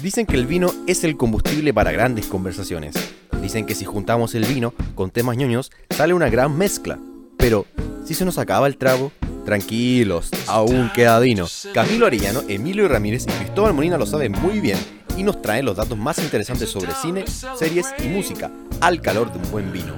Dicen 0.00 0.26
que 0.26 0.36
el 0.36 0.46
vino 0.46 0.70
es 0.86 1.04
el 1.04 1.16
combustible 1.16 1.72
para 1.72 1.90
grandes 1.90 2.26
conversaciones. 2.26 2.94
Dicen 3.40 3.64
que 3.64 3.74
si 3.74 3.86
juntamos 3.86 4.34
el 4.34 4.44
vino 4.44 4.74
con 4.94 5.10
temas 5.10 5.38
ñoños, 5.38 5.72
sale 5.88 6.12
una 6.12 6.28
gran 6.28 6.56
mezcla. 6.56 6.98
Pero, 7.38 7.64
si 8.04 8.12
se 8.12 8.26
nos 8.26 8.36
acaba 8.36 8.66
el 8.66 8.76
trago, 8.76 9.10
tranquilos, 9.46 10.30
aún 10.48 10.90
queda 10.94 11.18
vino. 11.18 11.46
Camilo 11.72 12.04
Arellano, 12.06 12.42
Emilio 12.46 12.86
Ramírez 12.88 13.24
y 13.26 13.30
Cristóbal 13.30 13.72
Molina 13.72 13.96
lo 13.96 14.04
saben 14.04 14.32
muy 14.32 14.60
bien 14.60 14.78
y 15.16 15.22
nos 15.22 15.40
traen 15.40 15.64
los 15.64 15.76
datos 15.76 15.96
más 15.96 16.18
interesantes 16.18 16.68
sobre 16.68 16.92
cine, 16.92 17.24
series 17.58 17.86
y 18.04 18.08
música, 18.08 18.50
al 18.82 19.00
calor 19.00 19.32
de 19.32 19.38
un 19.38 19.50
buen 19.50 19.72
vino. 19.72 19.94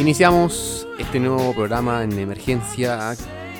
Iniciamos 0.00 0.88
este 0.98 1.20
nuevo 1.20 1.52
programa 1.54 2.02
en 2.02 2.18
emergencia 2.18 3.14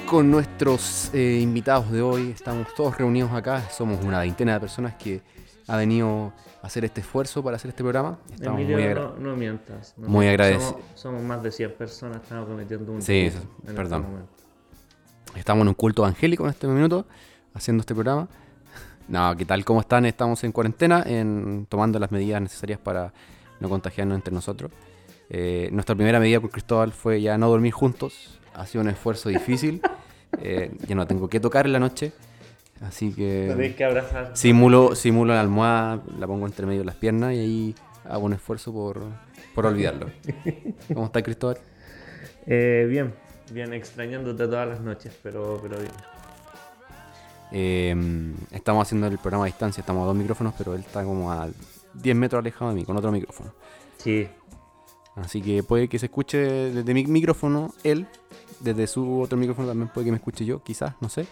con 0.06 0.28
nuestros 0.28 1.10
eh, 1.12 1.38
invitados 1.40 1.92
de 1.92 2.02
hoy. 2.02 2.32
Estamos 2.34 2.66
todos 2.74 2.98
reunidos 2.98 3.32
acá, 3.32 3.62
somos 3.70 4.04
una 4.04 4.20
veintena 4.20 4.54
de 4.54 4.60
personas 4.60 4.94
que 4.94 5.22
ha 5.68 5.76
venido 5.76 6.32
a 6.62 6.66
hacer 6.66 6.84
este 6.84 7.02
esfuerzo 7.02 7.42
para 7.44 7.56
hacer 7.56 7.68
este 7.68 7.82
programa. 7.82 8.18
Estamos 8.32 8.60
Emilio, 8.60 8.76
muy 8.76 8.94
no, 8.94 9.30
no, 9.30 9.36
mientas. 9.36 9.94
muy 9.98 10.26
agradecidos. 10.26 10.76
Somos, 10.94 11.22
más 11.22 11.42
de 11.42 11.52
100 11.52 11.72
personas, 11.72 12.22
estamos 12.22 12.48
cometiendo 12.48 12.90
un... 12.90 13.02
Sí, 13.02 13.26
eso, 13.26 13.38
este 13.60 13.74
perdón. 13.74 14.06
estamos 15.36 15.62
en 15.62 15.68
un 15.68 15.74
culto 15.74 16.02
evangélico 16.02 16.44
en 16.44 16.50
este 16.50 16.66
minuto, 16.66 17.06
haciendo 17.54 17.82
este 17.82 17.94
programa. 17.94 18.28
No, 19.08 19.34
¿qué 19.38 19.46
tal? 19.46 19.64
¿Cómo 19.64 19.80
están? 19.80 20.04
Estamos 20.04 20.44
en 20.44 20.52
cuarentena, 20.52 21.02
en, 21.06 21.64
tomando 21.70 21.98
las 21.98 22.12
medidas 22.12 22.42
necesarias 22.42 22.78
para 22.78 23.14
no 23.58 23.70
contagiarnos 23.70 24.14
entre 24.16 24.34
nosotros. 24.34 24.70
Eh, 25.30 25.70
nuestra 25.72 25.94
primera 25.94 26.20
medida 26.20 26.40
con 26.40 26.50
Cristóbal 26.50 26.92
fue 26.92 27.22
ya 27.22 27.38
no 27.38 27.48
dormir 27.48 27.72
juntos. 27.72 28.38
Ha 28.52 28.66
sido 28.66 28.82
un 28.82 28.90
esfuerzo 28.90 29.28
difícil. 29.28 29.80
Eh, 30.42 30.70
ya 30.86 30.94
no 30.94 31.06
tengo 31.06 31.26
que 31.28 31.40
tocar 31.40 31.64
en 31.64 31.72
la 31.72 31.78
noche. 31.78 32.12
Así 32.80 33.12
que. 33.12 33.74
que 33.76 33.84
abrazar. 33.84 34.36
Simulo, 34.36 34.94
simulo 34.94 35.34
la 35.34 35.40
almohada, 35.40 36.02
la 36.18 36.26
pongo 36.26 36.46
entre 36.46 36.66
medio 36.66 36.80
de 36.80 36.86
las 36.86 36.94
piernas 36.94 37.34
y 37.34 37.38
ahí 37.38 37.74
hago 38.04 38.24
un 38.24 38.32
esfuerzo 38.32 38.72
por, 38.72 39.02
por 39.54 39.66
olvidarlo. 39.66 40.06
¿Cómo 40.94 41.06
está 41.06 41.22
Cristóbal? 41.22 41.58
Eh, 42.46 42.86
bien, 42.88 43.14
bien, 43.52 43.72
extrañándote 43.72 44.46
todas 44.46 44.68
las 44.68 44.80
noches, 44.80 45.12
pero, 45.22 45.58
pero 45.62 45.78
bien. 45.78 45.92
Em, 47.50 48.34
estamos 48.50 48.86
haciendo 48.86 49.06
el 49.06 49.18
programa 49.18 49.44
a 49.44 49.46
distancia, 49.46 49.80
estamos 49.80 50.02
a 50.02 50.06
dos 50.06 50.16
micrófonos, 50.16 50.54
pero 50.56 50.74
él 50.74 50.80
está 50.80 51.02
como 51.02 51.32
a 51.32 51.48
10 51.94 52.16
metros 52.16 52.40
alejado 52.40 52.70
de 52.70 52.76
mí, 52.76 52.84
con 52.84 52.96
otro 52.96 53.10
micrófono. 53.10 53.52
Sí. 53.98 54.28
Así 55.16 55.42
que 55.42 55.62
puede 55.62 55.88
que 55.88 55.98
se 55.98 56.06
escuche 56.06 56.38
desde 56.38 56.94
mi 56.94 57.04
micrófono 57.04 57.74
él, 57.82 58.06
desde 58.60 58.86
su 58.86 59.20
otro 59.20 59.36
micrófono 59.36 59.68
también 59.68 59.88
puede 59.88 60.06
que 60.06 60.10
me 60.12 60.18
escuche 60.18 60.44
yo, 60.44 60.62
quizás, 60.62 60.94
no 61.00 61.08
sé. 61.08 61.26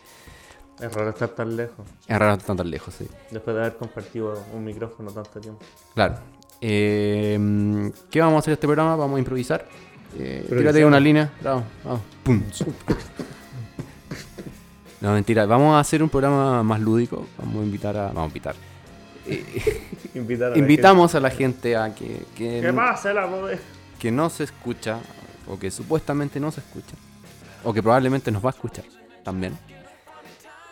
Es 0.81 0.93
raro 0.93 1.11
estar 1.11 1.29
tan 1.31 1.57
lejos. 1.57 1.87
Es 2.07 2.19
raro 2.19 2.35
estar 2.35 2.57
tan 2.57 2.71
lejos, 2.71 2.95
sí. 2.95 3.09
Después 3.31 3.57
de 3.57 3.63
haber 3.63 3.77
compartido 3.77 4.45
un 4.53 4.65
micrófono 4.65 5.11
tanto 5.11 5.41
tiempo. 5.41 5.61
Claro. 5.95 6.17
Eh, 6.61 7.91
¿Qué 8.11 8.21
vamos 8.21 8.37
a 8.37 8.39
hacer 8.41 8.53
este 8.55 8.67
programa? 8.67 8.95
Vamos 8.97 9.17
a 9.17 9.19
improvisar. 9.19 9.67
Eh, 10.19 10.45
tírate 10.49 10.85
una 10.85 11.01
línea. 11.01 11.33
Vamos, 11.43 11.65
vamos. 11.83 12.01
Pum. 12.23 12.43
no, 15.01 15.13
mentira. 15.13 15.47
Vamos 15.47 15.75
a 15.75 15.81
hacer 15.81 16.03
un 16.03 16.11
programa 16.11 16.63
más 16.63 16.81
lúdico. 16.81 17.27
Vamos 17.39 17.63
a 17.63 17.65
invitar 17.65 17.97
a. 17.97 18.07
Vamos 18.09 18.25
a 18.25 18.27
invitar. 18.27 18.55
invitar 20.15 20.53
a 20.53 20.59
invitamos 20.59 21.15
a 21.15 21.21
la 21.21 21.31
gente 21.31 21.75
a 21.75 21.95
que. 21.95 22.23
que 22.37 22.61
¿Qué 22.61 22.73
pasa, 22.75 23.15
la 23.15 23.29
Que 23.99 24.11
no 24.11 24.29
se 24.29 24.45
escucha, 24.45 24.99
o 25.49 25.59
que 25.59 25.71
supuestamente 25.71 26.39
no 26.39 26.51
se 26.53 26.61
escucha, 26.61 26.97
o 27.65 27.73
que 27.73 27.83
probablemente 27.83 28.31
nos 28.31 28.45
va 28.45 28.51
a 28.51 28.53
escuchar 28.53 28.85
también 29.25 29.59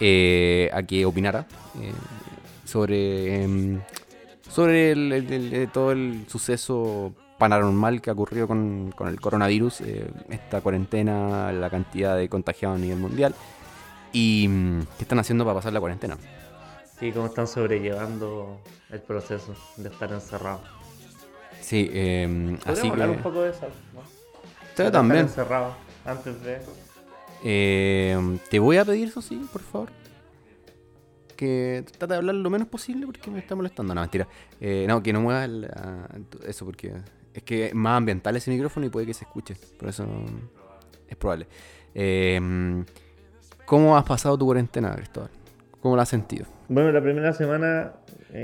eh, 0.01 0.71
a 0.73 0.83
que 0.83 1.07
opinara 1.07 1.47
eh, 1.81 1.93
sobre, 2.65 3.43
em, 3.43 3.81
sobre 4.49 4.93
el, 4.93 5.69
todo 5.73 5.93
el 5.93 6.27
suceso 6.29 7.13
paranormal 7.39 8.01
que 8.01 8.11
ha 8.11 8.13
ocurrido 8.13 8.47
con, 8.47 8.93
con 8.97 9.09
el 9.09 9.21
coronavirus, 9.21 9.83
eh, 9.83 10.07
esta 10.31 10.61
cuarentena, 10.61 11.53
la 11.53 11.71
cantidad 11.71 12.17
de 12.17 12.29
contagiados 12.29 12.79
a 12.79 12.81
nivel 12.81 12.99
mundial 12.99 13.35
y 14.13 14.47
mm, 14.49 14.81
qué 14.97 15.03
están 15.03 15.19
haciendo 15.19 15.45
para 15.45 15.57
pasar 15.57 15.73
la 15.73 15.81
cuarentena. 15.81 16.17
Sí, 16.99 17.11
cómo 17.13 17.27
están 17.27 17.47
sobrellevando 17.47 18.61
el 18.91 19.01
proceso 19.01 19.55
de 19.77 19.89
estar 19.89 20.13
encerrado. 20.13 20.61
Sí, 21.61 21.91
eh, 21.93 22.59
así 22.67 22.89
hablar 22.89 23.11
que... 23.11 23.17
un 23.17 23.23
poco 23.23 23.43
de 23.43 23.51
eso, 23.51 23.67
¿no? 23.95 24.91
también. 24.91 25.23
encerrado 25.23 25.75
antes 26.05 26.43
de... 26.43 26.61
Eh, 27.47 28.39
te 28.51 28.59
voy 28.59 28.79
a 28.79 28.85
pedir 28.85 29.09
eso 29.09 29.21
sí, 29.21 29.47
por 29.53 29.61
favor. 29.61 29.91
Que 31.37 31.85
trata 31.99 32.15
de 32.15 32.17
hablar 32.17 32.35
lo 32.37 32.49
menos 32.49 32.69
posible 32.69 33.07
porque 33.07 33.31
me 33.31 33.39
está 33.39 33.55
molestando. 33.55 33.95
No, 33.95 34.01
mentira. 34.01 34.27
Eh, 34.61 34.87
no, 34.89 35.03
que 35.03 35.13
no 35.13 35.21
muevas 35.21 35.51
eso 36.47 36.65
porque 36.65 36.95
es 37.35 37.43
que 37.43 37.67
es 37.67 37.75
más 37.75 37.99
ambiental 37.99 38.35
ese 38.37 38.51
micrófono 38.51 38.87
y 38.87 38.89
puede 38.89 39.07
que 39.07 39.15
se 39.15 39.25
escuche. 39.25 39.57
Por 39.79 39.91
eso 39.91 40.07
es 41.07 41.17
probable. 41.17 41.47
Eh, 41.95 42.85
¿Cómo 43.67 43.97
has 43.97 44.05
pasado 44.05 44.39
tu 44.39 44.47
cuarentena, 44.47 44.95
Cristóbal? 44.95 45.31
¿Cómo 45.81 45.97
la 45.97 46.03
has 46.03 46.09
sentido? 46.09 46.47
Bueno, 46.69 46.93
la 46.93 47.03
primera 47.03 47.35
semana, 47.35 47.93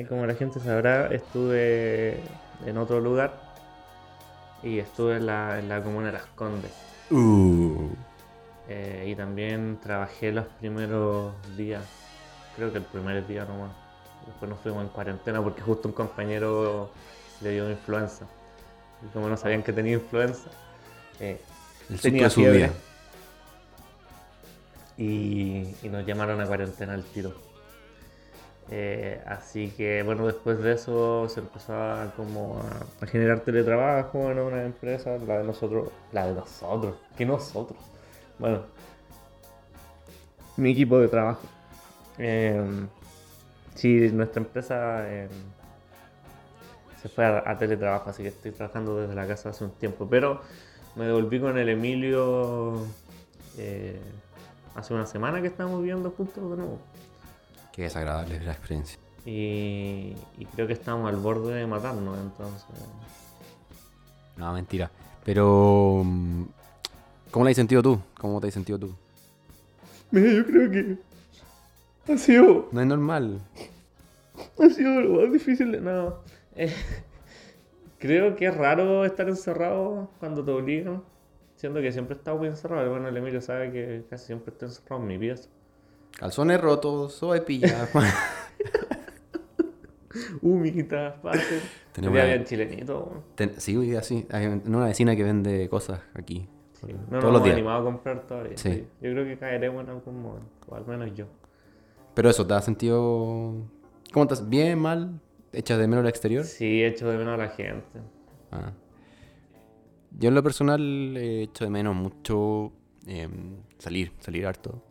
como 0.08 0.26
la 0.26 0.34
gente 0.34 0.60
sabrá, 0.60 1.06
estuve 1.06 2.20
en 2.66 2.76
otro 2.76 3.00
lugar 3.00 3.40
y 4.62 4.78
estuve 4.78 5.16
en 5.16 5.26
la, 5.26 5.58
en 5.58 5.68
la 5.70 5.82
comuna 5.82 6.06
de 6.06 6.12
Las 6.12 6.26
Condes. 6.26 6.72
Uh. 7.10 7.88
Eh, 8.72 9.08
y 9.08 9.16
también 9.16 9.80
trabajé 9.82 10.30
los 10.30 10.46
primeros 10.46 11.34
días, 11.56 11.82
creo 12.54 12.70
que 12.70 12.78
el 12.78 12.84
primer 12.84 13.26
día 13.26 13.44
nomás. 13.44 13.72
Después 14.24 14.48
nos 14.48 14.60
fuimos 14.60 14.84
en 14.84 14.90
cuarentena 14.90 15.42
porque 15.42 15.60
justo 15.60 15.88
un 15.88 15.94
compañero 15.94 16.88
le 17.40 17.50
dio 17.50 17.68
influenza. 17.68 18.26
Y 19.04 19.12
como 19.12 19.28
no 19.28 19.36
sabían 19.36 19.64
que 19.64 19.72
tenía 19.72 19.94
influenza, 19.94 20.50
eh, 21.18 21.40
tenía 22.00 22.30
fiebre. 22.30 22.70
Y, 24.96 25.74
y, 25.82 25.88
nos 25.88 26.06
llamaron 26.06 26.40
a 26.40 26.46
cuarentena 26.46 26.94
al 26.94 27.02
tiro. 27.02 27.32
Eh, 28.70 29.20
así 29.26 29.70
que 29.76 30.04
bueno, 30.04 30.28
después 30.28 30.62
de 30.62 30.74
eso 30.74 31.28
se 31.28 31.40
empezó 31.40 31.74
a, 31.74 32.12
como 32.16 32.60
a, 32.60 33.04
a 33.04 33.06
generar 33.08 33.40
teletrabajo 33.40 34.30
en 34.30 34.38
una 34.38 34.62
empresa, 34.62 35.18
la 35.26 35.38
de 35.38 35.44
nosotros, 35.44 35.88
la 36.12 36.28
de 36.28 36.34
nosotros, 36.34 36.94
que 37.16 37.26
nosotros 37.26 37.90
bueno, 38.40 38.62
mi 40.56 40.70
equipo 40.70 40.98
de 40.98 41.08
trabajo. 41.08 41.42
Eh, 42.18 42.86
sí, 43.74 44.10
nuestra 44.12 44.42
empresa 44.42 45.10
em, 45.12 45.28
se 47.00 47.08
fue 47.08 47.26
a, 47.26 47.56
teletrabajo, 47.58 48.10
así 48.10 48.22
que 48.22 48.30
estoy 48.30 48.52
trabajando 48.52 48.96
desde 48.96 49.14
la 49.14 49.26
casa 49.26 49.50
hace 49.50 49.64
un 49.64 49.72
tiempo. 49.72 50.08
Pero 50.08 50.40
me 50.96 51.04
devolví 51.04 51.38
con 51.38 51.58
el 51.58 51.68
Emilio 51.68 52.86
eh, 53.58 54.00
hace 54.74 54.94
una 54.94 55.06
semana 55.06 55.40
que 55.42 55.48
estamos 55.48 55.80
viviendo 55.80 56.10
juntos 56.10 56.50
de 56.50 56.56
nuevo. 56.56 56.78
Qué 57.72 57.82
desagradable 57.82 58.36
es 58.36 58.44
la 58.44 58.52
experiencia. 58.52 58.98
Y, 59.26 60.16
y, 60.38 60.46
creo 60.54 60.66
que 60.66 60.72
estamos 60.72 61.06
al 61.06 61.16
borde 61.16 61.52
de 61.54 61.66
matarnos, 61.66 62.18
entonces. 62.18 62.64
No, 64.36 64.50
mentira. 64.54 64.90
Pero 65.24 66.02
mm, 66.04 66.44
¿Cómo 67.30 67.44
la 67.44 67.50
has 67.50 67.56
sentido 67.56 67.82
tú? 67.82 68.00
¿Cómo 68.18 68.40
te 68.40 68.48
has 68.48 68.54
sentido 68.54 68.78
tú? 68.78 68.94
Mira, 70.10 70.32
yo 70.32 70.44
creo 70.44 70.70
que 70.70 70.98
ha 72.12 72.18
sido... 72.18 72.68
No 72.72 72.80
es 72.80 72.86
normal. 72.86 73.40
Ha 74.58 74.68
sido 74.68 75.00
lo 75.00 75.20
más 75.20 75.32
difícil 75.32 75.70
de 75.70 75.80
nada. 75.80 76.16
Eh, 76.56 76.74
creo 77.98 78.34
que 78.34 78.46
es 78.46 78.56
raro 78.56 79.04
estar 79.04 79.28
encerrado 79.28 80.10
cuando 80.18 80.44
te 80.44 80.50
obligan. 80.50 81.04
Siendo 81.54 81.80
que 81.80 81.92
siempre 81.92 82.16
he 82.16 82.18
estado 82.18 82.38
muy 82.38 82.48
encerrado. 82.48 82.90
Bueno, 82.90 83.06
el 83.08 83.16
Emilio 83.16 83.40
sabe 83.40 83.70
que 83.70 84.02
casi 84.10 84.26
siempre 84.26 84.52
estoy 84.52 84.68
encerrado 84.68 85.02
en 85.02 85.08
mi 85.08 85.18
pieza. 85.18 85.48
Calzones 86.18 86.60
rotos, 86.60 87.12
soy 87.12 87.42
pillado. 87.42 87.86
Humitas, 90.42 91.16
parte. 91.18 91.60
Tenemos 91.92 92.24
bien 92.24 92.44
chilenito. 92.44 93.22
sí, 93.58 93.76
día 93.76 94.02
sí. 94.02 94.26
Hay 94.30 94.46
una 94.46 94.86
vecina 94.86 95.14
que 95.14 95.22
vende 95.22 95.68
cosas 95.68 96.00
aquí. 96.14 96.48
No 96.82 97.20
nos 97.20 97.24
hemos 97.24 97.48
animado 97.50 97.80
a 97.80 97.84
comprar 97.84 98.26
todavía. 98.26 98.56
Yo 98.56 98.84
creo 99.00 99.24
que 99.24 99.38
caeremos 99.38 99.84
en 99.84 99.90
algún 99.90 100.22
momento, 100.22 100.66
o 100.68 100.74
al 100.74 100.86
menos 100.86 101.14
yo. 101.14 101.26
Pero 102.14 102.30
eso, 102.30 102.46
¿te 102.46 102.54
has 102.54 102.64
sentido... 102.64 103.54
¿Cómo 104.12 104.24
estás? 104.24 104.48
¿Bien, 104.48 104.78
mal? 104.78 105.20
¿Echas 105.52 105.78
de 105.78 105.86
menos 105.86 106.02
el 106.02 106.08
exterior? 106.08 106.44
Sí, 106.44 106.82
echo 106.82 107.08
de 107.08 107.18
menos 107.18 107.34
a 107.34 107.36
la 107.36 107.48
gente. 107.48 108.00
Ah. 108.50 108.72
Yo 110.18 110.28
en 110.28 110.34
lo 110.34 110.42
personal 110.42 111.16
he 111.16 111.42
hecho 111.42 111.64
de 111.64 111.70
menos 111.70 111.94
mucho 111.94 112.72
em, 113.06 113.56
salir, 113.78 114.12
salir 114.18 114.46
harto. 114.46 114.82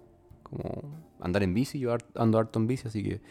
Como 0.44 0.82
andar 1.20 1.44
en 1.44 1.54
bici, 1.54 1.80
yo 1.80 1.96
ando 2.16 2.40
harto 2.40 2.60
en 2.60 2.68
bici, 2.68 2.88
así 2.88 3.04
que 3.04 3.22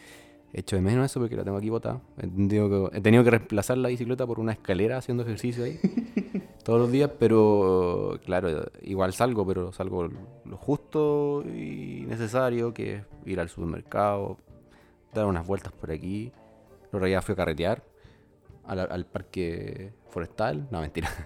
Echo 0.51 0.75
de 0.75 0.81
menos 0.81 1.05
eso 1.05 1.19
porque 1.19 1.35
la 1.35 1.43
tengo 1.43 1.57
aquí 1.57 1.69
botada. 1.69 2.01
He 2.17 2.27
tenido, 2.27 2.89
que, 2.89 2.97
he 2.97 3.01
tenido 3.01 3.23
que 3.23 3.29
reemplazar 3.29 3.77
la 3.77 3.89
bicicleta 3.89 4.25
por 4.25 4.39
una 4.39 4.53
escalera 4.53 4.97
haciendo 4.97 5.23
ejercicio 5.23 5.63
ahí 5.63 5.79
todos 6.63 6.79
los 6.79 6.91
días, 6.91 7.11
pero 7.17 8.19
claro, 8.25 8.65
igual 8.81 9.13
salgo, 9.13 9.45
pero 9.45 9.71
salgo 9.71 10.07
lo 10.45 10.57
justo 10.57 11.43
y 11.45 12.05
necesario, 12.07 12.73
que 12.73 12.95
es 12.95 13.03
ir 13.25 13.39
al 13.39 13.49
supermercado, 13.49 14.37
dar 15.13 15.25
unas 15.25 15.45
vueltas 15.47 15.71
por 15.73 15.91
aquí, 15.91 16.31
otro 16.87 17.05
día 17.05 17.21
fui 17.21 17.33
a 17.33 17.35
carretear 17.35 17.83
al, 18.65 19.05
parque 19.05 19.93
forestal. 20.09 20.67
No, 20.71 20.81
mentira. 20.81 21.09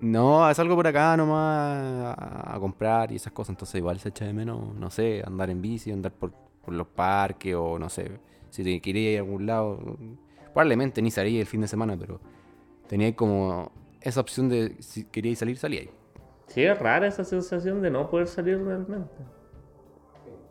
No, 0.00 0.50
es 0.50 0.58
algo 0.58 0.74
por 0.74 0.84
acá 0.88 1.16
nomás 1.16 2.18
a, 2.18 2.56
a 2.56 2.58
comprar 2.58 3.12
y 3.12 3.14
esas 3.14 3.32
cosas. 3.32 3.50
Entonces 3.50 3.76
igual 3.76 4.00
se 4.00 4.08
echa 4.08 4.24
de 4.24 4.32
menos, 4.32 4.74
no 4.74 4.90
sé, 4.90 5.22
andar 5.24 5.48
en 5.48 5.62
bici, 5.62 5.92
andar 5.92 6.10
por, 6.10 6.32
por 6.64 6.74
los 6.74 6.88
parques 6.88 7.54
o 7.54 7.78
no 7.78 7.88
sé. 7.88 8.18
Si 8.50 8.64
te 8.64 8.80
quería 8.80 9.12
ir 9.12 9.18
a 9.18 9.20
algún 9.20 9.46
lado. 9.46 9.96
Probablemente 10.46 11.00
ni 11.02 11.12
salí 11.12 11.38
el 11.38 11.46
fin 11.46 11.60
de 11.60 11.68
semana, 11.68 11.96
pero 11.96 12.20
tenía 12.88 13.14
como 13.14 13.70
esa 14.04 14.20
opción 14.20 14.48
de 14.48 14.76
si 14.80 15.04
quería 15.04 15.34
salir, 15.36 15.56
salía 15.56 15.80
ahí. 15.80 15.90
Sí, 16.48 16.62
es 16.64 16.78
rara 16.78 17.06
esa 17.06 17.24
sensación 17.24 17.80
de 17.82 17.90
no 17.90 18.10
poder 18.10 18.26
salir 18.26 18.58
realmente. 18.62 19.14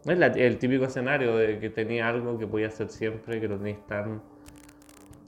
Es 0.05 0.17
la- 0.17 0.27
el 0.27 0.57
típico 0.57 0.85
escenario 0.85 1.35
de 1.37 1.59
que 1.59 1.69
tenía 1.69 2.07
algo 2.09 2.37
que 2.39 2.47
podía 2.47 2.67
hacer 2.67 2.89
siempre, 2.89 3.39
que 3.39 3.47
lo 3.47 3.57
tenías 3.57 3.85
tan. 3.87 4.21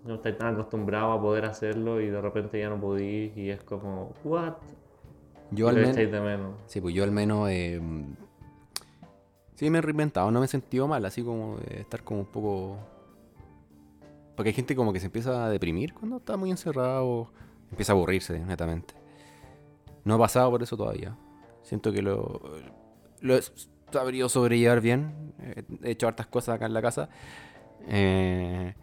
No 0.06 0.16
estás 0.16 0.38
tan 0.38 0.54
acostumbrado 0.56 1.12
a 1.14 1.22
poder 1.22 1.46
hacerlo 1.46 2.02
y 2.02 2.08
de 2.08 2.20
repente 2.20 2.60
ya 2.60 2.70
no 2.70 2.80
podís 2.80 3.38
y 3.38 3.50
es 3.52 3.62
como, 3.64 4.14
¿what? 4.24 4.54
Yo 5.52 5.68
al 5.70 5.76
menos. 5.76 6.56
Sí, 6.66 6.82
pues 6.82 6.96
yo 6.96 7.04
al 7.04 7.12
menos. 7.12 7.50
eh, 7.52 7.80
sí, 9.56 9.70
me 9.70 9.78
he 9.78 9.82
reinventado, 9.82 10.32
no 10.32 10.40
me 10.40 10.46
he 10.46 10.50
sentido 10.50 10.88
mal, 10.88 11.06
así 11.06 11.24
como 11.24 11.58
de 11.58 11.82
estar 11.82 12.04
como 12.04 12.22
un 12.22 12.26
poco. 12.26 12.78
Porque 14.36 14.50
hay 14.50 14.54
gente 14.56 14.76
como 14.76 14.92
que 14.92 15.00
se 15.00 15.06
empieza 15.06 15.46
a 15.46 15.50
deprimir 15.50 15.94
cuando 15.94 16.18
está 16.18 16.36
muy 16.36 16.50
encerrado, 16.50 17.28
empieza 17.74 17.92
a 17.92 17.96
aburrirse, 17.96 18.40
netamente. 18.40 18.94
No 20.06 20.16
he 20.16 20.20
pasado 20.20 20.50
por 20.52 20.62
eso 20.64 20.78
todavía. 20.78 21.16
Siento 21.64 21.92
que 21.92 22.02
lo, 22.02 22.42
lo 23.22 23.36
he 23.36 23.42
sabido 23.92 24.30
sobrellevar 24.30 24.82
bien. 24.82 25.34
He 25.84 25.92
hecho 25.92 26.08
hartas 26.08 26.28
cosas 26.28 26.56
acá 26.56 26.66
en 26.66 26.74
la 26.74 26.82
casa. 26.82 27.10
Eh, 27.88 28.74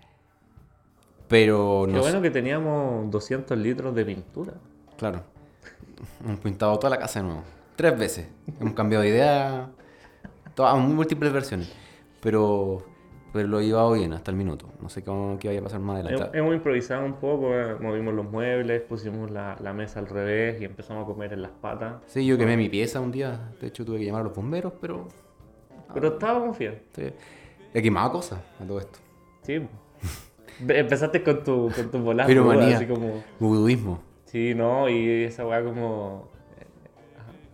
pero 1.29 1.87
no 1.89 1.95
sé- 1.97 2.01
bueno 2.01 2.23
que 2.23 2.31
teníamos 2.31 3.11
200 3.11 3.57
litros 3.59 3.95
de 3.95 4.05
pintura. 4.05 4.55
Claro. 4.97 5.23
Hemos 6.25 6.41
pintado 6.41 6.79
toda 6.79 6.91
la 6.91 6.99
casa 6.99 7.21
de 7.21 7.27
nuevo. 7.27 7.43
Tres 7.77 7.99
veces. 7.99 8.27
Hemos 8.61 8.75
cambiado 8.75 9.03
de 9.03 9.11
idea. 9.11 9.71
Todas 10.55 10.77
múltiples 10.79 11.33
versiones. 11.33 11.73
Pero, 12.21 12.85
pero 13.33 13.49
lo 13.49 13.61
llevado 13.61 13.93
bien 13.93 14.13
hasta 14.13 14.31
el 14.31 14.37
minuto. 14.37 14.67
No 14.81 14.89
sé 14.89 15.03
cómo, 15.05 15.39
qué 15.39 15.49
vaya 15.49 15.61
a 15.61 15.63
pasar 15.65 15.81
más 15.81 16.01
adelante. 16.01 16.25
Hem- 16.25 16.39
Hemos 16.39 16.55
improvisado 16.55 17.05
un 17.05 17.15
poco, 17.15 17.55
eh, 17.55 17.77
movimos 17.81 18.15
los 18.15 18.31
muebles, 18.31 18.83
pusimos 18.83 19.31
la, 19.31 19.57
la 19.61 19.73
mesa 19.73 20.01
al 20.01 20.07
revés 20.09 20.61
y 20.61 20.65
empezamos 20.65 21.05
a 21.05 21.07
comer 21.07 21.33
en 21.33 21.43
las 21.43 21.51
patas. 21.53 21.95
Sí, 22.07 22.27
yo 22.27 22.37
quemé 22.39 22.57
mi 22.57 22.69
pieza 22.69 23.01
un 23.01 23.13
día. 23.13 23.53
De 23.61 23.67
hecho, 23.69 23.85
tuve 23.85 23.99
que 23.99 24.05
llamar 24.05 24.23
a 24.23 24.25
los 24.25 24.35
bomberos, 24.35 24.73
pero. 24.81 25.07
Pero 25.95 26.09
estábamos 26.09 26.59
bien. 26.59 26.81
sí. 26.95 27.11
He 27.73 27.83
quemado 27.83 28.11
cosas 28.13 28.41
a 28.61 28.65
todo 28.65 28.79
esto. 28.81 28.99
Sí. 29.43 29.61
Empezaste 30.69 31.23
con 31.23 31.43
tu, 31.45 31.71
con 31.75 31.91
tu 31.91 32.27
Piromanía. 32.27 32.77
así 32.77 32.87
como... 32.87 33.23
Buduismo. 33.39 34.01
Sí, 34.25 34.55
¿no? 34.55 34.89
Y 34.89 35.25
esa 35.25 35.47
weá 35.47 35.63
como... 35.65 36.29
eh, 36.59 36.67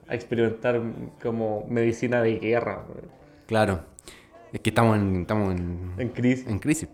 a 0.08 0.14
experimentar 0.14 0.80
como 1.22 1.66
medicina 1.68 2.22
de 2.22 2.38
guerra. 2.38 2.84
Claro. 3.46 3.80
Es 4.52 4.60
que 4.60 4.70
estamos 4.70 4.96
en, 4.96 5.20
estamos 5.22 5.54
en, 5.54 5.92
en 5.98 6.08
crisis. 6.10 6.46
en 6.46 6.58
crisis. 6.58 6.88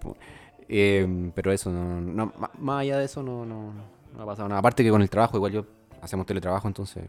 Eh, 0.69 1.31
pero 1.35 1.53
eso, 1.53 1.71
no, 1.71 2.01
no- 2.01 2.33
más 2.59 2.81
allá 2.81 2.99
de 2.99 3.05
eso, 3.05 3.23
no, 3.23 3.45
no, 3.45 3.73
no 4.17 4.23
ha 4.23 4.27
pasado 4.27 4.49
nada. 4.49 4.59
Aparte 4.61 4.83
que 4.83 4.91
con 4.91 5.03
el 5.03 5.11
trabajo, 5.11 5.37
igual 5.37 5.53
yo 5.53 5.67
hacemos 6.01 6.27
teletrabajo, 6.27 6.67
entonces 6.67 7.05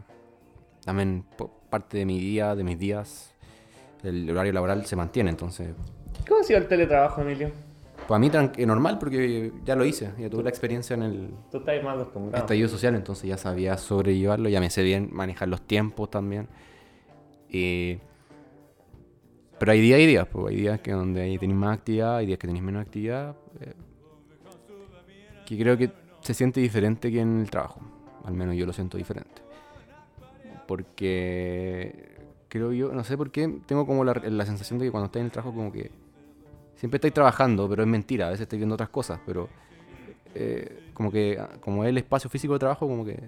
también 0.84 1.24
parte 1.70 1.98
de 1.98 2.04
mi 2.06 2.18
día, 2.18 2.54
de 2.54 2.62
mis 2.62 2.78
días, 2.78 3.34
el 4.02 4.28
horario 4.30 4.52
laboral 4.52 4.84
se 4.86 4.96
mantiene. 4.96 5.30
Entonces, 5.30 5.70
¿Cómo 6.28 6.40
ha 6.40 6.44
sido 6.44 6.58
el 6.58 6.68
teletrabajo, 6.68 7.22
Emilio? 7.22 7.50
pues 8.06 8.16
a 8.16 8.18
mí 8.18 8.30
eh, 8.58 8.66
normal 8.66 8.98
porque 8.98 9.50
ya 9.64 9.74
lo 9.76 9.84
hice, 9.86 10.10
ya 10.18 10.28
tuve 10.28 10.42
la 10.42 10.50
experiencia 10.50 10.92
en 10.94 11.02
el 11.04 11.30
Tú 11.50 11.58
estás 11.58 11.82
más 11.82 11.96
estallido 12.34 12.68
social, 12.68 12.94
entonces 12.96 13.26
ya 13.28 13.38
sabía 13.38 13.78
sobrellevarlo, 13.78 14.50
ya 14.50 14.60
me 14.60 14.68
sé 14.68 14.82
bien 14.82 15.08
manejar 15.10 15.48
los 15.48 15.62
tiempos 15.62 16.10
también. 16.10 16.48
Eh, 17.50 17.98
pero 19.64 19.72
hay 19.72 19.80
días 19.80 19.98
y 19.98 20.04
días, 20.04 20.28
pues 20.30 20.48
hay 20.48 20.56
días 20.56 20.80
que 20.82 20.92
donde 20.92 21.38
tenéis 21.38 21.58
más 21.58 21.78
actividad, 21.78 22.16
hay 22.16 22.26
días 22.26 22.38
que 22.38 22.46
tenéis 22.46 22.62
menos 22.62 22.82
actividad. 22.82 23.34
eh, 23.62 23.72
que 25.46 25.58
creo 25.58 25.78
que 25.78 25.90
se 26.20 26.34
siente 26.34 26.60
diferente 26.60 27.10
que 27.10 27.22
en 27.22 27.40
el 27.40 27.48
trabajo. 27.48 27.80
Al 28.26 28.34
menos 28.34 28.56
yo 28.56 28.66
lo 28.66 28.74
siento 28.74 28.98
diferente. 28.98 29.40
Porque 30.68 32.14
creo 32.50 32.72
yo, 32.72 32.92
no 32.92 33.04
sé 33.04 33.16
por 33.16 33.30
qué, 33.30 33.58
tengo 33.64 33.86
como 33.86 34.04
la, 34.04 34.12
la 34.12 34.44
sensación 34.44 34.78
de 34.78 34.84
que 34.84 34.90
cuando 34.90 35.06
estáis 35.06 35.22
en 35.22 35.26
el 35.28 35.32
trabajo 35.32 35.54
como 35.56 35.72
que 35.72 35.90
siempre 36.76 36.98
estáis 36.98 37.14
trabajando, 37.14 37.66
pero 37.66 37.84
es 37.84 37.88
mentira, 37.88 38.26
a 38.26 38.30
veces 38.32 38.42
estáis 38.42 38.60
viendo 38.60 38.74
otras 38.74 38.90
cosas, 38.90 39.18
pero 39.24 39.48
eh, 40.34 40.90
como 40.92 41.10
que 41.10 41.38
ah, 41.40 41.48
como 41.60 41.84
es 41.84 41.88
el 41.88 41.96
espacio 41.96 42.28
físico 42.28 42.52
de 42.52 42.58
trabajo, 42.58 42.86
como 42.86 43.02
que 43.02 43.18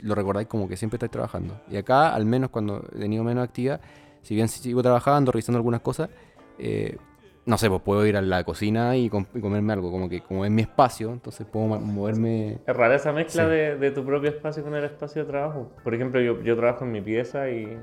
lo 0.00 0.14
recordáis 0.14 0.46
como 0.46 0.68
que 0.68 0.76
siempre 0.76 0.96
estáis 0.96 1.12
trabajando. 1.12 1.58
Y 1.70 1.78
acá, 1.78 2.14
al 2.14 2.26
menos 2.26 2.50
cuando 2.50 2.86
he 2.94 2.98
tenido 2.98 3.24
menos 3.24 3.44
actividad, 3.44 3.80
si 4.26 4.34
bien 4.34 4.48
sigo 4.48 4.82
trabajando, 4.82 5.30
revisando 5.30 5.58
algunas 5.58 5.82
cosas, 5.82 6.10
eh, 6.58 6.96
no 7.44 7.56
sé, 7.58 7.68
pues 7.70 7.80
puedo 7.82 8.04
ir 8.04 8.16
a 8.16 8.22
la 8.22 8.42
cocina 8.42 8.96
y, 8.96 9.08
com- 9.08 9.26
y 9.32 9.40
comerme 9.40 9.72
algo, 9.72 9.92
como 9.92 10.08
que 10.08 10.20
como 10.20 10.44
es 10.44 10.50
mi 10.50 10.62
espacio, 10.62 11.12
entonces 11.12 11.46
puedo 11.46 11.66
moverme... 11.66 12.58
Es 12.66 12.76
rara 12.76 12.96
esa 12.96 13.12
mezcla 13.12 13.44
Sí. 13.44 13.50
de, 13.50 13.76
de 13.76 13.90
tu 13.92 14.04
propio 14.04 14.30
espacio 14.30 14.64
con 14.64 14.74
el 14.74 14.82
espacio 14.84 15.22
de 15.24 15.28
trabajo. 15.30 15.70
Por 15.84 15.94
ejemplo, 15.94 16.20
yo, 16.20 16.42
yo 16.42 16.56
trabajo 16.56 16.84
en 16.84 16.90
mi 16.90 17.00
pieza 17.00 17.48
y, 17.48 17.78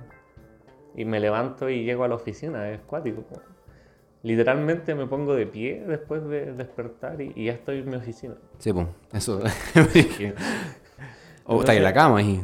y 0.95 1.05
me 1.05 1.21
levanto 1.21 1.69
y 1.69 1.85
llego 1.85 2.03
a 2.03 2.09
la 2.09 2.15
oficina, 2.15 2.69
es 2.71 2.81
cuático. 2.81 3.23
Literalmente 4.21 4.95
me 4.95 5.05
pongo 5.05 5.33
de 5.35 5.45
pie 5.47 5.83
después 5.87 6.25
de 6.27 6.51
despertar 6.53 7.21
y, 7.21 7.31
y 7.35 7.45
ya 7.45 7.53
estoy 7.53 7.79
en 7.79 7.89
mi 7.89 7.95
oficina. 7.95 8.35
Sí, 8.57 8.73
pues, 8.73 8.87
eso. 9.13 9.39
o 11.45 11.59
estáis 11.59 11.77
en 11.77 11.83
la 11.83 11.93
cama 11.93 12.21
y 12.21 12.37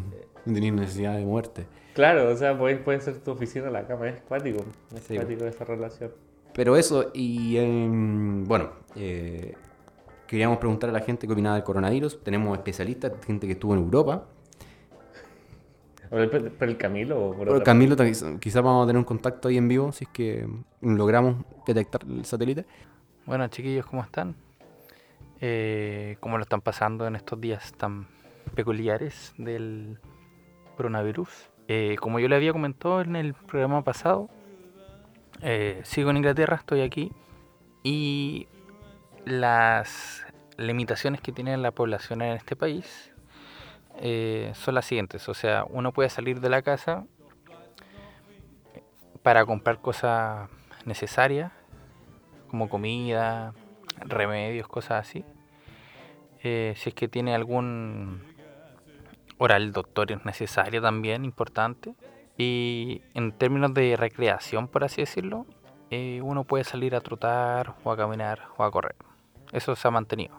no 0.45 0.53
tenéis 0.53 0.73
necesidad 0.73 1.17
de 1.17 1.25
muerte. 1.25 1.65
Claro, 1.93 2.29
o 2.29 2.35
sea, 2.35 2.57
puede, 2.57 2.77
puede 2.77 3.01
ser 3.01 3.17
tu 3.19 3.31
oficina 3.31 3.69
la 3.69 3.85
cama, 3.87 4.09
es 4.09 4.21
cuático. 4.21 4.63
Es 4.95 5.03
Sí, 5.03 5.15
cuático 5.15 5.45
esa 5.45 5.65
relación. 5.65 6.11
Pero 6.53 6.75
eso, 6.75 7.11
y 7.13 7.57
em, 7.57 8.43
bueno, 8.45 8.71
eh, 8.95 9.53
queríamos 10.27 10.57
preguntar 10.57 10.89
a 10.89 10.93
la 10.93 11.01
gente 11.01 11.27
qué 11.27 11.33
opinaba 11.33 11.55
del 11.55 11.63
coronavirus. 11.63 12.23
Tenemos 12.23 12.57
especialistas, 12.57 13.13
gente 13.25 13.47
que 13.47 13.53
estuvo 13.53 13.73
en 13.73 13.81
Europa. 13.81 14.25
¿Por 16.09 16.21
el, 16.21 16.29
por 16.29 16.67
el 16.67 16.77
Camilo 16.77 17.23
o 17.23 17.29
por 17.35 17.39
Pero 17.39 17.51
otra 17.53 17.65
Camilo, 17.65 17.95
quizás 18.39 18.63
vamos 18.63 18.83
a 18.83 18.87
tener 18.87 18.97
un 18.97 19.03
contacto 19.03 19.47
ahí 19.47 19.57
en 19.57 19.67
vivo 19.67 19.91
si 19.91 20.05
es 20.05 20.09
que 20.09 20.47
logramos 20.81 21.35
detectar 21.67 22.01
el 22.07 22.25
satélite. 22.25 22.65
Bueno, 23.25 23.47
chiquillos, 23.47 23.85
¿cómo 23.85 24.01
están? 24.01 24.35
Eh, 25.39 26.17
¿Cómo 26.19 26.37
lo 26.37 26.43
están 26.43 26.61
pasando 26.61 27.05
en 27.05 27.15
estos 27.15 27.39
días 27.39 27.73
tan 27.73 28.07
peculiares 28.55 29.33
del 29.37 29.99
coronavirus? 30.75 31.48
Eh, 31.71 31.97
como 31.99 32.19
yo 32.19 32.27
le 32.27 32.35
había 32.35 32.51
comentado 32.51 32.99
en 32.99 33.15
el 33.15 33.35
programa 33.35 33.83
pasado, 33.83 34.27
eh, 35.43 35.79
sigo 35.83 36.09
en 36.09 36.17
Inglaterra, 36.17 36.55
estoy 36.55 36.81
aquí, 36.81 37.11
y 37.83 38.47
las 39.23 40.25
limitaciones 40.57 41.21
que 41.21 41.31
tiene 41.31 41.55
la 41.57 41.69
población 41.69 42.23
en 42.23 42.33
este 42.33 42.55
país 42.55 43.11
eh, 43.99 44.51
son 44.55 44.73
las 44.73 44.85
siguientes. 44.85 45.29
O 45.29 45.35
sea, 45.35 45.63
uno 45.69 45.93
puede 45.93 46.09
salir 46.09 46.41
de 46.41 46.49
la 46.49 46.63
casa 46.63 47.05
para 49.21 49.45
comprar 49.45 49.79
cosas 49.79 50.49
necesarias, 50.85 51.51
como 52.47 52.67
comida, 52.67 53.53
remedios, 53.99 54.67
cosas 54.67 55.07
así. 55.07 55.23
Eh, 56.41 56.73
si 56.77 56.89
es 56.89 56.95
que 56.95 57.07
tiene 57.07 57.35
algún 57.35 58.23
oral 59.39 59.71
doctor 59.71 60.11
es 60.11 60.23
necesario 60.25 60.81
también, 60.81 61.25
importante. 61.25 61.95
Y 62.37 63.01
en 63.15 63.31
términos 63.31 63.73
de 63.73 63.95
recreación, 63.97 64.67
por 64.67 64.83
así 64.83 65.01
decirlo, 65.01 65.45
eh, 65.89 66.21
uno 66.23 66.43
puede 66.43 66.63
salir 66.63 66.95
a 66.95 67.01
trotar 67.01 67.75
o 67.83 67.91
a 67.91 67.97
caminar 67.97 68.49
o 68.57 68.63
a 68.63 68.71
correr. 68.71 68.95
Eso 69.51 69.75
se 69.75 69.87
ha 69.87 69.91
mantenido. 69.91 70.35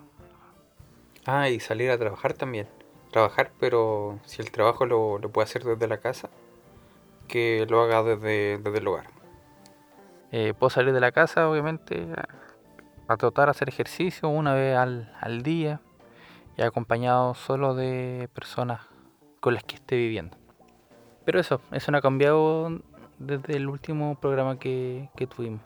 Ah, 1.26 1.48
y 1.48 1.58
salir 1.60 1.90
a 1.90 1.98
trabajar 1.98 2.34
también. 2.34 2.68
Trabajar, 3.10 3.50
pero 3.58 4.20
si 4.24 4.40
el 4.40 4.50
trabajo 4.52 4.86
lo, 4.86 5.18
lo 5.18 5.30
puede 5.30 5.44
hacer 5.44 5.64
desde 5.64 5.88
la 5.88 5.98
casa, 5.98 6.30
que 7.26 7.66
lo 7.68 7.82
haga 7.82 8.02
desde, 8.02 8.58
desde 8.58 8.78
el 8.78 8.86
hogar. 8.86 9.06
Eh, 10.30 10.54
puedo 10.56 10.70
salir 10.70 10.92
de 10.92 11.00
la 11.00 11.10
casa, 11.10 11.48
obviamente, 11.48 12.06
a, 12.16 13.12
a 13.12 13.16
trotar, 13.16 13.48
a 13.48 13.50
hacer 13.50 13.68
ejercicio 13.68 14.28
una 14.28 14.54
vez 14.54 14.76
al, 14.76 15.12
al 15.20 15.42
día 15.42 15.80
y 16.56 16.62
acompañado 16.62 17.34
solo 17.34 17.74
de 17.74 18.28
personas 18.32 18.89
con 19.40 19.54
las 19.54 19.64
que 19.64 19.76
esté 19.76 19.96
viviendo. 19.96 20.36
Pero 21.24 21.40
eso, 21.40 21.60
eso 21.72 21.90
no 21.90 21.98
ha 21.98 22.00
cambiado 22.00 22.80
desde 23.18 23.56
el 23.56 23.68
último 23.68 24.18
programa 24.20 24.58
que, 24.58 25.08
que 25.16 25.26
tuvimos. 25.26 25.60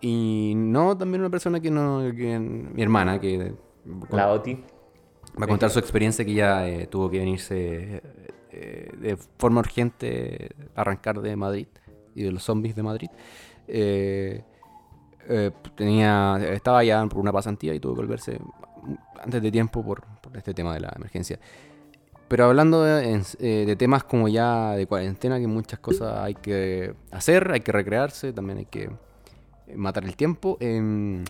Y 0.00 0.54
no, 0.56 0.96
también 0.96 1.20
una 1.20 1.30
persona 1.30 1.60
que 1.60 1.70
no, 1.70 2.00
que 2.16 2.38
mi 2.38 2.82
hermana, 2.82 3.20
que 3.20 3.54
La 4.10 4.32
OTI. 4.32 4.64
va 5.40 5.44
a 5.44 5.48
contar 5.48 5.70
su 5.70 5.78
experiencia 5.78 6.24
que 6.24 6.34
ya 6.34 6.68
eh, 6.68 6.88
tuvo 6.88 7.08
que 7.08 7.18
venirse 7.18 8.02
eh, 8.50 8.90
de 8.98 9.16
forma 9.38 9.60
urgente 9.60 10.50
a 10.74 10.80
arrancar 10.80 11.20
de 11.20 11.36
Madrid 11.36 11.68
y 12.14 12.24
de 12.24 12.32
los 12.32 12.42
zombies 12.42 12.74
de 12.74 12.82
Madrid. 12.82 13.08
Eh, 13.68 14.44
eh, 15.28 15.50
tenía, 15.76 16.38
estaba 16.50 16.82
ya 16.84 17.06
por 17.06 17.18
una 17.18 17.32
pasantía 17.32 17.74
y 17.74 17.80
tuvo 17.80 17.94
que 17.94 18.00
volverse 18.00 18.40
antes 19.22 19.40
de 19.40 19.50
tiempo 19.52 19.84
por, 19.84 20.02
por 20.20 20.36
este 20.36 20.52
tema 20.52 20.74
de 20.74 20.80
la 20.80 20.92
emergencia. 20.96 21.38
Pero 22.32 22.46
hablando 22.46 22.88
eh, 22.88 23.20
de 23.66 23.76
temas 23.76 24.04
como 24.04 24.26
ya 24.26 24.70
de 24.70 24.86
cuarentena, 24.86 25.38
que 25.38 25.46
muchas 25.46 25.78
cosas 25.80 26.16
hay 26.16 26.32
que 26.32 26.94
hacer, 27.10 27.52
hay 27.52 27.60
que 27.60 27.72
recrearse, 27.72 28.32
también 28.32 28.56
hay 28.60 28.64
que 28.64 28.84
eh, 29.66 29.76
matar 29.76 30.06
el 30.06 30.16
tiempo. 30.16 30.56
em, 30.58 31.24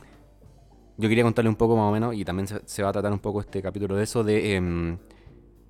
yo 0.97 1.09
quería 1.09 1.25
contarle 1.25 1.49
un 1.49 1.57
poco 1.57 1.75
más 1.75 1.89
o 1.89 1.91
menos, 1.91 2.15
y 2.15 2.25
también 2.25 2.47
se, 2.47 2.83
va 2.85 2.91
a 2.91 2.93
tratar 2.93 3.13
un 3.13 3.19
poco 3.19 3.41
este 3.41 3.61
capítulo 3.61 3.97
de 3.97 4.05
eso, 4.05 4.23
de 4.23 4.55
em, 4.55 4.97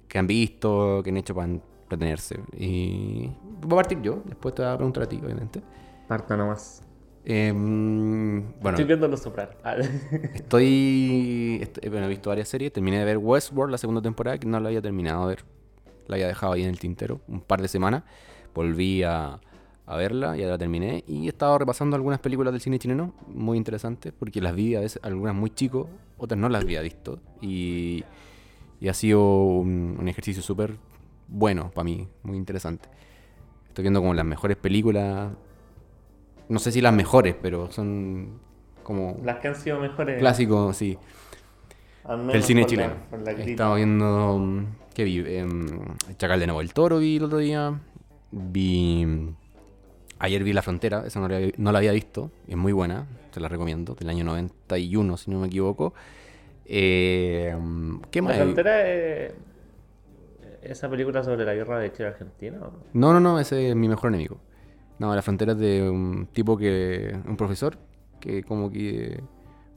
que 0.06 0.18
han 0.18 0.26
visto, 0.26 1.00
que 1.02 1.08
han 1.08 1.16
hecho 1.16 1.34
para 1.34 1.48
entretenerse. 1.48 2.38
Y 2.52 3.30
voy 3.62 3.72
a 3.72 3.76
partir 3.76 4.02
yo, 4.02 4.22
después 4.26 4.54
te 4.54 4.60
voy 4.60 4.70
a 4.70 4.76
preguntar 4.76 5.04
a 5.04 5.08
ti, 5.08 5.18
obviamente. 5.24 5.62
Parta 6.08 6.36
nomás. 6.36 6.84
Em, 7.24 8.42
bueno, 8.60 8.70
Estoy 8.70 8.84
viendo 8.84 9.06
los 9.08 9.20
soprar. 9.20 9.56
Ah, 9.62 9.76
Estoy, 10.34 11.58
est- 11.62 11.78
bueno, 11.88 12.06
he 12.06 12.08
visto 12.08 12.30
varias 12.30 12.48
series. 12.48 12.72
Terminé 12.72 12.98
de 12.98 13.04
ver 13.04 13.18
Westworld 13.18 13.70
la 13.72 13.78
segunda 13.78 14.02
temporada, 14.02 14.38
que 14.38 14.46
no 14.46 14.58
la 14.60 14.68
había 14.68 14.82
terminado 14.82 15.28
de 15.28 15.36
ver. 15.36 15.44
La 16.08 16.16
había 16.16 16.26
dejado 16.26 16.52
ahí 16.54 16.62
en 16.62 16.68
el 16.68 16.78
tintero 16.78 17.20
un 17.28 17.40
par 17.40 17.62
de 17.62 17.68
semanas. 17.68 18.02
Volví 18.54 19.02
a, 19.04 19.40
a 19.86 19.96
verla, 19.96 20.36
ya 20.36 20.48
la 20.48 20.58
terminé. 20.58 21.04
Y 21.06 21.26
he 21.26 21.28
estado 21.28 21.56
repasando 21.58 21.94
algunas 21.96 22.18
películas 22.18 22.52
del 22.52 22.60
cine 22.60 22.78
chileno, 22.78 23.14
muy 23.28 23.56
interesantes, 23.56 24.12
porque 24.18 24.40
las 24.40 24.54
vi 24.54 24.74
a 24.74 24.80
veces, 24.80 25.00
algunas 25.04 25.34
muy 25.34 25.50
chicos, 25.50 25.86
otras 26.18 26.38
no 26.40 26.48
las 26.48 26.62
había 26.64 26.80
visto. 26.82 27.20
Y, 27.40 28.04
y 28.80 28.88
ha 28.88 28.94
sido 28.94 29.22
un, 29.44 29.96
un 29.98 30.08
ejercicio 30.08 30.42
súper 30.42 30.76
bueno 31.28 31.70
para 31.72 31.84
mí, 31.84 32.08
muy 32.24 32.36
interesante. 32.36 32.88
Estoy 33.68 33.82
viendo 33.82 34.00
como 34.00 34.12
las 34.12 34.26
mejores 34.26 34.56
películas. 34.56 35.30
No 36.52 36.58
sé 36.58 36.70
si 36.70 36.80
las 36.82 36.92
mejores, 36.92 37.34
pero 37.40 37.70
son 37.72 38.38
como 38.82 39.18
Las 39.24 39.38
que 39.38 39.48
han 39.48 39.54
sido 39.54 39.80
mejores. 39.80 40.18
clásicos, 40.18 40.76
sí. 40.76 40.98
Del 42.30 42.42
cine 42.42 42.62
la- 42.62 42.66
chileno. 42.66 42.94
la 43.24 43.32
estado 43.32 43.74
viendo. 43.76 44.38
mm, 44.38 44.66
¿Qué 44.94 45.04
vi? 45.04 45.18
Em, 45.26 45.66
Chacal 46.18 46.38
de 46.40 46.46
Nuevo 46.46 46.60
el 46.60 46.74
Toro 46.74 46.98
vi 46.98 47.16
el 47.16 47.24
otro 47.24 47.38
día. 47.38 47.72
Vi. 48.32 49.06
Ayer 50.18 50.44
vi 50.44 50.52
La 50.52 50.60
Frontera, 50.62 51.04
esa 51.06 51.20
no 51.20 51.28
la, 51.28 51.36
había- 51.36 51.52
no 51.56 51.72
la 51.72 51.78
había 51.78 51.92
visto. 51.92 52.30
Es 52.46 52.56
muy 52.56 52.72
buena, 52.72 53.06
te 53.32 53.40
la 53.40 53.48
recomiendo. 53.48 53.94
Del 53.94 54.10
año 54.10 54.22
91, 54.24 55.16
si 55.16 55.30
no 55.30 55.38
me 55.40 55.46
equivoco. 55.46 55.94
Eh, 56.66 57.56
mm, 57.58 58.00
¿Qué 58.10 58.20
La 58.20 58.28
más? 58.28 58.36
he- 58.36 58.40
frontera 58.42 58.88
es 58.88 59.32
esa 60.62 60.90
película 60.90 61.24
sobre 61.24 61.44
la 61.46 61.54
guerra 61.54 61.78
de 61.78 61.92
Chile 61.92 62.08
Argentina. 62.08 62.58
¿o 62.60 62.64
no? 62.66 62.72
No, 62.92 63.12
no, 63.14 63.20
no, 63.20 63.40
ese 63.40 63.70
es 63.70 63.74
mi 63.76 63.88
mejor 63.88 64.08
enemigo. 64.10 64.36
No, 64.98 65.14
La 65.14 65.22
Frontera 65.22 65.52
es 65.52 65.58
de 65.58 65.88
un 65.88 66.28
tipo 66.32 66.56
que. 66.56 67.18
Un 67.26 67.36
profesor 67.36 67.76
que, 68.20 68.42
como 68.42 68.70
que. 68.70 69.22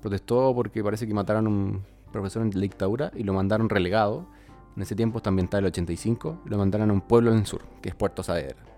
Protestó 0.01 0.53
porque 0.53 0.83
parece 0.83 1.07
que 1.07 1.13
mataron 1.15 1.47
a 1.47 1.49
un 1.49 1.81
profesor 2.11 2.43
en 2.43 2.51
la 2.53 2.61
dictadura 2.61 3.11
y 3.15 3.23
lo 3.23 3.33
mandaron 3.33 3.69
relegado. 3.69 4.27
En 4.75 4.83
ese 4.83 4.95
tiempo 4.95 5.17
está 5.17 5.29
ambientado 5.29 5.59
el 5.59 5.65
85. 5.67 6.41
Lo 6.45 6.57
mandaron 6.57 6.89
a 6.91 6.93
un 6.93 7.01
pueblo 7.01 7.31
en 7.31 7.39
el 7.39 7.45
sur, 7.45 7.61
que 7.81 7.89
es 7.89 7.95
Puerto 7.95 8.21
Saavedra. 8.21 8.75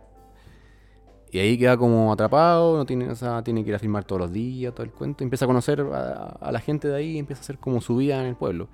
Y 1.32 1.39
ahí 1.39 1.58
queda 1.58 1.75
como 1.75 2.13
atrapado, 2.13 2.77
no 2.77 2.86
tiene, 2.86 3.10
o 3.10 3.44
tiene 3.44 3.63
que 3.63 3.70
ir 3.70 3.75
a 3.75 3.79
filmar 3.79 4.06
todos 4.06 4.22
los 4.22 4.32
días, 4.32 4.74
todo 4.74 4.84
el 4.84 4.91
cuento. 4.91 5.24
Empieza 5.24 5.46
a 5.46 5.48
conocer 5.48 5.82
a, 5.82 6.50
la 6.51 6.60
gente 6.60 6.88
de 6.88 6.96
ahí 6.96 7.17
empieza 7.17 7.41
a 7.41 7.44
hacer 7.44 7.58
como 7.58 7.82
su 7.82 7.98
vida 7.98 8.22
en 8.22 8.27
el 8.27 8.36
pueblo. 8.36 8.70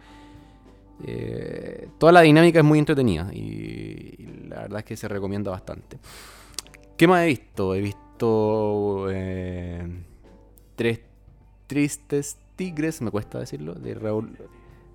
Eh, 1.05 1.89
toda 1.97 2.11
la 2.11 2.21
dinámica 2.21 2.59
es 2.59 2.65
muy 2.65 2.77
entretenida 2.77 3.29
y, 3.33 3.39
y 3.39 4.45
la 4.47 4.61
verdad 4.61 4.79
es 4.79 4.85
que 4.85 4.95
se 4.95 5.07
recomienda 5.07 5.49
bastante. 5.49 5.97
¿Qué 7.03 7.07
más 7.09 7.23
he 7.23 7.25
visto? 7.25 7.75
He 7.75 7.81
visto 7.81 9.07
eh, 9.11 9.85
Tres 10.77 11.01
Tristes 11.67 12.37
Tigres, 12.55 13.01
me 13.01 13.11
cuesta 13.11 13.39
decirlo, 13.39 13.73
de 13.73 13.93
Raúl, 13.93 14.37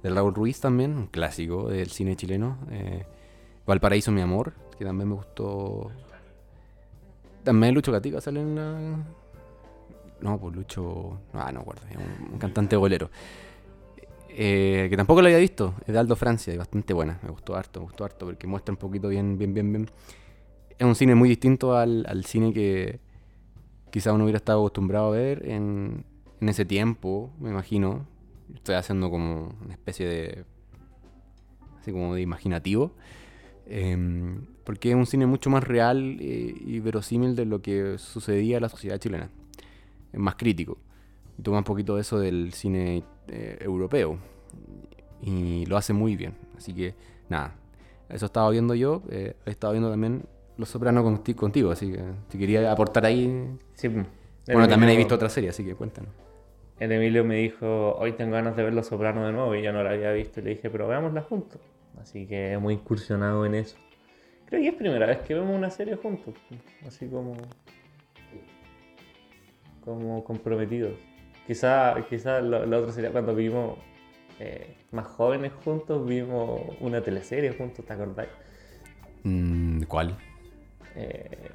de 0.03 0.09
Raúl 0.09 0.35
Ruiz 0.35 0.59
también, 0.59 0.97
un 0.97 1.09
clásico 1.09 1.69
del 1.69 1.91
cine 1.91 2.17
chileno. 2.17 2.57
eh, 2.71 3.05
Valparaíso, 3.67 4.11
mi 4.11 4.23
amor, 4.23 4.55
que 4.79 4.87
también 4.87 5.11
me 5.11 5.17
gustó. 5.17 5.91
También 7.45 7.75
Lucho 7.75 7.93
Gatica 7.93 8.23
sale 8.23 8.41
en 8.41 8.55
la... 8.55 8.79
No, 10.23 10.41
pues 10.41 10.57
Lucho... 10.57 11.21
Ah, 11.35 11.53
no 11.53 11.61
es 11.61 11.97
un, 11.99 12.33
un 12.33 12.39
cantante 12.39 12.75
bolero. 12.77 13.11
Eh, 14.31 14.87
que 14.89 14.97
tampoco 14.97 15.21
lo 15.21 15.27
había 15.27 15.41
visto, 15.41 15.75
es 15.87 15.93
de 15.93 15.99
Aldo 15.99 16.17
Francia, 16.17 16.55
y 16.55 16.57
bastante 16.57 16.95
buena, 16.95 17.19
me 17.23 17.29
gustó 17.29 17.55
harto, 17.55 17.81
me 17.81 17.85
gustó 17.85 18.07
harto, 18.07 18.25
porque 18.25 18.47
muestra 18.47 18.73
un 18.73 18.79
poquito 18.79 19.09
bien, 19.09 19.37
bien, 19.37 19.53
bien, 19.53 19.73
bien. 19.73 19.91
Es 20.79 20.87
un 20.87 20.95
cine 20.95 21.15
muy 21.15 21.29
distinto 21.29 21.77
al, 21.77 22.07
al 22.09 22.25
cine 22.25 22.53
que 22.53 23.01
quizá 23.91 24.13
uno 24.13 24.25
hubiera 24.25 24.37
estado 24.37 24.61
acostumbrado 24.61 25.09
a 25.09 25.11
ver 25.11 25.49
en, 25.49 26.05
en 26.41 26.49
ese 26.49 26.65
tiempo, 26.65 27.33
me 27.41 27.51
imagino. 27.51 28.07
Estoy 28.55 28.77
haciendo 28.77 29.11
como 29.11 29.55
una 29.65 29.75
especie 29.75 30.07
de... 30.07 30.45
así 31.81 31.91
como 31.93 32.15
de 32.15 32.23
imaginativo. 32.23 32.93
Em, 33.67 34.47
porque 34.65 34.91
es 34.91 34.95
un 34.95 35.07
cine 35.07 35.27
mucho 35.27 35.51
más 35.51 35.65
real 35.65 36.17
eh, 36.21 36.55
y 36.59 36.81
verosímil 36.81 37.35
de 37.37 37.45
lo 37.45 37.61
que 37.61 37.99
sucedía 37.99 38.57
en 38.57 38.63
la 38.63 38.69
sociedad 38.69 38.99
chilena. 38.99 39.31
Es 40.13 40.21
más 40.21 40.37
crítico. 40.37 40.79
Toma 41.43 41.59
un 41.59 41.65
poquito 41.65 41.97
de 41.97 42.03
eso 42.03 42.19
del 42.19 42.53
cine 42.53 43.03
eh, 43.29 43.59
europeo. 43.61 44.19
Y 45.23 45.67
lo 45.67 45.77
hace 45.77 45.93
muy 45.93 46.17
bien. 46.17 46.35
Así 46.57 46.73
que, 46.73 46.95
nada. 47.29 47.57
Eso 48.09 48.27
estaba 48.27 48.49
viendo 48.51 48.75
yo. 48.75 49.03
eh, 49.11 49.35
he 49.45 49.51
estado 49.51 49.73
viendo 49.73 49.91
también 49.91 50.23
Los 50.59 50.69
Sopranos 50.69 51.05
conti- 51.05 51.35
contigo. 51.35 51.71
Así 51.71 51.91
que, 51.93 52.03
si 52.29 52.39
quería 52.39 52.71
aportar 52.71 53.07
ahí. 53.07 53.49
Sí, 53.75 53.89
pues. 53.89 54.07
Bueno, 54.47 54.69
también 54.69 54.93
he 54.93 54.97
visto 54.97 55.15
otra 55.15 55.29
serie, 55.31 55.51
así 55.51 55.65
que 55.65 55.75
cuéntanos. 55.75 56.11
El 56.79 56.93
Emilio 56.93 57.25
me 57.25 57.37
dijo, 57.37 57.95
hoy 57.99 58.13
tengo 58.13 58.33
ganas 58.33 58.57
de 58.57 58.63
ver 58.63 58.73
Los 58.75 58.87
Sopranos 58.87 59.27
de 59.27 59.33
nuevo 59.33 59.55
y 59.55 59.63
yo 59.63 59.73
no 59.73 59.83
la 59.83 59.91
había 59.91 60.13
visto 60.13 60.41
y 60.41 60.45
le 60.45 60.51
dije, 60.51 60.69
pero 60.71 60.87
veámosla 60.87 61.23
juntos. 61.23 61.61
Así 62.01 62.27
que 62.27 62.57
muy 62.59 62.75
incursionado 62.75 63.45
en 63.47 63.55
eso. 63.57 63.77
Creo 64.47 64.61
que 64.63 64.69
es 64.69 64.75
primera 64.75 65.07
vez 65.07 65.19
que 65.19 65.35
vemos 65.35 65.55
una 65.57 65.71
serie 65.71 65.97
juntos, 65.97 66.35
así 66.87 67.07
como 67.09 67.37
como 69.85 70.23
comprometidos. 70.25 70.93
Quizá, 71.47 71.95
quizá 72.09 72.41
lo, 72.41 72.67
lo 72.67 72.79
otro 72.79 72.93
sería 72.93 73.11
cuando 73.11 73.35
vimos 73.35 73.79
eh, 74.39 74.77
más 74.93 75.07
jóvenes 75.07 75.53
juntos, 75.65 76.07
vimos 76.07 76.61
una 76.81 77.01
teleserie 77.03 77.53
juntos, 77.53 77.85
¿te 77.85 77.93
acordáis? 77.93 78.29
Mm, 79.25 79.83
¿Cuál? 79.83 80.17
Eh, 81.01 81.51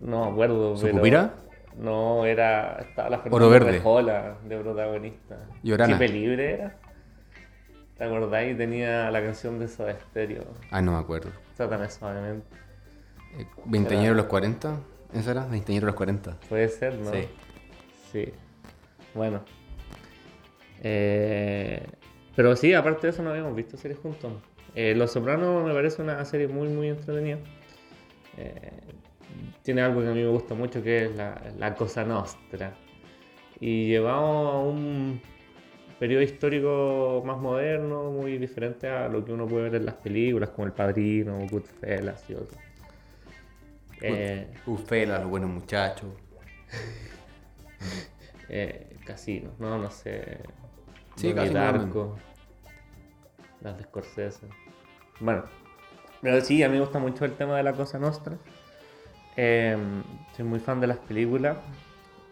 no 0.00 0.24
me 0.26 0.32
acuerdo, 0.32 0.74
pero... 0.74 0.92
¿Sucupira? 0.92 1.34
No, 1.78 2.26
era. 2.26 2.78
Estaba 2.80 3.08
la 3.10 3.16
Oro 3.18 3.22
Fernanda 3.30 3.48
Verde. 3.48 3.72
Rejola 3.72 4.36
de 4.44 4.58
protagonista. 4.58 5.38
Llorana. 5.62 5.92
Chipe 5.92 6.08
Libre 6.08 6.52
era. 6.54 6.76
¿Te 7.96 8.04
acordáis? 8.04 8.56
Tenía 8.58 9.10
la 9.10 9.22
canción 9.22 9.58
de 9.58 9.68
Soda 9.68 9.96
Stereo. 10.08 10.44
Ay, 10.70 10.82
no 10.82 10.92
me 10.92 10.98
acuerdo. 10.98 11.30
Satanás 11.56 11.94
suavemente. 11.94 12.46
Eh, 13.38 13.46
¿Veinteañero 13.64 14.14
los 14.14 14.26
40? 14.26 14.76
¿Esa 15.14 15.30
era? 15.30 15.46
¿Veinteañero 15.46 15.86
los 15.86 15.94
40? 15.94 16.36
Puede 16.48 16.68
ser, 16.68 16.94
¿no? 16.96 17.10
Sí. 17.12 17.28
Sí. 18.10 18.32
Bueno. 19.14 19.40
Eh, 20.82 21.86
pero 22.34 22.56
sí, 22.56 22.74
aparte 22.74 23.06
de 23.06 23.12
eso 23.12 23.22
no 23.22 23.30
habíamos 23.30 23.54
visto 23.54 23.76
series 23.76 24.00
juntos. 24.00 24.32
Eh, 24.74 24.94
Los 24.96 25.12
Sopranos 25.12 25.64
me 25.64 25.72
parece 25.72 26.02
una 26.02 26.24
serie 26.24 26.48
muy, 26.48 26.68
muy 26.68 26.88
entretenida. 26.88 27.38
Eh, 28.36 28.80
tiene 29.62 29.82
algo 29.82 30.00
que 30.00 30.08
a 30.08 30.12
mí 30.12 30.22
me 30.22 30.28
gusta 30.28 30.54
mucho 30.54 30.82
que 30.82 31.04
es 31.04 31.16
la, 31.16 31.40
la 31.58 31.74
cosa 31.74 32.04
nostra. 32.04 32.74
Y 33.60 33.86
llevamos 33.86 34.54
a 34.54 34.58
un 34.58 35.20
periodo 35.98 36.22
histórico 36.22 37.22
más 37.24 37.38
moderno, 37.38 38.10
muy 38.10 38.36
diferente 38.36 38.88
a 38.88 39.08
lo 39.08 39.24
que 39.24 39.32
uno 39.32 39.46
puede 39.46 39.70
ver 39.70 39.74
en 39.76 39.86
las 39.86 39.94
películas, 39.94 40.50
como 40.50 40.66
El 40.66 40.72
Padrino, 40.72 41.38
Goodfellas 41.48 42.28
y 42.28 42.34
otros. 42.34 42.60
Eh, 44.00 44.52
Ufela, 44.66 45.20
los 45.20 45.30
buenos 45.30 45.50
muchachos. 45.50 46.08
eh, 48.48 48.96
Casino, 49.06 49.52
no, 49.60 49.78
no 49.78 49.90
sé. 49.92 50.40
Sí, 51.14 51.32
Donnie 51.32 51.52
Darko, 51.52 52.16
Las 53.60 53.78
de 53.78 53.84
Scorsese. 53.84 54.48
Bueno, 55.20 55.44
pero 56.22 56.40
sí, 56.40 56.62
a 56.62 56.68
mí 56.68 56.74
me 56.74 56.80
gusta 56.80 56.98
mucho 56.98 57.24
el 57.26 57.32
tema 57.32 57.56
de 57.56 57.62
la 57.64 57.74
cosa 57.74 57.98
nostra. 57.98 58.36
Eh, 59.36 59.76
soy 60.36 60.44
muy 60.44 60.60
fan 60.60 60.80
de 60.80 60.86
las 60.86 60.98
películas 60.98 61.56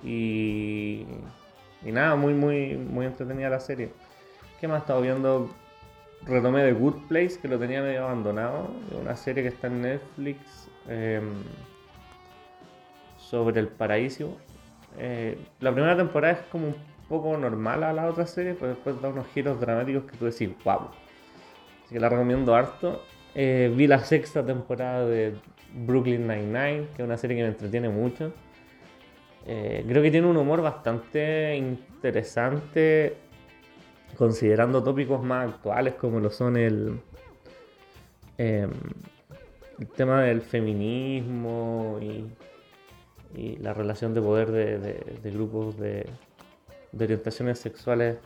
y, 0.02 1.04
y 1.84 1.92
nada, 1.92 2.14
muy, 2.14 2.32
muy, 2.32 2.76
muy 2.76 3.06
entretenida 3.06 3.50
la 3.50 3.60
serie. 3.60 3.92
¿Qué 4.60 4.68
más 4.68 4.78
he 4.78 4.80
estado 4.80 5.00
viendo? 5.02 5.50
Retomé 6.22 6.64
The 6.64 6.72
Good 6.72 7.08
Place, 7.08 7.38
que 7.40 7.48
lo 7.48 7.58
tenía 7.58 7.82
medio 7.82 8.04
abandonado. 8.04 8.70
Una 9.00 9.16
serie 9.16 9.42
que 9.42 9.48
está 9.48 9.66
en 9.66 9.82
Netflix 9.82 10.68
eh, 10.88 11.20
sobre 13.16 13.60
el 13.60 13.68
paraíso. 13.68 14.36
Eh, 14.98 15.38
la 15.60 15.72
primera 15.72 15.96
temporada 15.96 16.34
es 16.34 16.40
como 16.50 16.68
un 16.68 16.76
poco 17.08 17.36
normal 17.36 17.82
a 17.84 17.92
la 17.92 18.06
otra 18.06 18.26
serie, 18.26 18.54
pero 18.54 18.68
después 18.68 19.00
da 19.00 19.08
unos 19.08 19.26
giros 19.28 19.58
dramáticos 19.58 20.04
que 20.04 20.16
tú 20.16 20.26
decís, 20.26 20.50
wow. 20.64 20.90
Así 21.84 21.94
que 21.94 22.00
la 22.00 22.08
recomiendo 22.08 22.54
harto. 22.54 23.02
Eh, 23.34 23.72
vi 23.74 23.86
la 23.86 24.00
sexta 24.00 24.44
temporada 24.44 25.06
de 25.06 25.34
Brooklyn 25.72 26.26
Nine-Nine, 26.26 26.88
que 26.96 27.02
es 27.02 27.06
una 27.06 27.16
serie 27.16 27.36
que 27.36 27.42
me 27.42 27.48
entretiene 27.48 27.88
mucho. 27.88 28.32
Eh, 29.46 29.84
creo 29.88 30.02
que 30.02 30.10
tiene 30.10 30.26
un 30.26 30.36
humor 30.36 30.60
bastante 30.60 31.56
interesante 31.56 33.16
considerando 34.16 34.82
tópicos 34.82 35.22
más 35.22 35.48
actuales 35.48 35.94
como 35.94 36.20
lo 36.20 36.30
son 36.30 36.56
el, 36.56 37.00
em, 38.36 38.70
el 39.78 39.86
tema 39.88 40.22
del 40.22 40.42
feminismo 40.42 41.98
y, 42.02 42.26
la 43.60 43.72
relación 43.72 44.12
de 44.12 44.20
poder 44.20 44.50
de, 44.50 45.30
grupos 45.30 45.78
de, 45.78 46.04
de 46.90 47.04
orientaciones 47.04 47.60
sexuales 47.60 48.16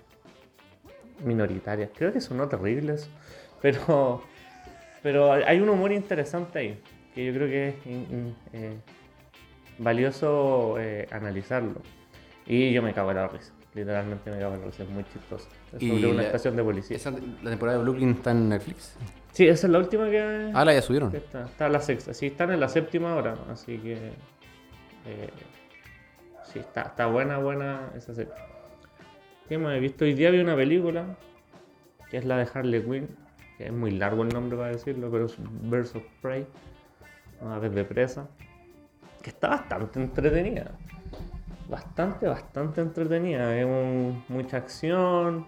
minoritarias. 1.23 1.90
Creo 1.94 2.11
que 2.11 2.23
sonó 2.23 2.49
terrible 2.49 2.94
eso, 2.94 3.11
pero, 3.61 4.23
pero 5.04 5.32
hay 5.34 5.61
un 5.61 5.68
humor 5.68 5.92
interesante 5.92 6.58
ahí, 6.58 6.80
que 7.14 7.26
yo 7.26 7.32
creo 7.34 7.46
que 7.46 7.68
es 7.68 7.75
eh, 8.54 8.76
valioso 9.78 10.76
eh, 10.80 11.06
analizarlo. 11.12 11.80
Y 12.46 12.73
yo 12.73 12.82
me 12.82 12.92
cago 12.92 13.11
en 13.11 13.16
la 13.18 13.28
risa, 13.28 13.52
literalmente 13.75 14.30
me 14.30 14.38
cago 14.38 14.54
en 14.54 14.61
la 14.62 14.66
risa, 14.66 14.82
es 14.82 14.88
muy 14.88 15.04
chistoso. 15.04 15.49
Es 15.75 15.82
Y 15.82 15.88
sobre 15.88 16.06
una 16.06 16.16
la- 16.23 16.23
estación 16.25 16.56
de 16.56 16.64
policía. 16.64 16.96
Esa- 16.96 17.11
la 17.42 17.50
temporada 17.50 17.78
de 17.78 17.84
Brooklyn 17.84 18.11
está 18.11 18.30
en 18.32 18.49
Netflix. 18.49 18.96
Sí, 19.32 19.46
esa 19.46 19.66
es 19.66 19.73
la 19.73 19.78
última 19.78 20.08
que... 20.11 20.50
Ah, 20.54 20.64
la 20.64 20.73
ya 20.75 20.80
subieron. 20.82 21.14
está, 21.14 21.44
está 21.44 21.68
la 21.68 21.80
sexta, 21.80 22.14
sí, 22.14 22.26
están 22.26 22.50
en 22.52 22.61
la 22.61 22.68
séptima 22.68 23.12
ahora, 23.12 23.34
así 23.50 23.78
que... 23.78 23.92
eh, 25.06 25.30
sí, 26.44 26.61
está, 26.61 26.82
está 26.82 27.06
buena, 27.06 27.38
buena 27.38 27.90
esa 27.96 28.14
serie. 28.14 28.32
¿Qué 29.49 29.58
más 29.58 29.76
he 29.76 29.80
visto? 29.80 30.04
Hoy 30.04 30.14
día 30.14 30.30
vi 30.30 30.38
una 30.40 30.56
película, 30.56 31.04
que 32.11 32.16
es 32.18 32.25
la 32.25 32.38
de 32.38 32.49
Harley 32.54 32.80
Quinn, 32.82 33.08
es 33.58 33.73
muy 33.73 33.90
largo 33.92 34.23
el 34.23 34.28
nombre 34.30 34.56
para 34.56 34.70
decirlo, 34.70 35.11
pero 35.11 35.26
es 35.26 35.37
Birds 35.38 35.94
of 35.96 36.02
Prey, 36.20 36.46
una 37.40 37.58
vez 37.58 37.75
de 37.75 37.84
presa, 37.84 38.26
que 39.23 39.30
está 39.30 39.49
bastante 39.49 40.00
entretenida. 40.00 40.70
Bastante, 41.68 42.26
bastante 42.26 42.80
entretenida. 42.80 43.49
Un- 43.66 44.23
mucha 44.28 44.58
acción, 44.58 45.46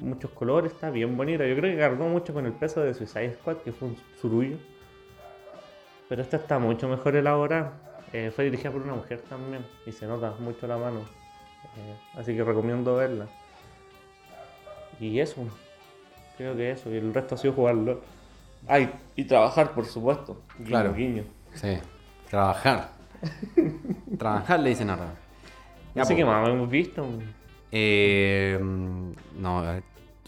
muchos 0.00 0.30
colores, 0.32 0.72
está 0.72 0.90
bien 0.90 1.16
bonita. 1.16 1.46
Yo 1.46 1.54
creo 1.56 1.72
que 1.72 1.78
cargó 1.78 2.08
mucho 2.08 2.34
con 2.34 2.46
el 2.46 2.52
peso 2.52 2.80
de 2.80 2.94
Suicide 2.94 3.34
Squad, 3.34 3.58
que 3.58 3.72
fue 3.72 3.88
un 3.88 3.96
surullo. 4.20 4.56
Pero 6.08 6.22
esta 6.22 6.36
está 6.36 6.58
mucho 6.58 6.88
mejor 6.88 7.16
elaborada. 7.16 7.72
Eh, 8.12 8.30
fue 8.34 8.44
dirigida 8.44 8.70
por 8.70 8.82
una 8.82 8.94
mujer 8.94 9.20
también 9.28 9.64
y 9.84 9.92
se 9.92 10.06
nota 10.06 10.32
mucho 10.38 10.66
la 10.66 10.76
mano. 10.78 11.00
Eh, 11.00 11.96
así 12.14 12.34
que 12.34 12.42
recomiendo 12.44 12.96
verla. 12.96 13.26
Y 15.00 15.18
eso, 15.20 15.46
creo 16.36 16.56
que 16.56 16.70
eso. 16.72 16.90
Y 16.92 16.96
el 16.96 17.12
resto 17.14 17.34
ha 17.34 17.38
sido 17.38 17.54
jugarlo. 17.54 18.00
Ay, 18.68 18.90
y 19.14 19.24
trabajar, 19.24 19.72
por 19.72 19.84
supuesto. 19.86 20.42
Guiño, 20.58 20.68
Claro. 20.68 20.94
guiño. 20.94 21.24
Sí. 21.54 21.78
Trabajar. 22.30 22.90
Trabajar 24.18 24.60
le 24.60 24.70
dicen 24.70 24.90
ahora. 24.90 25.14
Ya, 25.94 26.02
Así 26.02 26.12
po. 26.14 26.16
que 26.18 26.24
más 26.24 26.48
hemos 26.48 26.68
visto. 26.70 27.06
Eh, 27.72 28.58
no, 28.60 29.76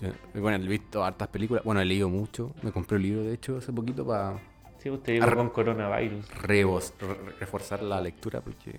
yo- 0.01 0.41
bueno, 0.41 0.65
he 0.65 0.69
visto 0.69 1.05
hartas 1.05 1.29
películas. 1.29 1.65
Bueno, 1.65 1.81
he 1.81 1.85
leído 1.85 2.09
mucho. 2.09 2.53
Me 2.63 2.73
compré 2.73 2.97
un 2.97 3.03
libro, 3.03 3.23
de 3.23 3.35
hecho, 3.35 3.59
hace 3.59 3.73
poquito 3.73 4.07
para 4.07 4.39
Sí, 4.79 4.91
usted 4.91 5.15
llegó 5.15 5.35
con 5.35 5.51
coronavirus. 5.51 6.29
rebos- 6.43 6.95
re- 7.01 7.33
reforzar 7.41 7.83
la 7.83 8.01
lectura 8.01 8.41
porque 8.41 8.79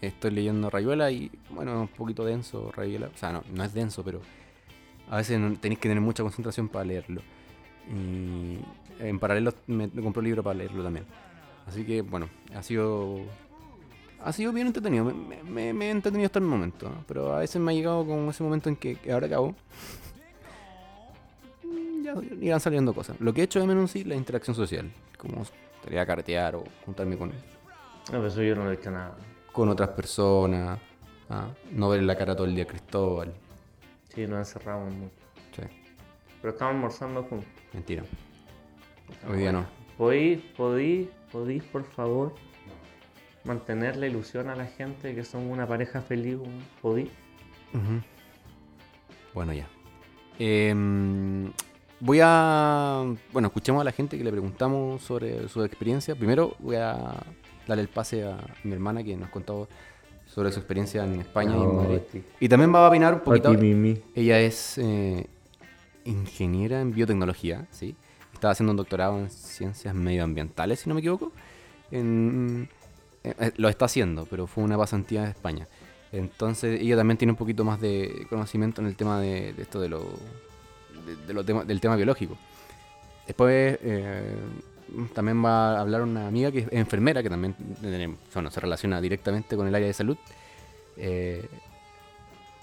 estoy 0.00 0.30
leyendo 0.30 0.70
Rayuela 0.70 1.10
y, 1.10 1.30
bueno, 1.50 1.72
es 1.72 1.78
un 1.90 1.96
poquito 1.96 2.24
denso 2.24 2.72
Rayuela. 2.74 3.08
O 3.14 3.16
sea, 3.16 3.32
no, 3.32 3.42
no 3.52 3.62
es 3.64 3.72
denso, 3.74 4.02
pero 4.02 4.20
a 5.10 5.16
veces 5.16 5.38
tenéis 5.60 5.78
que 5.78 5.88
tener 5.88 6.00
mucha 6.00 6.22
concentración 6.22 6.68
para 6.68 6.84
leerlo. 6.86 7.20
Y 7.92 8.58
en 9.00 9.18
paralelo 9.18 9.52
me, 9.66 9.88
me 9.88 10.02
compré 10.02 10.20
un 10.20 10.24
libro 10.26 10.42
para 10.42 10.54
leerlo 10.58 10.82
también. 10.82 11.04
Así 11.66 11.84
que, 11.84 12.00
bueno, 12.02 12.28
ha 12.54 12.62
sido 12.62 13.18
ha 14.22 14.32
sido 14.32 14.52
bien 14.52 14.66
entretenido. 14.68 15.04
Me, 15.04 15.12
me- 15.14 15.42
me- 15.42 15.72
me 15.72 15.86
he 15.86 15.90
entretenido 15.90 16.26
hasta 16.26 16.38
el 16.38 16.44
momento. 16.44 16.88
¿no? 16.88 17.04
Pero 17.08 17.34
a 17.34 17.38
veces 17.40 17.60
me 17.60 17.72
ha 17.72 17.74
llegado 17.74 18.06
con 18.06 18.28
ese 18.28 18.42
momento 18.42 18.68
en 18.68 18.76
que, 18.76 18.96
que 18.96 19.12
ahora 19.12 19.26
acabo. 19.26 19.54
mm, 21.64 22.02
Ya 22.04 22.14
irán 22.40 22.60
saliendo 22.60 22.92
cosas. 22.94 23.16
Lo 23.20 23.32
que 23.32 23.40
he 23.40 23.44
hecho 23.44 23.60
de 23.60 23.66
menos 23.66 23.90
sí, 23.90 24.04
la 24.04 24.14
interacción 24.14 24.54
social. 24.54 24.90
Como 25.16 25.44
salir 25.84 25.98
a 25.98 26.06
carretear 26.06 26.56
o 26.56 26.64
juntarme 26.84 27.16
con, 27.16 27.30
No, 27.30 27.34
pero 28.10 28.26
eso 28.26 28.42
yo 28.42 28.54
no 28.56 28.70
he 28.70 28.74
hecho 28.74 28.90
nada. 28.90 29.16
con 29.52 29.68
otras 29.68 29.90
personas. 29.90 30.78
¿ah? 31.28 31.48
No 31.72 31.88
ver 31.88 32.02
la 32.02 32.16
cara 32.16 32.34
todo 32.36 32.46
el 32.46 32.54
día 32.54 32.64
a 32.64 32.66
Cristóbal. 32.66 33.32
Sí, 34.14 34.26
nos 34.26 34.38
encerramos 34.40 34.92
mucho. 34.94 35.12
Sí, 35.54 35.62
Pero 36.40 36.52
estamos 36.52 36.74
almorzando 36.74 37.22
juntos. 37.24 37.48
mentira. 37.72 38.02
Hoy 39.28 39.38
día 39.38 39.52
no. 39.52 39.66
¿Podéis, 39.96 40.40
podéis, 40.56 41.08
podéis, 41.30 41.62
por 41.64 41.84
favor, 41.84 42.34
mantener 43.44 43.96
la 43.96 44.06
ilusión 44.06 44.48
a 44.48 44.56
la 44.56 44.66
gente 44.66 45.08
de 45.08 45.14
que 45.14 45.24
son 45.24 45.50
una 45.50 45.66
pareja 45.66 46.00
feliz? 46.00 46.38
¿Podéis? 46.80 47.10
Ujú. 47.74 48.00
Bueno, 49.34 49.52
ya. 49.52 49.68
Em, 50.38 51.52
voy 52.00 52.20
a. 52.22 53.04
Bueno, 53.32 53.48
escuchemos 53.48 53.80
a 53.82 53.84
la 53.84 53.92
gente 53.92 54.16
que 54.16 54.24
le 54.24 54.30
preguntamos 54.30 55.02
sobre 55.02 55.48
su 55.48 55.62
experiencia. 55.64 56.14
Primero 56.14 56.56
voy 56.58 56.76
a 56.76 57.14
darle 57.66 57.82
el 57.82 57.88
pase 57.88 58.24
a 58.24 58.38
mi 58.64 58.72
hermana 58.72 59.04
que 59.04 59.16
nos 59.16 59.28
contó 59.30 59.68
sobre 60.32 60.52
su 60.52 60.60
experiencia 60.60 61.04
en 61.04 61.20
España 61.20 61.56
y 61.56 61.60
en 61.62 61.76
Madrid. 61.76 62.00
Y 62.38 62.48
también 62.48 62.72
va 62.72 62.84
a 62.86 62.88
opinar 62.88 63.14
un 63.14 63.20
poquito. 63.20 63.48
Ella 64.14 64.38
es 64.40 64.78
eh, 64.78 65.26
ingeniera 66.04 66.80
en 66.80 66.92
biotecnología, 66.92 67.66
¿sí? 67.70 67.96
Estaba 68.32 68.52
haciendo 68.52 68.70
un 68.70 68.76
doctorado 68.76 69.18
en 69.18 69.28
ciencias 69.30 69.94
medioambientales, 69.94 70.80
si 70.80 70.88
no 70.88 70.94
me 70.94 71.00
equivoco. 71.00 71.32
En- 71.90 72.68
eh, 73.24 73.34
eh, 73.38 73.52
lo 73.56 73.68
está 73.68 73.84
haciendo, 73.86 74.26
pero 74.30 74.46
fue 74.46 74.64
una 74.64 74.78
pasantía 74.78 75.24
en 75.24 75.30
España. 75.30 75.66
Entonces 76.12 76.80
ella 76.80 76.96
también 76.96 77.18
tiene 77.18 77.32
un 77.32 77.36
poquito 77.36 77.64
más 77.64 77.80
de 77.80 78.26
conocimiento 78.30 78.80
en 78.80 78.86
el 78.86 78.96
tema 78.96 79.20
de, 79.20 79.52
de 79.52 79.62
esto 79.62 79.80
de 79.80 79.88
lo, 79.88 80.00
de- 81.06 81.16
de 81.26 81.34
lo 81.34 81.44
tema- 81.44 81.64
del 81.64 81.80
tema 81.80 81.96
biológico. 81.96 82.36
Después 83.26 83.78
eh, 83.82 84.34
también 85.14 85.44
va 85.44 85.76
a 85.76 85.80
hablar 85.80 86.02
una 86.02 86.26
amiga 86.26 86.50
que 86.50 86.60
es 86.60 86.68
enfermera, 86.72 87.22
que 87.22 87.30
también 87.30 87.54
eh, 87.82 88.14
bueno, 88.34 88.50
se 88.50 88.60
relaciona 88.60 89.00
directamente 89.00 89.56
con 89.56 89.66
el 89.66 89.74
área 89.74 89.86
de 89.86 89.92
salud. 89.94 90.16
Eh, 90.96 91.46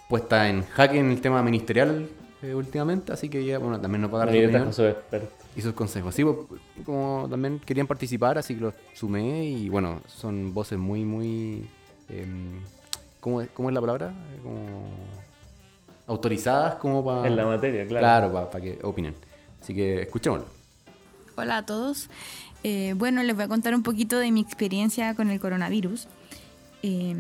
puesta 0.08 0.48
en 0.50 0.64
jaque 0.64 1.00
en 1.00 1.12
el 1.12 1.22
tema 1.22 1.42
ministerial 1.44 2.08
eh, 2.42 2.54
últimamente, 2.54 3.12
así 3.12 3.30
que 3.30 3.40
ella 3.40 3.60
bueno, 3.60 3.80
también 3.80 4.02
nos 4.02 4.14
va 4.14 4.24
a 4.24 4.26
dar 4.26 4.34
su 4.34 4.38
opinión 4.38 4.74
su 4.74 4.94
y 5.56 5.62
sus 5.62 5.74
consejos. 5.74 6.14
Sí, 6.14 6.24
pues, 6.24 6.62
como 6.86 7.28
también 7.30 7.60
querían 7.60 7.88
participar, 7.88 8.38
así 8.38 8.56
que 8.56 8.62
los 8.62 8.74
sumé 8.94 9.46
y 9.46 9.70
bueno, 9.70 10.02
son 10.08 10.54
voces 10.54 10.78
muy, 10.78 11.04
muy... 11.04 11.68
em, 12.10 12.62
¿cómo, 13.20 13.42
es, 13.42 13.50
cómo 13.50 13.70
es 13.70 13.74
la 13.74 13.82
palabra? 13.82 14.10
Eh, 14.10 14.40
Como 14.44 14.88
autorizadas 16.06 16.76
como 16.76 17.04
para... 17.04 17.28
En 17.28 17.36
la 17.36 17.46
materia, 17.46 17.86
claro. 17.88 18.30
Claro, 18.32 18.50
para 18.52 18.64
que 18.64 18.80
opinen. 18.84 19.16
Así 19.62 19.74
que 19.74 20.04
escuchémoslo. 20.04 20.46
Hola 21.40 21.58
a 21.58 21.66
todos. 21.68 22.10
Eh, 22.64 22.96
bueno, 22.98 23.22
les 23.22 23.36
voy 23.36 23.46
a 23.46 23.48
contar 23.48 23.76
un 23.76 23.84
poquito 23.84 24.18
de 24.18 24.32
mi 24.32 24.42
experiencia 24.42 25.14
con 25.14 25.30
el 25.30 25.40
coronavirus. 25.40 26.08
Eh, 26.82 27.16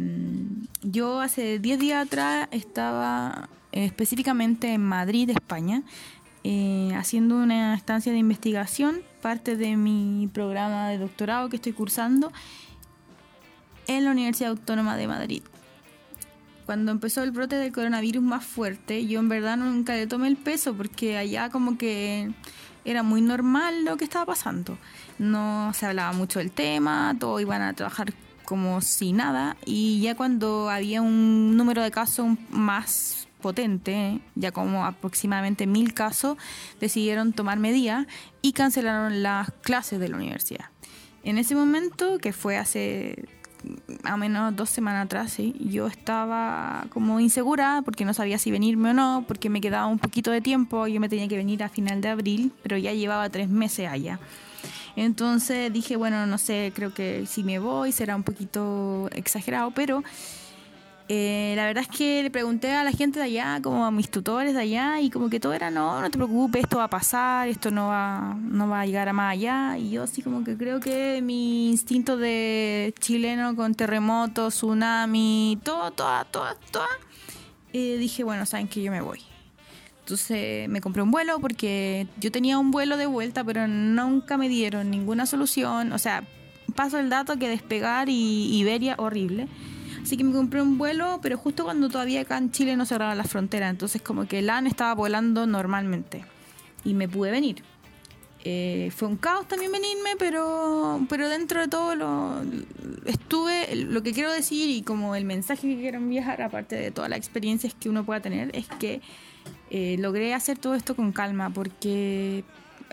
yo 0.82 1.22
hace 1.22 1.60
10 1.60 1.80
días 1.80 2.08
atrás 2.08 2.48
estaba 2.50 3.48
eh, 3.72 3.86
específicamente 3.86 4.74
en 4.74 4.82
Madrid, 4.84 5.30
España, 5.30 5.84
eh, 6.44 6.92
haciendo 6.96 7.36
una 7.36 7.76
estancia 7.76 8.12
de 8.12 8.18
investigación, 8.18 9.02
parte 9.22 9.56
de 9.56 9.78
mi 9.78 10.28
programa 10.34 10.90
de 10.90 10.98
doctorado 10.98 11.50
que 11.50 11.58
estoy 11.58 11.74
cursando 11.74 12.32
en 13.86 14.04
la 14.04 14.10
Universidad 14.10 14.50
Autónoma 14.50 14.98
de 14.98 15.08
Madrid. 15.08 15.44
Cuando 16.68 16.92
empezó 16.92 17.24
el 17.24 17.32
brote 17.32 17.56
del 17.56 17.72
coronavirus 17.72 18.22
más 18.22 18.46
fuerte, 18.46 19.08
yo 19.08 19.22
en 19.22 19.30
verdad 19.30 19.56
nunca 19.56 19.96
le 19.96 20.06
tomé 20.06 20.28
el 20.28 20.36
peso 20.36 20.74
porque 20.76 21.16
allá 21.16 21.50
como 21.50 21.78
que 21.78 22.30
era 22.84 23.04
muy 23.04 23.22
normal 23.22 23.86
lo 23.86 23.96
que 23.96 24.04
estaba 24.04 24.26
pasando. 24.26 24.78
No 25.18 25.72
se 25.74 25.86
hablaba 25.86 26.12
mucho 26.12 26.40
del 26.40 26.52
tema, 26.52 27.16
todos 27.18 27.40
iban 27.40 27.62
a 27.62 27.72
trabajar 27.72 28.14
como 28.44 28.82
si 28.82 29.14
nada 29.14 29.56
y 29.64 30.02
ya 30.02 30.16
cuando 30.16 30.70
había 30.70 31.02
un 31.02 31.56
número 31.56 31.82
de 31.82 31.90
casos 31.90 32.36
más 32.50 33.30
potente, 33.42 34.20
ya 34.36 34.52
como 34.52 34.86
aproximadamente 34.86 35.68
mil 35.68 35.94
casos, 35.94 36.38
decidieron 36.82 37.32
tomar 37.32 37.60
medidas 37.60 38.08
y 38.42 38.52
cancelaron 38.52 39.24
las 39.24 39.52
clases 39.62 40.02
de 40.02 40.10
la 40.10 40.18
universidad. 40.18 40.66
En 41.24 41.38
ese 41.38 41.56
momento, 41.56 42.18
que 42.18 42.34
fue 42.34 42.58
hace 42.58 43.26
a 44.04 44.17
menos 44.17 44.56
dos 44.56 44.70
semanas 44.70 45.06
atrás, 45.06 45.32
sí, 45.32 45.56
yo 45.60 45.88
estaba 45.88 46.86
como 46.89 47.20
insegura 47.20 47.82
porque 47.84 48.06
no 48.06 48.13
sabía 48.13 48.38
si 48.38 48.52
venirme 48.52 48.91
o 48.91 48.93
no, 48.93 49.26
porque 49.28 49.50
me 49.50 49.62
quedaba 49.62 49.88
un 49.88 50.00
poquito 50.00 50.32
de 50.32 50.41
tiempo, 50.41 50.88
yo 50.88 51.00
me 51.00 51.10
tenía 51.10 51.28
que 51.28 51.38
venir 51.38 51.63
a 51.63 51.70
final 51.70 52.02
de 52.02 52.10
abril, 52.10 52.52
pero 52.63 52.78
ya 52.78 52.93
llevaba 52.93 53.30
tres 53.30 53.50
meses 53.50 53.89
allá. 53.89 54.20
Entonces 54.96 55.72
dije, 55.72 55.96
bueno, 55.96 56.26
no 56.26 56.38
sé, 56.38 56.72
creo 56.74 56.93
que 56.93 57.26
si 57.28 57.43
me 57.43 57.60
voy 57.60 57.91
será 57.91 58.15
un 58.15 58.24
poquito 58.24 59.10
exagerado, 59.13 59.72
pero 59.72 60.04
Eh, 61.10 61.54
la 61.56 61.65
verdad 61.65 61.86
es 61.89 61.98
que 61.98 62.22
le 62.22 62.30
pregunté 62.30 62.74
a 62.74 62.84
la 62.84 62.91
gente 62.91 63.20
de 63.20 63.26
allá, 63.26 63.62
como 63.63 63.86
a 63.86 63.91
mis 63.91 64.12
tutores 64.12 64.54
de 64.54 64.62
allá, 64.62 65.00
y 65.00 65.10
como 65.10 65.30
que 65.30 65.39
todo 65.39 65.54
era, 65.54 65.72
no, 65.72 66.02
no 66.02 66.10
te 66.10 66.17
preocupes, 66.17 66.63
esto 66.63 66.78
va 66.78 66.86
a 66.86 66.89
pasar, 66.89 67.48
esto 67.48 67.72
no 67.72 67.88
va, 67.88 68.36
no 68.38 68.67
va 68.67 68.82
a 68.82 68.86
llegar 68.86 69.08
a 69.08 69.13
más 69.13 69.32
allá. 69.32 69.78
Y 69.78 69.91
yo 69.91 70.04
así 70.04 70.22
como 70.22 70.43
que 70.43 70.58
creo 70.58 70.82
que 70.82 71.22
mi 71.22 71.70
instinto 71.70 72.17
de 72.17 72.93
chileno 73.00 73.56
con 73.56 73.74
terremotos, 73.74 74.56
tsunami, 74.56 75.60
todo, 75.63 75.91
todo, 75.91 76.26
todo, 76.26 76.56
todo, 76.72 76.84
eh, 77.72 77.98
dije, 77.98 78.24
bueno, 78.26 78.46
saben 78.46 78.67
que 78.67 78.82
yo 78.82 78.91
me 78.91 79.02
voy. 79.02 79.22
Entonces 80.02 80.70
me 80.70 80.82
compré 80.82 81.02
un 81.02 81.12
vuelo 81.12 81.39
porque 81.39 82.08
yo 82.20 82.32
tenía 82.32 82.58
un 82.58 82.72
vuelo 82.72 82.98
de 82.98 83.06
vuelta, 83.08 83.43
pero 83.43 83.67
nunca 83.67 84.38
me 84.38 84.50
dieron 84.50 84.89
ninguna 84.89 85.26
solución. 85.26 85.91
O 85.91 86.00
sea, 86.00 86.24
paso 86.76 86.98
el 87.00 87.10
dato 87.10 87.38
que 87.38 87.50
despegar 87.50 88.10
y 88.10 88.58
Iberia 88.58 88.96
horrible. 88.98 89.48
Así 90.08 90.15
que 90.15 90.24
me 90.24 90.32
compré 90.32 90.62
un 90.62 90.78
vuelo, 90.78 91.20
pero 91.22 91.38
justo 91.38 91.65
cuando 91.65 91.89
todavía 91.89 92.22
acá 92.22 92.38
en 92.38 92.50
Chile 92.50 92.78
no 92.78 92.86
cerraban 92.86 93.17
las 93.17 93.30
fronteras. 93.30 93.70
Entonces 93.70 94.02
como 94.02 94.26
que 94.26 94.39
el 94.39 94.50
AN 94.50 94.65
estaba 94.65 94.96
volando 94.96 95.46
normalmente. 95.46 96.24
Y 96.86 96.93
me 96.93 97.10
pude 97.10 97.30
venir. 97.30 97.62
Eh, 98.46 98.89
fue 98.96 99.10
un 99.10 99.17
caos 99.17 99.50
también 99.50 99.70
venirme, 99.70 100.12
pero, 100.17 101.06
pero 101.10 101.28
dentro 101.28 101.60
de 101.60 101.67
todo 101.67 101.93
lo, 101.96 102.41
estuve, 103.04 103.76
lo 103.76 104.02
que 104.02 104.13
quiero 104.13 104.32
decir 104.32 104.70
y 104.70 104.82
como 104.82 105.13
el 105.13 105.26
mensaje 105.26 105.67
que 105.67 105.76
quiero 105.76 105.98
enviar, 105.98 106.41
aparte 106.41 106.78
de 106.78 106.91
todas 106.91 107.10
las 107.10 107.20
experiencias 107.20 107.74
que 107.74 107.89
uno 107.89 108.06
pueda 108.06 108.22
tener, 108.22 108.56
es 108.56 108.67
que 108.80 109.02
eh, 109.72 109.98
logré 110.00 110.34
hacer 110.34 110.58
todo 110.58 110.76
esto 110.76 110.96
con 110.96 111.12
calma 111.12 111.50
porque 111.50 112.46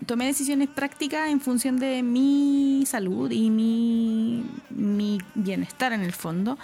tomé 0.07 0.27
decisiones 0.27 0.69
prácticas 0.69 1.31
en 1.31 1.41
función 1.41 1.77
de 1.77 2.03
mi 2.03 2.83
salud 2.89 3.31
y 3.31 3.51
mi, 3.51 4.45
mi 4.71 5.19
bienestar 5.37 5.93
en 5.93 6.01
el 6.01 6.13
fondo 6.13 6.59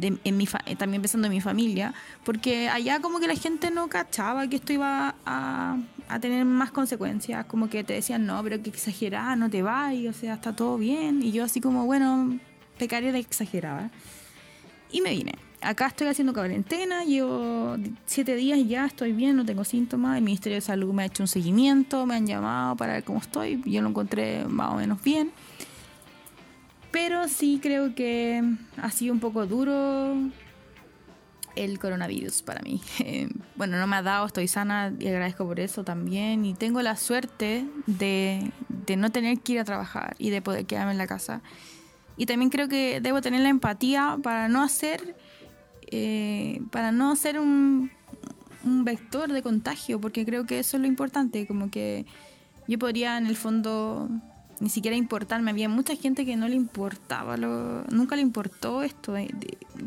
en 0.00 0.36
mi 0.36 0.48
eh, 0.66 0.76
también 0.76 1.02
pensando 1.02 1.26
en 1.26 1.32
mi 1.32 1.40
familia, 1.40 1.94
porque 2.24 2.68
allá 2.68 3.00
como 3.00 3.20
que 3.20 3.26
la 3.26 3.36
gente 3.36 3.70
no 3.70 3.88
cachaba 3.88 4.48
que 4.48 4.56
esto 4.56 4.72
iba 4.72 5.14
a, 5.24 5.78
a 6.08 6.20
tener 6.20 6.44
más 6.44 6.70
consecuencias, 6.70 7.46
como 7.46 7.68
que 7.68 7.84
te 7.84 7.94
decían, 7.94 8.26
no, 8.26 8.42
pero 8.42 8.62
que 8.62 8.70
exagerada, 8.70 9.36
no 9.36 9.50
te 9.50 9.62
vayas, 9.62 10.16
o 10.16 10.18
sea, 10.18 10.34
está 10.34 10.54
todo 10.54 10.78
bien, 10.78 11.22
y 11.22 11.32
yo 11.32 11.44
así 11.44 11.60
como, 11.60 11.86
bueno, 11.86 12.38
pecaría 12.78 13.12
de 13.12 13.18
exagerada. 13.18 13.90
Y 14.90 15.00
me 15.00 15.10
vine. 15.10 15.32
Acá 15.60 15.86
estoy 15.86 16.08
haciendo 16.08 16.34
cuarentena, 16.34 17.04
llevo 17.04 17.76
siete 18.04 18.36
días 18.36 18.58
y 18.58 18.66
ya 18.66 18.84
estoy 18.84 19.12
bien, 19.12 19.34
no 19.34 19.46
tengo 19.46 19.64
síntomas. 19.64 20.18
El 20.18 20.22
Ministerio 20.22 20.56
de 20.56 20.60
Salud 20.60 20.92
me 20.92 21.04
ha 21.04 21.06
hecho 21.06 21.22
un 21.22 21.26
seguimiento, 21.26 22.04
me 22.04 22.16
han 22.16 22.26
llamado 22.26 22.76
para 22.76 22.92
ver 22.92 23.04
cómo 23.04 23.18
estoy. 23.18 23.62
Yo 23.64 23.80
lo 23.80 23.88
encontré 23.88 24.44
más 24.44 24.72
o 24.72 24.76
menos 24.76 25.02
bien. 25.02 25.32
Pero 26.94 27.26
sí 27.26 27.58
creo 27.60 27.92
que 27.96 28.40
ha 28.76 28.90
sido 28.92 29.12
un 29.12 29.18
poco 29.18 29.46
duro 29.46 30.14
el 31.56 31.80
coronavirus 31.80 32.42
para 32.42 32.62
mí. 32.62 32.80
bueno, 33.56 33.78
no 33.78 33.88
me 33.88 33.96
ha 33.96 34.02
dado, 34.02 34.26
estoy 34.26 34.46
sana 34.46 34.94
y 35.00 35.08
agradezco 35.08 35.44
por 35.44 35.58
eso 35.58 35.82
también. 35.82 36.44
Y 36.44 36.54
tengo 36.54 36.80
la 36.82 36.94
suerte 36.94 37.66
de, 37.88 38.48
no 38.96 39.10
tener 39.10 39.40
que 39.40 39.54
ir 39.54 39.58
a 39.58 39.64
trabajar 39.64 40.14
y 40.20 40.30
de 40.30 40.40
poder 40.40 40.66
quedarme 40.66 40.92
en 40.92 40.98
la 40.98 41.08
casa. 41.08 41.42
Y 42.16 42.26
también 42.26 42.48
creo 42.48 42.68
que 42.68 43.00
debo 43.00 43.20
tener 43.20 43.40
la 43.40 43.48
empatía 43.48 44.16
para 44.22 44.46
no 44.46 44.62
hacer, 44.62 45.16
eh, 45.90 46.62
para 46.70 46.92
no 46.92 47.16
ser 47.16 47.40
un, 47.40 47.90
un 48.62 48.84
vector 48.84 49.32
de 49.32 49.42
contagio, 49.42 50.00
porque 50.00 50.24
creo 50.24 50.46
que 50.46 50.60
eso 50.60 50.76
es 50.76 50.80
lo 50.80 50.86
importante, 50.86 51.44
como 51.48 51.72
que 51.72 52.06
yo 52.68 52.78
podría 52.78 53.18
en 53.18 53.26
el 53.26 53.34
fondo 53.34 54.08
ni 54.64 54.70
siquiera 54.70 54.96
importarme. 54.96 55.50
Había 55.50 55.68
mucha 55.68 55.94
gente 55.94 56.24
que 56.24 56.36
no 56.36 56.48
le 56.48 56.54
importaba, 56.54 57.36
lo, 57.36 57.84
nunca 57.90 58.16
le 58.16 58.22
importó 58.22 58.82
esto. 58.82 59.14
Eh, 59.14 59.28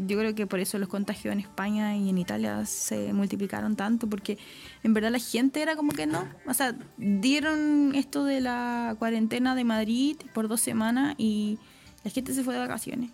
yo 0.06 0.20
creo 0.20 0.36
que 0.36 0.46
por 0.46 0.60
eso 0.60 0.78
los 0.78 0.88
contagios 0.88 1.34
en 1.34 1.40
España 1.40 1.98
y 1.98 2.10
en 2.10 2.20
Italia 2.20 2.63
se 2.68 3.12
multiplicaron 3.12 3.76
tanto, 3.76 4.08
porque 4.08 4.38
en 4.84 4.94
verdad 4.94 5.10
la 5.10 5.18
gente 5.18 5.63
era 5.63 5.76
como 5.76 5.94
que 5.94 6.06
no. 6.06 6.28
O 6.46 6.54
sea, 6.54 6.76
dieron 6.98 7.96
esto 7.96 8.24
de 8.24 8.40
la 8.40 8.96
cuarentena 9.00 9.56
de 9.56 9.63
Madrid 9.63 10.16
por 10.32 10.48
dos 10.48 10.62
semanas 10.62 11.16
y 11.18 11.58
la 12.04 12.12
gente 12.12 12.36
se 12.36 12.44
fue 12.44 12.54
de 12.54 12.60
vacaciones. 12.60 13.10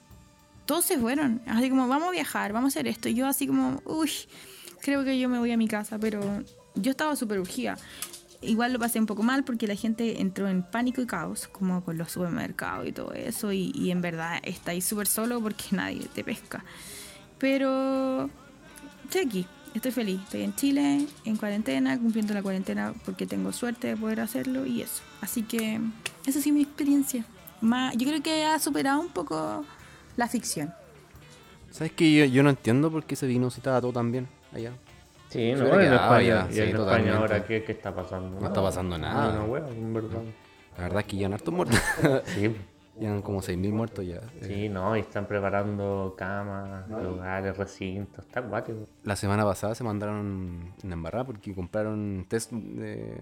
Todos 0.65 0.84
se 0.84 0.97
fueron, 0.97 1.41
así 1.45 1.69
como 1.69 1.88
vamos 1.88 2.10
a 2.10 2.12
viajar, 2.12 2.52
vamos 2.52 2.73
a 2.76 2.80
hacer 2.80 2.88
esto. 2.88 3.08
Yo 3.08 3.26
así 3.26 3.47
como, 3.47 3.82
uy, 3.86 4.12
creo 4.82 5.06
que 5.06 5.17
yo 5.17 5.30
me 5.30 5.39
voy 5.39 5.52
a 5.54 5.58
mi 5.58 5.69
casa, 5.69 5.97
pero 5.97 6.43
yo 6.76 6.91
estaba 6.91 7.15
súper 7.15 7.39
urgida 7.39 7.78
igual 8.45 8.73
lo 8.73 8.79
pasé 8.79 8.99
un 8.99 9.06
poco 9.06 9.23
mal 9.23 9.43
porque 9.43 9.67
la 9.67 9.75
gente 9.75 10.21
entró 10.21 10.47
en 10.47 10.63
pánico 10.63 11.01
y 11.01 11.06
caos, 11.06 11.47
como 11.47 11.84
con 11.84 11.97
los 11.97 12.12
supermercados 12.12 12.88
y 12.88 12.91
todo 12.91 13.13
eso, 13.13 13.51
y, 13.51 13.91
en 13.91 14.01
verdad 14.01 14.39
está 14.43 14.71
ahí 14.71 14.82
súper 14.82 15.08
solo 15.08 15.41
porque 15.41 15.63
nadie 15.71 16.08
te 16.13 16.23
pesca. 16.23 16.63
Pero 17.38 18.29
estoy 19.06 19.21
aquí, 19.21 19.47
estoy 19.73 19.91
feliz, 19.91 20.21
estoy 20.23 20.43
en 20.43 20.56
Chile, 20.56 21.08
en 21.25 21.36
cuarentena, 21.38 21.97
cumpliendo 21.97 22.34
la 22.34 22.41
cuarentena 22.41 22.93
porque 23.06 23.25
tengo 23.25 23.51
suerte 23.51 23.88
de 23.88 23.97
poder 23.97 24.19
hacerlo 24.19 24.65
y 24.65 24.82
eso. 24.82 25.01
Así 25.21 25.43
que 25.43 25.79
esa 26.25 26.41
sí 26.41 26.51
mi 26.51 26.62
experiencia. 26.62 27.25
yo 27.62 28.08
creo 28.08 28.21
que 28.21 28.45
ha 28.45 28.60
superado 28.60 28.99
un 28.99 29.10
poco 29.10 29.65
la 30.15 30.27
ficción. 30.27 30.73
¿Sabes 31.71 31.91
que 31.91 32.29
yo, 32.29 32.43
no 32.43 32.51
entiendo 32.51 32.91
por 32.91 33.03
qué 33.03 33.15
se 33.15 33.25
vino 33.25 33.49
si 33.49 33.58
estaba 33.58 33.82
todo 33.82 33.93
tan 33.93 34.12
bien 34.12 34.27
allá? 34.53 34.73
Sí, 35.34 35.54
no, 35.54 35.80
en 35.80 35.93
España, 35.93 36.48
y 36.52 36.60
en 36.60 36.76
España 36.76 37.17
ahora, 37.17 37.43
¿qué, 37.43 37.63
¿qué, 37.63 37.72
está 37.72 37.93
pasando? 37.93 38.39
No, 38.39 38.46
está 38.46 38.62
pasando 38.62 39.00
nada. 39.00 39.34
No, 39.34 39.58
en 39.58 39.91
verdad. 39.91 40.22
La 40.78 40.84
verdad 40.84 41.00
es 41.00 41.06
que 41.08 41.17
ya 41.17 41.26
han 41.26 41.34
hartos 41.34 41.52
muertos. 41.52 41.82
sí. 42.26 42.56
han 43.02 43.24
como 43.24 43.41
6.000 43.41 43.72
muertos 43.72 44.06
ya. 44.06 44.22
Sí, 44.43 44.69
no, 44.69 44.96
y 44.96 45.00
están 45.00 45.26
preparando 45.26 46.13
camas, 46.15 46.88
lugares, 46.88 47.58
recintos, 47.58 48.24
está 48.24 48.41
guapo. 48.41 48.88
La 49.04 49.15
semana 49.15 49.43
pasada 49.43 49.74
se 49.74 49.84
mandaron 49.84 50.72
una 50.84 50.93
embarrada 50.93 51.26
porque 51.26 51.56
compraron 51.56 52.28
test 52.30 52.52
de, 52.52 53.17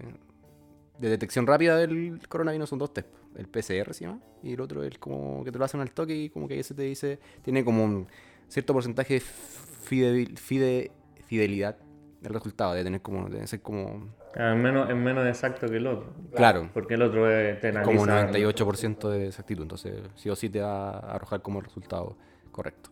de 0.98 1.08
detección 1.08 1.46
rápida 1.46 1.78
del 1.78 2.20
coronavirus, 2.28 2.68
son 2.68 2.78
dos 2.78 2.92
test. 2.92 3.08
El 3.36 3.48
PCR 3.48 3.94
se 3.94 4.04
llama, 4.04 4.20
y 4.42 4.52
el 4.52 4.60
otro 4.60 4.84
es 4.84 4.98
como 4.98 5.42
que 5.44 5.50
te 5.50 5.58
lo 5.58 5.64
hacen 5.64 5.80
al 5.80 5.92
toque 5.92 6.14
y 6.14 6.28
como 6.28 6.46
que 6.46 6.54
ahí 6.54 6.62
se 6.62 6.74
te 6.74 6.82
dice, 6.82 7.18
tiene 7.40 7.64
como 7.64 7.82
un 7.82 8.06
cierto 8.48 8.74
porcentaje 8.74 9.14
de 9.14 9.20
fide, 9.20 10.90
fidelidad 11.24 11.78
el 12.22 12.34
resultado, 12.34 12.74
de 12.74 12.84
tener 12.84 13.02
como, 13.02 13.28
de 13.28 13.46
ser 13.46 13.60
como... 13.60 14.14
Es, 14.34 14.56
menos, 14.56 14.88
es 14.88 14.96
menos 14.96 15.26
exacto 15.26 15.66
que 15.68 15.76
el 15.76 15.86
otro. 15.86 16.12
Claro. 16.34 16.70
Porque 16.72 16.94
el 16.94 17.02
otro 17.02 17.30
es, 17.30 17.60
te 17.60 17.72
Como 17.82 18.02
un 18.02 18.08
98% 18.08 19.08
de 19.10 19.28
exactitud, 19.28 19.62
entonces 19.62 20.02
sí 20.16 20.30
o 20.30 20.36
sí 20.36 20.48
te 20.48 20.60
va 20.60 20.90
a 20.90 21.14
arrojar 21.14 21.42
como 21.42 21.60
resultado 21.60 22.16
correcto. 22.50 22.90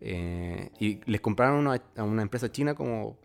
Eh, 0.00 0.70
y 0.78 1.00
les 1.10 1.20
compraron 1.20 1.68
a 1.68 2.02
una 2.02 2.22
empresa 2.22 2.50
china 2.50 2.74
como, 2.74 3.16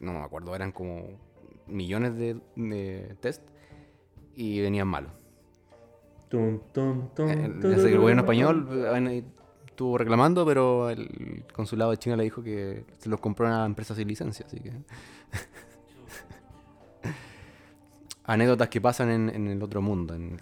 no 0.00 0.12
me 0.12 0.20
acuerdo, 0.20 0.54
eran 0.54 0.72
como 0.72 1.18
millones 1.66 2.16
de, 2.16 2.40
de 2.56 3.16
test 3.20 3.42
y 4.34 4.60
venían 4.60 4.88
malos. 4.88 5.12
Tum, 6.28 6.60
tum, 6.72 7.08
tum, 7.14 7.28
el, 7.28 7.64
el, 7.64 7.98
gobierno 7.98 8.22
español 8.22 8.68
estuvo 9.76 9.98
reclamando, 9.98 10.46
pero 10.46 10.88
el 10.88 11.44
consulado 11.52 11.90
de 11.90 11.98
China 11.98 12.16
le 12.16 12.24
dijo 12.24 12.42
que 12.42 12.84
se 12.96 13.10
los 13.10 13.20
compró 13.20 13.46
una 13.46 13.66
empresa 13.66 13.94
sin 13.94 14.08
licencia, 14.08 14.46
así 14.46 14.58
que... 14.58 14.72
Anécdotas 18.24 18.68
que 18.68 18.80
pasan 18.80 19.10
en, 19.10 19.46
el 19.46 19.62
otro 19.62 19.82
mundo. 19.82 20.14
En, 20.14 20.40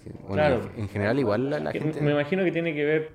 en 0.76 0.88
general, 0.88 1.18
igual 1.18 1.50
la, 1.50 1.72
gente... 1.72 2.00
Me 2.00 2.12
imagino 2.12 2.44
que 2.44 2.52
tiene 2.52 2.72
que 2.74 2.84
ver... 2.84 3.12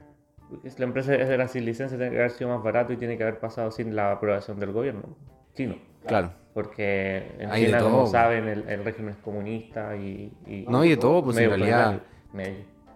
La 0.78 0.86
empresa 0.86 1.16
era 1.16 1.48
sin 1.48 1.64
licencia, 1.66 1.98
tiene 1.98 2.12
que 2.12 2.20
haber 2.20 2.32
sido 2.32 2.50
más 2.50 2.62
barato 2.62 2.92
y 2.94 2.98
tiene 2.98 3.18
que 3.18 3.24
haber 3.24 3.40
pasado 3.40 3.72
sin 3.72 3.96
la 3.96 4.12
aprobación 4.12 4.60
del 4.60 4.72
gobierno 4.74 5.16
chino. 5.56 5.76
Claro. 6.06 6.32
Porque 6.54 7.36
en 7.40 7.52
China, 7.52 7.80
como 7.80 8.06
saben, 8.08 8.48
el, 8.48 8.84
régimen 8.84 9.12
es 9.12 9.18
comunista 9.18 9.96
y, 9.96 10.32
No, 10.68 10.84
y 10.84 10.90
de 10.90 10.98
todo, 10.98 11.24
pues 11.24 11.38
en 11.38 11.50
realidad... 11.50 12.02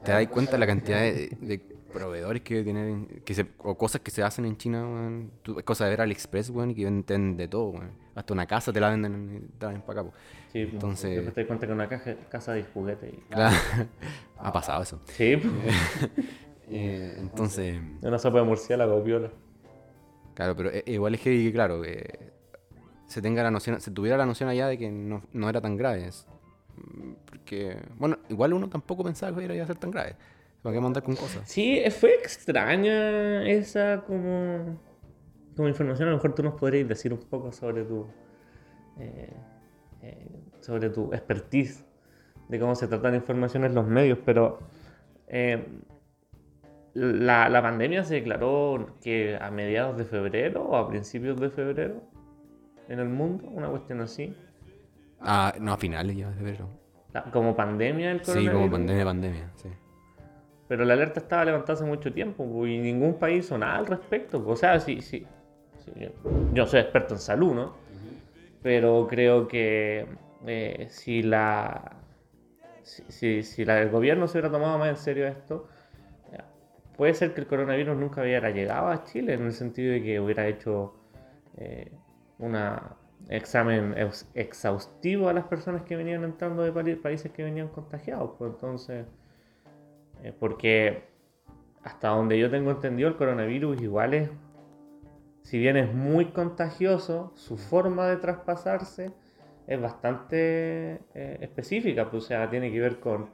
Te 0.04 0.12
das 0.12 0.28
cuenta 0.28 0.52
de 0.54 0.58
la 0.58 0.68
cantidad 0.68 1.00
de 1.00 1.73
proveedores 1.94 2.42
que 2.42 2.64
tienen 2.64 3.22
que 3.24 3.34
se, 3.34 3.46
o 3.60 3.78
cosas 3.78 4.02
que 4.02 4.12
se 4.12 4.24
hacen 4.24 4.46
en 4.46 4.58
China, 4.58 4.84
weón. 4.84 5.32
Es 5.58 5.64
cosa 5.64 5.86
de 5.86 5.92
ver 5.92 6.02
AliExpress, 6.02 6.50
weón, 6.50 6.72
y 6.72 6.76
que 6.76 6.84
venden 6.84 7.38
de 7.38 7.48
todo, 7.48 7.70
weón. 7.70 7.92
Hasta 8.16 8.34
una 8.34 8.46
casa 8.46 8.74
te 8.74 8.80
la 8.80 8.90
venden 8.90 9.50
te 9.58 9.66
la 9.66 9.80
para 9.86 10.02
acá, 10.02 10.12
Sí, 10.52 10.66
pues, 10.66 10.74
entonces. 10.74 11.34
Te 11.34 11.42
das 11.42 11.48
cuenta 11.48 11.68
que 11.68 11.74
una 11.74 11.88
caja, 11.88 12.16
casa 12.30 12.54
de 12.54 12.64
juguete. 12.64 13.10
Y... 13.10 13.24
ha 14.38 14.52
pasado 14.52 14.84
eso. 14.84 15.00
Sí. 15.06 15.42
eh, 16.70 17.16
entonces. 17.18 17.80
Una 18.02 18.20
sopa 18.20 18.40
de 18.40 18.46
murciélago, 18.46 19.02
viola. 19.02 19.32
Claro, 20.34 20.56
pero 20.56 20.70
eh, 20.72 20.84
igual 20.88 21.16
es 21.16 21.22
que, 21.22 21.52
claro, 21.52 21.82
se 23.08 23.22
tenga 23.22 23.44
la 23.44 23.52
noción, 23.52 23.80
se 23.80 23.92
tuviera 23.92 24.18
la 24.18 24.26
noción 24.26 24.50
allá 24.50 24.68
de 24.68 24.78
que 24.78 24.92
no, 24.92 25.24
no 25.32 25.50
era 25.50 25.62
tan 25.62 25.78
grave. 25.78 26.10
Porque, 27.26 27.78
bueno, 27.98 28.18
igual 28.30 28.54
uno 28.54 28.70
tampoco 28.70 29.04
pensaba 29.04 29.38
que 29.38 29.54
iba 29.54 29.64
a 29.64 29.68
ser 29.68 29.78
tan 29.78 29.92
grave. 29.92 30.16
¿Para 30.64 30.74
qué 30.76 30.82
mandar 30.82 31.04
con 31.04 31.16
cosas? 31.16 31.48
Sí, 31.50 31.84
fue 31.92 32.16
extraña 32.16 33.46
esa 33.48 34.02
como, 34.08 34.80
como 35.56 35.68
información. 35.68 36.08
A 36.08 36.12
lo 36.12 36.18
mejor 36.18 36.34
tú 36.34 36.42
nos 36.42 36.54
podrías 36.56 36.88
decir 36.88 37.12
un 37.14 37.20
poco 37.20 37.52
sobre 37.52 37.84
tu 37.84 38.08
eh, 38.98 39.34
eh, 40.02 40.28
sobre 40.62 40.90
tu 40.90 41.12
expertise 41.14 41.86
de 42.48 42.60
cómo 42.60 42.76
se 42.76 42.88
tratan 42.88 43.14
información 43.16 43.66
en 43.66 43.76
los 43.76 43.86
medios, 43.88 44.20
pero 44.26 44.60
eh, 45.28 45.66
la, 46.94 47.50
la 47.50 47.62
pandemia 47.62 48.04
se 48.04 48.16
declaró 48.16 48.96
que 49.02 49.36
a 49.40 49.50
mediados 49.52 49.98
de 49.98 50.06
febrero 50.06 50.64
o 50.64 50.76
a 50.78 50.88
principios 50.88 51.40
de 51.40 51.50
febrero 51.50 52.02
en 52.88 53.00
el 53.00 53.10
mundo, 53.10 53.48
una 53.50 53.68
cuestión 53.70 54.02
así. 54.02 54.36
Ah, 55.20 55.54
no, 55.60 55.74
a 55.74 55.78
finales 55.78 56.16
ya 56.16 56.30
de 56.30 56.36
febrero. 56.36 56.70
La- 57.14 57.24
como 57.32 57.56
pandemia 57.56 58.12
el 58.12 58.20
Sí, 58.20 58.26
coronavirus. 58.26 58.54
como 58.62 58.72
pandemia, 58.72 59.06
pandemia, 59.06 59.52
sí. 59.56 59.70
Pero 60.68 60.86
la 60.86 60.94
alerta 60.94 61.20
estaba 61.20 61.46
levantada 61.46 61.74
hace 61.74 61.84
mucho 61.86 62.12
tiempo 62.14 62.66
y 62.66 62.78
ningún 62.78 63.16
país 63.20 63.46
hizo 63.46 63.58
nada 63.58 63.78
al 63.78 63.86
respecto. 63.86 64.44
O 64.48 64.56
sea, 64.56 64.80
sí, 64.80 65.02
sí. 65.02 65.26
yo, 66.54 66.66
soy 66.66 66.80
experto 66.80 67.14
en 67.16 67.20
salud, 67.20 67.54
¿no? 67.54 67.76
Pero 68.62 69.08
creo 69.10 69.48
que 69.48 70.08
eh, 70.48 70.88
si 70.90 71.22
la. 71.22 71.98
Si, 72.84 73.44
si- 73.44 73.62
el 73.64 73.90
gobierno 73.90 74.28
se 74.28 74.38
hubiera 74.38 74.52
tomado 74.52 74.78
más 74.78 74.90
en 74.90 74.98
serio 74.98 75.28
esto, 75.28 75.68
puede 76.98 77.14
ser 77.14 77.34
que 77.34 77.42
el 77.42 77.48
coronavirus 77.48 77.98
nunca 77.98 78.22
hubiera 78.22 78.50
llegado 78.52 78.88
a 78.88 79.04
Chile 79.04 79.34
en 79.34 79.44
el 79.46 79.52
sentido 79.54 79.94
de 79.94 80.04
que 80.04 80.20
hubiera 80.20 80.48
hecho 80.48 80.94
eh, 81.58 81.92
un 82.40 82.58
examen 83.30 83.94
ex- 83.98 84.30
exhaustivo 84.34 85.30
a 85.30 85.34
las 85.34 85.46
personas 85.46 85.84
que 85.84 85.96
venían 85.96 86.24
entrando 86.24 86.64
de 86.64 86.96
países 86.96 87.32
que 87.32 87.44
venían 87.44 87.68
contagiados. 87.70 88.32
Pues 88.38 88.52
entonces. 88.54 89.06
Eh, 90.24 90.34
porque 90.40 91.04
hasta 91.84 92.08
donde 92.10 92.40
yo 92.40 92.50
tengo 92.50 92.72
entendido, 92.72 93.10
el 93.10 93.18
coronavirus 93.18 93.82
igual 93.82 94.14
es, 94.14 94.30
si 95.42 95.60
bien 95.60 95.76
es 95.76 95.94
muy 95.94 96.28
contagioso, 96.32 97.34
su 97.36 97.58
forma 97.58 98.08
de 98.08 98.18
traspasarse 98.18 99.12
es 99.68 99.82
bastante 99.82 101.02
eh, 101.14 101.38
específica, 101.42 102.10
pues, 102.10 102.24
o 102.24 102.28
sea, 102.28 102.50
tiene 102.50 102.72
que 102.72 102.80
ver 102.80 103.00
con, 103.00 103.30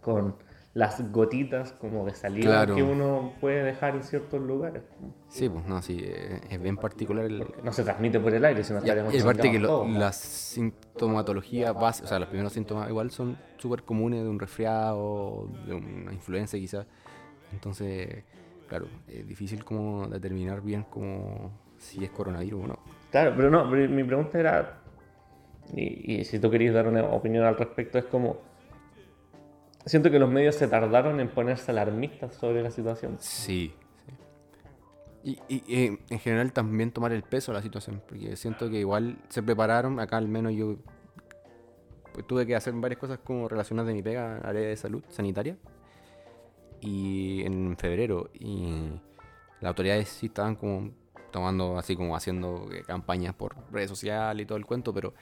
con 0.00 0.36
las 0.78 1.10
gotitas 1.10 1.72
como 1.72 2.04
de 2.06 2.12
Claro. 2.40 2.76
que 2.76 2.82
uno 2.84 3.32
puede 3.40 3.64
dejar 3.64 3.96
en 3.96 4.04
ciertos 4.04 4.40
lugares. 4.40 4.84
Sí, 5.26 5.48
pues 5.48 5.66
no, 5.66 5.82
sí, 5.82 5.98
eh, 6.00 6.40
es 6.48 6.62
bien 6.62 6.76
particular 6.76 7.24
el... 7.24 7.44
No 7.64 7.72
se 7.72 7.82
transmite 7.82 8.20
por 8.20 8.32
el 8.32 8.44
aire, 8.44 8.62
sino 8.62 8.78
estaríamos 8.78 9.12
y 9.12 9.18
aparte 9.18 9.50
que 9.50 9.58
lo- 9.58 9.88
la 9.88 10.12
sintomatología 10.12 11.72
base, 11.72 12.04
o 12.04 12.06
sea, 12.06 12.20
los 12.20 12.28
primeros 12.28 12.52
síntomas 12.52 12.88
igual 12.88 13.10
son 13.10 13.36
súper 13.56 13.82
comunes 13.82 14.22
de 14.22 14.28
un 14.28 14.38
resfriado, 14.38 15.48
de 15.66 15.74
una 15.74 16.12
influenza 16.12 16.56
quizás. 16.56 16.86
Entonces, 17.52 18.22
claro, 18.68 18.86
es 19.08 19.26
difícil 19.26 19.64
como 19.64 20.06
determinar 20.06 20.60
bien 20.60 20.84
como 20.84 21.50
si 21.78 22.04
es 22.04 22.10
coronavirus 22.10 22.64
o 22.64 22.66
no. 22.68 22.78
Claro, 23.10 23.32
pero 23.36 23.50
no, 23.50 23.68
pero 23.68 23.88
mi 23.90 24.04
pregunta 24.04 24.38
era, 24.38 24.78
y, 25.74 26.20
y 26.20 26.24
si 26.24 26.38
tú 26.38 26.48
querías 26.52 26.72
dar 26.74 26.86
una 26.86 27.02
opinión 27.04 27.44
al 27.44 27.56
respecto, 27.56 27.98
es 27.98 28.04
como, 28.04 28.46
siento 29.88 30.10
que 30.10 30.18
los 30.18 30.30
medios 30.30 30.54
se 30.54 30.68
tardaron 30.68 31.20
en 31.20 31.28
ponerse 31.28 31.70
alarmistas 31.70 32.34
sobre 32.34 32.62
la 32.62 32.70
situación. 32.70 33.16
Sí, 33.18 33.74
sí. 34.06 34.12
Y, 35.24 35.38
y, 35.48 35.62
eh, 35.68 35.98
en 36.08 36.18
general 36.20 36.52
también 36.52 36.92
tomar 36.92 37.12
el 37.12 37.22
peso 37.22 37.52
de 37.52 37.58
la 37.58 37.62
situación, 37.62 38.02
porque 38.06 38.36
siento 38.36 38.70
que 38.70 38.78
igual 38.78 39.18
se 39.28 39.42
prepararon, 39.42 39.98
acá 40.00 40.16
al 40.16 40.28
menos 40.28 40.54
yo 40.54 40.76
pues, 42.14 42.26
tuve 42.26 42.46
que 42.46 42.56
hacer 42.56 42.72
varias 42.74 42.98
cosas 42.98 43.18
como 43.18 43.48
relacionadas 43.48 43.88
de 43.88 43.94
mi 43.94 44.02
pega 44.02 44.38
área 44.38 44.62
de 44.62 44.76
salud 44.76 45.02
sanitaria, 45.08 45.56
y 46.80 47.42
en 47.44 47.76
febrero, 47.76 48.30
y 48.34 49.00
las 49.60 49.70
autoridades 49.70 50.08
sí 50.08 50.26
estaban 50.26 50.54
como 50.54 50.92
tomando, 51.30 51.78
así 51.78 51.96
como 51.96 52.16
haciendo 52.16 52.68
eh, 52.72 52.82
campañas 52.86 53.34
por 53.34 53.56
redes 53.72 53.90
sociales 53.90 54.44
y 54.44 54.46
todo 54.46 54.56
el 54.58 54.66
cuento, 54.66 54.94
pero 54.94 55.14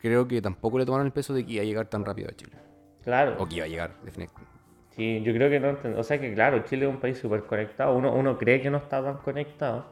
creo 0.00 0.28
que 0.28 0.40
tampoco 0.42 0.78
le 0.78 0.86
tomaron 0.86 1.06
el 1.06 1.12
peso 1.12 1.34
de 1.34 1.44
que 1.44 1.54
iba 1.54 1.62
a 1.62 1.66
llegar 1.66 1.88
tan 1.88 2.04
rápido 2.04 2.28
a 2.28 2.36
Chile, 2.36 2.56
Claro, 3.04 3.36
o 3.38 3.46
que 3.46 3.56
iba 3.56 3.64
a 3.66 3.68
llegar, 3.68 3.90
definitivamente. 4.02 4.50
sí, 4.90 5.22
yo 5.22 5.32
creo 5.32 5.50
que 5.50 5.60
no 5.60 5.98
O 6.00 6.02
sea 6.02 6.18
que 6.20 6.32
claro, 6.34 6.64
Chile 6.64 6.86
es 6.86 6.90
un 6.90 7.00
país 7.00 7.18
súper 7.18 7.44
conectado, 7.44 7.94
uno, 7.96 8.12
uno 8.14 8.38
cree 8.38 8.60
que 8.62 8.70
no 8.70 8.78
está 8.78 9.02
tan 9.02 9.18
conectado, 9.18 9.86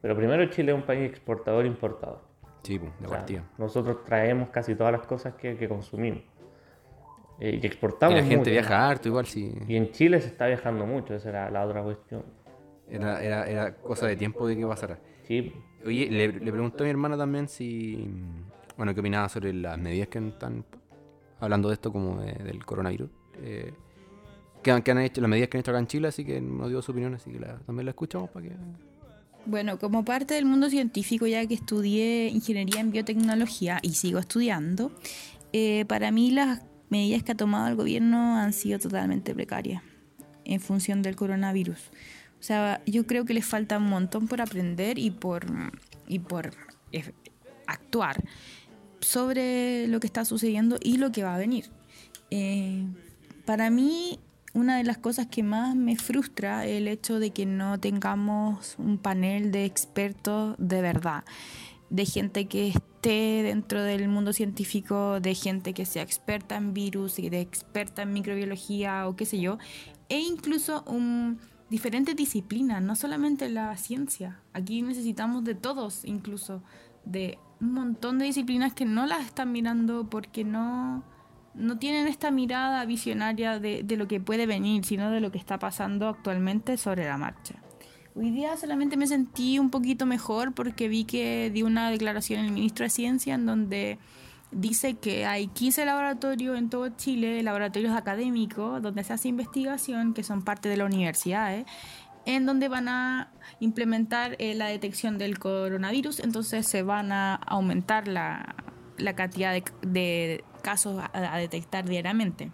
pero 0.00 0.16
primero 0.16 0.44
Chile 0.46 0.72
es 0.72 0.76
un 0.78 0.84
país 0.84 1.08
exportador 1.10 1.64
e 1.64 1.68
importador. 1.68 2.20
Sí, 2.62 2.78
pues, 2.78 2.92
de 3.00 3.06
O 3.06 3.08
sea, 3.08 3.18
partida. 3.18 3.44
nosotros 3.58 4.04
traemos 4.04 4.50
casi 4.50 4.74
todas 4.74 4.92
las 4.92 5.06
cosas 5.06 5.34
que, 5.34 5.56
que 5.56 5.68
consumimos. 5.68 6.22
Eh, 7.40 7.58
y 7.62 7.66
Y 7.66 7.66
exportamos 7.66 8.16
la 8.16 8.22
gente 8.22 8.36
mucho. 8.36 8.50
viaja 8.50 8.88
harto 8.88 9.08
igual, 9.08 9.26
sí. 9.26 9.52
Y 9.66 9.76
en 9.76 9.90
Chile 9.92 10.20
se 10.20 10.28
está 10.28 10.46
viajando 10.46 10.84
mucho, 10.86 11.14
esa 11.14 11.28
era 11.30 11.50
la 11.50 11.64
otra 11.66 11.82
cuestión. 11.82 12.22
Era, 12.88 13.22
era, 13.22 13.46
era 13.48 13.74
cosa 13.76 14.06
de 14.06 14.16
tiempo 14.16 14.46
de 14.46 14.56
que 14.56 14.66
pasara. 14.66 14.98
Sí, 15.22 15.52
Oye, 15.86 16.10
le, 16.10 16.28
le 16.32 16.52
pregunté 16.52 16.82
a 16.82 16.84
mi 16.84 16.90
hermana 16.90 17.16
también 17.16 17.48
si. 17.48 18.12
Bueno, 18.76 18.92
qué 18.94 19.00
opinaba 19.00 19.28
sobre 19.28 19.52
las 19.54 19.78
medidas 19.78 20.08
que 20.08 20.18
están 20.18 20.64
hablando 21.40 21.68
de 21.68 21.74
esto, 21.74 21.92
como 21.92 22.20
de- 22.20 22.32
del 22.44 22.64
coronavirus. 22.64 23.10
Eh, 23.42 23.72
que, 24.62 24.70
han- 24.70 24.82
que 24.82 24.90
han 24.90 24.98
hecho, 24.98 25.20
las 25.20 25.30
medidas 25.30 25.48
que 25.48 25.56
han 25.56 25.60
hecho 25.60 25.70
acá 25.70 25.80
en 25.80 25.86
Chile, 25.86 26.08
así 26.08 26.24
que 26.24 26.40
nos 26.40 26.68
dio 26.68 26.82
su 26.82 26.92
opinión, 26.92 27.14
así 27.14 27.30
que 27.30 27.40
la- 27.40 27.58
también 27.60 27.86
la 27.86 27.90
escuchamos 27.90 28.30
para 28.30 28.46
que. 28.48 28.54
Bueno, 29.46 29.78
como 29.78 30.04
parte 30.04 30.34
del 30.34 30.44
mundo 30.44 30.68
científico, 30.68 31.26
ya 31.26 31.44
que 31.46 31.54
estudié 31.54 32.28
ingeniería 32.28 32.80
en 32.80 32.90
biotecnología 32.92 33.78
y 33.82 33.90
sigo 33.94 34.18
estudiando, 34.18 34.92
eh, 35.52 35.86
para 35.86 36.10
mí 36.10 36.30
las 36.30 36.60
medidas 36.90 37.22
que 37.22 37.32
ha 37.32 37.36
tomado 37.36 37.68
el 37.68 37.74
gobierno 37.76 38.36
han 38.36 38.52
sido 38.52 38.78
totalmente 38.78 39.34
precarias 39.34 39.82
en 40.44 40.60
función 40.60 41.00
del 41.02 41.16
coronavirus. 41.16 41.78
O 42.38 42.42
sea, 42.42 42.82
yo 42.84 43.06
creo 43.06 43.24
que 43.24 43.32
les 43.34 43.46
falta 43.46 43.78
un 43.78 43.88
montón 43.88 44.28
por 44.28 44.40
aprender 44.42 44.98
y 44.98 45.10
por, 45.10 45.46
y 46.06 46.18
por 46.18 46.50
eh, 46.92 47.12
actuar 47.66 48.22
sobre 49.00 49.86
lo 49.88 50.00
que 50.00 50.06
está 50.06 50.24
sucediendo 50.24 50.78
y 50.82 50.98
lo 50.98 51.12
que 51.12 51.22
va 51.22 51.34
a 51.34 51.38
venir. 51.38 51.70
Eh, 52.30 52.86
para 53.44 53.70
mí, 53.70 54.18
una 54.52 54.76
de 54.76 54.84
las 54.84 54.98
cosas 54.98 55.26
que 55.26 55.42
más 55.42 55.76
me 55.76 55.96
frustra 55.96 56.66
el 56.66 56.88
hecho 56.88 57.18
de 57.18 57.30
que 57.30 57.46
no 57.46 57.78
tengamos 57.78 58.74
un 58.78 58.98
panel 58.98 59.52
de 59.52 59.64
expertos 59.64 60.56
de 60.58 60.82
verdad, 60.82 61.24
de 61.88 62.06
gente 62.06 62.46
que 62.46 62.68
esté 62.68 63.42
dentro 63.42 63.82
del 63.82 64.08
mundo 64.08 64.32
científico, 64.32 65.20
de 65.20 65.34
gente 65.34 65.72
que 65.74 65.86
sea 65.86 66.02
experta 66.02 66.56
en 66.56 66.74
virus, 66.74 67.18
y 67.18 67.30
de 67.30 67.40
experta 67.40 68.02
en 68.02 68.12
microbiología 68.12 69.08
o 69.08 69.16
qué 69.16 69.26
sé 69.26 69.40
yo, 69.40 69.58
e 70.08 70.20
incluso 70.20 70.84
un, 70.86 71.38
diferentes 71.70 72.16
disciplinas, 72.16 72.82
no 72.82 72.96
solamente 72.96 73.48
la 73.48 73.76
ciencia. 73.76 74.40
Aquí 74.52 74.82
necesitamos 74.82 75.44
de 75.44 75.54
todos, 75.54 76.04
incluso 76.04 76.62
de 77.04 77.38
un 77.60 77.72
montón 77.72 78.18
de 78.18 78.26
disciplinas 78.26 78.72
que 78.72 78.84
no 78.84 79.06
las 79.06 79.26
están 79.26 79.52
mirando 79.52 80.08
porque 80.08 80.44
no, 80.44 81.02
no 81.54 81.78
tienen 81.78 82.06
esta 82.06 82.30
mirada 82.30 82.84
visionaria 82.84 83.58
de, 83.58 83.82
de 83.82 83.96
lo 83.96 84.08
que 84.08 84.20
puede 84.20 84.46
venir, 84.46 84.84
sino 84.84 85.10
de 85.10 85.20
lo 85.20 85.30
que 85.30 85.38
está 85.38 85.58
pasando 85.58 86.08
actualmente 86.08 86.76
sobre 86.76 87.06
la 87.06 87.18
marcha. 87.18 87.54
Hoy 88.14 88.30
día 88.30 88.56
solamente 88.56 88.96
me 88.96 89.06
sentí 89.06 89.58
un 89.58 89.70
poquito 89.70 90.04
mejor 90.04 90.52
porque 90.52 90.88
vi 90.88 91.04
que 91.04 91.50
dio 91.52 91.66
una 91.66 91.90
declaración 91.90 92.44
el 92.44 92.50
ministro 92.50 92.84
de 92.84 92.90
Ciencia 92.90 93.34
en 93.34 93.46
donde 93.46 93.98
dice 94.50 94.94
que 94.94 95.26
hay 95.26 95.46
15 95.46 95.84
laboratorios 95.84 96.58
en 96.58 96.70
todo 96.70 96.88
Chile, 96.90 97.42
laboratorios 97.42 97.96
académicos, 97.96 98.82
donde 98.82 99.04
se 99.04 99.12
hace 99.12 99.28
investigación, 99.28 100.12
que 100.12 100.24
son 100.24 100.42
parte 100.42 100.68
de 100.68 100.76
la 100.76 100.86
universidad, 100.86 101.54
¿eh? 101.54 101.66
En 102.26 102.46
donde 102.46 102.68
van 102.68 102.88
a 102.88 103.32
implementar 103.60 104.36
eh, 104.38 104.54
la 104.54 104.66
detección 104.66 105.18
del 105.18 105.38
coronavirus, 105.38 106.20
entonces 106.20 106.66
se 106.66 106.82
van 106.82 107.12
a 107.12 107.34
aumentar 107.34 108.08
la, 108.08 108.54
la 108.98 109.14
cantidad 109.14 109.52
de, 109.52 109.64
de 109.82 110.44
casos 110.62 111.02
a, 111.02 111.10
a 111.12 111.38
detectar 111.38 111.88
diariamente. 111.88 112.50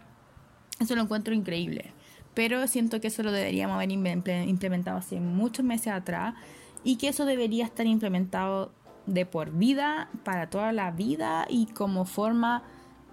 Eso 0.78 0.94
lo 0.94 1.02
encuentro 1.02 1.34
increíble, 1.34 1.92
pero 2.34 2.66
siento 2.68 3.00
que 3.00 3.08
eso 3.08 3.22
lo 3.22 3.32
deberíamos 3.32 3.76
haber 3.76 3.90
imple- 3.90 4.46
implementado 4.46 4.98
hace 4.98 5.20
muchos 5.20 5.64
meses 5.64 5.92
atrás 5.92 6.34
y 6.84 6.96
que 6.96 7.08
eso 7.08 7.24
debería 7.24 7.64
estar 7.64 7.86
implementado 7.86 8.72
de 9.06 9.24
por 9.26 9.50
vida, 9.52 10.08
para 10.24 10.48
toda 10.50 10.72
la 10.72 10.90
vida 10.90 11.46
y 11.48 11.66
como 11.66 12.04
forma 12.04 12.62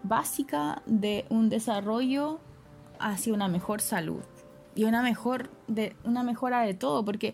básica 0.03 0.81
de 0.85 1.25
un 1.29 1.49
desarrollo 1.49 2.39
hacia 2.99 3.33
una 3.33 3.47
mejor 3.47 3.79
salud 3.79 4.21
y 4.75 4.85
una 4.85 5.01
mejor 5.01 5.49
de 5.67 5.95
una 6.03 6.23
mejora 6.23 6.61
de 6.61 6.73
todo, 6.73 7.03
porque 7.05 7.33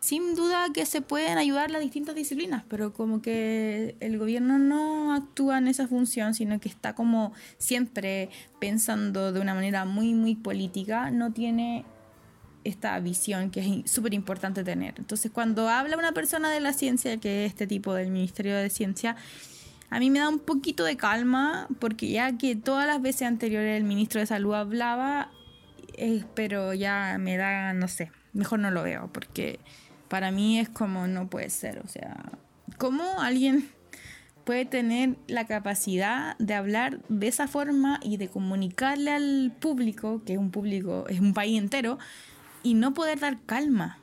sin 0.00 0.34
duda 0.34 0.66
que 0.72 0.86
se 0.86 1.00
pueden 1.00 1.38
ayudar 1.38 1.70
las 1.70 1.82
distintas 1.82 2.14
disciplinas, 2.14 2.64
pero 2.68 2.92
como 2.92 3.22
que 3.22 3.96
el 4.00 4.18
gobierno 4.18 4.58
no 4.58 5.14
actúa 5.14 5.58
en 5.58 5.68
esa 5.68 5.88
función, 5.88 6.34
sino 6.34 6.60
que 6.60 6.68
está 6.68 6.94
como 6.94 7.32
siempre 7.58 8.28
pensando 8.60 9.32
de 9.32 9.40
una 9.40 9.54
manera 9.54 9.84
muy, 9.84 10.14
muy 10.14 10.36
política, 10.36 11.10
no 11.10 11.32
tiene 11.32 11.84
esta 12.62 12.98
visión 13.00 13.50
que 13.50 13.60
es 13.60 13.90
súper 13.90 14.12
importante 14.14 14.64
tener. 14.64 14.94
Entonces, 14.98 15.30
cuando 15.30 15.68
habla 15.68 15.96
una 15.96 16.12
persona 16.12 16.50
de 16.50 16.60
la 16.60 16.72
ciencia, 16.72 17.16
que 17.18 17.44
es 17.44 17.50
este 17.50 17.66
tipo 17.66 17.94
del 17.94 18.10
Ministerio 18.10 18.56
de 18.56 18.70
Ciencia, 18.70 19.16
a 19.88 20.00
mí 20.00 20.10
me 20.10 20.18
da 20.18 20.28
un 20.28 20.40
poquito 20.40 20.84
de 20.84 20.96
calma, 20.96 21.68
porque 21.78 22.10
ya 22.10 22.36
que 22.36 22.56
todas 22.56 22.86
las 22.86 23.00
veces 23.00 23.22
anteriores 23.22 23.76
el 23.76 23.84
ministro 23.84 24.20
de 24.20 24.26
Salud 24.26 24.54
hablaba, 24.54 25.30
eh, 25.96 26.24
pero 26.34 26.74
ya 26.74 27.16
me 27.18 27.36
da, 27.36 27.72
no 27.72 27.88
sé, 27.88 28.10
mejor 28.32 28.58
no 28.58 28.70
lo 28.70 28.82
veo, 28.82 29.10
porque 29.12 29.60
para 30.08 30.30
mí 30.30 30.58
es 30.58 30.68
como 30.68 31.06
no 31.06 31.28
puede 31.28 31.50
ser, 31.50 31.78
o 31.78 31.88
sea, 31.88 32.32
¿cómo 32.78 33.20
alguien 33.20 33.68
puede 34.46 34.64
tener 34.64 35.16
la 35.26 35.44
capacidad 35.44 36.38
de 36.38 36.54
hablar 36.54 37.00
de 37.08 37.26
esa 37.26 37.48
forma 37.48 37.98
y 38.00 38.16
de 38.16 38.28
comunicarle 38.28 39.10
al 39.10 39.52
público, 39.58 40.22
que 40.24 40.34
es 40.34 40.38
un 40.38 40.52
público, 40.52 41.04
es 41.08 41.18
un 41.18 41.34
país 41.34 41.58
entero, 41.58 41.98
y 42.62 42.74
no 42.74 42.94
poder 42.94 43.18
dar 43.18 43.40
calma. 43.44 43.98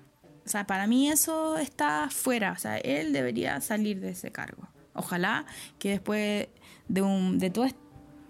O 0.45 0.49
sea, 0.49 0.67
para 0.67 0.85
mí 0.85 1.09
eso 1.09 1.57
está 1.57 2.09
fuera. 2.09 2.51
O 2.51 2.57
sea, 2.57 2.77
él 2.77 3.13
debería 3.13 3.61
salir 3.61 4.01
de 4.01 4.09
ese 4.09 4.31
cargo. 4.31 4.67
Ojalá 4.93 5.45
que 5.79 5.91
después 5.91 6.49
de, 6.89 7.01
un, 7.01 7.39
de 7.39 7.49
todo 7.49 7.65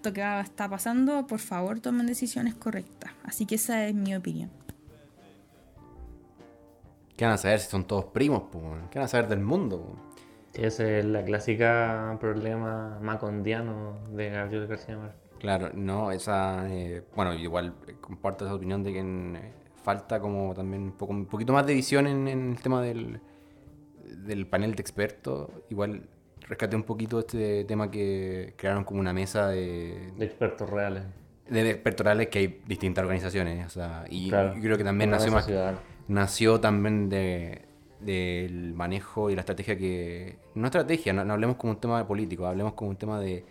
esto 0.04 0.12
que 0.12 0.40
está 0.42 0.68
pasando, 0.68 1.26
por 1.28 1.40
favor 1.40 1.80
tomen 1.80 2.06
decisiones 2.06 2.56
correctas. 2.56 3.14
Así 3.24 3.46
que 3.46 3.56
esa 3.56 3.88
es 3.88 3.96
mi 3.96 4.14
opinión. 4.14 4.50
¿Qué 7.16 7.24
van 7.24 7.36
a 7.36 7.38
saber 7.38 7.62
si 7.62 7.70
son 7.70 7.86
todos 7.86 8.06
primos? 8.06 8.44
po? 8.52 8.60
¿Qué 8.92 9.00
van 9.00 9.06
a 9.06 9.08
saber 9.08 9.30
del 9.30 9.40
mundo? 9.40 9.80
po? 9.82 9.96
Ese 10.62 11.00
es 11.00 11.06
la 11.06 11.24
clásica 11.24 12.18
problema 12.20 13.00
macondiano 13.02 13.98
de 14.14 14.30
Gabriel 14.30 14.68
García 14.68 14.98
Márquez. 14.98 15.22
Claro, 15.40 15.70
no, 15.74 16.12
esa. 16.12 16.68
eh, 16.70 17.06
bueno, 17.16 17.34
igual 17.36 17.74
comparto 18.02 18.44
esa 18.44 18.56
opinión 18.56 18.84
de 18.84 18.92
que 18.92 19.00
en, 19.00 19.38
eh, 19.38 19.54
falta 19.84 20.20
como 20.20 20.54
también 20.54 20.84
un, 20.84 20.92
poco, 20.92 21.14
un 21.14 21.28
poquito 21.28 21.54
más 21.54 21.66
de 21.66 21.76
visión 21.76 22.08
en, 22.08 22.28
en 22.28 22.52
el 22.52 22.62
tema 22.62 22.82
del, 22.82 23.22
del 24.18 24.48
panel 24.48 24.76
de 24.76 24.82
expertos. 24.82 25.50
Igual 25.70 26.10
rescaté 26.48 26.76
un 26.76 26.84
poquito 26.84 27.20
este 27.20 27.64
tema 27.66 27.90
que 27.92 28.54
crearon 28.58 28.84
como 28.84 29.00
una 29.00 29.14
mesa 29.14 29.48
de, 29.50 30.12
De 30.18 30.26
expertos 30.26 30.70
reales. 30.70 31.04
de 31.50 31.70
expertos 31.70 32.04
reales 32.06 32.28
que 32.28 32.40
hay 32.40 32.62
distintas 32.68 33.04
organizaciones. 33.04 33.66
O 33.66 33.70
sea, 33.70 34.06
y, 34.10 34.30
Claro. 34.30 34.54
creo 34.62 34.78
que 34.78 34.84
también 34.84 35.10
nació 35.10 35.32
más, 35.32 35.50
nació 36.08 36.60
también 36.60 37.10
de 37.10 37.62
del 38.00 38.74
manejo 38.74 39.30
y 39.30 39.36
la 39.36 39.40
estrategia 39.42 39.78
que 39.78 40.36
no 40.56 40.66
estrategia 40.66 41.14
no, 41.14 41.24
no 41.24 41.32
hablemos 41.36 41.56
como 41.56 41.72
un 41.72 41.80
tema 41.80 42.06
político 42.06 42.46
hablemos 42.46 42.74
como 42.74 42.90
un 42.90 42.98
tema 42.98 43.18
de, 43.18 43.46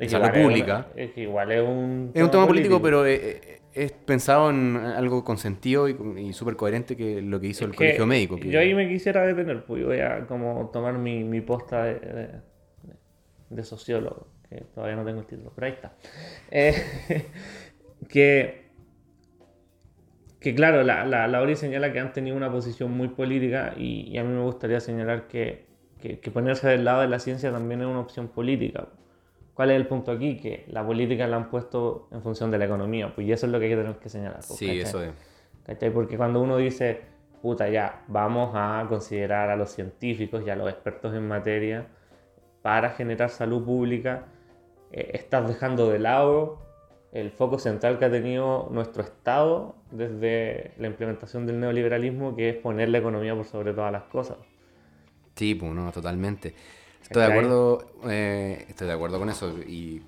de 0.00 0.08
salud 0.08 0.30
pública 0.32 0.88
Es 0.96 1.12
que 1.12 1.20
igual 1.22 1.52
es 1.52 1.62
un. 1.62 2.10
es 2.12 2.20
un 2.24 2.28
tema 2.28 2.44
político, 2.48 2.82
pero 2.82 3.06
eh, 3.06 3.14
eh, 3.14 3.57
es 3.84 3.92
pensado 3.92 4.50
en 4.50 4.76
algo 4.76 5.24
con 5.24 5.38
sentido 5.38 5.88
y, 5.88 5.96
y 6.20 6.32
súper 6.32 6.56
coherente 6.56 6.96
que 6.96 7.20
lo 7.22 7.40
que 7.40 7.48
hizo 7.48 7.64
el 7.64 7.70
que 7.72 7.76
colegio 7.76 8.06
médico. 8.06 8.36
que- 8.36 8.50
Yo 8.50 8.60
ahí 8.60 8.74
me 8.74 8.88
quisiera 8.88 9.24
detener, 9.26 9.64
pues 9.64 9.80
yo 9.82 9.88
voy 9.88 10.00
a 10.00 10.26
como 10.26 10.70
tomar 10.72 10.94
mi, 10.98 11.24
mi 11.24 11.40
posta 11.40 11.84
de, 11.84 11.94
de- 11.94 12.48
de 13.50 13.64
sociólogo, 13.64 14.28
que 14.48 14.56
todavía 14.74 14.96
no 14.96 15.04
tengo 15.04 15.20
el 15.20 15.26
título, 15.26 15.52
pero 15.54 15.66
ahí 15.68 15.72
está. 15.72 15.92
Eh, 16.50 16.74
que, 18.08 18.68
que 20.40 20.54
claro, 20.54 20.82
la, 20.84 21.04
la, 21.04 21.26
la 21.26 21.40
ORI 21.40 21.56
señala 21.56 21.92
que 21.92 21.98
han 22.00 22.12
tenido 22.12 22.36
una 22.36 22.50
posición 22.50 22.92
muy 22.92 23.08
política 23.08 23.74
y, 23.76 24.02
y 24.12 24.18
a 24.18 24.24
mí 24.24 24.32
me 24.32 24.42
gustaría 24.42 24.80
señalar 24.80 25.26
que, 25.28 25.66
que, 26.00 26.20
que 26.20 26.30
ponerse 26.30 26.68
del 26.68 26.84
lado 26.84 27.00
de 27.00 27.08
la 27.08 27.18
ciencia 27.18 27.50
también 27.50 27.80
es 27.80 27.86
una 27.86 28.00
opción 28.00 28.28
política. 28.28 28.88
¿Cuál 29.58 29.72
es 29.72 29.76
el 29.76 29.88
punto 29.88 30.12
aquí? 30.12 30.36
Que 30.36 30.66
la 30.68 30.86
política 30.86 31.26
la 31.26 31.36
han 31.36 31.50
puesto 31.50 32.06
en 32.12 32.22
función 32.22 32.48
de 32.52 32.58
la 32.58 32.66
economía, 32.66 33.12
pues 33.12 33.26
y 33.26 33.32
eso 33.32 33.46
es 33.46 33.50
lo 33.50 33.58
que 33.58 33.68
tenemos 33.68 33.96
que 33.96 34.08
señalar. 34.08 34.36
pues, 34.36 34.56
sí, 34.56 34.66
¿cachai? 34.66 34.80
eso 34.82 35.02
es. 35.02 35.10
¿Cachai? 35.66 35.90
Porque 35.90 36.16
cuando 36.16 36.40
uno 36.40 36.58
dice, 36.58 37.00
puta, 37.42 37.68
ya, 37.68 38.04
vamos 38.06 38.52
a 38.54 38.86
considerar 38.88 39.50
a 39.50 39.56
los 39.56 39.70
científicos 39.70 40.44
y 40.46 40.50
a 40.50 40.54
los 40.54 40.70
expertos 40.70 41.12
en 41.12 41.26
materia 41.26 41.88
para 42.62 42.90
generar 42.90 43.30
salud 43.30 43.64
pública, 43.64 44.26
eh, 44.92 45.10
estás 45.14 45.48
dejando 45.48 45.90
de 45.90 45.98
lado 45.98 46.60
el 47.10 47.32
foco 47.32 47.58
central 47.58 47.98
que 47.98 48.04
ha 48.04 48.10
tenido 48.12 48.68
nuestro 48.70 49.02
Estado 49.02 49.74
desde 49.90 50.70
la 50.78 50.86
implementación 50.86 51.46
del 51.46 51.58
neoliberalismo, 51.58 52.36
que 52.36 52.50
es 52.50 52.56
poner 52.58 52.90
la 52.90 52.98
economía 52.98 53.34
por 53.34 53.44
sobre 53.44 53.72
todas 53.72 53.90
las 53.90 54.04
cosas. 54.04 54.36
Sí, 55.34 55.56
pues 55.56 55.72
no, 55.72 55.90
totalmente. 55.90 56.54
Estoy 57.08 57.22
de 57.22 57.28
acuerdo, 57.32 57.92
eh, 58.08 58.64
estoy 58.68 58.86
de 58.86 58.92
acuerdo 58.92 59.18
con 59.18 59.28
eso. 59.30 59.54
Y 59.66 60.02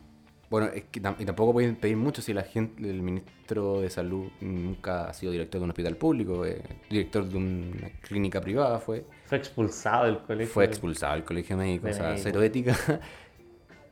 bueno, 0.50 0.66
es 0.74 0.84
que 0.90 0.98
y 0.98 1.24
tampoco 1.24 1.52
pueden 1.52 1.76
pedir 1.76 1.96
mucho 1.96 2.22
si 2.22 2.32
la 2.34 2.42
gente, 2.42 2.88
el 2.88 3.02
ministro 3.02 3.80
de 3.80 3.88
salud 3.90 4.28
nunca 4.40 5.08
ha 5.08 5.14
sido 5.14 5.32
director 5.32 5.60
de 5.60 5.64
un 5.64 5.70
hospital 5.70 5.96
público, 5.96 6.44
eh, 6.44 6.60
director 6.88 7.24
de 7.24 7.36
una 7.36 7.88
clínica 8.02 8.40
privada 8.40 8.78
fue. 8.80 9.04
Fue 9.26 9.38
expulsado 9.38 10.06
del 10.06 10.18
colegio. 10.18 10.52
Fue 10.52 10.64
expulsado 10.64 11.14
del 11.14 11.24
colegio 11.24 11.56
médico, 11.56 11.86
de 11.86 11.92
o 11.92 11.94
sea, 11.94 12.04
médico. 12.08 12.22
cero 12.24 12.42
ética. 12.42 12.76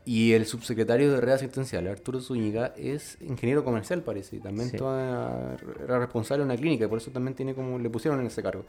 Y 0.04 0.32
el 0.32 0.46
subsecretario 0.46 1.12
de 1.12 1.20
redes 1.20 1.34
asistenciales, 1.36 1.92
Arturo 1.92 2.18
Zúñiga, 2.22 2.72
es 2.78 3.18
ingeniero 3.20 3.62
comercial, 3.62 4.00
parece. 4.02 4.36
Y 4.36 4.38
también 4.40 4.70
Sí. 4.70 4.78
toda- 4.78 5.54
era 5.84 5.98
responsable 5.98 6.44
de 6.44 6.44
una 6.46 6.56
clínica, 6.56 6.86
y 6.86 6.88
por 6.88 6.96
eso 6.96 7.10
también 7.10 7.34
tiene 7.34 7.54
como 7.54 7.78
le 7.78 7.90
pusieron 7.90 8.18
en 8.20 8.26
ese 8.28 8.42
cargo. 8.42 8.64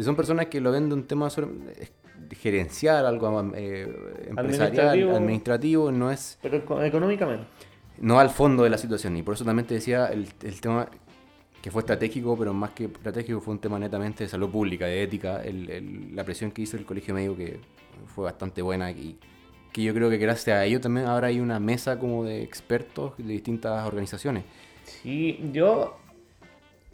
Y 0.00 0.02
son 0.02 0.16
personas 0.16 0.46
que 0.46 0.60
lo 0.62 0.72
ven 0.72 0.88
de 0.88 0.94
un 0.94 1.04
tema 1.06 1.28
gerencial, 2.30 3.04
algo 3.06 3.52
eh, 3.54 3.82
empresarial, 4.28 4.38
Administrativo. 4.38 5.16
administrativo. 5.16 5.92
no 5.92 6.10
es 6.10 6.38
Pero 6.40 6.56
eco- 6.56 6.82
económicamente. 6.82 7.44
no 7.98 8.18
al 8.18 8.30
fondo 8.30 8.62
de 8.64 8.70
la 8.70 8.78
situación. 8.78 9.16
Y 9.18 9.22
por 9.22 9.34
eso 9.34 9.44
también 9.44 9.66
te 9.66 9.74
decía 9.74 10.06
el, 10.06 10.26
el 10.42 10.60
tema 10.60 10.88
que 11.60 11.70
fue 11.70 11.80
estratégico, 11.80 12.36
pero 12.38 12.54
más 12.54 12.70
que 12.70 12.84
estratégico 12.86 13.40
fue 13.40 13.52
un 13.52 13.60
tema 13.60 13.78
netamente 13.78 14.24
de 14.24 14.30
salud 14.30 14.48
pública, 14.48 14.86
de 14.86 15.02
ética, 15.02 15.42
el- 15.42 15.68
el- 15.68 16.16
la 16.16 16.24
presión 16.24 16.50
que 16.50 16.62
hizo 16.62 16.78
el 16.78 16.86
colegio 16.86 17.12
médico 17.14 17.36
que 17.36 17.60
fue 18.14 18.24
bastante 18.24 18.62
buena 18.62 18.90
y 18.90 19.18
que 19.72 19.82
yo 19.82 19.92
creo 19.92 20.08
que 20.08 20.16
gracias 20.16 20.56
a 20.56 20.64
ello 20.64 20.80
también 20.80 21.06
ahora 21.06 21.26
hay 21.28 21.40
una 21.40 21.60
mesa 21.60 21.98
como 21.98 22.24
de 22.24 22.42
expertos 22.42 23.12
de 23.18 23.24
distintas 23.24 23.86
organizaciones. 23.86 24.44
Sí, 24.84 25.38
yo. 25.52 25.98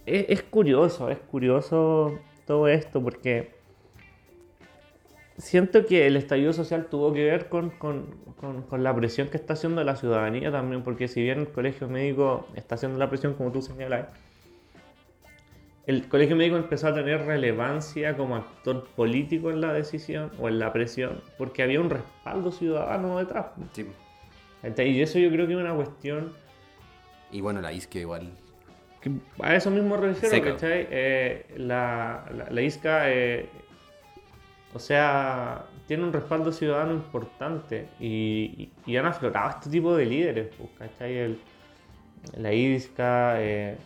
Es, 0.05 0.27
es 0.29 0.43
curioso, 0.43 1.09
es 1.11 1.19
curioso 1.19 2.19
todo 2.47 2.69
esto 2.69 3.03
porque 3.03 3.51
siento 5.39 5.85
que 5.87 6.07
el 6.07 6.17
estallido 6.17 6.53
social 6.53 6.87
tuvo 6.87 7.13
que 7.13 7.25
ver 7.25 7.49
con, 7.49 7.71
con- 7.71 8.07
con- 8.41 8.63
con 8.63 8.83
la 8.83 8.95
presión 8.95 9.29
que 9.29 9.37
está 9.37 9.53
haciendo 9.55 9.83
la 9.85 9.97
ciudadanía 9.97 10.51
también, 10.51 10.83
porque 10.83 11.09
si 11.09 11.23
bien 11.23 11.41
el 11.41 11.49
colegio 11.49 11.89
médico 11.89 12.47
está 12.55 12.77
haciendo 12.77 12.99
la 12.99 13.09
presión, 13.11 13.35
como 13.35 13.53
tú 13.53 13.61
señalas, 13.63 14.09
el 15.87 16.09
colegio 16.09 16.35
médico 16.37 16.57
empezó 16.57 16.89
a 16.89 16.95
tener 16.95 17.25
relevancia 17.27 18.17
como 18.17 18.37
actor 18.37 18.89
político 18.97 19.51
en 19.51 19.61
la 19.61 19.73
decisión 19.73 20.33
o 20.41 20.49
en 20.49 20.59
la 20.59 20.73
presión, 20.73 21.23
porque 21.39 21.63
había 21.63 21.81
un 21.81 21.91
respaldo 21.91 22.51
ciudadano 22.51 23.19
detrás. 23.19 23.47
¿Cachai? 24.63 24.91
Y 24.91 25.01
eso 25.03 25.19
yo 25.21 25.31
creo 25.31 25.47
que 25.47 25.53
es 25.53 25.59
una 25.61 25.75
cuestión 25.75 26.33
Y 27.31 27.41
bueno, 27.41 27.61
la 27.61 27.73
ISCA 27.73 27.99
igual. 28.01 28.33
A 29.41 29.55
eso 29.55 29.71
mismo 29.71 29.97
refiero. 29.97 30.53
¿cachai? 30.53 30.87
Eh, 30.91 31.47
la, 31.57 32.25
la, 32.35 32.51
la 32.51 32.63
ISCA, 32.63 33.11
eh, 33.13 33.49
o 34.75 34.79
sea, 34.79 35.65
tiene 35.87 36.05
un 36.05 36.13
respaldo 36.13 36.53
ciudadano 36.53 36.93
importante 36.93 37.89
y, 38.01 38.71
y- 38.87 38.93
y 38.93 38.97
han 38.97 39.07
aflorado 39.07 39.51
este 39.51 39.71
tipo 39.71 39.97
de 39.97 40.07
líderes, 40.07 40.49
pues, 40.57 40.71
¿cachai? 40.79 41.17
El- 41.17 41.39
la 42.37 42.53
ISCA, 42.53 43.41
eh, 43.43 43.77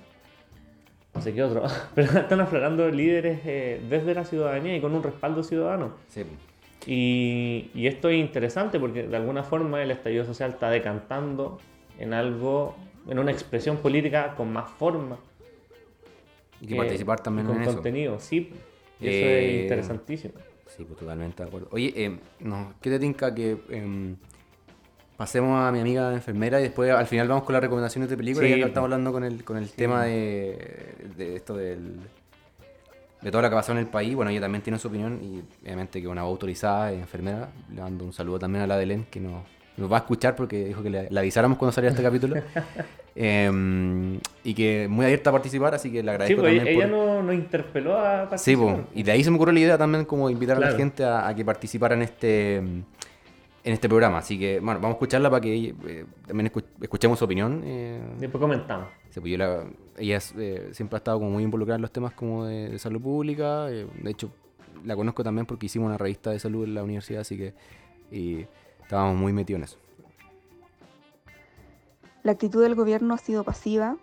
no 1.14 1.20
sé 1.20 1.35
qué 1.35 1.42
otro, 1.42 1.64
pero 1.94 2.18
están 2.18 2.40
aflorando 2.40 2.88
líderes 2.90 3.44
desde 3.44 4.14
la 4.14 4.24
ciudadanía 4.24 4.76
y 4.76 4.80
con 4.80 4.94
un 4.94 5.02
respaldo 5.02 5.42
ciudadano. 5.42 5.94
Sí. 6.09 6.24
Y, 6.87 7.70
y 7.74 7.87
esto 7.87 8.09
es 8.09 8.16
interesante 8.18 8.80
porque 8.80 9.02
de 9.02 9.14
alguna 9.16 9.42
forma 9.42 9.83
el 9.83 9.90
estallido 9.90 10.24
social 10.24 10.50
está 10.52 10.70
decantando 10.70 11.59
en 11.98 12.14
algo, 12.14 12.74
en 13.08 13.18
una 13.18 13.30
expresión 13.30 13.78
política 13.78 14.34
con 14.36 14.52
más 14.52 14.70
forma. 14.70 15.18
Y 16.60 16.66
que 16.66 16.76
participar 16.76 17.20
también 17.20 17.46
con 17.46 17.56
en 17.56 17.62
eso. 17.62 17.72
contenido, 17.74 18.20
sí. 18.20 18.52
Y 19.00 19.08
eso 19.08 19.26
Eh, 19.26 19.56
es 19.56 19.62
interesantísimo. 19.62 20.34
Sí, 20.66 20.84
pues 20.84 20.98
totalmente 20.98 21.42
de 21.42 21.48
acuerdo. 21.48 21.68
Oye, 21.72 21.92
eh, 21.96 22.18
no, 22.40 22.74
¿qué 22.80 22.90
te 22.90 22.98
tinca 22.98 23.34
que 23.34 23.56
em, 23.70 24.14
pasemos 25.16 25.58
a 25.60 25.72
mi 25.72 25.80
amiga 25.80 26.12
enfermera 26.12 26.60
y 26.60 26.64
después 26.64 26.90
al 26.92 27.06
final 27.06 27.26
vamos 27.28 27.44
con 27.44 27.54
las 27.54 27.62
recomendaciones 27.62 28.08
de 28.10 28.16
películas? 28.16 28.46
Sí, 28.46 28.50
ya 28.50 28.56
que 28.56 28.62
pues. 28.62 28.70
estamos 28.70 28.86
hablando 28.86 29.12
con 29.12 29.24
el, 29.24 29.42
con 29.44 29.56
el 29.56 29.70
tema 29.70 30.04
de, 30.04 30.94
de 31.16 31.36
esto 31.36 31.56
del 31.56 31.96
de 33.22 33.30
todo 33.30 33.42
lo 33.42 33.50
que 33.50 33.56
pasó 33.56 33.72
en 33.72 33.78
el 33.78 33.86
país. 33.86 34.14
Bueno, 34.14 34.30
ella 34.30 34.40
también 34.40 34.62
tiene 34.62 34.78
su 34.78 34.88
opinión 34.88 35.18
y 35.22 35.42
obviamente 35.62 36.00
que 36.00 36.08
una 36.08 36.22
voz 36.22 36.30
autorizada, 36.32 36.92
es 36.92 37.00
enfermera. 37.00 37.50
Le 37.74 37.80
mando 37.82 38.04
un 38.04 38.12
saludo 38.12 38.38
también 38.38 38.62
a 38.64 38.66
la 38.66 38.76
de 38.78 38.86
Len 38.86 39.04
que 39.10 39.20
nos, 39.20 39.44
nos 39.76 39.90
va 39.90 39.96
a 39.96 40.00
escuchar 40.00 40.37
porque 40.37 40.64
dijo 40.66 40.83
que 40.83 40.90
le, 40.90 41.11
le 41.11 41.20
avisáramos 41.20 41.56
cuando 41.59 41.72
saliera 41.72 41.92
este 41.92 42.02
capítulo. 42.02 42.37
Em, 43.16 44.18
y 44.44 44.54
que 44.54 44.87
muy 44.88 45.04
abierta 45.04 45.30
a 45.30 45.33
participar, 45.33 45.74
así 45.74 45.90
que 45.90 45.96
le 46.02 46.04
Sí, 46.04 46.09
agradezco 46.11 46.40
pues 46.42 46.56
también 46.56 46.76
ella 46.78 46.88
por... 46.88 46.96
no 46.96 47.22
nos 47.24 47.35
interpeló 47.35 47.98
a 47.98 48.22
Sí, 48.38 48.54
participar. 48.56 48.76
po. 48.85 48.88
y 48.94 49.02
de 49.02 49.12
ahí 49.12 49.24
se 49.24 49.30
me 49.30 49.37
ocurrió 49.37 49.52
la 49.52 49.61
idea 49.61 49.76
también 49.78 50.04
como 50.04 50.30
invitar 50.30 50.56
a 50.56 50.61
la 50.61 50.72
gente 50.72 51.02
a, 51.04 51.26
a 51.26 51.35
que 51.35 51.44
participara 51.44 51.94
en 51.96 52.02
este 52.02 52.56
en 52.56 53.72
este 53.74 53.88
programa. 53.88 54.18
Así 54.18 54.38
que, 54.38 54.59
bueno, 54.61 54.80
vamos 54.80 54.94
a 54.94 54.96
escucharla 54.96 55.28
para 55.28 55.42
que 55.42 55.74
eh, 55.87 56.04
también 56.26 56.50
escu- 56.50 56.64
escuchemos 56.80 57.18
su 57.18 57.24
opinión. 57.26 57.62
eh. 57.64 58.00
Después 58.18 58.40
comentamos. 58.40 58.87
Sí, 59.11 59.21
pues 59.21 59.33
yo 59.33 59.38
la- 59.38 59.64
ella 59.98 60.18
eh, 60.38 60.68
siempre 60.73 60.96
ha 60.96 60.98
estado 60.98 61.18
como 61.18 61.33
muy 61.33 61.42
involucrada 61.42 61.77
en 61.77 61.83
los 61.83 61.90
temas 61.90 62.12
como 62.14 62.46
de, 62.46 62.71
de 62.71 62.79
salud 62.79 63.02
pública. 63.02 63.66
eh, 63.71 63.87
de 64.02 64.10
hecho, 64.10 64.31
la 64.87 64.96
conozco 64.96 65.23
también 65.25 65.44
porque 65.46 65.66
hicimos 65.66 65.88
una 65.88 65.98
revista 65.98 66.31
de 66.31 66.38
salud 66.38 66.64
en 66.64 66.75
la 66.75 66.83
universidad, 66.85 67.21
así 67.23 67.37
que 67.37 67.52
y 68.10 68.46
estábamos 68.90 69.16
muy 69.16 69.32
metidos 69.32 69.58
en 69.58 69.64
eso. 69.64 69.76
La 72.24 72.32
actitud 72.32 72.60
del 72.60 72.74
gobierno 72.74 73.14
ha 73.14 73.18
sido 73.18 73.44
pasiva, 73.44 73.96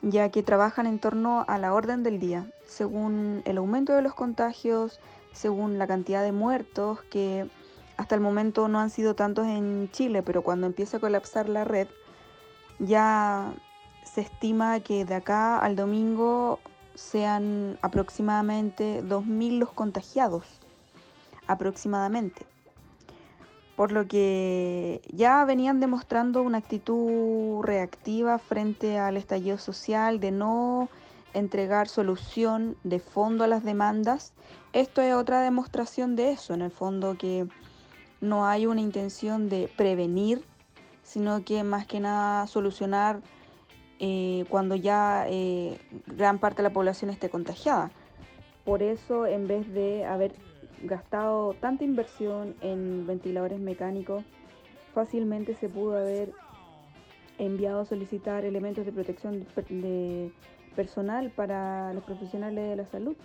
ya 0.00 0.30
que 0.30 0.42
trabajan 0.42 0.86
en 0.86 0.98
torno 0.98 1.44
a 1.46 1.58
la 1.58 1.74
orden 1.74 2.02
del 2.02 2.18
día, 2.18 2.46
según 2.66 3.42
el 3.44 3.58
aumento 3.58 3.92
de 3.92 4.00
los 4.00 4.14
contagios, 4.14 4.98
según 5.32 5.76
la 5.76 5.86
cantidad 5.86 6.22
de 6.22 6.32
muertos, 6.32 7.02
que 7.10 7.50
hasta 7.98 8.14
el 8.14 8.22
momento 8.22 8.66
no 8.66 8.80
han 8.80 8.88
sido 8.88 9.14
tantos 9.14 9.46
en 9.46 9.90
Chile, 9.92 10.22
pero 10.22 10.40
cuando 10.40 10.66
empiece 10.66 10.96
a 10.96 11.00
colapsar 11.00 11.50
la 11.50 11.64
red, 11.64 11.88
ya 12.78 13.52
se 14.04 14.22
estima 14.22 14.80
que 14.80 15.04
de 15.04 15.16
acá 15.16 15.58
al 15.58 15.76
domingo 15.76 16.60
sean 16.94 17.78
aproximadamente 17.82 19.02
2.000 19.04 19.58
los 19.58 19.72
contagiados, 19.72 20.46
aproximadamente. 21.46 22.53
Por 23.76 23.90
lo 23.90 24.06
que 24.06 25.02
ya 25.12 25.44
venían 25.44 25.80
demostrando 25.80 26.42
una 26.42 26.58
actitud 26.58 27.62
reactiva 27.62 28.38
frente 28.38 28.98
al 28.98 29.16
estallido 29.16 29.58
social, 29.58 30.20
de 30.20 30.30
no 30.30 30.88
entregar 31.34 31.88
solución 31.88 32.76
de 32.84 33.00
fondo 33.00 33.44
a 33.44 33.48
las 33.48 33.64
demandas. 33.64 34.32
Esto 34.72 35.02
es 35.02 35.14
otra 35.14 35.42
demostración 35.42 36.16
de 36.16 36.30
eso, 36.30 36.54
en 36.54 36.62
el 36.62 36.70
fondo 36.70 37.18
que 37.18 37.46
no 38.20 38.46
hay 38.46 38.66
una 38.66 38.80
intención 38.80 39.48
de 39.48 39.68
prevenir, 39.76 40.44
sino 41.02 41.44
que 41.44 41.62
más 41.64 41.86
que 41.86 42.00
nada 42.00 42.46
solucionar 42.46 43.20
eh, 43.98 44.44
cuando 44.48 44.74
ya 44.74 45.26
eh, 45.28 45.78
gran 46.06 46.38
parte 46.38 46.58
de 46.58 46.68
la 46.68 46.72
población 46.72 47.10
esté 47.10 47.28
contagiada. 47.28 47.90
Por 48.64 48.82
eso, 48.82 49.26
en 49.26 49.46
vez 49.46 49.72
de 49.72 50.06
haber 50.06 50.34
gastado 50.84 51.54
tanta 51.54 51.84
inversión 51.84 52.54
en 52.60 53.06
ventiladores 53.06 53.58
mecánicos, 53.58 54.24
fácilmente 54.94 55.54
se 55.54 55.68
pudo 55.68 55.96
haber 55.96 56.30
enviado 57.38 57.80
a 57.80 57.84
solicitar 57.84 58.44
elementos 58.44 58.86
de 58.86 58.92
protección 58.92 59.44
de, 59.68 60.30
personal 60.76 61.30
para 61.30 61.92
los 61.94 62.04
profesionales 62.04 62.68
de 62.70 62.76
la 62.76 62.86
salud. 62.86 63.16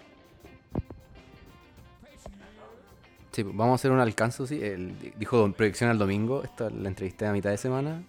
Sí, 3.32 3.44
vamos 3.44 3.72
a 3.72 3.76
hacer 3.76 3.92
un 3.92 4.00
alcance, 4.00 4.46
sí. 4.48 4.60
El- 4.62 4.96
dijo 5.18 5.52
proyección 5.54 5.90
al 5.90 5.98
domingo, 6.00 6.44
esta 6.44 6.70
la 6.70 6.90
entrevisté 6.90 7.28
a 7.28 7.32
mitad 7.32 7.52
de 7.52 7.58
semana. 7.58 8.02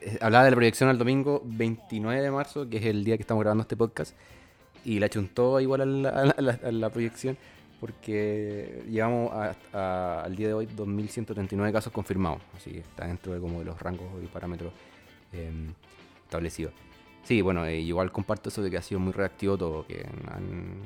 Eh, 0.00 0.18
Hablaba 0.20 0.44
de 0.44 0.50
la 0.50 0.56
proyección 0.56 0.90
al 0.90 0.98
domingo 0.98 1.40
29 1.44 2.20
de 2.20 2.30
marzo, 2.30 2.68
que 2.68 2.76
es 2.78 2.84
el 2.84 3.04
día 3.04 3.16
que 3.16 3.22
estamos 3.22 3.42
grabando 3.42 3.62
este 3.62 3.76
podcast. 3.76 4.14
Y 4.84 4.98
la 4.98 5.08
chuntó 5.08 5.60
igual 5.60 6.04
a 6.06 6.70
la 6.72 6.90
proyección, 6.90 7.38
porque 7.84 8.82
llevamos 8.88 9.30
a- 9.32 9.54
a- 9.74 10.22
al 10.22 10.34
día 10.34 10.48
de 10.48 10.54
hoy 10.54 10.64
2.139 10.74 11.70
casos 11.70 11.92
confirmados. 11.92 12.40
Así 12.56 12.70
que 12.70 12.78
está 12.78 13.06
dentro 13.06 13.34
de 13.34 13.40
como 13.40 13.58
de 13.58 13.66
los 13.66 13.78
rangos 13.78 14.06
y 14.22 14.26
parámetros 14.26 14.72
em, 15.34 15.74
establecidos. 16.24 16.72
Sí, 17.24 17.42
bueno, 17.42 17.66
eh, 17.66 17.78
igual 17.80 18.10
comparto 18.10 18.48
eso 18.48 18.62
de 18.62 18.70
que 18.70 18.78
ha 18.78 18.82
sido 18.82 19.00
muy 19.00 19.12
reactivo 19.12 19.58
todo, 19.58 19.86
que 19.86 20.06
han, 20.32 20.76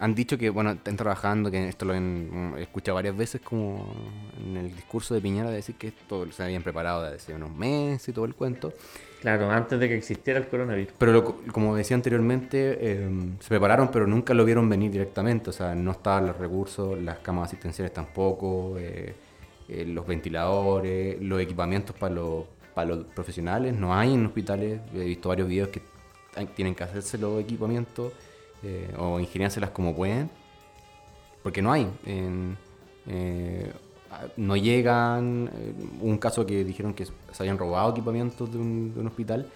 han 0.00 0.14
dicho 0.16 0.36
que, 0.38 0.50
bueno, 0.50 0.70
están 0.72 0.96
trabajando, 0.96 1.50
que 1.52 1.68
esto 1.68 1.84
lo 1.84 1.92
han 1.92 2.54
he 2.58 2.62
escuchado 2.62 2.96
varias 2.96 3.16
veces 3.16 3.40
como 3.42 3.94
en 4.42 4.56
el 4.56 4.74
discurso 4.74 5.14
de 5.14 5.20
Piñera 5.20 5.50
de 5.50 5.56
decir 5.56 5.76
que 5.76 5.88
esto 5.88 6.30
se 6.32 6.42
habían 6.42 6.62
preparado 6.64 7.02
desde 7.04 7.16
hace 7.16 7.34
unos 7.34 7.54
meses 7.54 8.08
y 8.08 8.12
todo 8.12 8.24
el 8.24 8.34
cuento. 8.34 8.72
Claro, 9.20 9.50
antes 9.50 9.78
de 9.78 9.86
que 9.88 9.96
existiera 9.96 10.38
el 10.40 10.48
coronavirus. 10.48 10.94
Pero 10.96 11.36
como 11.52 11.76
decía 11.76 11.94
anteriormente, 11.94 12.78
eh, 12.80 13.10
se 13.40 13.48
prepararon, 13.48 13.90
pero 13.90 14.06
nunca 14.06 14.32
lo 14.32 14.46
vieron 14.46 14.68
venir 14.68 14.90
directamente. 14.90 15.50
O 15.50 15.52
sea, 15.52 15.74
no 15.74 15.90
estaban 15.90 16.26
los 16.26 16.38
recursos, 16.38 16.98
las 16.98 17.18
camas 17.18 17.48
asistenciales 17.48 17.92
tampoco, 17.92 18.76
eh, 18.78 19.14
eh, 19.68 19.84
los 19.84 20.06
ventiladores, 20.06 21.20
los 21.20 21.38
equipamientos 21.40 21.94
para 21.96 22.14
los, 22.14 22.44
para 22.72 22.88
los 22.94 23.04
profesionales. 23.06 23.74
No 23.74 23.94
hay 23.94 24.14
en 24.14 24.24
hospitales. 24.24 24.80
He 24.94 25.00
visto 25.04 25.28
varios 25.28 25.48
videos 25.48 25.68
que 25.68 25.82
tienen 26.56 26.74
que 26.74 26.84
hacerse 26.84 27.18
los 27.18 27.40
equipamientos 27.42 28.12
o 28.98 29.20
ingeniárselas 29.20 29.70
como 29.70 29.94
pueden. 29.94 30.30
Porque 31.42 31.60
no 31.60 31.72
hay. 31.72 31.86
En- 32.06 32.56
no 34.36 34.56
llegan. 34.56 35.50
eh, 35.54 35.74
un 36.00 36.18
caso 36.18 36.46
que 36.46 36.64
dijeron 36.64 36.94
que 36.94 37.06
se 37.06 37.12
habían 37.38 37.58
robado 37.58 37.90
equipamientos 37.90 38.50
de 38.50 38.58
un, 38.58 39.06
hospital. 39.06 39.46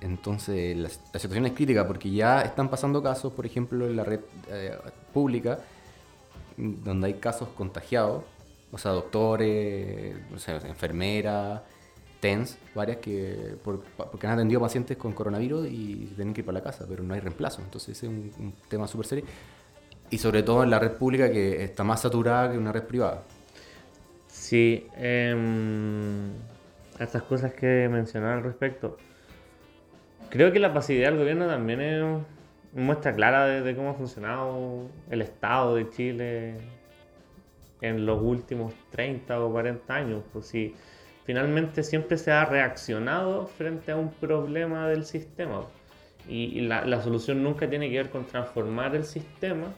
Entonces 0.00 0.76
la, 0.76 0.88
situación 0.88 1.46
es 1.46 1.52
crítica 1.52 1.86
porque 1.86 2.10
ya 2.10 2.42
están 2.42 2.68
pasando 2.68 3.02
casos, 3.02 3.32
por 3.32 3.46
ejemplo, 3.46 3.86
en 3.86 3.96
la 3.96 4.04
red 4.04 4.20
eh, 4.50 4.76
pública, 5.12 5.58
donde 6.56 7.06
hay 7.08 7.14
casos 7.14 7.48
contagiados, 7.56 8.24
o 8.72 8.78
sea, 8.78 8.92
doctores, 8.92 10.16
enfermeras, 10.64 11.62
TENS, 12.20 12.58
varias 12.74 12.98
que 12.98 13.56
porque 13.62 14.26
han 14.26 14.34
atendido 14.34 14.60
pacientes 14.60 14.96
con 14.96 15.12
coronavirus 15.12 15.68
y 15.68 16.12
tienen 16.14 16.34
que 16.34 16.40
ir 16.40 16.44
para 16.46 16.58
la 16.58 16.64
casa, 16.64 16.84
pero 16.88 17.02
no 17.02 17.14
hay 17.14 17.20
reemplazo. 17.20 17.62
Entonces 17.62 17.96
ese 17.96 18.06
es 18.06 18.12
un, 18.12 18.32
un 18.38 18.54
tema 18.68 18.86
súper 18.86 19.06
serio. 19.06 19.24
Y 20.10 20.18
sobre 20.18 20.42
todo 20.42 20.62
en 20.62 20.70
la 20.70 20.78
red 20.78 20.92
pública 20.92 21.30
que 21.30 21.64
está 21.64 21.84
más 21.84 22.00
saturada 22.00 22.52
que 22.52 22.58
una 22.58 22.72
red 22.72 22.84
privada. 22.84 23.22
Sí, 24.46 24.86
em, 24.96 26.30
estas 27.00 27.24
cosas 27.24 27.52
que 27.52 27.88
mencionaba 27.90 28.34
al 28.34 28.44
respecto. 28.44 28.96
Creo 30.30 30.52
que 30.52 30.60
la 30.60 30.72
pasividad 30.72 31.08
del 31.08 31.18
gobierno 31.18 31.48
también 31.48 31.80
es 31.80 32.04
muestra 32.72 33.12
clara 33.12 33.46
de, 33.46 33.74
cómo 33.74 33.90
ha 33.90 33.94
funcionado 33.94 34.88
el 35.10 35.22
Estado 35.22 35.74
de 35.74 35.90
Chile 35.90 36.54
en 37.80 38.06
los 38.06 38.22
últimos 38.22 38.72
30 38.90 39.40
o 39.40 39.50
40 39.50 39.92
años. 39.92 40.22
Pues 40.32 40.54
finalmente 41.24 41.82
siempre 41.82 42.16
se 42.16 42.30
ha 42.30 42.44
reaccionado 42.44 43.48
frente 43.48 43.90
a 43.90 43.96
un 43.96 44.12
problema 44.12 44.88
del 44.88 45.04
sistema. 45.06 45.66
Y, 46.28 46.56
y 46.56 46.60
la, 46.60 46.84
la 46.84 47.02
solución 47.02 47.42
nunca 47.42 47.68
tiene 47.68 47.90
que 47.90 47.96
ver 47.96 48.10
con 48.10 48.24
transformar 48.28 48.94
el 48.94 49.06
sistema, 49.06 49.74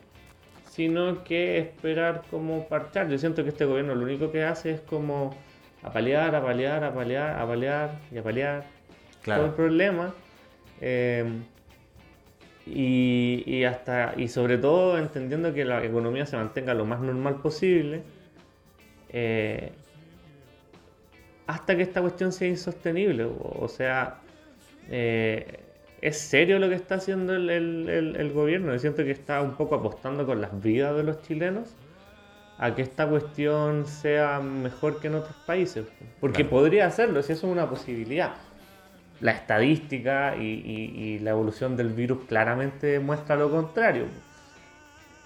sino 0.78 1.24
que 1.24 1.58
esperar 1.58 2.22
como 2.30 2.68
parchar. 2.68 3.08
Yo 3.08 3.18
siento 3.18 3.42
que 3.42 3.50
este 3.50 3.64
gobierno 3.64 3.96
lo 3.96 4.04
único 4.04 4.30
que 4.30 4.44
hace 4.44 4.70
es 4.70 4.80
como 4.80 5.34
apalear, 5.82 6.34
apalear, 6.36 6.84
apalear, 6.84 7.38
apalear 7.40 8.00
y 8.12 8.18
apalear 8.18 8.64
todo 9.34 9.46
el 9.46 9.54
problema. 9.54 10.14
eh, 10.80 11.24
y, 12.66 13.42
y 13.46 13.64
hasta 13.64 14.14
y 14.16 14.28
sobre 14.28 14.58
todo 14.58 14.98
entendiendo 14.98 15.54
que 15.54 15.64
la 15.64 15.82
economía 15.84 16.26
se 16.26 16.36
mantenga 16.36 16.74
lo 16.74 16.84
más 16.84 17.00
normal 17.00 17.40
posible 17.40 18.04
eh, 19.08 19.72
hasta 21.46 21.76
que 21.76 21.82
esta 21.82 22.00
cuestión 22.00 22.32
sea 22.32 22.48
insostenible. 22.48 23.24
O, 23.24 23.58
o 23.60 23.68
sea, 23.68 24.20
eh, 24.90 25.67
es 26.00 26.18
serio 26.18 26.58
lo 26.58 26.68
que 26.68 26.74
está 26.74 26.96
haciendo 26.96 27.34
el, 27.34 27.50
el- 27.50 27.88
el- 27.88 28.16
el 28.16 28.32
gobierno. 28.32 28.72
Yo 28.72 28.78
siento 28.78 29.04
que 29.04 29.10
está 29.10 29.42
un 29.42 29.56
poco 29.56 29.74
apostando 29.76 30.26
con 30.26 30.40
las 30.40 30.60
vidas 30.62 30.96
de 30.96 31.02
los 31.04 31.22
chilenos 31.22 31.76
a 32.58 32.74
que 32.74 32.82
esta 32.82 33.08
cuestión 33.08 33.86
sea 33.86 34.40
mejor 34.40 35.00
que 35.00 35.08
en 35.08 35.14
otros 35.16 35.36
países. 35.46 35.86
Porque 36.20 36.42
Claro. 36.44 36.50
podría 36.50 36.86
hacerlo, 36.86 37.22
si 37.22 37.32
eso 37.32 37.46
es 37.46 37.52
una 37.52 37.68
posibilidad. 37.70 38.34
La 39.20 39.32
estadística 39.32 40.36
y, 40.36 40.42
y- 40.44 41.14
y 41.16 41.18
la 41.20 41.30
evolución 41.30 41.76
del 41.76 41.90
virus 41.92 42.26
claramente 42.26 43.00
muestra 43.00 43.36
lo 43.36 43.50
contrario. 43.50 44.06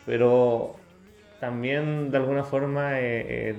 Pero 0.05 0.77
también 1.39 2.11
de 2.11 2.17
alguna 2.19 2.45
forma 2.45 3.01
eh, 3.01 3.51
eh, 3.51 3.57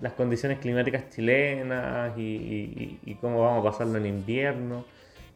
las 0.00 0.12
condiciones 0.12 0.58
climáticas 0.58 1.08
chilenas 1.10 2.16
y, 2.18 2.22
y- 2.22 3.00
y- 3.04 3.10
y 3.12 3.14
cómo 3.16 3.42
vamos 3.42 3.60
a 3.66 3.70
pasarlo 3.70 3.98
en 3.98 4.06
invierno 4.06 4.84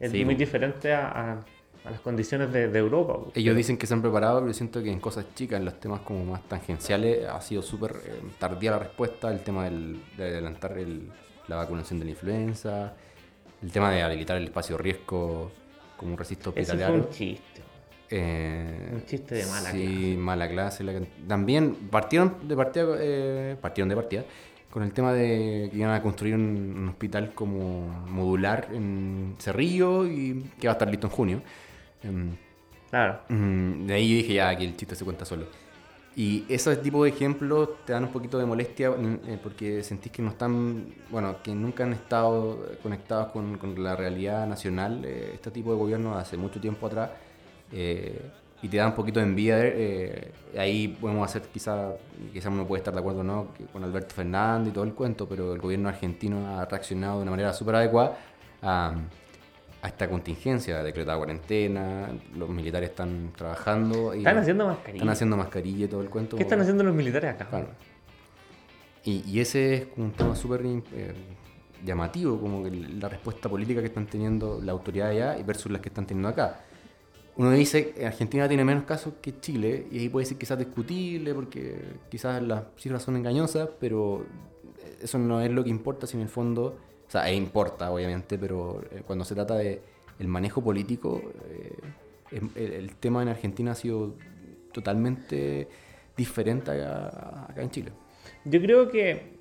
es 0.01 0.11
Sí, 0.11 0.25
muy 0.25 0.35
po. 0.35 0.39
diferente 0.39 0.93
a, 0.93 1.07
a- 1.07 1.39
a 1.83 1.89
las 1.89 1.99
condiciones 2.01 2.51
de, 2.53 2.67
de 2.67 2.79
Europa. 2.79 3.13
po. 3.13 3.31
Ellos 3.33 3.55
dicen 3.55 3.77
que 3.77 3.87
se 3.87 3.93
han 3.93 4.01
preparado, 4.01 4.39
pero 4.41 4.53
siento 4.53 4.83
que 4.83 4.91
en 4.91 4.99
cosas 4.99 5.25
chicas, 5.33 5.59
en 5.59 5.65
los 5.65 5.79
temas 5.79 6.01
como 6.01 6.23
más 6.25 6.41
tangenciales, 6.47 7.27
ha 7.27 7.41
sido 7.41 7.61
súper 7.63 7.91
eh, 8.05 8.21
tardía 8.37 8.71
la 8.71 8.79
respuesta. 8.79 9.31
El 9.31 9.39
tema 9.41 9.63
del- 9.65 9.99
de 10.17 10.25
adelantar 10.25 10.77
el- 10.77 11.09
la 11.47 11.55
vacunación 11.55 11.97
de 11.99 12.05
la 12.05 12.11
influenza, 12.11 12.93
el 13.63 13.71
tema 13.71 13.91
de 13.91 14.01
habilitar 14.03 14.37
el 14.37 14.43
espacio 14.45 14.77
riesgo 14.77 15.51
como 15.97 16.11
un 16.13 16.17
recinto 16.17 16.51
Ese 16.55 16.65
fue 16.65 16.73
hospitalario. 16.73 17.03
un 17.05 17.09
chiste. 17.09 17.61
Eh, 18.13 18.89
Un 18.93 19.05
chiste 19.05 19.35
de 19.35 19.45
mala 19.45 19.71
sí, 19.71 19.85
clase. 19.87 20.17
mala 20.17 20.49
clase. 20.49 20.83
la 20.83 20.93
también 21.27 21.75
partieron 21.89 22.45
de 22.47 22.55
partida, 22.57 22.85
eh, 22.99 23.55
partieron 23.61 23.87
de 23.89 23.95
partida 23.95 24.23
con 24.71 24.83
el 24.83 24.93
tema 24.93 25.13
de 25.13 25.69
que 25.71 25.77
iban 25.77 25.91
a 25.91 26.01
construir 26.01 26.35
un, 26.35 26.75
un 26.77 26.89
hospital 26.89 27.33
como 27.35 27.87
modular 28.09 28.69
en 28.73 29.35
Cerrillo 29.39 30.07
y 30.07 30.51
que 30.59 30.67
va 30.67 30.73
a 30.73 30.75
estar 30.75 30.89
listo 30.89 31.07
en 31.07 31.13
junio. 31.13 31.43
Em, 32.03 32.37
Claro. 32.89 33.21
Mm, 33.29 33.85
De 33.87 33.93
ahí 33.93 34.09
yo 34.09 34.15
dije, 34.17 34.33
ya, 34.35 34.49
aquí 34.49 34.65
el 34.65 34.75
chiste 34.75 34.95
se 34.95 35.05
cuenta 35.05 35.25
solo. 35.25 35.47
Y 36.15 36.45
ese 36.53 36.75
tipo 36.77 37.03
de 37.03 37.11
ejemplos 37.11 37.85
te 37.85 37.93
dan 37.93 38.03
un 38.05 38.11
poquito 38.11 38.37
de 38.39 38.45
molestia 38.45 38.91
mm, 38.91 39.19
eh, 39.27 39.39
porque 39.41 39.83
sentís 39.83 40.11
que 40.11 40.21
no 40.21 40.31
están, 40.31 40.95
bueno, 41.09 41.41
que 41.43 41.55
nunca 41.55 41.83
han 41.85 41.93
estado 41.93 42.77
conectados 42.83 43.29
con, 43.31 43.57
con 43.57 43.81
la 43.83 43.95
realidad 43.95 44.47
nacional, 44.47 45.05
eh, 45.05 45.31
este 45.35 45.51
tipo 45.51 45.71
de 45.71 45.77
gobierno 45.77 46.15
hace 46.17 46.37
mucho 46.37 46.59
tiempo 46.61 46.87
atrás. 46.87 47.11
eh, 47.71 48.31
y 48.61 48.67
te 48.67 48.77
da 48.77 48.87
un 48.87 48.93
poquito 48.95 49.19
de 49.19 49.25
envidia. 49.25 49.57
eh, 49.59 50.31
ahí 50.57 50.87
podemos 50.89 51.27
hacer, 51.29 51.43
quizá, 51.43 51.93
quizá 52.33 52.49
uno 52.49 52.65
puede 52.67 52.79
estar 52.81 52.93
de 52.93 52.99
acuerdo 52.99 53.23
no, 53.23 53.53
que 53.57 53.65
con 53.65 53.83
Alberto 53.83 54.13
Fernández 54.13 54.69
y 54.71 54.73
todo 54.73 54.83
el 54.83 54.93
cuento, 54.93 55.27
pero 55.27 55.53
el 55.53 55.59
gobierno 55.59 55.89
argentino 55.89 56.57
ha 56.59 56.65
reaccionado 56.65 57.17
de 57.17 57.21
una 57.23 57.31
manera 57.31 57.53
súper 57.53 57.75
adecuada 57.75 58.17
a, 58.61 58.93
a 59.81 59.87
esta 59.87 60.07
contingencia, 60.09 60.83
decretada 60.83 61.17
cuarentena, 61.17 62.09
los 62.35 62.49
militares 62.49 62.89
están 62.91 63.31
trabajando 63.35 64.13
y 64.13 64.19
Están 64.19 64.37
haciendo 64.37 64.67
mascarillas. 64.67 64.95
están 65.01 65.09
haciendo 65.09 65.37
mascarilla 65.37 65.85
y 65.85 65.87
todo 65.87 66.01
el 66.01 66.09
cuento. 66.09 66.37
¿Qué 66.37 66.43
están 66.43 66.61
haciendo 66.61 66.83
los 66.83 66.93
militares 66.93 67.33
acá? 67.33 67.47
Claro. 67.47 67.67
Y, 69.03 69.23
y 69.27 69.39
ese 69.39 69.73
es 69.73 69.87
un 69.97 70.11
tema 70.11 70.35
súper 70.35 70.61
eh, 70.63 71.13
llamativo, 71.83 72.39
como 72.39 72.63
que 72.63 72.69
la 72.69 73.09
respuesta 73.09 73.49
política 73.49 73.79
que 73.81 73.87
están 73.87 74.05
teniendo 74.05 74.61
la 74.61 74.73
autoridad 74.73 75.09
allá 75.09 75.37
y 75.39 75.43
versus 75.43 75.71
las 75.71 75.81
que 75.81 75.89
están 75.89 76.05
teniendo 76.05 76.29
acá. 76.29 76.59
Uno 77.37 77.51
dice 77.51 77.91
que 77.91 78.05
Argentina 78.05 78.47
tiene 78.47 78.65
menos 78.65 78.83
casos 78.83 79.13
que 79.21 79.39
Chile, 79.39 79.87
y 79.91 79.99
ahí 79.99 80.09
puede 80.09 80.25
ser 80.25 80.37
quizás 80.37 80.59
discutible, 80.59 81.33
porque 81.33 81.81
quizás 82.09 82.41
las 82.43 82.63
cifras 82.77 83.01
son 83.03 83.15
engañosas, 83.15 83.69
pero 83.79 84.25
eso 85.01 85.17
no 85.17 85.41
es 85.41 85.49
lo 85.51 85.63
que 85.63 85.69
importa, 85.69 86.07
si 86.07 86.17
en 86.17 86.23
el 86.23 86.29
fondo, 86.29 86.77
o 87.07 87.11
sea, 87.11 87.29
e 87.29 87.35
importa 87.35 87.91
obviamente, 87.91 88.37
pero 88.37 88.81
eh, 88.91 89.03
cuando 89.05 89.25
se 89.25 89.35
trata 89.35 89.55
de 89.55 89.81
el 90.19 90.27
manejo 90.27 90.61
político, 90.63 91.21
eh, 91.49 91.77
em- 92.31 92.49
el, 92.55 92.95
tema 92.95 93.21
en 93.21 93.29
Argentina 93.29 93.71
ha 93.71 93.75
sido 93.75 94.13
totalmente 94.71 95.67
diferente 96.15 96.71
a- 96.71 97.47
acá 97.49 97.61
en 97.61 97.71
Chile. 97.71 97.91
Yo 98.45 98.61
creo 98.61 98.89
que, 98.89 99.37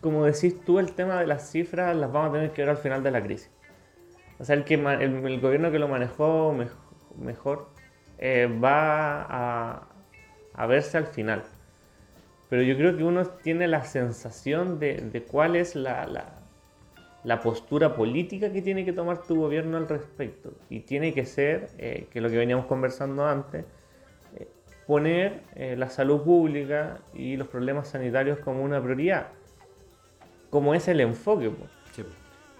como 0.00 0.24
decís 0.24 0.60
tú, 0.64 0.78
el 0.78 0.92
tema 0.92 1.20
de 1.20 1.26
las 1.26 1.50
cifras 1.50 1.96
las 1.96 2.12
vamos 2.12 2.30
a 2.30 2.32
tener 2.34 2.52
que 2.52 2.62
ver 2.62 2.70
al 2.70 2.76
final 2.78 3.02
de 3.02 3.10
la 3.10 3.22
crisis. 3.22 3.50
O 4.38 4.44
sea, 4.44 4.56
el, 4.56 4.64
que 4.64 4.74
el, 4.74 5.40
gobierno 5.40 5.70
que 5.70 5.78
lo 5.78 5.88
manejó 5.88 6.52
mej- 6.52 6.70
mejor 7.18 7.68
eh, 8.18 8.46
va 8.62 9.22
a, 9.22 9.88
a 10.54 10.66
verse 10.66 10.96
al 10.98 11.06
final. 11.06 11.42
Pero 12.48 12.62
yo 12.62 12.76
creo 12.76 12.96
que 12.96 13.04
uno 13.04 13.24
tiene 13.26 13.66
la 13.68 13.84
sensación 13.84 14.78
de, 14.78 14.96
de 14.96 15.22
cuál 15.22 15.56
es 15.56 15.74
la, 15.74 16.06
la- 16.06 16.40
la 17.24 17.40
postura 17.40 17.96
política 17.96 18.52
que 18.52 18.60
tiene 18.60 18.84
que 18.84 18.92
tomar 18.92 19.26
tu 19.26 19.36
gobierno 19.36 19.78
al 19.78 19.88
respecto. 19.88 20.52
Y 20.68 20.80
tiene 20.80 21.14
que 21.14 21.24
ser, 21.24 21.70
eh, 21.78 22.06
que 22.10 22.20
lo 22.20 22.28
que 22.28 22.36
veníamos 22.36 22.66
conversando 22.66 23.24
antes, 23.26 23.64
eh, 24.36 24.46
poner 24.86 25.40
la 25.78 25.88
salud 25.88 26.20
pública 26.22 26.98
y 27.14 27.36
los 27.36 27.48
problemas 27.48 27.88
sanitarios 27.88 28.38
como 28.40 28.62
una 28.62 28.82
prioridad. 28.82 29.28
Como 30.50 30.74
es 30.74 30.86
el 30.88 31.00
enfoque. 31.00 31.50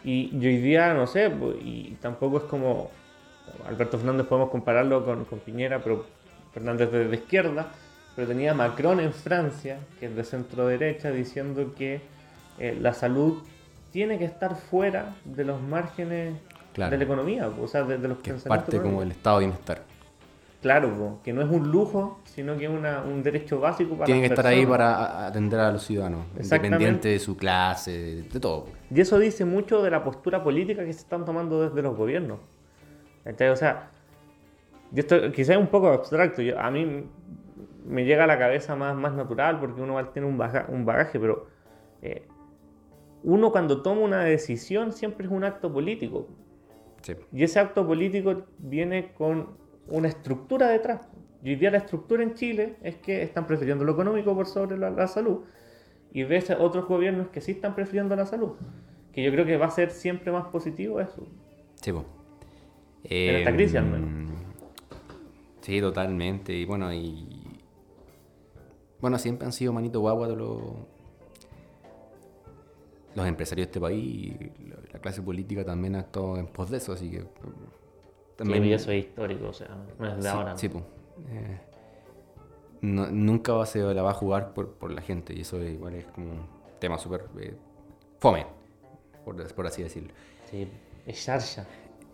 Y, 0.02 0.30
y 0.36 0.46
hoy 0.46 0.58
día, 0.58 0.94
no 0.94 1.06
sé, 1.06 1.30
y 1.60 1.94
tampoco 2.00 2.38
es 2.38 2.44
como 2.44 2.90
Alberto 3.68 3.98
Fernández 3.98 4.26
podemos 4.26 4.50
compararlo 4.50 5.04
con, 5.04 5.24
con 5.24 5.38
Piñera, 5.40 5.80
pero 5.82 6.04
Fernández 6.52 6.90
de, 6.92 7.08
de 7.08 7.16
izquierda, 7.16 7.68
pero 8.14 8.28
tenía 8.28 8.52
a 8.52 8.54
Macron 8.54 9.00
en 9.00 9.12
Francia, 9.12 9.78
que 9.98 10.06
es 10.06 10.16
de 10.16 10.24
centro 10.24 10.66
derecha, 10.66 11.10
diciendo 11.10 11.72
que 11.76 12.00
eh, 12.58 12.76
la 12.80 12.94
salud 12.94 13.42
tiene 13.92 14.18
que 14.18 14.24
estar 14.24 14.54
fuera 14.56 15.16
de 15.24 15.44
los 15.44 15.60
márgenes 15.60 16.34
Claro. 16.72 16.90
de 16.90 16.98
la 16.98 17.04
economía, 17.04 17.48
o 17.48 17.68
sea, 17.68 17.84
de, 17.84 17.98
de 17.98 18.08
los 18.08 18.18
Que 18.18 18.32
es 18.32 18.42
parte 18.42 18.80
como 18.80 18.98
del 18.98 19.12
estado 19.12 19.38
de 19.38 19.46
bienestar. 19.46 19.82
Claro, 20.60 21.20
que 21.22 21.32
no 21.32 21.40
es 21.42 21.48
un 21.48 21.70
lujo, 21.70 22.18
sino 22.24 22.56
que 22.56 22.64
es 22.64 22.70
una- 22.70 23.02
un 23.02 23.22
derecho 23.22 23.60
básico 23.60 23.94
para 23.94 24.06
Tiene 24.06 24.22
que 24.22 24.26
estar 24.28 24.44
ahí 24.46 24.66
para 24.66 25.26
atender 25.26 25.60
a 25.60 25.70
los 25.70 25.84
ciudadanos, 25.84 26.24
independiente 26.40 27.08
de 27.10 27.18
su 27.20 27.36
clase, 27.36 27.92
de, 27.92 28.22
de 28.22 28.40
todo. 28.40 28.66
Y 28.92 29.00
eso 29.00 29.18
dice 29.20 29.44
mucho 29.44 29.82
de 29.82 29.90
la 29.92 30.02
postura 30.02 30.42
política 30.42 30.84
que 30.84 30.92
se 30.92 31.00
están 31.00 31.24
tomando 31.24 31.62
desde 31.68 31.80
los 31.80 31.96
gobiernos. 31.96 32.38
¿Cachai? 33.24 33.48
O 33.48 33.56
sea, 33.56 33.90
y 34.94 35.00
esto 35.00 35.16
quizás 35.32 35.56
es 35.56 35.60
un 35.62 35.68
poco 35.68 35.88
abstracto. 35.88 36.42
yo- 36.42 36.58
a 36.60 36.70
mí 36.70 37.04
me 37.86 38.04
llega 38.04 38.24
a 38.24 38.26
la 38.26 38.38
cabeza 38.38 38.76
más, 38.76 38.94
más 38.96 39.12
natural 39.14 39.58
porque 39.60 39.80
uno 39.80 40.02
tiene 40.08 40.28
un, 40.28 40.38
baga- 40.38 40.66
un 40.68 40.84
bagaje, 40.84 41.18
pero 41.18 41.46
eh, 42.02 42.26
uno 43.22 43.50
cuando 43.52 43.82
toma 43.82 44.02
una 44.02 44.24
decisión 44.24 44.92
siempre 44.92 45.26
es 45.26 45.32
un 45.32 45.44
acto 45.44 45.72
político. 45.72 46.28
Sí. 47.02 47.14
Y 47.32 47.42
ese 47.42 47.58
acto 47.60 47.86
político 47.86 48.44
viene 48.58 49.12
con 49.14 49.56
una 49.88 50.08
estructura 50.08 50.68
detrás. 50.68 51.08
Y 51.42 51.50
hoy 51.50 51.56
día 51.56 51.70
la 51.70 51.78
estructura 51.78 52.22
en 52.22 52.34
Chile 52.34 52.76
es 52.82 52.96
que 52.96 53.22
están 53.22 53.46
prefiriendo 53.46 53.84
lo 53.84 53.92
económico 53.92 54.34
por 54.34 54.46
sobre 54.46 54.78
la, 54.78 54.88
la 54.90 55.06
salud. 55.06 55.40
Y 56.12 56.22
ves 56.24 56.50
a 56.50 56.58
otros 56.58 56.86
gobiernos 56.86 57.28
que 57.28 57.40
sí 57.42 57.52
están 57.52 57.74
prefiriendo 57.74 58.16
la 58.16 58.24
salud. 58.24 58.52
Que 59.12 59.22
yo 59.22 59.30
creo 59.30 59.44
que 59.44 59.56
va 59.58 59.66
a 59.66 59.70
ser 59.70 59.90
siempre 59.90 60.32
más 60.32 60.46
positivo 60.46 61.00
eso. 61.00 61.26
Sí, 61.74 61.92
po. 63.08 63.14
En 63.14 63.36
esta 63.36 63.52
crisis, 63.52 63.76
al 63.76 63.84
menos. 63.86 64.08
Em, 64.08 64.24
Sí, 65.60 65.80
totalmente. 65.80 66.52
Y 66.52 66.64
bueno, 66.66 66.92
y. 66.92 67.42
Bueno, 69.00 69.18
siempre 69.18 69.46
han 69.46 69.52
sido 69.52 69.72
manito 69.72 70.00
guagua 70.00 70.28
de 70.28 70.36
los. 70.36 70.60
Los 73.14 73.26
empresarios 73.26 73.66
de 73.66 73.70
este 73.70 73.80
país 73.80 74.04
y 74.04 74.68
la, 74.68 74.76
la 74.92 74.98
clase 74.98 75.22
política 75.22 75.64
también 75.64 75.94
ha 75.96 76.00
actuado 76.00 76.36
en 76.36 76.48
pos 76.48 76.68
de 76.70 76.78
eso, 76.78 76.92
así 76.92 77.10
que. 77.10 77.20
mm, 77.20 77.26
También, 78.36 78.64
y 78.64 78.72
eso 78.72 78.90
es 78.90 79.04
histórico, 79.04 79.48
o 79.48 79.52
sea, 79.52 79.68
no 79.98 80.06
es 80.08 80.16
de 80.16 80.22
sí, 80.22 80.28
ahora. 80.28 80.56
sí, 80.58 80.68
po. 80.68 80.82
Eh, 81.30 81.60
no- 82.82 83.06
nunca 83.10 83.52
va, 83.54 83.66
se 83.66 83.78
la 83.94 84.02
va 84.02 84.10
a 84.10 84.14
jugar 84.14 84.52
por, 84.52 84.72
por 84.74 84.90
la 84.90 85.00
gente 85.00 85.32
y 85.32 85.42
eso 85.42 85.62
igual 85.62 85.94
es 85.94 86.04
como 86.06 86.32
un 86.32 86.46
tema 86.80 86.98
súper 86.98 87.24
eh, 87.40 87.54
fome, 88.18 88.44
por, 89.24 89.54
por 89.54 89.66
así 89.66 89.82
decirlo. 89.84 90.12
Sí, 90.50 90.66
es 91.06 91.16
Sharsha. 91.24 91.64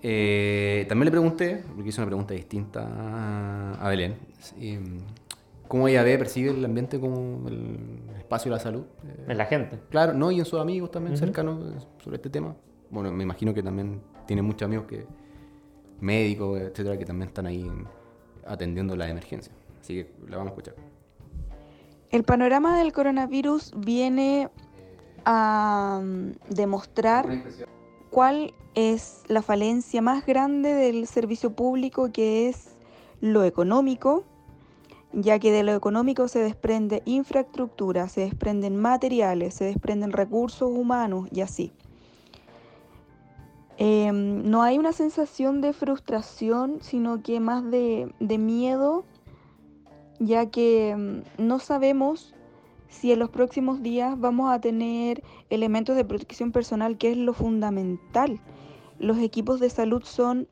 Eh, 0.03 0.87
también 0.89 1.07
le 1.07 1.11
pregunté, 1.11 1.63
porque 1.75 1.91
hice 1.91 2.01
una 2.01 2.07
pregunta 2.07 2.33
distinta 2.35 3.77
a- 3.81 3.89
Belén, 3.89 4.17
si, 4.39 4.79
cómo 5.69 5.89
ella 5.89 6.03
ve, 6.03 6.17
percibe 6.19 6.51
el 6.51 6.65
ambiente 6.65 6.99
como 6.99 7.47
el 7.49 7.79
espacio 8.19 8.51
de 8.51 8.57
la 8.57 8.63
salud. 8.63 8.85
Eh, 9.05 9.27
Es 9.29 9.37
la 9.37 9.45
gente. 9.47 9.79
claro, 9.91 10.15
¿no? 10.15 10.31
Y 10.31 10.39
en 10.39 10.45
sus 10.47 10.59
amigos 10.61 10.91
también 10.91 11.17
cercanos 11.17 11.61
eh, 11.77 11.87
sobre 12.03 12.17
este 12.17 12.31
tema. 12.31 12.55
Bueno, 12.91 13.13
me 13.13 13.23
imagino 13.25 13.53
que 13.55 13.63
también 13.63 14.01
tiene 14.27 14.43
muchos 14.43 14.63
amigos 14.67 14.87
que 14.87 15.07
médicos, 16.01 16.59
etcétera, 16.61 16.97
que 16.99 17.05
también 17.05 17.29
están 17.29 17.47
ahí 17.47 17.71
atendiendo 18.47 18.97
la 18.97 19.09
emergencia. 19.09 19.53
Así 19.81 19.95
que 19.97 20.13
la 20.29 20.39
vamos 20.39 20.53
a 20.53 20.55
escuchar. 20.57 20.75
El 22.11 22.25
panorama 22.25 22.79
del 22.79 22.93
coronavirus 22.93 23.73
viene 23.77 24.49
a 25.25 26.01
mm, 26.03 26.31
demostrar 26.55 27.27
cuál 28.11 28.55
es 28.75 29.23
la 29.29 29.43
falencia 29.43 30.03
más 30.03 30.27
grande 30.27 30.75
del 30.75 31.07
servicio 31.07 31.53
público, 31.53 32.13
que 32.13 32.49
es 32.49 32.77
lo 33.21 33.45
económico, 33.45 34.25
ya 35.13 35.39
que 35.39 35.51
de 35.51 35.63
lo 35.63 35.75
económico 35.75 36.29
se 36.29 36.41
desprende 36.41 37.03
infraestructura, 37.05 38.09
se 38.09 38.23
desprenden 38.23 38.77
materiales, 38.77 39.55
se 39.55 39.65
desprenden 39.65 40.13
recursos 40.13 40.71
humanos 40.71 41.29
y 41.33 41.41
así. 41.41 41.73
Em, 43.83 44.49
no 44.51 44.63
hay 44.63 44.79
una 44.79 44.93
sensación 44.93 45.63
de 45.63 45.73
frustración, 45.73 46.79
sino 46.83 47.23
que 47.23 47.41
más 47.41 47.65
de, 47.71 48.13
miedo, 48.39 49.05
ya 50.19 50.51
que 50.51 50.95
mm, 50.95 51.43
no 51.43 51.59
sabemos 51.59 52.35
si 52.91 53.13
en 53.13 53.21
los 53.21 53.31
próximos 53.31 53.83
días 53.83 54.19
vamos 54.19 54.53
a 54.53 54.61
tener 54.61 55.23
elementos 55.49 55.97
de 55.97 56.05
protección 56.05 56.53
personal, 56.53 56.99
que 56.99 57.13
es 57.13 57.17
lo 57.17 57.33
fundamental. 57.33 58.41
Los 58.99 59.19
equipos 59.19 59.61
de 59.61 59.71
salud 59.71 60.03
son 60.05 60.49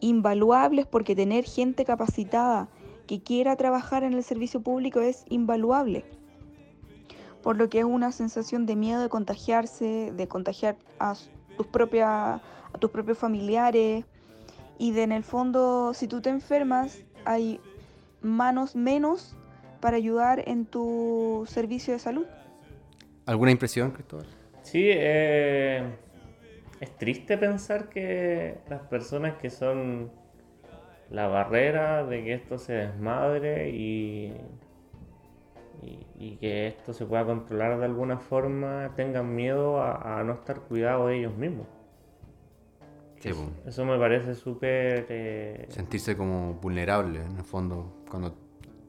invaluables 0.00 0.86
porque 0.86 1.14
tener 1.14 1.44
gente 1.44 1.84
capacitada 1.84 2.68
que 3.06 3.20
quiera 3.20 3.56
trabajar 3.56 4.04
en 4.04 4.14
el 4.14 4.22
servicio 4.22 4.62
público 4.62 5.00
es 5.00 5.24
invaluable. 5.28 6.04
Por 7.42 7.56
lo 7.56 7.68
que 7.68 7.80
es 7.80 7.84
una 7.84 8.12
sensación 8.12 8.64
de 8.64 8.76
miedo 8.76 9.00
de 9.00 9.08
contagiarse, 9.08 10.12
de 10.16 10.28
contagiar 10.28 10.76
a 11.00 11.14
tus, 11.56 11.66
propias, 11.66 12.08
a 12.72 12.78
tus 12.78 12.90
propios 12.90 13.18
familiares 13.18 14.04
y 14.78 14.92
de 14.92 15.02
en 15.02 15.12
el 15.12 15.24
fondo, 15.24 15.92
si 15.94 16.06
tú 16.06 16.20
te 16.20 16.30
enfermas, 16.30 17.02
hay 17.24 17.60
manos 18.22 18.76
menos 18.76 19.36
para 19.82 19.98
ayudar 19.98 20.48
en 20.48 20.64
tu 20.64 21.44
servicio 21.46 21.92
de 21.92 21.98
salud. 21.98 22.24
¿Alguna 23.26 23.50
impresión, 23.50 23.90
Cristóbal? 23.90 24.26
Sí, 24.62 24.84
eh, 24.86 25.82
es 26.80 26.96
triste 26.96 27.36
pensar 27.36 27.88
que 27.90 28.58
las 28.70 28.80
personas 28.82 29.34
que 29.36 29.50
son 29.50 30.10
la 31.10 31.26
barrera 31.26 32.06
de 32.06 32.24
que 32.24 32.32
esto 32.32 32.58
se 32.58 32.72
desmadre 32.72 33.70
y, 33.70 34.32
y, 35.82 36.06
y 36.16 36.36
que 36.36 36.68
esto 36.68 36.92
se 36.92 37.04
pueda 37.04 37.26
controlar 37.26 37.78
de 37.78 37.84
alguna 37.84 38.18
forma 38.18 38.92
tengan 38.96 39.34
miedo 39.34 39.82
a, 39.82 40.20
a 40.20 40.24
no 40.24 40.34
estar 40.34 40.60
cuidados 40.60 41.08
de 41.08 41.18
ellos 41.18 41.36
mismos. 41.36 41.66
Sí. 43.18 43.30
Eso 43.66 43.84
me 43.84 43.98
parece 43.98 44.34
súper... 44.34 45.06
eh, 45.08 45.66
sentirse 45.68 46.16
como 46.16 46.54
vulnerable, 46.54 47.20
en 47.22 47.36
el 47.36 47.44
fondo, 47.44 48.02
cuando 48.10 48.34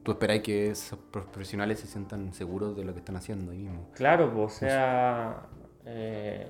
tú 0.04 0.12
esperáis 0.12 0.42
que 0.42 0.70
esos 0.70 0.98
profesionales 1.10 1.80
se 1.80 1.86
sientan 1.86 2.32
seguros 2.34 2.76
de 2.76 2.84
lo 2.84 2.92
que 2.92 2.98
están 3.00 3.16
haciendo 3.16 3.52
ahí 3.52 3.58
mismo. 3.58 3.88
Claro, 3.94 4.32
pues, 4.32 4.56
o 4.56 4.58
sea, 4.58 5.46
eh, 5.86 6.46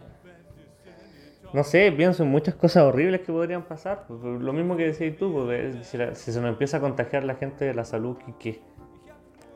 no 1.53 1.63
sé, 1.63 1.93
pienso 1.93 2.25
en 2.25 2.31
muchas 2.31 2.57
cosas 2.57 2.83
horribles 2.83 3.21
que 3.21 3.33
podrían 3.33 3.63
pasar. 3.63 4.07
pues, 4.09 4.21
Lo 4.23 4.53
mismo 4.53 4.77
que 4.77 4.87
decías 4.87 5.17
tú, 5.17 5.33
pues, 5.33 5.87
si, 5.87 5.97
la- 5.97 6.15
si 6.17 6.33
se 6.33 6.41
nos 6.41 6.51
empieza 6.51 6.79
a 6.79 6.81
contagiar 6.81 7.23
la 7.23 7.37
gente 7.37 7.65
de 7.65 7.75
la 7.75 7.85
salud, 7.85 8.19
¿qué, 8.27 8.35
qué, 8.39 8.61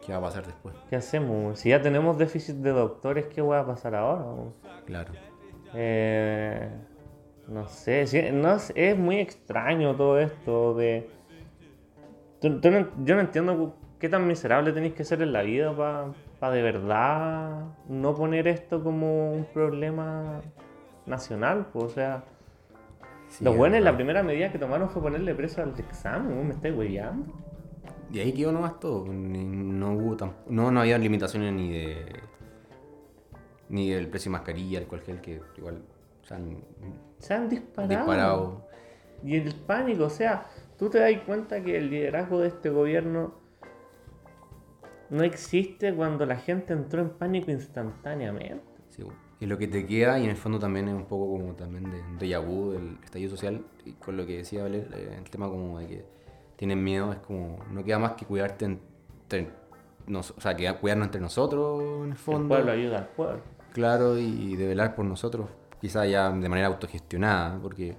¿Qué 0.06 0.12
va 0.12 0.18
a 0.18 0.22
pasar 0.22 0.46
después? 0.46 0.74
qué 0.88 0.96
hacemos? 0.96 1.58
Si 1.58 1.70
ya 1.70 1.82
tenemos 1.82 2.16
déficit 2.16 2.56
de 2.56 2.70
doctores, 2.70 3.26
¿qué 3.26 3.42
va 3.42 3.60
a 3.60 3.66
pasar 3.66 3.96
ahora? 3.96 4.24
Claro. 4.86 5.12
Eh, 5.74 6.70
no 7.48 7.66
sé, 7.66 8.06
sí, 8.06 8.22
no, 8.32 8.56
es, 8.74 8.96
muy 8.96 9.18
extraño 9.18 9.96
todo 9.96 10.18
esto 10.20 10.74
de... 10.74 11.10
yo 12.40 12.50
no 12.70 13.20
entiendo 13.20 13.74
qué 13.98 14.08
tan 14.08 14.26
miserable 14.26 14.72
tenéis 14.72 14.94
que 14.94 15.04
ser 15.04 15.22
en 15.22 15.32
la 15.32 15.42
vida 15.42 15.74
para 16.40 16.52
de 16.54 16.62
verdad 16.62 17.64
no 17.88 18.14
poner 18.14 18.46
esto 18.48 18.82
como 18.82 19.32
un 19.32 19.44
problema 19.46 20.40
nacional, 21.06 21.66
pues, 21.72 21.84
o 21.84 21.88
sea, 21.90 22.24
Sí, 23.28 23.44
los 23.44 23.52
es 23.52 23.58
buenos 23.58 23.80
la 23.82 23.94
primera 23.94 24.22
medida 24.22 24.50
que 24.50 24.58
tomaron 24.58 24.88
fue 24.88 25.02
ponerle 25.02 25.34
preso 25.34 25.62
al 25.62 25.74
examen, 25.78 26.32
weón, 26.32 26.48
me 26.48 26.54
estáis 26.54 26.74
hueveando. 26.74 27.30
Y 28.10 28.20
ahí 28.20 28.32
quedó 28.32 28.52
nomás 28.52 28.80
todo. 28.80 29.04
No 29.12 29.92
hubo 29.92 30.16
tam- 30.16 30.32
no, 30.48 30.70
no 30.70 30.80
había 30.80 30.96
limitaciones 30.96 31.52
ni 31.52 31.70
de. 31.70 32.06
ni 33.68 33.90
del 33.90 34.08
precio 34.08 34.30
de 34.30 34.38
mascarilla, 34.38 34.78
alcohol 34.78 35.02
gel, 35.04 35.20
que 35.20 35.42
igual 35.58 35.82
se 36.22 36.34
han 36.34 36.56
Se 37.18 37.34
han 37.34 37.48
disparado. 37.50 37.88
disparado. 37.98 38.68
Y 39.22 39.36
el 39.36 39.54
pánico, 39.54 40.04
o 40.04 40.10
sea, 40.10 40.46
tú 40.78 40.88
te 40.88 40.98
das 40.98 41.12
cuenta 41.26 41.62
que 41.62 41.76
el 41.76 41.90
liderazgo 41.90 42.40
de 42.40 42.48
este 42.48 42.70
gobierno 42.70 43.34
no 45.10 45.22
existe 45.22 45.94
cuando 45.94 46.26
la 46.26 46.36
gente 46.36 46.72
entró 46.72 47.00
en 47.02 47.10
pánico 47.10 47.50
instantáneamente. 47.50 48.62
Sí, 48.88 49.02
y 49.40 49.46
lo 49.46 49.56
que 49.58 49.68
te 49.68 49.86
queda, 49.86 50.18
y 50.18 50.24
en 50.24 50.30
el 50.30 50.36
fondo 50.36 50.58
también 50.58 50.88
es 50.88 50.94
un 50.94 51.06
poco 51.06 51.30
como 51.30 51.54
también 51.54 51.90
de 51.90 52.02
déjà 52.18 52.44
vu 52.44 52.72
del 52.72 52.98
estallido 53.04 53.30
social, 53.30 53.64
y 53.84 53.92
con 53.92 54.16
lo 54.16 54.26
que 54.26 54.38
decía 54.38 54.62
Valer, 54.62 54.88
eh, 54.94 55.14
el 55.18 55.30
tema 55.30 55.48
como 55.48 55.78
de 55.78 55.86
que 55.86 56.04
tienen 56.56 56.82
miedo, 56.82 57.12
es 57.12 57.18
como, 57.20 57.58
no 57.70 57.84
queda 57.84 57.98
más 57.98 58.12
que 58.12 58.26
cuidarte 58.26 58.64
entre, 58.64 59.50
nos, 60.06 60.32
o 60.32 60.40
sea, 60.40 60.56
que 60.56 60.72
cuidarnos 60.74 61.06
entre 61.06 61.20
nosotros 61.20 61.82
en 61.82 62.04
el 62.04 62.10
El 62.10 62.16
fondo. 62.16 62.48
pueblo 62.48 62.72
ayuda 62.72 62.98
al 62.98 63.08
pueblo. 63.08 63.40
Claro, 63.72 64.18
y 64.18 64.56
de 64.56 64.66
velar 64.66 64.94
por 64.96 65.04
nosotros, 65.04 65.48
quizá 65.80 66.04
ya 66.06 66.30
de 66.32 66.48
manera 66.48 66.66
autogestionada, 66.66 67.60
porque 67.62 67.94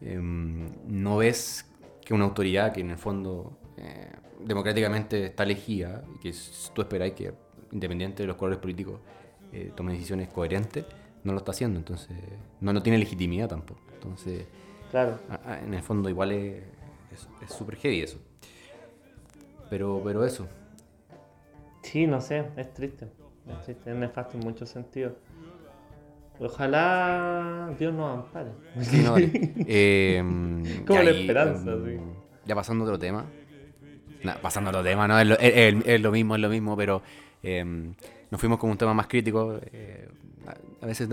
em, 0.00 0.66
no 0.88 1.18
ves 1.18 1.70
que 2.04 2.14
una 2.14 2.24
autoridad 2.24 2.72
que 2.72 2.80
en 2.80 2.90
el 2.90 2.98
fondo 2.98 3.52
eh, 3.76 4.10
democráticamente 4.44 5.26
está 5.26 5.42
elegida, 5.44 6.04
y 6.14 6.18
que 6.18 6.34
tú 6.74 6.82
esperáis 6.82 7.14
que, 7.14 7.32
independiente 7.72 8.22
de 8.22 8.26
los 8.26 8.36
colores 8.36 8.58
políticos, 8.58 9.00
eh, 9.52 9.72
tome 9.74 9.92
decisiones 9.92 10.28
coherentes, 10.28 10.84
no 11.24 11.32
lo 11.32 11.38
está 11.38 11.50
haciendo, 11.52 11.78
entonces 11.78 12.16
no, 12.60 12.72
no 12.72 12.82
tiene 12.82 12.98
legitimidad 12.98 13.48
tampoco. 13.48 13.80
Entonces, 13.94 14.46
Claro. 14.90 15.18
a- 15.28 15.52
a- 15.52 15.60
en 15.60 15.74
el 15.74 15.82
fondo 15.82 16.08
igual 16.08 16.32
es 16.32 16.62
es- 17.12 17.28
es 17.42 17.52
súper 17.52 17.74
heavy 17.76 18.02
eso. 18.02 18.18
Pero, 19.68 20.00
pero 20.04 20.24
eso, 20.24 20.46
Sí, 21.82 22.06
no 22.06 22.20
sé, 22.20 22.44
es 22.56 22.72
triste. 22.72 23.06
Es 23.48 23.64
triste, 23.64 23.90
es 23.90 23.96
nefasto 23.96 24.36
en 24.38 24.44
muchos 24.44 24.68
sentidos. 24.68 25.14
Ojalá 26.38 27.74
Dios 27.78 27.92
nos 27.92 28.18
ampare. 28.24 28.50
Sí, 28.80 29.02
no, 29.02 29.12
vale. 29.12 29.30
Em, 29.66 30.84
Como 30.86 31.02
la 31.02 31.10
ahí, 31.10 31.20
esperanza, 31.20 31.72
sí. 31.84 31.96
Ya 32.46 32.54
pasando 32.54 32.84
a 32.84 32.86
otro 32.86 32.98
tema. 32.98 33.26
Pasando 34.42 34.68
a 34.68 34.72
otro 34.72 34.82
tema, 34.82 35.08
no, 35.08 35.18
es 35.18 35.26
lo, 36.00 36.10
mismo, 36.10 36.34
es 36.34 36.40
lo 36.40 36.48
mismo, 36.48 36.76
pero 36.76 37.02
em, 37.42 37.94
nos 38.30 38.40
fuimos 38.40 38.58
con 38.58 38.70
un 38.70 38.76
tema 38.76 38.94
más 38.94 39.06
crítico. 39.06 39.58
eh, 39.72 40.08
a, 40.80 40.86
veces 40.86 41.08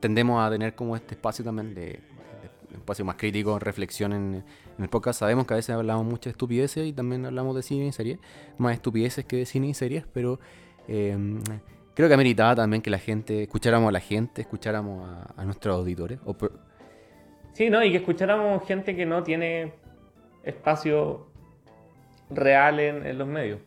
tendemos 0.00 0.44
a 0.44 0.50
tener 0.50 0.74
como 0.74 0.96
este 0.96 1.14
espacio 1.14 1.44
también 1.44 1.74
de, 1.74 2.00
espacio 2.72 3.04
más 3.04 3.16
crítico, 3.16 3.58
reflexión 3.58 4.12
en, 4.12 4.44
en 4.78 4.84
el 4.84 4.88
podcast. 4.88 5.20
Sabemos 5.20 5.46
que 5.46 5.54
a 5.54 5.56
veces 5.56 5.74
hablamos 5.74 6.04
mucho 6.04 6.28
de 6.28 6.32
estupideces 6.32 6.86
y 6.86 6.92
también 6.92 7.26
hablamos 7.26 7.54
de 7.56 7.62
cine 7.62 7.86
y 7.86 7.92
series, 7.92 8.18
más 8.56 8.74
estupideces 8.74 9.24
que 9.24 9.36
de 9.36 9.46
cine 9.46 9.68
y 9.68 9.74
series, 9.74 10.04
pero 10.12 10.38
em, 10.86 11.40
creo 11.94 12.08
que 12.08 12.14
ameritaba 12.14 12.54
también 12.54 12.82
que 12.82 12.90
la 12.90 12.98
gente, 12.98 13.42
escucháramos 13.42 13.88
a 13.88 13.92
la 13.92 14.00
gente, 14.00 14.42
escucháramos 14.42 15.08
a, 15.36 15.44
nuestros 15.44 15.76
auditores, 15.76 16.20
Sí, 17.54 17.70
¿no? 17.70 17.82
Y 17.82 17.90
que 17.90 17.96
escucháramos 17.96 18.64
gente 18.68 18.94
que 18.94 19.04
no 19.04 19.24
tiene 19.24 19.72
espacio 20.44 21.26
real 22.30 22.80
en, 22.80 23.06
en 23.06 23.18
los 23.18 23.26
medios. 23.28 23.60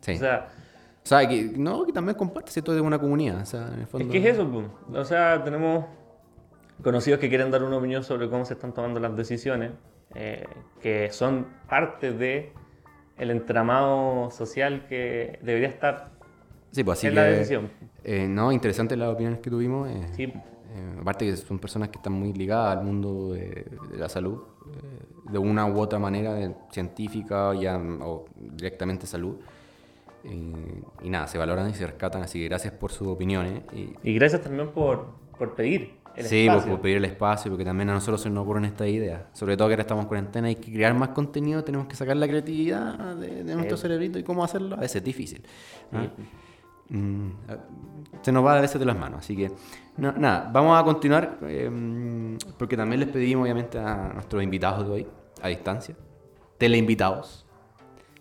Sí. 0.00 0.12
O 0.12 0.16
sea, 0.18 0.48
O 1.04 1.06
sea, 1.08 1.28
que, 1.28 1.52
no, 1.56 1.84
que 1.86 1.92
también 1.92 2.16
comparte 2.16 2.60
todo 2.62 2.74
de 2.74 2.80
una 2.80 2.98
comunidad. 2.98 3.40
O 3.42 3.46
sea, 3.46 3.68
en 3.68 3.80
el 3.80 4.02
es 4.02 4.06
que 4.12 4.18
es 4.18 4.34
eso, 4.34 4.48
pum. 4.50 4.68
O 4.94 5.04
sea, 5.04 5.42
tenemos 5.44 5.84
conocidos 6.82 7.18
que 7.20 7.28
quieren 7.28 7.50
dar 7.50 7.62
una 7.62 7.76
opinión 7.78 8.02
sobre 8.04 8.28
cómo 8.28 8.44
se 8.44 8.54
están 8.54 8.72
tomando 8.74 9.00
las 9.00 9.16
decisiones, 9.16 9.70
eh, 10.14 10.44
que 10.80 11.10
son 11.10 11.46
parte 11.68 12.12
de 12.12 12.52
el 13.16 13.30
entramado 13.30 14.30
social 14.30 14.86
que 14.88 15.38
debería 15.42 15.68
estar 15.68 16.10
Sí, 16.72 16.84
pues 16.84 16.98
así 16.98 17.06
en 17.06 17.14
que. 17.14 17.20
la 17.20 17.24
decisión. 17.26 17.70
eh, 18.04 18.26
no, 18.28 18.52
interesantes 18.52 18.98
las 18.98 19.08
opiniones 19.08 19.40
que 19.40 19.48
tuvimos. 19.48 19.88
eh, 19.88 20.08
Sí. 20.12 20.24
eh, 20.24 20.96
aparte 21.00 21.24
que 21.24 21.36
son 21.36 21.58
personas 21.58 21.88
que 21.88 21.96
están 21.98 22.12
muy 22.12 22.32
ligadas 22.34 22.76
al 22.76 22.84
mundo 22.84 23.32
de, 23.32 23.64
de 23.90 23.96
la 23.96 24.08
salud, 24.10 24.42
de 25.30 25.38
una 25.38 25.66
u 25.66 25.78
otra 25.78 25.98
manera, 25.98 26.52
científica 26.70 27.54
ya, 27.54 27.76
o 27.78 28.24
directamente 28.36 29.06
salud. 29.06 29.36
Eh, 30.24 30.82
y 31.02 31.10
nada, 31.10 31.26
se 31.26 31.38
valoran 31.38 31.70
y 31.70 31.74
se 31.74 31.86
rescatan, 31.86 32.22
así 32.22 32.40
que 32.40 32.46
gracias 32.48 32.72
por 32.74 32.90
sus 32.92 33.08
opiniones. 33.08 33.62
Y, 33.72 33.90
Y 34.02 34.14
gracias 34.14 34.42
también 34.42 34.68
por, 34.70 35.06
por 35.38 35.54
pedir 35.54 35.94
el 36.16 36.24
sí, 36.24 36.46
espacio. 36.46 36.72
por 36.72 36.80
pedir 36.80 36.96
el 36.96 37.04
espacio, 37.04 37.50
porque 37.50 37.64
también 37.64 37.90
a 37.90 37.94
nosotros 37.94 38.20
se 38.22 38.30
nos 38.30 38.42
ocurren 38.42 38.64
estas 38.64 38.88
ideas. 38.88 39.22
Sobre 39.32 39.56
todo 39.56 39.68
que 39.68 39.74
ahora 39.74 39.82
estamos 39.82 40.02
en 40.04 40.08
cuarentena, 40.08 40.48
hay 40.48 40.56
que 40.56 40.72
crear 40.72 40.94
más 40.94 41.10
contenido, 41.10 41.62
tenemos 41.62 41.86
que 41.86 41.94
sacar 41.94 42.16
la 42.16 42.26
creatividad 42.26 43.14
de, 43.16 43.44
de 43.44 43.54
nuestro 43.54 43.76
Sí. 43.76 43.82
cerebrito 43.82 44.18
y 44.18 44.22
cómo 44.22 44.42
hacerlo. 44.42 44.76
A 44.76 44.80
veces 44.80 44.96
es 44.96 45.04
difícil. 45.04 45.42
Sí. 45.92 45.98
Mm, 46.88 47.28
a- 47.48 48.22
se 48.22 48.32
nos 48.32 48.44
va 48.44 48.56
a 48.58 48.60
veces 48.60 48.78
de 48.78 48.86
las 48.86 48.96
manos. 48.98 49.20
Así 49.20 49.36
que, 49.36 49.50
no- 49.96 50.12
nada, 50.12 50.50
vamos 50.52 50.80
a 50.80 50.84
continuar, 50.84 51.38
eh, 51.42 52.36
porque 52.58 52.76
también 52.76 53.00
les 53.00 53.08
pedimos, 53.08 53.42
obviamente, 53.44 53.78
a 53.78 54.10
nuestros 54.14 54.42
invitados 54.42 54.86
de 54.86 54.92
hoy, 54.92 55.06
a 55.42 55.48
distancia, 55.48 55.94
teleinvitados, 56.58 57.44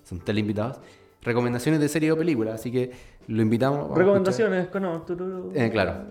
son 0.03 0.19
teleinvitados, 0.19 0.79
recomendaciones 1.21 1.79
de 1.79 1.87
serie 1.89 2.11
o 2.11 2.17
película. 2.17 2.53
Así 2.53 2.71
que 2.71 2.91
lo 3.27 3.41
invitamos. 3.41 3.95
Recomendaciones, 3.97 4.67
con 4.67 4.83
no, 4.83 5.01
tururú, 5.01 5.51
Eh, 5.55 5.69
claro. 5.71 6.05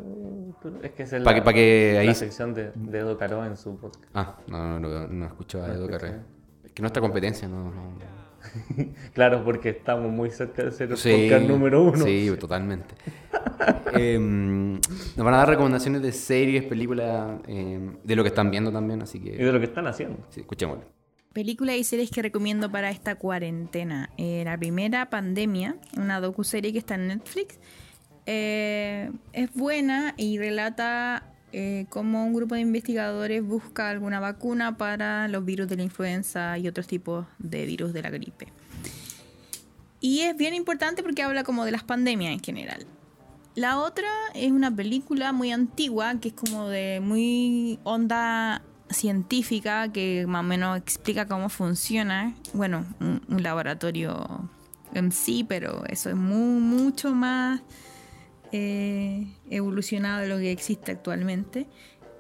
Es 0.83 0.93
que 0.93 1.03
es 1.03 1.13
el- 1.13 1.23
Pa' 1.25 1.35
que- 1.35 1.43
pa' 1.43 1.53
que 1.53 1.99
ahí- 2.01 2.07
la 2.07 2.15
sección 2.15 2.55
de, 2.55 2.73
de 2.75 2.99
Edo 2.99 3.19
Caro 3.19 3.45
en 3.45 3.55
su 3.57 3.77
podcast. 3.77 4.05
Ah, 4.15 4.37
no, 4.47 4.81
no, 4.81 4.89
no, 4.89 5.07
no 5.09 5.27
escucho 5.27 5.63
a 5.63 5.69
Edo. 5.69 5.87
Carrera. 5.89 6.23
Es 6.65 6.73
que 6.73 6.81
nuestra 6.83 7.03
competencia 7.03 7.47
no. 7.49 7.65
no- 7.67 8.14
Claro, 9.15 9.45
porque 9.45 9.71
estamos 9.71 10.11
muy 10.13 10.31
cerca 10.31 10.65
de 10.65 10.73
ser 10.73 10.91
el 10.91 10.97
Sí, 10.97 11.11
podcast 11.11 11.47
número 11.47 11.83
uno. 11.83 12.05
Sí, 12.05 12.31
totalmente. 12.39 12.95
Em, 13.95 14.75
nos 14.75 15.25
van 15.25 15.35
a 15.35 15.39
dar 15.39 15.49
recomendaciones 15.49 16.03
de 16.03 16.13
series, 16.13 16.65
películas, 16.65 17.39
em, 17.47 17.97
de 18.03 18.17
lo 18.17 18.23
que 18.23 18.29
están 18.29 18.51
viendo 18.51 18.73
también, 18.73 19.01
así 19.03 19.19
Y 19.19 19.21
que 19.23 19.31
de 19.45 19.53
lo 19.53 19.59
que 19.59 19.67
están 19.67 19.87
haciendo. 19.87 20.19
sí, 20.31 20.41
escuchémoslo. 20.41 20.85
Películas 21.33 21.77
y 21.77 21.85
series 21.85 22.11
que 22.11 22.23
recomiendo 22.23 22.71
para 22.71 22.91
esta 22.91 23.15
cuarentena. 23.17 24.11
Eh, 24.19 24.43
la 24.45 24.57
primera, 24.59 25.09
Pandemia, 25.11 25.77
una 25.97 26.21
docuserie 26.21 26.73
que 26.73 26.79
está 26.79 26.95
en 26.97 27.09
Netflix. 27.09 27.59
Eh, 28.27 29.11
es 29.33 29.53
buena 29.55 30.15
y 30.17 30.39
relata 30.39 31.34
eh, 31.57 31.87
cómo 31.89 32.25
un 32.25 32.35
grupo 32.35 32.57
de 32.57 32.63
investigadores 32.63 33.41
busca 33.41 33.89
alguna 33.89 34.19
vacuna 34.19 34.77
para 34.77 35.29
los 35.29 35.45
virus 35.45 35.69
de 35.69 35.77
la 35.77 35.85
influenza 35.85 36.59
y 36.59 36.67
otros 36.67 36.89
tipos 36.89 37.27
de 37.39 37.65
virus 37.65 37.93
de 37.93 38.03
la 38.03 38.11
gripe. 38.11 38.49
Y 40.01 40.23
es 40.23 40.37
bien 40.37 40.53
importante 40.53 41.05
porque 41.05 41.23
habla 41.23 41.45
como 41.45 41.65
de 41.65 41.71
las 41.71 41.85
pandemias 41.85 42.33
en 42.33 42.41
general. 42.41 42.85
La 43.55 43.79
otra 43.79 44.09
es 44.35 44.51
una 44.51 44.75
película 44.75 45.31
muy 45.33 45.53
antigua 45.53 46.19
que 46.21 46.29
es 46.31 46.35
como 46.35 46.69
de 46.69 46.99
muy 47.01 47.79
onda 47.85 48.61
científica 48.91 49.93
que 49.93 50.27
más 50.27 50.41
o 50.41 50.43
menos 50.43 50.77
explica 50.77 51.29
cómo 51.29 51.49
funciona. 51.51 52.35
Bueno, 52.53 52.85
un, 52.99 53.23
un 53.29 53.43
laboratorio 53.45 54.51
en 54.93 55.13
sí, 55.13 55.45
pero 55.45 55.85
eso 55.87 56.11
es 56.11 56.17
muy, 56.17 56.61
mucho 56.61 57.15
más 57.15 57.61
eh, 58.57 59.27
evolucionado 59.51 60.21
de 60.21 60.29
lo 60.29 60.39
que 60.39 60.53
existe 60.53 60.93
actualmente. 60.93 61.67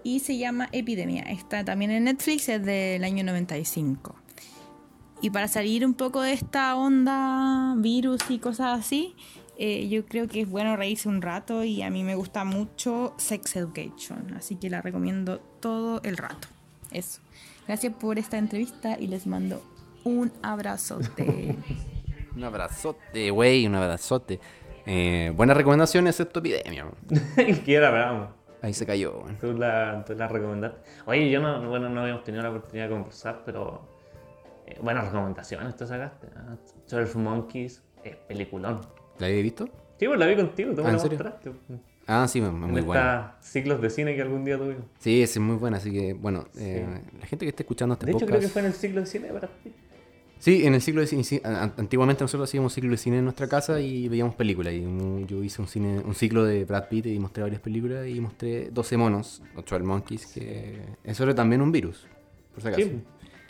Y 0.02 0.18
se 0.18 0.36
llama 0.36 0.68
Epidemia. 0.72 1.22
Está 1.22 1.64
también 1.64 1.92
en 1.92 2.04
Netflix, 2.04 2.48
es 2.48 2.64
del 2.64 3.04
año 3.04 3.22
95. 3.22 4.16
Y 5.22 5.30
para 5.30 5.46
salir 5.46 5.86
un 5.86 5.94
poco 5.94 6.22
de 6.22 6.32
esta 6.32 6.74
onda 6.74 7.74
virus 7.76 8.20
y 8.28 8.40
cosas 8.40 8.80
así, 8.80 9.14
eh, 9.56 9.88
yo 9.88 10.04
creo 10.06 10.26
que 10.26 10.40
es 10.40 10.50
bueno 10.50 10.76
reírse 10.76 11.08
un 11.08 11.22
rato 11.22 11.62
y 11.62 11.82
a 11.82 11.90
mí 11.90 12.02
me 12.02 12.16
gusta 12.16 12.44
mucho 12.44 13.14
Sex 13.16 13.54
Education, 13.54 14.34
así 14.36 14.56
que 14.56 14.68
la 14.68 14.82
recomiendo 14.82 15.38
todo 15.60 16.02
el 16.02 16.16
rato. 16.16 16.48
Eso. 16.90 17.20
Gracias 17.68 17.94
por 17.94 18.18
esta 18.18 18.38
entrevista 18.38 18.98
y 18.98 19.06
les 19.06 19.28
mando 19.28 19.62
un 20.02 20.32
abrazote. 20.42 21.56
Un 22.36 22.42
abrazote, 22.42 23.30
güey, 23.30 23.64
un 23.64 23.76
abrazote. 23.76 24.40
Eh, 24.86 25.32
buenas 25.34 25.56
recomendaciones, 25.56 26.14
excepto 26.14 26.40
epidemia. 26.40 26.86
que 27.64 27.74
era 27.74 27.90
bravo. 27.90 28.28
Ahí 28.62 28.72
se 28.72 28.86
cayó, 28.86 29.20
man. 29.20 29.38
Tú 29.38 29.52
la, 29.52 30.04
tú 30.06 30.14
la 30.14 30.26
recomendaste. 30.28 30.78
Oye, 31.06 31.30
yo 31.30 31.40
no, 31.40 31.68
bueno, 31.68 31.88
no 31.88 32.00
habíamos 32.02 32.24
tenido 32.24 32.42
la 32.42 32.50
oportunidad 32.50 32.88
de 32.88 32.94
conversar, 32.94 33.42
pero 33.44 33.86
eh, 34.66 34.78
buenas 34.80 35.06
recomendaciones 35.06 35.76
te 35.76 35.86
sacaste. 35.86 36.28
¿ah? 36.36 36.56
12 36.88 37.18
Monkeys 37.18 37.82
es 38.02 38.16
peliculón. 38.16 38.80
¿La 39.18 39.26
habéis 39.26 39.42
visto? 39.42 39.68
Sí, 39.98 40.06
pues 40.06 40.18
la 40.18 40.26
vi 40.26 40.36
contigo, 40.36 40.74
tú 40.74 40.80
Ah, 40.80 40.84
me 40.84 40.90
¿en 40.90 40.96
la 40.96 41.02
mostraste. 41.02 41.52
Ah, 42.06 42.26
sí, 42.28 42.40
muy 42.40 42.78
en 42.80 42.84
buena. 42.86 43.36
ciclos 43.40 43.80
de 43.80 43.88
cine 43.88 44.14
que 44.14 44.20
algún 44.22 44.44
día 44.44 44.58
tuvimos. 44.58 44.84
Sí, 44.98 45.22
es 45.22 45.38
muy 45.38 45.56
buena, 45.56 45.76
así 45.78 45.90
que, 45.90 46.12
bueno, 46.12 46.46
eh, 46.58 46.86
la 47.18 47.26
gente 47.26 47.46
que 47.46 47.50
esté 47.50 47.62
escuchando 47.62 47.94
este 47.94 48.06
De 48.06 48.12
hecho, 48.12 48.20
podcast... 48.20 48.38
creo 48.38 48.48
que 48.48 48.52
fue 48.52 48.60
en 48.60 48.66
el 48.66 48.72
ciclo 48.74 49.00
de 49.00 49.06
cine 49.06 49.26
de 49.28 49.32
Brad 49.32 49.48
Pitt. 49.62 49.74
Sí, 50.44 50.66
en 50.66 50.74
el 50.74 50.82
ciclo 50.82 51.00
de 51.00 51.06
cine, 51.06 51.40
antiguamente 51.42 52.22
nosotros 52.22 52.50
hacíamos 52.50 52.74
ciclo 52.74 52.90
de 52.90 52.98
cine 52.98 53.16
en 53.16 53.24
nuestra 53.24 53.48
casa 53.48 53.80
y 53.80 54.10
veíamos 54.10 54.34
películas. 54.34 54.74
Y 54.74 54.82
yo 55.26 55.42
hice 55.42 55.62
un 55.62 55.68
cine, 55.68 56.02
un 56.04 56.14
ciclo 56.14 56.44
de 56.44 56.66
Brad 56.66 56.88
Pitt 56.90 57.06
y 57.06 57.18
mostré 57.18 57.44
varias 57.44 57.62
películas 57.62 58.06
y 58.06 58.20
mostré 58.20 58.68
12 58.70 58.98
monos, 58.98 59.42
o 59.56 59.62
12 59.62 59.78
Monkeys, 59.78 60.26
que 60.26 60.82
es 61.02 61.16
sobre 61.16 61.32
también 61.32 61.62
un 61.62 61.72
virus, 61.72 62.06
por 62.52 62.60
si 62.60 62.68
acaso. 62.68 62.82
Sí, 62.82 63.00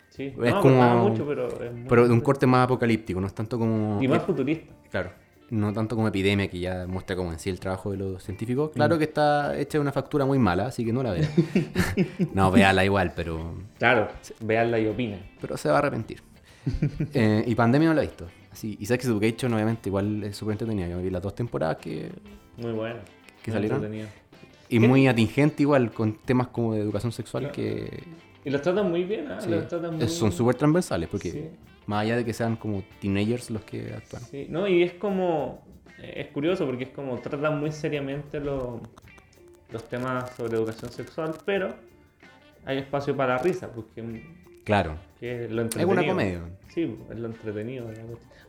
sí. 0.09 0.23
Es 0.41 0.53
no, 0.53 0.61
como- 0.61 1.09
mucho, 1.09 1.27
pero 1.27 1.47
es 1.49 1.71
Pero 1.85 2.07
de 2.07 2.13
un 2.13 2.21
corte 2.21 2.47
más 2.47 2.63
apocalíptico, 2.63 3.19
no 3.19 3.27
es 3.27 3.35
tanto 3.35 3.59
como... 3.59 4.01
Y 4.01 4.07
más 4.07 4.23
futurista. 4.23 4.73
Claro, 4.89 5.11
no 5.49 5.73
tanto 5.73 5.97
como 5.97 6.07
epidemia 6.07 6.47
que 6.47 6.59
ya 6.61 6.87
muestra 6.87 7.17
como 7.17 7.33
en 7.33 7.39
sí 7.39 7.49
el 7.49 7.59
trabajo 7.59 7.91
de 7.91 7.97
los 7.97 8.23
científicos. 8.23 8.71
Claro 8.73 8.97
que 8.97 9.03
está 9.03 9.57
hecha 9.57 9.79
de 9.79 9.81
una 9.81 9.91
factura 9.91 10.23
muy 10.23 10.39
mala, 10.39 10.67
así 10.67 10.85
que 10.85 10.93
no 10.93 11.03
la 11.03 11.11
vean. 11.11 11.27
no, 12.33 12.51
véala 12.51 12.85
igual, 12.85 13.11
pero, 13.13 13.53
Claro, 13.79 14.07
veanla 14.39 14.79
y 14.79 14.87
opinen. 14.87 15.19
pero 15.41 15.57
se 15.57 15.67
va 15.67 15.75
a 15.75 15.79
arrepentir. 15.79 16.21
Eh, 17.13 17.43
y 17.47 17.55
Pandemia 17.55 17.89
no 17.89 17.93
la 17.95 18.03
he 18.03 18.07
visto. 18.07 18.27
Así, 18.51 18.77
y 18.79 18.85
Sex 18.85 19.05
Education 19.05 19.53
obviamente 19.53 19.89
igual 19.89 20.23
es 20.23 20.37
súper 20.37 20.53
entretenida. 20.53 20.87
Yo 20.87 21.01
vi 21.01 21.09
las 21.09 21.21
dos 21.21 21.35
temporadas 21.35 21.77
que... 21.77 22.09
Muy 22.57 22.71
bueno. 22.71 22.99
¿Qué 23.43 23.51
muy 23.51 23.55
salieron? 23.69 24.07
Y 24.69 24.79
muy 24.79 25.07
atingente 25.07 25.63
igual 25.63 25.91
con 25.91 26.15
temas 26.15 26.47
como 26.47 26.73
de 26.73 26.81
educación 26.81 27.11
sexual 27.11 27.51
que 27.51 28.03
Y 28.43 28.49
los 28.49 28.61
tratan 28.61 28.89
muy 28.89 29.03
bien, 29.03 29.31
¿ah? 29.31 29.39
sí, 29.41 29.49
Los 29.49 29.67
tratan 29.67 29.95
muy 29.95 30.05
es- 30.05 30.13
son 30.13 30.31
súper 30.31 30.55
transversales 30.55 31.07
porque 31.09 31.31
Sí. 31.31 31.49
más 31.85 32.01
allá 32.03 32.15
de 32.17 32.25
que 32.25 32.33
sean 32.33 32.55
como 32.55 32.83
teenagers 32.99 33.51
los 33.51 33.63
que 33.63 33.93
actúan. 33.93 34.23
Sí, 34.23 34.47
no, 34.49 34.67
y 34.67 34.81
es 34.83 34.93
como. 34.93 35.63
Es 36.01 36.27
curioso 36.27 36.65
porque 36.65 36.85
es 36.85 36.89
como 36.89 37.17
tratan 37.19 37.59
muy 37.59 37.71
seriamente 37.71 38.39
lo- 38.39 38.81
los 39.71 39.83
temas 39.87 40.31
sobre 40.35 40.55
educación 40.57 40.91
sexual, 40.91 41.33
pero 41.45 41.75
hay 42.65 42.79
espacio 42.79 43.15
para 43.15 43.37
risa, 43.37 43.71
porque 43.71 44.01
Claro, 44.65 44.97
que 45.19 45.45
es 45.45 45.51
lo 45.51 45.61
es 45.61 45.65
entretenido. 45.67 46.01
una 46.01 46.05
comedia. 46.11 46.41
Sí, 46.73 46.97
es 47.09 47.17
lo 47.17 47.27
entretenido. 47.27 47.87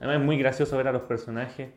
Además, 0.00 0.16
es 0.18 0.24
muy 0.24 0.36
gracioso 0.38 0.76
ver 0.76 0.88
a 0.88 0.92
los 0.92 1.02
personajes 1.02 1.68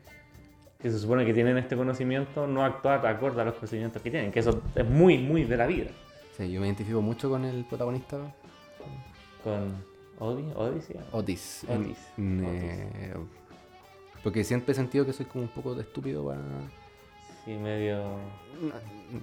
que 0.81 0.89
se 0.89 0.97
supone 0.97 1.25
que 1.25 1.33
tienen 1.33 1.57
este 1.57 1.75
conocimiento 1.75 2.47
no 2.47 2.63
actuar 2.65 3.05
acorde 3.05 3.41
a 3.41 3.45
los 3.45 3.53
procedimientos 3.55 4.01
que 4.01 4.09
tienen, 4.09 4.31
que 4.31 4.39
eso 4.39 4.61
es 4.75 4.85
muy, 4.85 5.17
muy 5.17 5.43
de 5.43 5.57
la 5.57 5.67
vida. 5.67 5.91
Sí, 6.37 6.49
yo 6.51 6.61
me 6.61 6.67
identifico 6.67 7.01
mucho 7.01 7.29
con 7.29 7.43
el 7.45 7.65
protagonista 7.65 8.17
Con 9.43 9.83
Odi, 10.19 10.45
Odi, 10.55 10.81
sí. 10.81 10.93
Otis. 11.11 11.65
Otis. 11.67 11.97
En- 12.17 12.45
eh, 12.45 13.13
porque 14.23 14.43
siempre 14.43 14.71
he 14.71 14.75
sentido 14.75 15.05
que 15.05 15.13
soy 15.13 15.25
como 15.25 15.43
un 15.43 15.49
poco 15.49 15.75
de 15.75 15.81
estúpido 15.81 16.25
para... 16.25 16.41
Sí, 17.45 17.51
medio. 17.51 18.03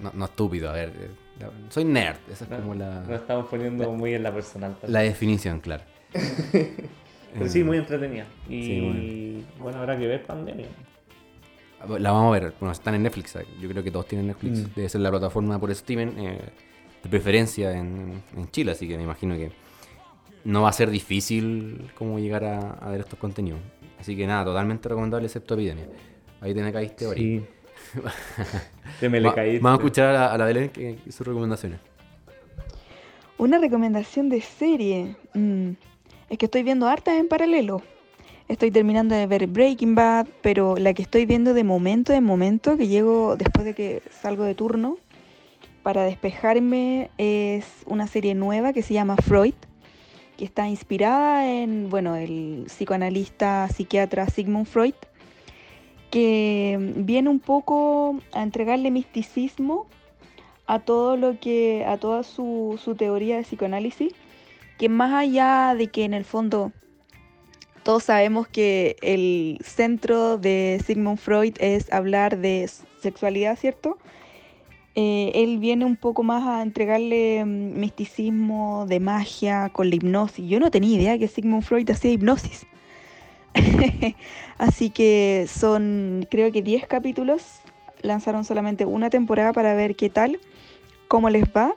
No, 0.03 0.11
no 0.14 0.25
estúpido, 0.25 0.71
a 0.71 0.73
ver. 0.73 0.93
Eh, 1.41 1.43
la- 1.45 1.70
soy 1.70 1.84
nerd, 1.84 2.16
esa 2.30 2.45
es 2.45 2.51
No, 2.51 2.57
como 2.59 2.74
Nos 2.74 3.09
la, 3.09 3.16
estamos 3.16 3.47
poniendo 3.47 3.91
muy 3.93 4.14
en 4.14 4.22
la 4.22 4.32
personal. 4.32 4.72
también. 4.72 4.93
la 4.93 5.01
definición, 5.01 5.61
claro. 5.61 5.82
Pero 7.34 7.49
sí, 7.51 7.62
muy 7.64 7.76
entretenida. 7.78 8.24
Y 8.49 8.62
Sí, 8.62 9.45
bueno. 9.59 9.78
habrá 9.78 9.99
que 9.99 10.07
ver 10.07 10.22
pandemia. 10.24 10.66
La 11.99 12.11
vamos 12.11 12.34
a 12.34 12.41
ver, 12.41 12.55
bueno, 12.59 12.72
están 12.72 12.95
en 12.95 13.03
Netflix, 13.03 13.37
eh, 13.37 13.47
yo 13.61 13.68
creo 13.68 13.82
que 13.84 13.91
todos 13.91 14.09
tienen 14.09 14.26
Netflix, 14.28 14.61
Mm. 14.61 14.74
debe 14.74 14.89
ser 14.89 15.01
la 15.03 15.11
plataforma 15.11 15.59
por 15.61 15.70
streaming 15.70 16.12
eh, 16.18 16.39
de 17.03 17.09
preferencia 17.11 17.72
en, 17.76 18.22
en 18.37 18.51
Chile, 18.51 18.72
así 18.72 18.89
que 18.89 18.97
me 18.97 19.03
imagino 19.05 19.34
que 19.37 19.53
no 20.45 20.62
va 20.62 20.70
a 20.70 20.72
ser 20.72 20.91
difícil 20.91 21.91
como 21.95 22.18
llegar 22.18 22.45
a, 22.45 22.70
a 22.72 22.91
ver 22.91 23.01
estos 23.01 23.18
contenidos. 23.18 23.61
Así 24.01 24.16
que 24.16 24.26
nada, 24.26 24.45
totalmente 24.47 24.89
recomendable 24.89 25.26
excepto 25.26 25.55
Epidemia. 25.55 25.87
Ahí 26.41 26.55
te 26.55 26.62
me 26.62 26.72
caíste, 26.72 27.07
Ori. 27.07 27.20
Sí. 27.41 27.47
Te 29.01 29.09
me 29.09 29.20
le 29.20 29.28
Va- 29.28 29.34
caíste. 29.34 29.61
Vamos 29.62 29.78
a 29.78 29.82
escuchar 29.82 30.09
a 30.09 30.12
la, 30.12 30.32
a 30.32 30.39
la 30.39 30.45
Belén 30.45 30.68
que, 30.70 30.97
que 31.05 31.12
sus 31.12 31.26
recomendaciones. 31.26 31.78
Una 33.39 33.59
recomendación 33.59 34.28
de 34.28 34.41
serie. 34.41 35.16
Mm, 35.34 35.70
es 36.30 36.39
que 36.39 36.47
estoy 36.47 36.62
viendo 36.62 36.89
hartas 36.89 37.14
en 37.14 37.28
paralelo. 37.28 37.82
Estoy 38.49 38.70
terminando 38.70 39.14
de 39.14 39.26
ver 39.26 39.47
Breaking 39.49 39.95
Bad, 39.95 40.28
pero 40.41 40.76
la 40.76 40.95
que 40.95 41.03
estoy 41.03 41.26
viendo 41.26 41.53
de 41.53 41.64
momento 41.64 42.12
en 42.12 42.22
momento, 42.24 42.76
que 42.76 42.87
llego 42.87 43.37
después 43.37 43.64
de 43.64 43.74
que 43.74 44.03
salgo 44.22 44.45
de 44.45 44.55
turno, 44.55 44.99
para 45.82 46.05
despejarme, 46.05 47.11
es 47.18 47.64
una 47.87 48.07
serie 48.07 48.34
nueva 48.34 48.72
que 48.72 48.82
se 48.82 48.95
llama 48.95 49.16
Freud, 49.16 49.55
que 50.37 50.45
está 50.45 50.68
inspirada 50.68 51.51
en, 51.51 51.91
bueno, 51.91 52.14
el 52.16 52.64
psicoanalista, 52.66 53.68
psiquiatra 53.68 54.28
Sigmund 54.28 54.66
Freud, 54.66 54.95
que 56.17 56.79
viene 56.97 57.29
un 57.29 57.41
poco 57.41 58.19
a 58.33 58.43
entregarle 58.43 58.91
misticismo 58.91 59.87
a 60.67 60.79
todo 60.79 61.19
lo 61.19 61.39
que, 61.39 61.85
a 61.87 61.99
toda 61.99 62.23
su, 62.23 62.81
su 62.83 62.95
teoría 62.95 63.37
de 63.37 63.43
psicoanálisis, 63.43 64.14
que 64.79 64.89
más 64.89 65.12
allá 65.12 65.75
de 65.77 65.89
que 65.89 66.05
en 66.05 66.14
el 66.14 66.25
fondo 66.25 66.73
todos 67.83 68.05
sabemos 68.05 68.49
que 68.49 68.97
el 69.03 69.59
centro 69.62 70.39
de 70.39 70.83
Sigmund 70.87 71.19
Freud 71.19 71.53
es 71.61 71.93
hablar 71.93 72.39
de 72.39 72.67
sexualidad, 73.03 73.59
¿cierto? 73.59 73.99
Eh, 74.95 75.33
él 75.35 75.59
viene 75.59 75.85
un 75.85 75.97
poco 75.97 76.23
más 76.23 76.45
a 76.45 76.62
entregarle 76.62 77.45
mm, 77.45 77.79
misticismo 77.79 78.87
de 78.89 79.01
magia 79.01 79.69
con 79.69 79.91
la 79.91 79.97
hipnosis. 79.97 80.49
Yo 80.49 80.61
no 80.61 80.71
tenía 80.71 80.97
idea 80.97 81.19
que 81.19 81.29
Sigmund 81.29 81.62
Freud 81.62 81.91
hacía 81.91 82.12
hipnosis. 82.12 82.67
Así 84.59 84.90
que 84.90 85.46
son, 85.48 86.26
creo 86.30 86.52
que 86.52 86.62
10 86.62 86.86
capítulos. 86.86 87.61
Lanzaron 88.02 88.44
solamente 88.44 88.84
una 88.84 89.11
temporada 89.11 89.52
para 89.52 89.74
ver 89.74 89.96
qué 89.96 90.11
tal, 90.11 90.38
cómo 91.09 91.30
les 91.30 91.44
va. 91.44 91.74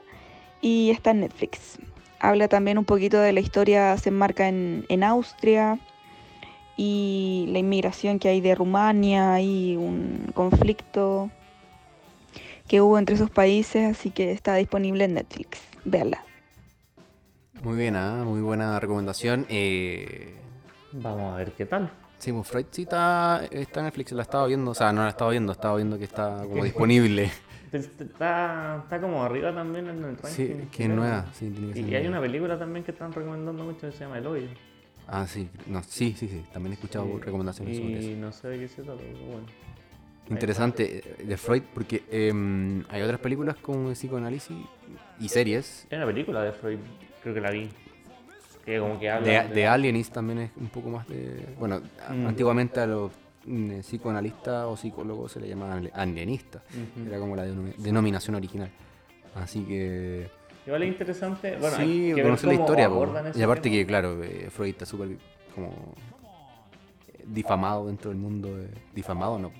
Y 0.60 0.90
está 0.90 1.10
en 1.12 1.20
Netflix. 1.20 1.78
Habla 2.18 2.48
también 2.48 2.76
un 2.78 2.84
poquito 2.84 3.18
de 3.18 3.32
la 3.32 3.40
historia, 3.40 3.96
se 3.96 4.10
enmarca 4.10 4.48
en, 4.48 4.84
en 4.88 5.02
Austria 5.02 5.78
y 6.76 7.46
la 7.48 7.58
inmigración 7.58 8.18
que 8.18 8.28
hay 8.28 8.40
de 8.40 8.54
Rumania 8.54 9.40
y 9.40 9.76
un 9.76 10.30
conflicto 10.34 11.30
que 12.68 12.80
hubo 12.80 12.98
entre 12.98 13.16
esos 13.16 13.30
países, 13.30 13.90
así 13.90 14.10
que 14.10 14.32
está 14.32 14.54
disponible 14.54 15.04
en 15.04 15.14
Netflix. 15.14 15.58
Véanla. 15.84 16.24
Muy 17.62 17.76
bien, 17.76 17.96
ah, 17.96 18.22
muy 18.24 18.40
buena 18.40 18.80
recomendación. 18.80 19.44
Eh, 19.50 20.36
Vamos 20.92 21.34
a 21.34 21.36
ver 21.36 21.52
qué 21.52 21.66
tal. 21.66 21.90
sí, 22.18 22.32
pues 22.32 22.48
Freud 22.48 22.66
sí 22.70 22.82
está, 22.82 23.44
está 23.50 23.80
en 23.80 23.86
Netflix, 23.86 24.12
la 24.12 24.22
estaba 24.22 24.46
viendo, 24.46 24.70
o 24.72 24.74
sea, 24.74 24.92
no 24.92 25.02
la 25.02 25.10
estaba 25.10 25.30
viendo, 25.30 25.52
estaba 25.52 25.76
viendo 25.76 25.98
que 25.98 26.04
está 26.04 26.42
como 26.44 26.64
disponible. 26.64 27.30
Está, 27.72 28.80
está 28.82 29.00
como 29.00 29.22
arriba 29.22 29.54
también 29.54 29.86
en 29.88 29.98
el 29.98 30.16
ranking. 30.16 30.28
Sí, 30.28 30.68
que 30.72 30.82
es 30.82 30.88
nueva, 30.90 31.26
sí, 31.32 31.48
tiene 31.50 31.68
que 31.68 31.74
ser 31.74 31.88
Y 31.88 31.94
hay 31.94 32.02
nueva. 32.02 32.18
una 32.18 32.20
película 32.26 32.58
también 32.58 32.84
que 32.84 32.90
están 32.90 33.12
recomendando 33.12 33.62
mucho 33.62 33.82
que 33.82 33.92
se 33.92 34.00
llama 34.00 34.18
El 34.18 34.26
Hoyo. 34.26 34.48
Ah, 35.06 35.24
sí, 35.28 35.48
no, 35.68 35.80
sí, 35.84 36.16
sí, 36.18 36.26
sí, 36.26 36.44
también 36.52 36.72
he 36.72 36.74
escuchado 36.74 37.06
Sí, 37.06 37.20
recomendaciones 37.20 37.76
sobre 37.76 37.98
eso. 38.00 38.08
Y 38.10 38.14
no 38.16 38.32
sé 38.32 38.48
de 38.48 38.58
qué 38.58 38.66
se 38.66 38.82
trata, 38.82 38.98
pero 39.00 39.18
bueno. 39.24 39.46
Interesante 40.30 40.98
eh, 41.20 41.24
de 41.24 41.36
Freud 41.36 41.62
porque 41.72 42.02
em, 42.10 42.82
hay 42.88 43.02
otras 43.02 43.20
películas 43.20 43.54
de 43.54 43.92
psicoanálisis 43.92 44.56
y 45.20 45.28
series. 45.28 45.86
Hay 45.92 45.98
una 45.98 46.06
película 46.06 46.42
de 46.42 46.50
Freud, 46.50 46.78
creo 47.22 47.34
que 47.34 47.40
la 47.40 47.52
vi. 47.52 47.68
Que 48.64 48.78
como 48.78 48.98
que 48.98 49.06
De, 49.10 49.48
de 49.48 49.66
Alienist 49.66 50.12
también 50.12 50.38
es 50.40 50.50
un 50.56 50.68
poco 50.68 50.90
más 50.90 51.06
de... 51.08 51.54
Bueno, 51.58 51.80
Mm. 52.10 52.26
antiguamente 52.26 52.80
a 52.80 52.86
los 52.86 53.12
mm, 53.46 53.80
psicoanalistas 53.80 54.66
o 54.66 54.76
psicólogos 54.76 55.32
se 55.32 55.40
le 55.40 55.48
llamaban 55.48 55.90
alienistas. 55.94 56.62
Ujú. 56.70 57.08
Era 57.08 57.18
como 57.18 57.36
la 57.36 57.46
denomi- 57.46 57.74
denominación 57.76 58.34
original. 58.36 58.70
Así 59.34 59.62
que... 59.64 60.28
Igual 60.66 60.82
es 60.82 60.88
interesante. 60.90 61.56
Bueno, 61.58 61.76
sí, 61.78 62.12
que 62.14 62.22
conocer 62.22 62.48
la 62.48 62.54
historia. 62.54 62.90
Y 63.34 63.42
aparte 63.42 63.62
tema. 63.62 63.76
que, 63.76 63.86
claro, 63.86 64.22
eh, 64.22 64.48
Freud 64.50 64.70
está 64.70 64.84
súper 64.84 65.16
como 65.54 65.68
eh, 65.68 67.24
difamado 67.26 67.86
dentro 67.86 68.10
del 68.10 68.18
mundo. 68.18 68.54
de- 68.56 68.68
difamado 68.94 69.38
no. 69.38 69.50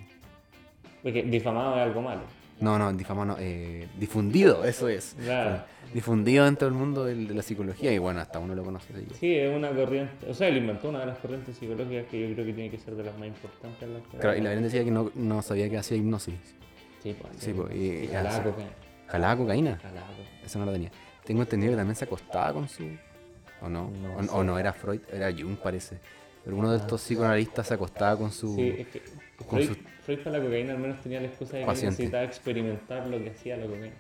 Porque 1.03 1.23
difamado 1.23 1.77
es 1.77 1.83
algo 1.83 2.03
malo. 2.03 2.21
No, 2.61 2.79
no, 2.79 2.93
difamado 2.93 3.27
no. 3.27 3.37
eh, 3.41 3.89
difundido, 3.99 4.65
eso 4.65 4.89
es. 4.89 5.17
Claro. 5.23 5.63
Difundido 5.95 6.45
dentro 6.45 6.69
del 6.69 6.77
mundo 6.77 7.05
de 7.05 7.17
la 7.17 7.43
psicología 7.43 7.93
y 7.93 7.99
bueno, 7.99 8.21
hasta 8.21 8.39
uno 8.39 8.55
lo 8.55 8.63
conoce. 8.63 8.93
que- 8.93 9.15
Sí, 9.15 9.35
es 9.35 9.55
una 9.57 9.71
corriente. 9.71 10.29
O 10.31 10.35
sea, 10.35 10.49
él 10.49 10.59
inventó 10.59 10.89
una 10.91 11.01
de 11.01 11.07
las 11.07 11.19
corrientes 11.19 11.57
psicológicas 11.57 12.07
que 12.07 12.21
yo 12.29 12.35
creo 12.35 12.47
que 12.47 12.53
tiene 12.53 12.71
que 12.71 12.79
ser 12.79 12.95
de 12.95 13.03
las 13.05 13.19
más 13.19 13.29
importantes. 13.29 13.83
en 13.83 13.95
la 13.95 14.01
Claro, 14.01 14.37
y 14.37 14.41
la 14.41 14.51
Belén 14.51 14.65
decía 14.65 14.85
que 14.85 14.91
no, 14.91 15.11
no 15.15 15.43
sabía 15.43 15.69
que 15.69 15.79
hacía 15.79 15.97
hipnosis. 15.97 16.35
Sí, 17.03 17.17
pues. 17.21 17.33
Sí, 17.39 17.53
pues, 17.53 17.75
y- 17.75 18.09
jalaba 18.13 18.43
cocaína. 18.43 18.71
¿Jalaba 19.09 19.37
cocaína? 19.37 19.79
Jalaba 19.83 20.07
cocaína. 20.09 20.41
Eso 20.45 20.59
no 20.59 20.65
lo 20.67 20.73
tenía. 20.73 20.91
Tengo 21.25 21.43
entendido 21.43 21.73
que 21.73 21.77
también 21.77 21.97
se 21.97 22.05
acostaba 22.05 22.53
con 22.53 22.69
su... 22.69 22.85
¿O 23.63 23.69
no? 23.69 23.91
No 23.91 24.33
o, 24.33 24.39
o 24.41 24.45
no 24.45 24.59
era 24.59 24.73
Freud, 24.73 25.01
era 25.13 25.31
Jung 25.33 25.57
parece. 25.57 25.99
Pero 26.45 26.57
uno 26.57 26.71
de 26.71 26.79
estos 26.79 27.01
psicoanalistas 27.03 27.67
se 27.67 27.75
acostaba 27.75 28.17
con 28.17 28.31
su... 28.33 28.55
Sí, 28.55 28.75
es 28.79 28.87
que 28.89 29.03
Freud, 29.49 29.69
sus- 29.69 29.79
Freud 30.05 30.19
para 30.21 30.39
la 30.39 30.45
cocaína 30.45 30.73
al 30.73 30.79
menos 30.79 31.01
tenía 31.01 31.21
la 31.21 31.29
excusa 31.29 31.55
de 31.57 31.61
que 31.61 31.67
Paciente. 31.67 31.91
necesitaba 32.03 32.25
experimentar 32.25 33.07
lo 33.07 33.19
que 33.19 33.31
hacía 33.31 33.57
la 33.57 33.67
cocaína. 33.67 33.95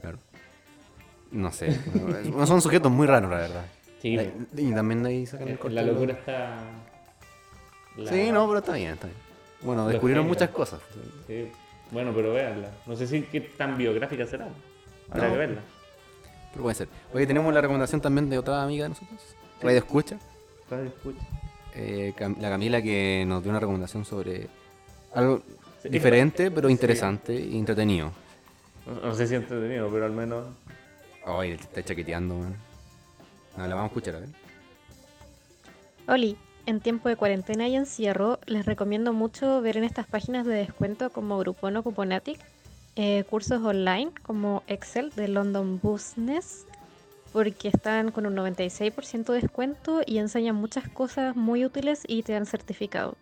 Claro. 0.00 0.18
No 1.32 1.52
sé. 1.52 1.68
no, 2.34 2.46
son 2.46 2.60
sujetos 2.62 2.90
muy 2.90 3.06
raros, 3.06 3.30
la 3.30 3.36
verdad. 3.38 3.66
Sí, 4.00 4.16
y 4.56 4.72
también 4.72 5.02
de 5.02 5.08
ahí 5.10 5.26
sacan 5.26 5.48
el 5.48 5.54
Eh, 5.54 5.58
corte 5.58 5.74
la 5.74 5.82
locura 5.82 6.12
está. 6.12 6.60
la- 7.96 8.10
Sí, 8.10 8.30
no, 8.30 8.46
pero 8.46 8.58
está 8.60 8.72
bien, 8.74 8.92
está 8.92 9.06
bien. 9.08 9.18
Bueno, 9.62 9.82
Los 9.82 9.92
descubrieron 9.92 10.26
muchas 10.26 10.50
cosas. 10.50 10.80
Sí. 11.26 11.48
Bueno, 11.90 12.12
pero 12.14 12.32
véanla. 12.32 12.70
No 12.86 12.94
sé 12.94 13.06
si 13.06 13.22
qué 13.22 13.40
tan 13.40 13.76
biográfica 13.76 14.24
será. 14.26 14.48
Habrá 15.10 15.26
No. 15.26 15.32
que 15.32 15.38
verla. 15.38 15.60
Pero 16.52 16.62
puede 16.62 16.74
ser. 16.76 16.88
Oye, 17.12 17.26
tenemos 17.26 17.52
la 17.52 17.60
recomendación 17.60 18.00
también 18.00 18.30
de 18.30 18.38
otra 18.38 18.62
amiga 18.62 18.84
de 18.84 18.90
nosotros. 18.90 19.20
Radio 19.60 19.78
Escucha. 19.78 20.18
Radio 20.70 20.84
escucha. 20.86 21.18
Eh, 21.74 22.12
Cam- 22.16 22.36
la 22.40 22.50
Camila 22.50 22.80
que 22.82 23.24
nos 23.26 23.42
dio 23.42 23.50
una 23.50 23.58
recomendación 23.60 24.04
sobre 24.04 24.46
algo 25.14 25.42
Sí, 25.82 25.88
diferente, 25.90 26.50
pero 26.50 26.68
sí. 26.68 26.72
interesante 26.72 27.34
y 27.34 27.56
entretenido. 27.58 28.12
No, 28.86 28.94
no 29.08 29.14
sé 29.14 29.26
si 29.26 29.34
entretenido, 29.36 29.90
pero 29.90 30.06
al 30.06 30.12
menos. 30.12 30.46
Ay, 31.24 31.56
te 31.56 31.62
está 31.62 31.84
chaqueteando, 31.84 32.34
man. 32.36 32.56
No, 33.56 33.66
la 33.66 33.74
vamos 33.74 33.90
a 33.90 33.92
escuchar, 33.94 34.16
a 34.16 34.20
ver. 34.20 34.28
Oli, 36.08 36.36
en 36.66 36.80
tiempo 36.80 37.08
de 37.08 37.16
cuarentena 37.16 37.68
y 37.68 37.76
encierro, 37.76 38.40
les 38.46 38.66
recomiendo 38.66 39.12
mucho 39.12 39.60
ver 39.60 39.76
en 39.76 39.84
estas 39.84 40.06
páginas 40.06 40.46
de 40.46 40.54
descuento 40.54 41.10
como 41.10 41.38
Groupon 41.38 41.76
o 41.76 41.82
Cuponatic 41.82 42.40
eh, 42.96 43.24
cursos 43.30 43.62
online 43.62 44.10
como 44.22 44.64
Excel 44.66 45.10
de 45.14 45.28
London 45.28 45.78
Business, 45.80 46.66
porque 47.32 47.68
están 47.68 48.10
con 48.10 48.26
un 48.26 48.34
96% 48.34 49.32
de 49.32 49.40
descuento 49.40 50.00
y 50.04 50.18
enseñan 50.18 50.56
muchas 50.56 50.88
cosas 50.88 51.36
muy 51.36 51.64
útiles 51.64 52.02
y 52.08 52.24
te 52.24 52.32
dan 52.32 52.46
certificado. 52.46 53.16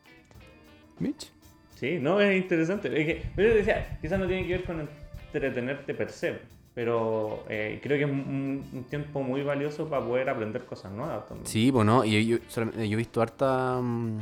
Mitch. 0.99 1.31
Sí, 1.77 1.99
no, 2.01 2.21
es 2.21 2.37
interesante. 2.43 2.89
Es 2.89 3.07
que, 3.07 3.23
yo 3.37 3.55
decía, 3.55 3.99
quizás 4.01 4.19
no 4.19 4.27
tiene 4.27 4.47
que 4.47 4.53
ver 4.55 4.65
con 4.65 4.89
entretenerte 5.27 5.95
per 5.95 6.11
se, 6.11 6.39
pero 6.75 7.45
eh, 7.49 7.79
creo 7.83 7.99
que 7.99 8.05
es 8.05 8.11
un, 8.11 8.65
un 8.73 8.85
tiempo 8.85 9.23
muy 9.23 9.43
valioso 9.43 9.89
para 9.89 10.05
poder 10.05 10.29
aprender 10.31 10.65
cosas 10.65 10.91
nuevas 10.91 11.27
también. 11.29 11.47
Sí, 11.47 11.71
bueno, 11.71 12.05
y 12.05 12.27
yo, 12.27 12.39
solamente- 12.49 12.89
yo 12.89 12.95
he 12.95 12.97
visto 12.97 13.21
hartas 13.21 13.81
mm, 13.83 14.19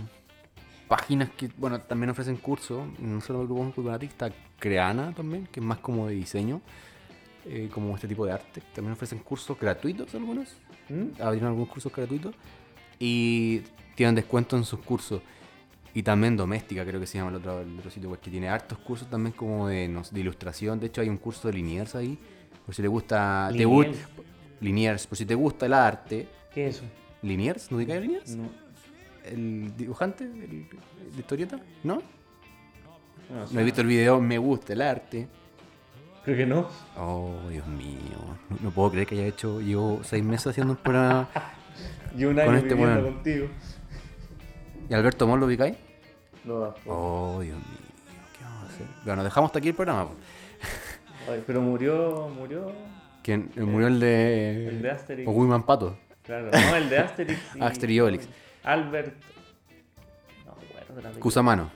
páginas 0.89 1.31
que, 1.31 1.49
bueno, 1.57 1.81
también 1.81 2.11
ofrecen 2.11 2.37
cursos, 2.37 2.83
no 2.99 3.21
solo 3.21 3.43
el 3.43 3.47
grupo 3.47 3.73
está 4.03 4.31
Creana 4.59 5.13
también, 5.15 5.47
que 5.51 5.61
es 5.61 5.67
más 5.67 5.79
como 5.79 6.09
de 6.09 6.15
diseño, 6.15 6.61
eh, 7.47 7.69
como 7.73 7.95
este 7.95 8.09
tipo 8.09 8.27
de 8.27 8.33
arte. 8.33 8.63
También 8.75 8.93
ofrecen 8.95 9.21
cursos 9.21 9.59
gratuitos 9.59 10.13
algunos, 10.15 10.57
¿Mm? 10.89 11.21
abrieron 11.23 11.51
algunos 11.51 11.69
cursos 11.69 11.93
gratuitos 11.95 12.35
y 12.99 13.61
tienen 13.95 14.15
descuento 14.17 14.57
en 14.57 14.65
sus 14.65 14.81
cursos. 14.81 15.21
Y 15.95 16.03
también 16.03 16.37
doméstica, 16.37 16.85
creo 16.85 16.99
que 16.99 17.07
se 17.07 17.19
llama 17.19 17.31
el 17.31 17.37
otro, 17.37 17.61
el 17.61 17.79
otro 17.79 17.91
sitio, 17.91 18.11
web, 18.11 18.19
que 18.21 18.31
tiene 18.31 18.49
hartos 18.49 18.79
cursos 18.79 19.09
también 19.09 19.33
como 19.33 19.69
de, 19.69 19.87
no 19.89 20.03
de 20.11 20.21
ilustración. 20.21 20.81
De 20.81 20.87
hecho, 20.87 21.01
hay 21.01 21.09
un 21.09 21.19
curso 21.19 21.47
de 21.49 21.55
Liniers 21.55 21.95
ahí, 21.95 22.19
por 22.67 22.75
si 22.75 22.83
le 22.83 22.89
gusta... 22.89 23.49
Te 23.57 23.65
gu- 23.65 23.83
Liniers. 23.85 24.09
Liniers, 24.61 25.07
por 25.07 25.17
si 25.19 25.25
te 25.27 25.35
gusta 25.37 25.67
el 25.67 25.73
arte. 25.75 26.27
¿Qué 26.53 26.67
es 26.69 26.77
eso? 26.77 26.85
¿Liniers? 27.23 27.71
¿No 27.71 27.79
te 27.79 27.87
cae 27.87 28.01
Liniers? 28.01 28.35
No, 28.35 28.49
¿El 29.25 29.77
dibujante? 29.77 30.25
¿El, 30.25 30.67
¿De 31.15 31.21
historieta? 31.21 31.61
¿No? 31.85 32.03
no, 33.31 33.47
sé. 33.47 33.55
No 33.55 33.61
he 33.61 33.65
visto 33.65 33.81
el 33.81 33.87
video, 33.87 34.21
me 34.21 34.37
gusta 34.39 34.73
el 34.73 34.83
arte. 34.83 35.29
Creo 36.25 36.37
que 36.37 36.47
no. 36.47 36.69
Oh, 36.99 37.35
Dios 37.51 37.67
mío. 37.69 37.97
No, 38.51 38.57
no 38.63 38.71
puedo 38.73 38.91
creer 38.91 39.07
que 39.07 39.15
haya 39.15 39.27
hecho, 39.27 39.61
llevo 39.61 40.01
seis 40.03 40.25
meses 40.25 40.49
haciendo 40.49 40.73
un 40.73 40.79
programa. 40.79 41.29
Y 42.17 42.25
un 42.25 42.35
Con 42.35 42.43
año 42.45 42.55
este 42.59 42.75
viviendo 42.75 43.03
contigo. 43.03 43.47
¿Y 44.89 44.95
Alberto 44.95 45.27
Mol 45.27 45.41
lo 45.41 45.47
ubicáis? 45.47 45.75
No. 46.45 46.75
Oh, 46.87 47.41
Dios 47.43 47.57
mío. 47.57 47.65
¿Qué 48.39 48.45
vamos 48.45 48.63
a 48.63 48.67
hacer? 48.75 48.87
Bueno, 49.05 49.25
dejamos 49.25 49.49
hasta 49.49 49.59
aquí 49.59 49.69
el 49.69 49.75
programa. 49.75 50.07
po. 50.09 50.15
Ay, 51.33 51.43
pero 51.47 51.61
murió, 51.63 52.29
murió 52.37 52.71
¿Quién? 53.23 53.51
Eh, 53.57 53.61
Murió 53.63 53.87
el 53.89 53.99
de. 54.01 54.69
el 54.69 54.83
de 54.83 54.91
Asterix. 54.91 55.27
O 55.29 55.33
Wiman 55.33 55.63
Pato. 55.63 55.97
Claro, 56.23 56.51
no, 56.53 56.77
el 56.77 56.91
de 56.91 56.99
Asterix. 56.99 57.41
y- 57.57 57.63
Asterix 57.63 57.95
y 57.97 58.01
Obelix. 58.01 58.29
Albert. 58.63 59.15
No, 60.45 60.55
bueno, 60.95 61.11
Cusamano. 61.21 61.71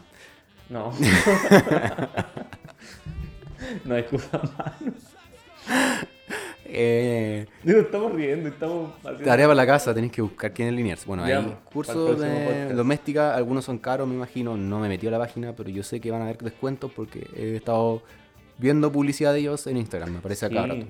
No. 0.69 0.93
no 3.87 3.97
es 3.97 4.05
Cusamano. 4.07 4.53
Eh, 6.71 7.47
Digo, 7.63 7.81
estamos 7.81 8.13
riendo, 8.13 8.49
estamos 8.49 8.93
haciendo. 9.01 9.25
tarea 9.25 9.47
para 9.47 9.55
la 9.55 9.67
casa, 9.67 9.95
tenéis 9.95 10.13
que 10.13 10.23
buscar 10.23 10.53
quién 10.53 10.69
es 10.69 10.75
Liniers. 10.75 11.05
Bueno, 11.07 11.27
Ya, 11.27 11.39
hay 11.39 11.45
pues, 11.45 11.57
cursos 11.73 12.21
de 12.21 12.73
doméstica, 12.75 13.35
algunos 13.35 13.65
son 13.65 13.79
caros, 13.79 14.07
me 14.07 14.15
imagino. 14.15 14.57
No 14.57 14.79
me 14.81 14.89
metí 14.89 15.07
a 15.07 15.11
la 15.11 15.19
página, 15.19 15.55
pero 15.57 15.71
yo 15.71 15.83
sé 15.83 16.01
que 16.01 16.11
van 16.11 16.21
a 16.21 16.25
haber 16.25 16.39
descuentos 16.39 16.93
porque 16.95 17.27
he 17.37 17.57
estado 17.57 18.03
viendo 18.59 18.91
publicidad 18.93 19.33
de 19.33 19.41
ellos 19.41 19.67
en 19.67 19.77
Instagram, 19.79 20.13
me 20.15 20.21
parece 20.21 20.47
acá. 20.47 20.67
Sí. 20.71 20.87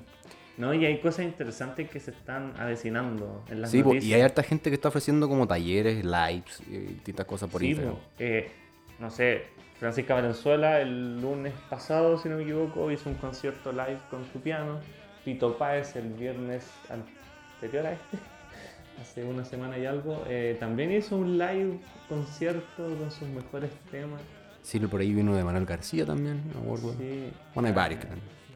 No, 0.56 0.74
y 0.74 0.84
hay 0.84 0.98
cosas 0.98 1.24
interesantes 1.24 1.88
que 1.88 2.00
se 2.00 2.10
están 2.10 2.52
avecinando 2.58 3.44
en 3.48 3.60
las 3.60 3.70
Sí, 3.70 3.80
po, 3.80 3.90
noticias. 3.90 4.10
y 4.10 4.14
hay 4.14 4.22
harta 4.22 4.42
gente 4.42 4.70
que 4.70 4.74
está 4.74 4.88
ofreciendo 4.88 5.28
como 5.28 5.46
talleres, 5.46 6.04
lives, 6.04 6.60
y 6.68 6.78
distintas 6.78 7.26
cosas 7.26 7.48
por 7.48 7.60
Sí, 7.60 7.68
Instagram. 7.68 7.94
po, 7.94 8.00
eh, 8.18 8.50
no 8.98 9.08
sé, 9.12 9.42
Francisca 9.78 10.14
Valenzuela 10.14 10.80
el 10.80 11.20
lunes 11.20 11.52
pasado, 11.70 12.18
si 12.18 12.28
no 12.28 12.36
me 12.38 12.42
equivoco, 12.42 12.90
hizo 12.90 13.08
un 13.08 13.14
concierto 13.14 13.70
live 13.70 13.98
con 14.10 14.24
su 14.32 14.40
piano. 14.40 14.80
Tito 15.28 15.58
Páez 15.58 15.94
el 15.94 16.08
viernes 16.14 16.66
anterior 16.88 17.84
a 17.84 17.92
este, 17.92 18.18
hace 19.02 19.24
una 19.24 19.44
semana 19.44 19.76
y 19.76 19.84
algo, 19.84 20.24
eh, 20.26 20.56
también 20.58 20.90
hizo 20.90 21.18
un 21.18 21.36
live 21.36 21.78
concierto 22.08 22.64
con 22.98 23.10
sus 23.10 23.28
mejores 23.28 23.70
temas. 23.90 24.22
Sí, 24.62 24.80
por 24.88 25.02
ahí 25.02 25.12
vino 25.12 25.36
de 25.36 25.44
Manuel 25.44 25.66
García 25.66 26.06
también, 26.06 26.42
acuerdo. 26.62 26.94
Sí. 26.94 27.30
Bueno, 27.54 27.66
hay 27.66 27.72
Ah, 27.72 27.76
varios 27.76 28.00
que. 28.00 28.08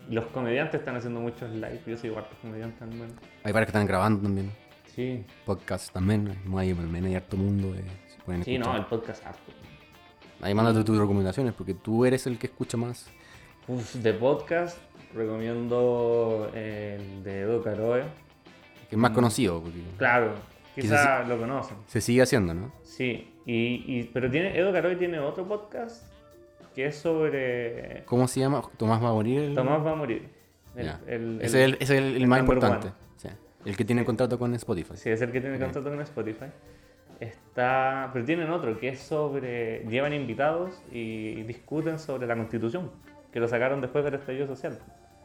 Los 0.09 0.25
comediantes 0.29 0.81
están 0.81 0.97
haciendo 0.97 1.21
muchos 1.21 1.51
live, 1.51 1.83
yo 1.87 1.99
soy 1.99 2.09
igual 2.09 2.27
comediante 2.41 2.79
también. 2.79 3.09
Hay 3.45 3.53
varios 3.53 3.67
que 3.67 3.77
están 3.77 3.87
grabando 3.87 4.23
también. 4.23 4.51
Sí, 4.87 5.27
Podcasts 5.45 5.93
también, 5.93 6.35
hay, 6.57 6.71
hay, 6.71 7.15
harto 7.15 7.37
mundo. 7.37 7.75
eh, 7.75 7.85
se 8.09 8.45
sí, 8.45 8.57
no, 8.57 8.75
el 8.75 8.87
podcast 8.87 9.27
harto. 9.27 9.53
Ahí 10.41 10.55
mándate 10.55 10.83
tus 10.85 10.97
recomendaciones 10.97 11.53
porque 11.53 11.75
tú 11.75 12.07
eres 12.07 12.27
el 12.27 12.39
que 12.39 12.47
escucha 12.47 12.79
más. 12.79 13.11
Uf, 13.69 13.95
de 13.97 14.15
podcast 14.15 14.79
recomiendo 15.15 16.51
el 16.55 17.23
de 17.25 17.41
Edo 17.41 17.63
Caroe. 17.63 18.03
Que 18.89 18.97
es 18.97 18.99
más 18.99 19.11
Mm. 19.11 19.15
conocido, 19.15 19.61
porque 19.63 19.79
Claro, 19.99 20.33
Quizás 20.75 21.27
lo 21.29 21.39
conocen. 21.39 21.77
se 21.87 22.01
sigue 22.01 22.23
haciendo, 22.23 22.55
¿no? 22.55 22.73
Sí, 22.83 23.33
y, 23.47 23.85
y- 23.87 24.11
pero 24.13 24.31
tiene, 24.31 24.57
Edo 24.59 24.73
Caroe 24.73 24.97
tiene 24.97 25.19
otro 25.19 25.47
podcast 25.47 26.05
que 26.75 26.87
es 26.87 26.97
sobre 26.97 28.03
¿Cómo 28.07 28.27
se 28.29 28.41
llama? 28.41 28.63
Tomás 28.77 29.03
va 29.03 29.11
a 29.11 29.13
morir. 29.13 29.41
el- 29.41 29.55
Tomás 29.55 29.85
va 29.85 29.93
a 29.93 29.95
morir. 29.95 30.29
El- 30.77 30.87
Ya. 30.87 31.01
el- 31.07 31.39
ese 31.43 31.77
es 31.81 31.91
el, 31.91 32.27
más 32.27 32.41
importante. 32.41 32.89
Sí. 33.17 33.29
El 33.65 33.77
que 33.77 33.85
tiene 33.85 34.05
contrato 34.05 34.39
con 34.39 34.55
Spotify. 34.55 34.95
Sí, 34.97 35.11
es 35.11 35.21
el 35.23 35.31
que 35.33 35.41
tiene 35.41 35.59
contrato 35.59 35.89
con 35.91 36.01
Spotify. 36.01 36.47
Está, 37.21 38.11
pero 38.13 38.25
tienen 38.25 38.51
otro 38.51 38.79
que 38.81 38.89
es 38.89 39.01
sobre. 39.01 39.85
Llevan 39.89 40.13
invitados 40.13 40.83
y 40.91 41.43
discuten 41.43 41.99
sobre 41.99 42.27
la 42.27 42.35
constitución, 42.35 42.91
que 43.33 43.39
lo 43.39 43.47
sacaron 43.49 43.81
después 43.81 44.05
del 44.05 44.15
estallido 44.15 44.47
social. 44.47 44.79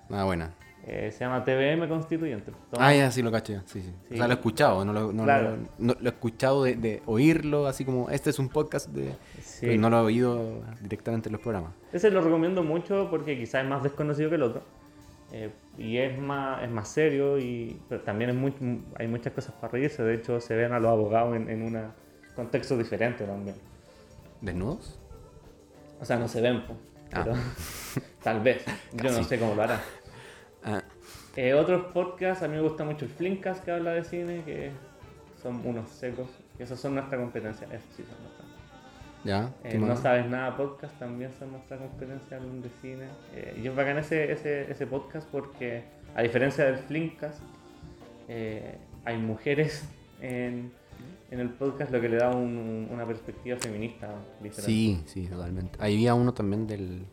Ah, 0.10 0.24
buena. 0.24 0.54
Eh, 0.90 1.12
se 1.12 1.20
llama 1.20 1.44
TVM 1.44 1.88
Constituyente. 1.90 2.52
Tomás- 2.72 2.80
Ah, 2.88 2.94
ya, 2.96 3.12
sí 3.12 3.22
lo 3.22 3.30
caché. 3.32 3.60
Sí, 3.66 3.82
sí. 3.82 3.94
Sí. 4.08 4.14
O 4.14 4.18
sea, 4.18 4.28
lo 4.28 4.34
he 4.34 4.36
escuchado, 4.36 4.86
no 4.86 4.94
lo, 4.94 5.12
no 5.12 5.24
Claro. 5.24 5.58
lo- 5.58 5.68
no- 5.80 5.98
lo 6.00 6.10
he 6.10 6.14
escuchado 6.14 6.64
de, 6.64 6.76
de 6.76 7.02
oírlo, 7.06 7.68
así 7.68 7.84
como 7.84 8.10
este 8.10 8.30
es 8.30 8.40
un 8.40 8.48
podcast 8.48 8.88
de. 8.90 9.14
Sí. 9.42 9.78
no 9.78 9.90
lo 9.90 9.98
he 9.98 10.02
oído 10.02 10.62
directamente 10.82 11.28
en 11.28 11.34
los 11.34 11.42
programas. 11.42 11.74
Ese 11.92 12.10
lo 12.10 12.22
recomiendo 12.22 12.64
mucho 12.64 13.08
porque 13.10 13.38
quizás 13.38 13.64
es 13.64 13.70
más 13.70 13.84
desconocido 13.84 14.30
que 14.30 14.36
el 14.36 14.44
otro. 14.44 14.62
Eh, 15.34 15.50
y 15.78 15.98
es 15.98 16.18
más, 16.18 16.64
es 16.64 16.70
más 16.70 16.88
serio 16.88 17.38
y 17.38 17.82
pero 17.90 18.00
también 18.02 18.30
es 18.30 18.36
muy, 18.38 18.54
hay 18.98 19.10
muchas 19.10 19.34
cosas 19.34 19.54
para 19.60 19.74
reírse. 19.74 20.02
De 20.04 20.14
hecho, 20.16 20.40
se 20.40 20.56
ven 20.56 20.72
a 20.72 20.80
los 20.80 20.90
abogados 20.90 21.36
en, 21.36 21.50
en 21.50 21.64
un 21.64 21.78
contexto 22.34 22.78
diferente 22.78 23.26
también. 23.26 23.58
¿Desnudos? 24.40 24.98
O 26.00 26.06
sea, 26.06 26.16
no 26.18 26.30
se 26.30 26.40
ven, 26.40 26.64
Ah. 27.12 27.24
pero 27.26 27.34
tal 28.24 28.42
vez. 28.42 28.64
Yo 28.94 29.12
no 29.12 29.24
sé 29.24 29.40
cómo 29.40 29.56
lo 29.56 29.64
harán. 29.64 29.80
Ah, 30.64 30.82
Eh, 31.36 31.54
otros 31.54 31.92
podcasts, 31.94 32.44
a 32.44 32.48
mí 32.48 32.56
me 32.56 32.62
gusta 32.62 32.84
mucho 32.84 33.06
el 33.06 33.12
Flimcast 33.12 33.64
que 33.64 33.72
habla 33.72 33.92
de 33.94 34.04
cine, 34.04 34.44
que 34.44 34.72
son 35.42 35.62
unos 35.66 35.90
secos. 35.90 36.28
Y 36.60 36.64
esos 36.64 36.80
son 36.80 36.96
nuestra 36.96 37.18
competencia. 37.18 37.68
Esos 37.68 37.90
sí 37.96 38.04
son 38.04 38.18
nuestra 38.24 38.46
ya. 39.24 39.52
Eh, 39.64 39.72
¿qué 39.72 39.78
no 39.80 39.96
sabes 39.98 40.26
nada 40.30 40.56
podcast 40.56 40.98
también 41.00 41.32
son 41.38 41.52
nuestra 41.52 41.78
competencia 41.78 42.38
hablan 42.38 42.62
de 42.62 42.70
cine 42.82 43.08
Eh, 43.34 43.60
y 43.62 43.68
es 43.68 43.76
bacán 43.76 43.98
ese, 43.98 44.32
ese, 44.32 44.72
ese 44.72 44.88
podcast 44.88 45.28
porque 45.30 45.84
a 46.16 46.22
diferencia 46.22 46.64
del 46.66 46.78
Flimcast 46.78 47.42
eh, 48.30 48.78
hay 49.06 49.18
mujeres 49.18 49.84
en, 50.22 50.72
en 51.32 51.40
el 51.40 51.50
podcast 51.50 51.92
lo 51.92 52.00
que 52.00 52.10
le 52.10 52.18
da 52.18 52.30
un- 52.30 52.88
una 52.92 53.06
perspectiva 53.06 53.58
feminista 53.60 54.08
diferente 54.42 54.62
Sí, 54.72 55.02
sí, 55.08 55.28
totalmente. 55.28 55.78
Ahí 55.82 55.96
había 55.96 56.14
uno 56.14 56.34
también 56.34 56.66
del. 56.68 57.06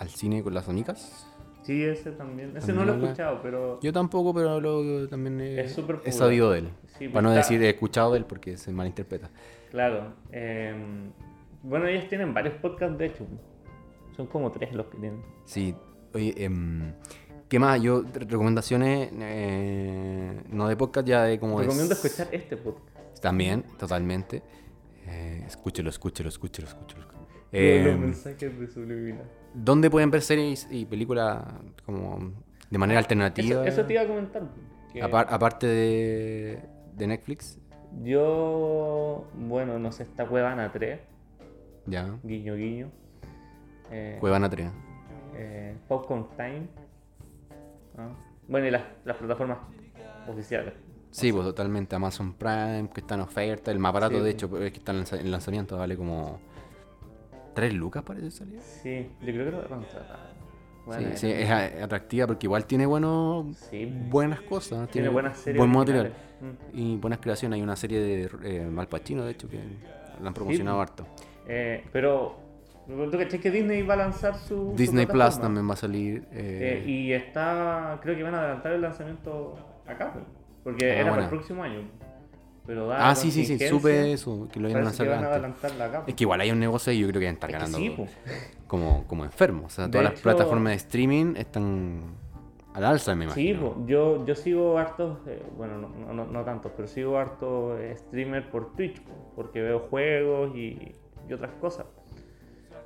Al 0.00 0.08
cine 0.08 0.42
con 0.42 0.52
las 0.54 0.64
sonicas. 0.64 1.26
Sí, 1.62 1.84
ese 1.84 2.10
también 2.12 2.56
ese 2.56 2.72
no 2.72 2.84
lo 2.84 2.94
he 2.94 2.96
escuchado 3.02 3.40
pero 3.42 3.78
Yo 3.80 3.92
tampoco, 3.92 4.32
pero 4.34 4.60
lo, 4.60 5.06
también 5.08 5.40
he, 5.40 5.60
Es 5.60 5.78
he 6.04 6.10
sabido 6.12 6.50
de 6.50 6.60
él. 6.60 6.68
Sí, 6.98 7.08
Para 7.08 7.22
no 7.22 7.28
está- 7.28 7.38
decir 7.42 7.62
he 7.62 7.68
escuchado 7.70 8.12
de 8.12 8.18
él 8.18 8.24
porque 8.24 8.56
se 8.56 8.72
malinterpreta. 8.72 9.30
claro 9.70 10.14
eh, 10.32 10.74
bueno 11.62 11.86
ellos 11.86 12.08
tienen 12.08 12.32
varios 12.34 12.54
podcasts 12.56 12.98
de 12.98 13.06
hecho 13.06 13.26
son 14.16 14.26
como 14.26 14.50
tres 14.50 14.72
los 14.74 14.86
que 14.86 14.98
tienen 14.98 15.22
Sí, 15.44 15.74
oye, 16.14 16.34
em, 16.44 16.92
¿qué 17.48 17.58
más? 17.58 17.80
Yo, 17.80 18.02
re- 18.02 18.24
recomendaciones, 18.26 19.10
eh, 19.20 20.42
no 20.50 20.66
de 20.66 20.76
podcast, 20.76 21.06
ya 21.06 21.24
de 21.24 21.38
como... 21.38 21.60
recomiendo 21.60 21.92
escuchar 21.94 22.28
este 22.32 22.56
podcast 22.56 23.20
También, 23.20 23.64
totalmente. 23.78 24.42
Eh, 25.06 25.44
escúchelo, 25.46 25.90
escúchelo, 25.90 26.28
escúchelo, 26.30 26.68
los 27.52 27.94
Em, 27.94 28.00
mensajes 28.00 28.58
de 28.60 28.66
subliminal 28.68 29.24
¿Dónde 29.54 29.90
pueden 29.90 30.10
ver 30.10 30.22
series 30.22 30.68
y 30.70 30.84
películas 30.84 31.42
como 31.84 32.32
de 32.70 32.78
manera 32.78 32.98
alternativa? 33.00 33.62
Eso, 33.62 33.80
eso 33.80 33.84
te 33.86 33.94
iba 33.94 34.02
a 34.02 34.06
comentar. 34.06 34.42
que- 34.92 35.02
Apar- 35.02 35.26
aparte 35.30 35.66
de, 35.66 36.60
de 36.96 37.06
Netflix, 37.06 37.58
Yo, 38.04 39.26
bueno, 39.34 39.78
no 39.80 39.90
sé, 39.90 40.04
está 40.04 40.26
Cuevana 40.26 40.70
3, 40.72 41.00
Ya. 41.86 42.16
guiño 42.22 42.54
guiño. 42.54 42.90
Eh, 43.90 44.16
Cuevana 44.20 44.48
3. 44.48 44.70
eh, 45.34 45.74
Popcorn 45.88 46.28
Time. 46.36 46.68
¿no? 47.96 48.16
Bueno, 48.46 48.66
y 48.68 48.70
las, 48.70 48.82
las 49.04 49.16
plataformas 49.16 49.58
oficiales. 50.28 50.74
Sí, 51.10 51.32
pues 51.32 51.44
totalmente. 51.44 51.96
Amazon 51.96 52.34
Prime, 52.34 52.88
que 52.94 53.00
está 53.00 53.16
en 53.16 53.22
oferta. 53.22 53.70
El 53.72 53.80
más 53.80 53.92
barato, 53.92 54.18
Sí. 54.18 54.22
de 54.24 54.30
hecho, 54.30 54.46
es 54.62 54.70
que 54.72 54.78
está 54.78 54.92
en 54.92 55.30
lanzamiento, 55.32 55.76
vale 55.76 55.96
como 55.96 56.38
3 57.54 57.74
lucas, 57.74 58.02
parece 58.02 58.30
salir. 58.30 58.60
Sí, 58.60 59.06
yo 59.20 59.32
creo 59.32 59.44
que 59.46 59.50
lo 59.50 59.68
contratar. 59.68 60.30
Bueno, 60.86 61.08
sí, 61.08 61.12
eh, 61.12 61.16
sí, 61.16 61.30
es 61.30 61.82
atractiva 61.82 62.26
porque 62.26 62.46
igual 62.46 62.64
tiene 62.64 62.86
buenos, 62.86 63.56
sí, 63.70 63.92
buenas 64.08 64.40
cosas. 64.40 64.88
tiene 64.90 65.08
buenas 65.08 65.36
series. 65.36 65.58
Buen 65.58 65.70
material. 65.70 66.12
Mm. 66.40 66.78
Y 66.78 66.96
buenas 66.96 67.20
creaciones. 67.20 67.56
Hay 67.56 67.62
una 67.62 67.76
serie 67.76 68.00
de 68.00 68.30
eh, 68.44 68.66
Mal 68.66 68.88
Pacino, 68.88 69.24
de 69.24 69.32
hecho, 69.32 69.48
que 69.48 69.60
la 70.20 70.28
han 70.28 70.34
promocionado 70.34 70.78
pues. 70.78 70.90
harto. 70.90 71.06
Eh, 71.46 71.84
pero, 71.92 72.38
¿tú 72.86 73.18
caché 73.18 73.40
que 73.40 73.50
Disney 73.50 73.82
va 73.82 73.94
a 73.94 73.98
lanzar 73.98 74.36
su. 74.36 74.70
su 74.70 74.74
Disney 74.76 75.06
Plus 75.06 75.40
también 75.40 75.68
va 75.68 75.74
a 75.74 75.76
salir. 75.76 76.24
Eh, 76.32 76.82
eh, 76.84 76.88
y 76.88 77.12
está, 77.12 77.98
creo 78.02 78.16
que 78.16 78.22
van 78.22 78.34
a 78.34 78.40
adelantar 78.40 78.72
el 78.72 78.80
lanzamiento 78.82 79.56
acá, 79.86 80.14
porque 80.62 80.90
Ah, 80.90 81.00
era 81.00 81.10
para 81.10 81.24
el 81.24 81.28
próximo 81.28 81.62
año. 81.62 81.80
Pero 82.70 82.86
da 82.86 83.10
ah, 83.10 83.16
sí, 83.16 83.32
sí, 83.32 83.44
sí, 83.44 83.58
supe 83.66 84.12
eso, 84.12 84.46
que 84.52 84.60
lo 84.60 84.68
iban 84.70 84.86
a 84.86 84.92
que 84.92 85.08
van 85.08 85.24
acá. 85.24 86.04
Es 86.06 86.14
que 86.14 86.22
igual 86.22 86.40
hay 86.40 86.52
un 86.52 86.60
negocio 86.60 86.92
y 86.92 87.00
yo 87.00 87.08
creo 87.08 87.18
que 87.18 87.26
van 87.26 87.32
a 87.32 87.34
estar 87.34 87.50
Es 87.50 87.56
ganando 87.56 87.78
sí, 87.78 87.96
como, 88.68 89.08
como 89.08 89.24
enfermos. 89.24 89.72
O 89.72 89.74
sea, 89.74 89.86
De 89.86 89.90
todas 89.90 90.12
las 90.12 90.20
plataformas 90.20 90.70
de 90.70 90.76
streaming 90.76 91.34
están 91.34 92.14
al 92.72 92.84
alza, 92.84 93.16
me 93.16 93.28
Sí, 93.30 93.48
imagino. 93.48 93.72
po. 93.74 93.86
yo, 93.88 94.24
yo 94.24 94.36
sigo 94.36 94.78
hartos, 94.78 95.18
eh, 95.26 95.42
bueno, 95.56 95.78
no, 95.78 96.12
no, 96.12 96.26
no, 96.26 96.44
tantos, 96.44 96.70
pero 96.76 96.86
sigo 96.86 97.18
hartos 97.18 97.80
eh, 97.80 97.92
streamer 97.96 98.48
por 98.52 98.72
Twitch, 98.76 99.00
po, 99.02 99.32
porque 99.34 99.60
veo 99.62 99.80
juegos 99.80 100.54
y, 100.54 100.94
y 101.28 101.32
otras 101.32 101.50
cosas, 101.54 101.86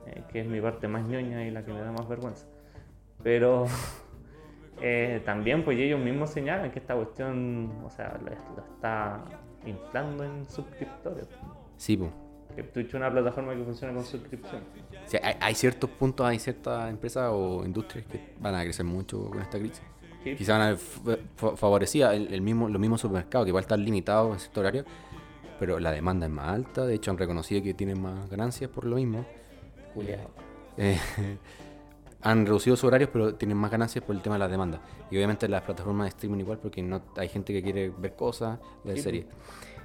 eh, 0.07 0.23
que 0.33 0.41
es 0.41 0.47
mi 0.47 0.63
parte 0.63 0.89
más 0.89 1.07
ñoña 1.07 1.47
y 1.47 1.51
la 1.51 1.63
que 1.63 1.75
me 1.75 1.81
da 1.83 1.93
más 1.93 2.09
vergüenza. 2.09 2.47
Pero 3.23 3.67
eh, 4.81 5.21
también, 5.27 5.63
pues 5.63 5.79
ellos 5.79 6.01
mismos 6.01 6.31
señalan 6.31 6.71
que 6.71 6.79
esta 6.79 6.95
cuestión, 6.95 7.71
o 7.85 7.91
sea, 7.91 8.19
lo, 8.25 8.31
lo 8.31 8.65
está 8.75 9.23
inflando 9.67 10.25
en 10.25 10.49
suscriptores. 10.49 11.27
Sí, 11.77 11.97
pues. 11.97 12.11
Que 12.55 12.63
Twitch 12.63 12.89
es 12.89 12.95
una 12.95 13.11
plataforma 13.11 13.55
que 13.55 13.65
funciona 13.65 13.93
con 13.95 14.05
suscripción. 14.05 14.63
Sí, 15.07 15.17
hay, 15.23 15.35
hay 15.41 15.55
ciertos 15.55 15.91
puntos, 15.91 16.25
hay 16.27 16.39
ciertas 16.39 16.89
empresas 16.89 17.31
o 17.33 17.65
industrias 17.65 18.07
que 18.07 18.35
van 18.39 18.55
a 18.55 18.63
crecer 18.63 18.85
mucho 18.87 19.29
con 19.29 19.41
esta 19.41 19.59
crisis. 19.59 19.83
Sí, 20.23 20.37
Quizás 20.37 20.57
van 20.59 20.63
a 20.63 20.69
ver 20.71 20.79
fa- 20.79 21.19
fa- 21.37 21.57
favorecida 21.57 22.15
el, 22.15 22.33
el 22.33 22.41
mismo, 22.41 22.69
los 22.69 22.81
mismos 22.81 23.01
supermercados, 23.01 23.45
que 23.45 23.51
igual 23.51 23.63
están 23.65 23.85
limitados 23.85 24.33
en 24.35 24.39
cierto 24.41 24.61
horario, 24.61 24.85
pero 25.59 25.81
la 25.81 25.91
demanda 25.91 26.27
es 26.27 26.33
más 26.33 26.49
alta. 26.49 26.87
De 26.87 26.95
hecho, 26.95 27.11
han 27.11 27.19
reconocido 27.19 27.63
que 27.63 27.75
tienen 27.75 28.01
más 28.01 28.31
ganancias 28.31 28.71
por 28.71 28.85
lo 28.85 28.97
mismo. 28.97 29.27
Juliado. 29.95 30.31
Eh, 30.77 30.99
han 32.25 32.45
reducido 32.47 32.75
sus 32.75 32.85
horarios, 32.85 33.11
pero 33.13 33.35
tienen 33.35 33.57
más 33.57 33.71
ganancias 33.71 34.05
por 34.05 34.17
el 34.17 34.23
tema 34.23 34.35
de 34.37 34.41
las 34.41 34.51
demandas. 34.51 34.81
Y 35.11 35.17
obviamente 35.17 35.47
las 35.49 35.63
plataformas 35.63 36.07
de 36.07 36.09
streaming 36.09 36.41
igual, 36.41 36.59
porque 36.59 36.83
no 36.83 37.01
hay 37.17 37.29
gente 37.29 37.53
que 37.53 37.63
quiere 37.63 37.91
ver 37.97 38.17
cosas, 38.17 38.59
ver 38.83 38.97
Sí, 38.97 39.03
series. 39.03 39.27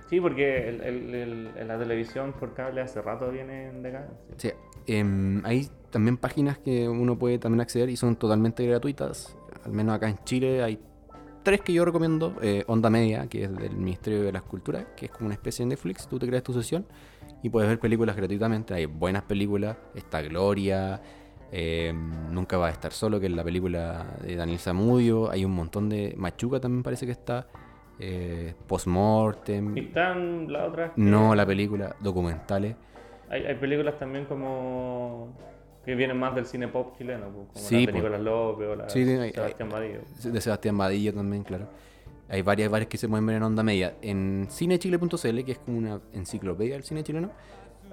Sí, 0.10 0.20
porque 0.20 0.68
el, 0.70 0.82
el- 0.82 1.14
el- 1.16 1.48
el- 1.56 1.68
la 1.68 1.78
televisión 1.78 2.34
por 2.34 2.56
cable 2.56 2.82
hace 2.82 3.00
rato 3.02 3.30
viene 3.30 3.68
en 3.68 3.84
decadencia. 3.84 4.18
Sí, 4.38 4.52
em, 4.88 5.46
hay 5.46 5.70
también 5.92 6.18
páginas 6.18 6.58
que 6.58 6.90
uno 6.90 7.20
puede 7.20 7.38
también 7.38 7.62
acceder 7.62 7.90
y 7.90 7.96
son 7.98 8.16
totalmente 8.16 8.66
gratuitas. 8.66 9.38
Al 9.66 9.72
menos 9.72 9.94
acá 9.96 10.10
en 10.10 10.18
Chile 10.24 10.64
hay 10.64 10.80
tres 11.44 11.62
que 11.62 11.74
yo 11.74 11.86
recomiendo. 11.86 12.36
Eh, 12.42 12.64
Onda 12.68 12.90
Media, 12.90 13.28
que 13.28 13.44
es 13.44 13.56
del 13.56 13.76
Ministerio 13.76 14.24
de 14.24 14.32
las 14.32 14.42
Culturas, 14.44 14.86
que 14.96 15.06
es 15.08 15.12
como 15.12 15.26
una 15.28 15.36
especie 15.36 15.64
de 15.66 15.70
Netflix. 15.70 16.08
Tú 16.08 16.18
te 16.18 16.26
creas 16.26 16.42
tu 16.44 16.54
sesión 16.54 16.86
y 17.44 17.50
puedes 17.50 17.70
ver 17.70 17.80
películas 17.80 18.16
gratuitamente. 18.16 18.74
Hay 18.74 18.86
buenas 18.88 19.24
películas. 19.24 19.78
Está 19.94 20.22
Gloria. 20.24 21.02
Em, 21.52 22.32
Nunca 22.34 22.58
va 22.58 22.68
a 22.68 22.72
estar 22.72 22.92
solo, 22.92 23.20
que 23.20 23.26
es 23.28 23.32
la 23.32 23.44
película 23.44 24.06
de 24.22 24.36
Daniel 24.36 24.60
Zamudio. 24.60 25.30
Hay 25.32 25.46
un 25.46 25.52
montón 25.52 25.90
de... 25.90 26.14
Machuca 26.18 26.60
también 26.60 26.84
parece 26.84 27.06
que 27.06 27.12
está. 27.14 27.48
Eh, 28.00 28.54
Postmortem. 28.68 29.76
Y 29.78 29.82
están 29.82 30.52
las 30.52 30.70
otras. 30.70 30.92
que- 30.92 31.02
No, 31.02 31.36
la 31.36 31.46
película. 31.46 31.96
Documentales. 32.00 32.76
Hay, 33.30 33.46
hay 33.46 33.56
películas 33.56 33.98
también 34.00 34.26
como. 34.26 35.34
que 35.86 35.96
vienen 35.96 36.18
más 36.18 36.34
del 36.36 36.46
cine 36.46 36.68
pop 36.68 36.96
chileno, 36.98 37.28
pues, 37.30 37.48
como 37.54 37.66
Sí, 37.66 37.86
la 37.86 37.92
película 37.92 38.18
López 38.18 38.68
o 38.68 38.76
la 38.76 38.90
Sí, 38.90 39.02
hay- 39.02 39.32
Sebastián 39.32 39.70
Badillo. 39.70 40.00
de 40.24 40.42
Sebastián 40.42 40.78
Badillo 40.78 41.14
también, 41.14 41.44
claro. 41.44 41.68
Hay 42.30 42.42
varias, 42.44 42.70
varias 42.70 42.90
que 42.90 42.98
se 42.98 43.08
pueden 43.10 43.26
ver 43.26 43.38
en 43.38 43.44
onda 43.44 43.64
media. 43.64 43.96
En 44.02 44.48
cinechile.cl, 44.52 45.44
que 45.44 45.52
es 45.52 45.58
como 45.60 45.78
una 45.80 46.00
enciclopedia 46.14 46.74
del 46.76 46.84
cine 46.84 47.04
chileno, 47.04 47.32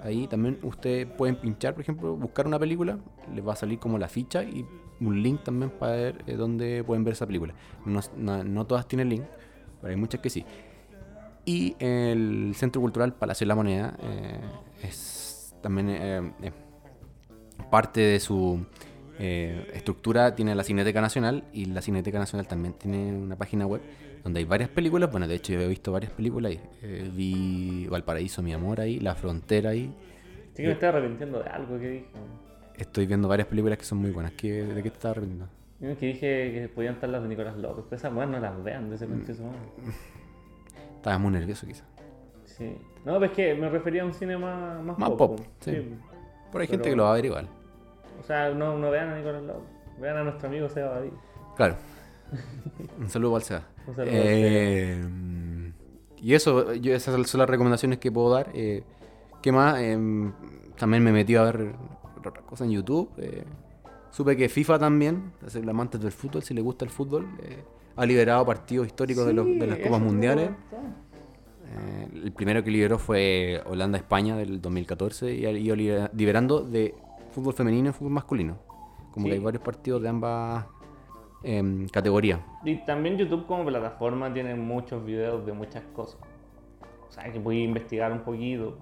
ahí 0.03 0.27
también 0.27 0.59
ustedes 0.63 1.05
pueden 1.05 1.35
pinchar, 1.35 1.73
por 1.73 1.81
ejemplo, 1.81 2.15
buscar 2.15 2.47
una 2.47 2.59
película, 2.59 2.97
les 3.33 3.45
va 3.45 3.53
a 3.53 3.55
salir 3.55 3.79
como 3.79 3.97
la 3.97 4.07
ficha 4.07 4.43
y 4.43 4.65
un 4.99 5.21
link 5.21 5.43
también 5.43 5.69
para 5.71 5.91
ver 5.93 6.23
eh, 6.27 6.33
dónde 6.35 6.83
pueden 6.83 7.03
ver 7.03 7.13
esa 7.13 7.25
película. 7.25 7.53
No, 7.85 8.01
no- 8.43 8.65
todas 8.65 8.87
tienen 8.87 9.09
link, 9.09 9.23
pero 9.81 9.91
hay 9.91 9.99
muchas 9.99 10.21
que 10.21 10.29
sí. 10.29 10.45
Y 11.45 11.75
el 11.79 12.53
Centro 12.55 12.81
Cultural 12.81 13.13
Palacio 13.13 13.45
de 13.45 13.47
la 13.49 13.55
Moneda 13.55 13.95
eh, 14.01 14.39
es 14.83 15.55
también 15.61 15.89
eh, 15.89 16.31
eh, 16.41 16.51
parte 17.71 18.01
de 18.01 18.19
su 18.19 18.65
eh, 19.19 19.69
estructura, 19.73 20.35
tiene 20.35 20.53
la 20.55 20.63
Cineteca 20.63 21.01
Nacional 21.01 21.43
y 21.53 21.65
la 21.65 21.81
Cineteca 21.81 22.19
Nacional 22.19 22.47
también 22.47 22.73
tiene 22.73 23.11
una 23.15 23.35
página 23.35 23.65
web 23.65 23.81
donde 24.27 24.39
hay 24.39 24.45
varias 24.45 24.69
películas. 24.69 25.09
Bueno, 25.09 25.25
de 25.25 25.35
hecho 25.35 25.53
yo 25.53 25.61
he 25.61 25.67
visto 25.69 25.91
varias 25.93 26.11
películas 26.11 26.51
ahí. 26.51 26.59
Eh, 26.81 27.09
vi 27.13 27.87
Valparaíso, 27.87 28.41
mi 28.43 28.51
amor 28.53 28.81
ahí, 28.81 28.99
La 28.99 29.15
Frontera 29.15 29.69
ahí. 29.69 29.93
Sí 30.53 30.63
que 30.63 30.67
me 30.67 30.73
estoy 30.73 30.89
arrepintiendo 30.89 31.39
de 31.41 31.49
algo 31.49 31.79
que 31.79 31.87
dije. 31.89 32.05
Estoy 32.75 33.05
viendo 33.07 33.27
varias 33.29 33.47
películas 33.47 33.77
que 33.77 33.85
son 33.85 33.99
muy 33.99 34.11
buenas. 34.11 34.33
¿Qué- 34.33 34.63
¿De 34.63 34.75
qué 34.83 34.89
te 34.89 34.95
estás 34.97 35.11
arrepintiendo? 35.11 35.47
Yo 35.79 35.97
que 35.97 36.05
dije 36.07 36.51
que 36.53 36.69
podían 36.75 36.95
estar 36.95 37.09
las 37.09 37.21
de 37.23 37.29
Nicolás 37.29 37.55
López, 37.55 37.85
pero 37.89 37.95
esas 37.97 38.13
weas 38.13 38.29
no 38.29 38.39
las 38.39 38.63
vean 38.63 38.89
de 38.89 38.95
ese 38.97 39.07
Mm. 39.07 39.11
madre. 39.19 39.33
Estabas 40.97 41.19
muy 41.19 41.31
nervioso 41.31 41.65
quizás. 41.65 41.85
Sí. 42.45 42.75
No, 43.05 43.13
pero 43.13 43.25
es 43.25 43.31
que 43.31 43.55
me 43.55 43.69
refería 43.69 44.01
a 44.01 44.05
un 44.05 44.13
cine 44.13 44.37
más, 44.37 44.83
más, 44.83 44.97
Más 44.99 45.09
pop. 45.11 45.17
pop, 45.37 45.39
sí. 45.61 45.71
Sí. 45.71 45.93
Pero 46.51 46.61
hay 46.61 46.67
gente 46.67 46.83
Pero- 46.83 46.91
que 46.93 46.95
lo 46.97 47.03
va 47.03 47.11
a 47.11 47.15
ver 47.15 47.25
igual. 47.25 47.47
O 48.19 48.23
sea, 48.23 48.49
no, 48.49 48.77
no 48.77 48.89
vean 48.91 49.09
a 49.09 49.17
Nicolás 49.17 49.43
López. 49.43 49.69
Vean 50.01 50.17
a 50.17 50.23
nuestro 50.23 50.49
amigo 50.49 50.67
Seba 50.67 50.89
Badillo. 50.89 51.17
Claro. 51.55 51.75
Un 52.99 53.09
saludo 53.09 53.35
al 53.37 53.43
Seba. 53.43 53.61
Eh, 54.05 55.03
y 56.17 56.33
eso, 56.33 56.73
yo, 56.73 56.93
esas 56.93 57.29
son 57.29 57.39
las 57.39 57.49
recomendaciones 57.49 57.99
que 57.99 58.11
puedo 58.11 58.31
dar. 58.31 58.49
Eh, 58.53 58.83
¿Qué 59.41 59.51
más? 59.51 59.79
Em, 59.79 60.33
también 60.77 61.03
me 61.03 61.11
metí 61.11 61.35
a 61.35 61.43
ver 61.43 61.73
otras 62.17 62.43
cosas 62.45 62.65
en 62.67 62.71
YouTube. 62.73 63.09
eh, 63.17 63.43
supe 64.11 64.35
que 64.35 64.49
FIFA 64.49 64.79
también, 64.79 65.31
es 65.45 65.55
el 65.55 65.69
amante 65.69 65.97
del 65.99 66.11
fútbol, 66.11 66.41
si 66.41 66.53
le 66.53 66.61
gusta 66.61 66.85
el 66.85 66.91
fútbol, 66.91 67.27
eh, 67.43 67.63
ha 67.95 68.05
liberado 68.05 68.45
partidos 68.45 68.87
históricos 68.87 69.25
de, 69.27 69.33
los- 69.33 69.45
de 69.45 69.67
las 69.67 69.77
Copas 69.79 70.01
Mundiales. 70.01 70.49
Eh, 71.69 72.07
el 72.23 72.31
primero 72.31 72.63
que 72.63 72.71
liberó 72.71 72.97
fue 72.97 73.61
Holanda-España 73.65 74.35
del 74.37 74.61
2014 74.61 75.33
y 75.35 75.45
ha 75.45 75.51
ido 75.51 75.75
libera- 75.75 76.09
liberando 76.15 76.61
de 76.61 76.95
fútbol 77.31 77.53
femenino 77.53 77.89
y 77.89 77.93
fútbol 77.93 78.13
masculino. 78.13 78.57
Como 79.11 79.25
Sí. 79.25 79.29
que 79.31 79.37
hay 79.37 79.43
varios 79.43 79.61
partidos 79.63 80.01
de 80.01 80.09
ambas 80.09 80.65
em, 81.43 81.87
categorías. 81.87 82.39
Y 82.63 82.75
también 82.85 83.17
YouTube 83.17 83.45
como 83.45 83.65
plataforma 83.65 84.33
tiene 84.33 84.55
muchos 84.55 85.05
videos 85.05 85.45
de 85.45 85.53
muchas 85.53 85.83
cosas. 85.93 86.19
O 87.07 87.11
sea, 87.11 87.31
que 87.31 87.39
pude 87.39 87.57
investigar 87.57 88.11
un 88.11 88.21
poquito. 88.21 88.77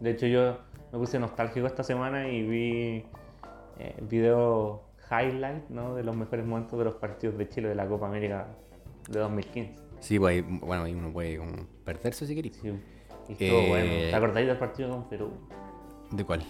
De 0.00 0.10
hecho, 0.10 0.26
yo 0.26 0.58
me 0.92 0.98
puse 0.98 1.18
nostálgico 1.18 1.66
esta 1.66 1.82
semana 1.82 2.28
y 2.28 2.42
vi 2.42 3.04
eh, 3.78 3.96
videos 4.08 4.80
highlight 5.10 5.68
¿no? 5.68 5.94
de 5.94 6.04
los 6.04 6.16
mejores 6.16 6.46
momentos 6.46 6.78
de 6.78 6.84
los 6.84 6.94
partidos 6.94 7.36
de 7.36 7.48
Chile 7.48 7.68
de 7.68 7.74
la 7.74 7.86
Copa 7.86 8.06
América 8.06 8.46
de 9.08 9.18
2015. 9.18 9.74
Sí, 10.00 10.18
pues 10.18 10.44
bueno, 10.60 10.84
ahí 10.84 10.94
uno 10.94 11.12
puede 11.12 11.36
como 11.36 11.52
perderse 11.84 12.26
si 12.26 12.34
querés. 12.34 12.56
Sí, 12.56 12.68
y 13.28 13.32
estuvo 13.32 13.60
Eh, 13.60 13.68
bueno. 13.68 13.90
¿Te 13.90 14.14
acordáis 14.14 14.46
del 14.46 14.56
partido 14.56 14.90
con 14.90 15.08
Perú? 15.08 15.30
¿De 16.10 16.24
cuál? 16.24 16.42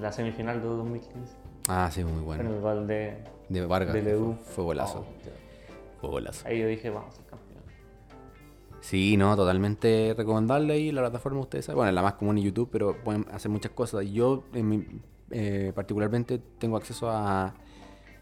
La 0.00 0.12
semifinal 0.12 0.60
de 0.60 0.66
2015. 0.66 1.36
Ah, 1.68 1.88
sí, 1.90 2.04
muy 2.04 2.22
bueno. 2.22 2.48
el 2.48 2.60
gol 2.60 2.86
de, 2.86 3.24
De 3.48 3.66
Vargas. 3.66 3.94
de. 3.94 4.34
Fue, 4.42 4.64
golazo. 4.64 5.00
Oh. 5.00 6.00
Fue 6.00 6.10
golazo. 6.10 6.46
Ahí 6.46 6.60
yo 6.60 6.66
dije, 6.66 6.90
vamos 6.90 7.12
a 7.14 7.16
ser 7.16 7.24
campeón. 7.26 7.62
Sí, 8.80 9.16
no, 9.16 9.34
totalmente 9.36 10.14
recomendable 10.16 10.74
ahí 10.74 10.92
la 10.92 11.00
plataforma, 11.02 11.40
ustedes 11.40 11.64
saben. 11.64 11.76
Bueno, 11.76 11.88
es 11.90 11.94
la 11.94 12.02
más 12.02 12.14
común 12.14 12.36
en 12.38 12.44
YouTube, 12.44 12.68
pero 12.70 12.96
pueden 13.02 13.26
hacer 13.32 13.50
muchas 13.50 13.72
cosas. 13.72 14.04
Yo, 14.10 14.44
en 14.52 14.68
mi- 14.68 14.86
eh, 15.30 15.72
particularmente, 15.74 16.38
tengo 16.58 16.76
acceso 16.76 17.08
a 17.10 17.54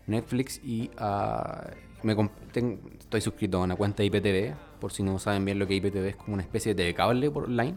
Netflix 0.07 0.61
y 0.65 0.91
a. 0.97 1.71
Me 2.05 2.17
estoy 2.99 3.21
suscrito 3.21 3.59
a 3.59 3.65
una 3.65 3.77
cuenta 3.77 4.03
de 4.03 4.07
IPTV, 4.07 4.55
por 4.81 4.93
si 4.93 5.03
no 5.05 5.19
saben 5.21 5.45
bien 5.45 5.59
lo 5.61 5.67
que 5.69 5.75
IPTV 5.75 6.09
es 6.09 6.17
como 6.17 6.35
una 6.35 6.43
especie 6.43 6.75
de 6.75 6.93
cable 6.95 7.31
por 7.31 7.45
online, 7.45 7.75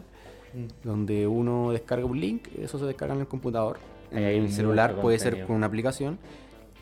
Mm. 0.52 0.66
donde 0.84 1.26
uno 1.26 1.70
descarga 1.72 2.04
un 2.06 2.18
link, 2.20 2.48
eso 2.58 2.78
se 2.78 2.86
descarga 2.86 3.14
en 3.14 3.20
el 3.20 3.28
computador. 3.28 3.78
En 4.10 4.24
Ahí 4.24 4.36
el 4.38 4.50
celular 4.52 5.00
puede 5.00 5.18
ser 5.18 5.44
con 5.46 5.56
una 5.56 5.66
aplicación 5.66 6.18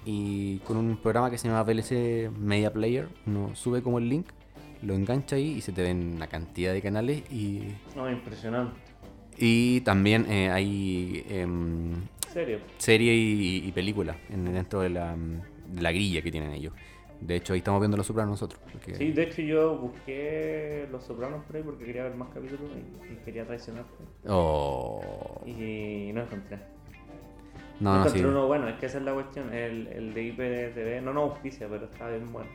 y 0.04 0.58
con 0.60 0.76
un 0.76 0.96
programa 0.96 1.30
que 1.30 1.38
se 1.38 1.48
llama 1.48 1.62
VLC 1.62 2.30
Media 2.38 2.72
Player, 2.72 3.08
uno 3.26 3.54
sube 3.54 3.82
como 3.82 3.98
el 3.98 4.08
link, 4.08 4.26
lo 4.82 4.94
engancha 4.94 5.36
ahí 5.36 5.52
y 5.52 5.60
se 5.60 5.72
te 5.72 5.82
ven 5.82 6.14
una 6.16 6.26
cantidad 6.26 6.72
de 6.72 6.82
canales 6.82 7.22
y, 7.30 7.62
No, 7.96 8.10
impresionante. 8.10 8.74
y 9.38 9.80
también 9.80 10.26
eh, 10.30 10.50
hay 10.50 11.24
Serio. 12.32 12.58
serie 12.78 13.14
y, 13.14 13.64
y 13.66 13.72
película 13.72 14.16
en, 14.30 14.52
dentro 14.52 14.80
de 14.80 14.90
la, 14.90 15.16
de 15.16 15.82
la 15.82 15.90
grilla 15.92 16.20
que 16.22 16.30
tienen 16.30 16.52
ellos. 16.52 16.72
De 17.20 17.36
hecho, 17.36 17.54
ahí 17.54 17.60
estamos 17.60 17.80
viendo 17.80 17.96
Los 17.96 18.06
Sopranos 18.06 18.32
nosotros. 18.32 18.60
porque- 18.70 18.94
Sí, 18.96 19.12
de 19.12 19.22
hecho 19.22 19.40
yo 19.40 19.78
busqué 19.78 20.86
Los 20.92 21.04
Sopranos 21.04 21.44
por 21.46 21.56
ahí 21.56 21.62
porque 21.62 21.84
quería 21.86 22.02
ver 22.02 22.14
más 22.16 22.28
capítulos 22.28 22.68
y, 23.08 23.12
y 23.12 23.16
quería 23.24 23.46
traicionarte. 23.46 23.90
Oh. 24.28 25.40
Y 25.46 26.10
no 26.12 26.22
encontré. 26.22 26.58
No, 27.80 27.98
No 27.98 28.04
no, 28.04 28.10
sí. 28.10 28.24
uno 28.24 28.46
bueno, 28.46 28.68
es 28.68 28.76
que 28.78 28.86
esa 28.86 28.98
es 28.98 29.04
la 29.04 29.12
cuestión. 29.14 29.52
El, 29.52 29.86
el 29.88 30.14
de 30.14 30.22
IPTV, 30.22 31.02
no, 31.04 31.12
no 31.12 31.22
auspicia, 31.22 31.66
pero 31.68 31.86
está 31.86 32.08
bien 32.08 32.32
bueno. 32.32 32.48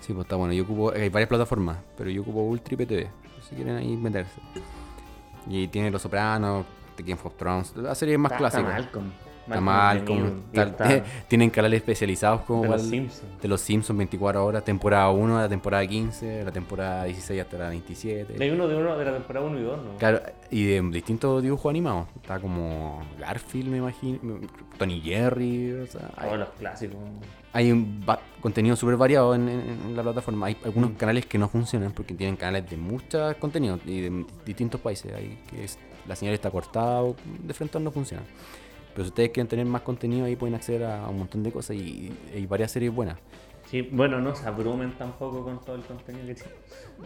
Sí, 0.00 0.12
pues 0.12 0.24
está 0.26 0.36
bueno. 0.36 0.52
Yo 0.52 0.64
ocupo, 0.64 0.92
hay 0.92 1.08
varias 1.08 1.28
plataformas, 1.28 1.78
pero 1.96 2.10
yo 2.10 2.22
ocupo 2.22 2.40
Ultra 2.42 2.74
y 2.74 2.76
PTV. 2.76 3.06
Si 3.48 3.54
quieren 3.54 3.76
ahí 3.76 3.96
meterse. 3.96 4.40
Y 5.46 5.68
tiene 5.68 5.90
Los 5.90 6.02
Sopranos, 6.02 6.66
The 6.96 7.02
Game 7.02 7.20
of 7.22 7.34
Thrones, 7.36 7.74
las 7.76 7.96
series 7.98 8.18
más 8.18 8.32
clásicas. 8.32 8.68
Malcolm. 8.72 9.10
Está 9.54 9.60
Malcolm, 9.60 10.20
Malcolm 10.20 10.42
está- 10.52 10.86
está 10.98 11.04
tienen 11.28 11.50
canales 11.50 11.78
especializados 11.78 12.42
como 12.42 12.62
de 12.62 12.68
los 12.68 12.82
Simpsons. 12.82 13.40
de 13.42 13.48
los 13.48 13.60
Simpsons 13.60 13.96
24 13.98 14.44
horas, 14.44 14.64
temporada 14.64 15.10
1 15.10 15.38
a 15.38 15.42
la 15.42 15.48
temporada 15.48 15.86
15, 15.86 16.44
la 16.44 16.52
temporada 16.52 17.04
16 17.04 17.40
hasta 17.42 17.58
la 17.58 17.68
27. 17.70 18.42
Hay 18.42 18.50
uno 18.50 18.66
de 18.68 18.76
uno 18.76 18.96
de 18.96 19.04
la 19.04 19.12
temporada 19.12 19.46
1 19.46 19.58
y 19.58 19.62
2, 19.62 19.76
¿no? 19.84 19.96
Claro, 19.98 20.20
y 20.50 20.64
de 20.64 20.80
distintos 20.90 21.42
dibujos 21.42 21.70
animados. 21.70 22.06
Está 22.16 22.38
como 22.40 23.02
Garfield, 23.18 23.68
me 23.68 23.78
imagino, 23.78 24.18
Tony 24.78 25.00
Jerry, 25.00 25.72
o 25.72 25.86
sea, 25.86 26.10
hay, 26.16 26.26
Todos 26.26 26.38
los 26.40 26.48
clásicos. 26.58 26.96
hay 27.52 27.72
un 27.72 28.04
contenido 28.40 28.76
súper 28.76 28.96
variado 28.96 29.34
en, 29.34 29.48
en- 29.48 29.60
en 29.88 29.96
la 29.96 30.02
plataforma. 30.02 30.46
Hay 30.46 30.56
algunos 30.64 30.90
Mm. 30.90 30.94
canales 30.94 31.26
que 31.26 31.38
no 31.38 31.48
funcionan 31.48 31.92
porque 31.92 32.14
tienen 32.14 32.36
canales 32.36 32.68
de 32.70 32.76
muchos 32.76 33.34
contenidos 33.36 33.80
y 33.86 34.00
de 34.00 34.24
distintos 34.46 34.80
países. 34.80 35.12
Hay 35.14 35.38
que 35.50 35.64
es- 35.64 35.78
la 36.08 36.16
señal 36.16 36.34
está 36.34 36.50
cortada 36.50 37.02
o 37.02 37.14
de 37.44 37.52
frente 37.54 37.78
no 37.78 37.90
funciona. 37.90 38.22
Pero 38.92 39.04
si 39.04 39.08
ustedes 39.08 39.30
quieren 39.30 39.48
tener 39.48 39.66
más 39.66 39.82
contenido, 39.82 40.26
ahí 40.26 40.36
pueden 40.36 40.54
acceder 40.54 40.84
a 40.84 41.08
un 41.08 41.18
montón 41.18 41.42
de 41.42 41.52
cosas 41.52 41.76
y 41.76 42.12
hay 42.34 42.46
varias 42.46 42.72
series 42.72 42.92
buenas. 42.92 43.18
Sí, 43.70 43.82
bueno, 43.82 44.20
no 44.20 44.34
se 44.34 44.44
abrumen 44.48 44.98
tampoco 44.98 45.44
con 45.44 45.60
todo 45.60 45.76
el 45.76 45.82
contenido 45.82 46.26
que 46.26 46.34
tienen. 46.34 46.54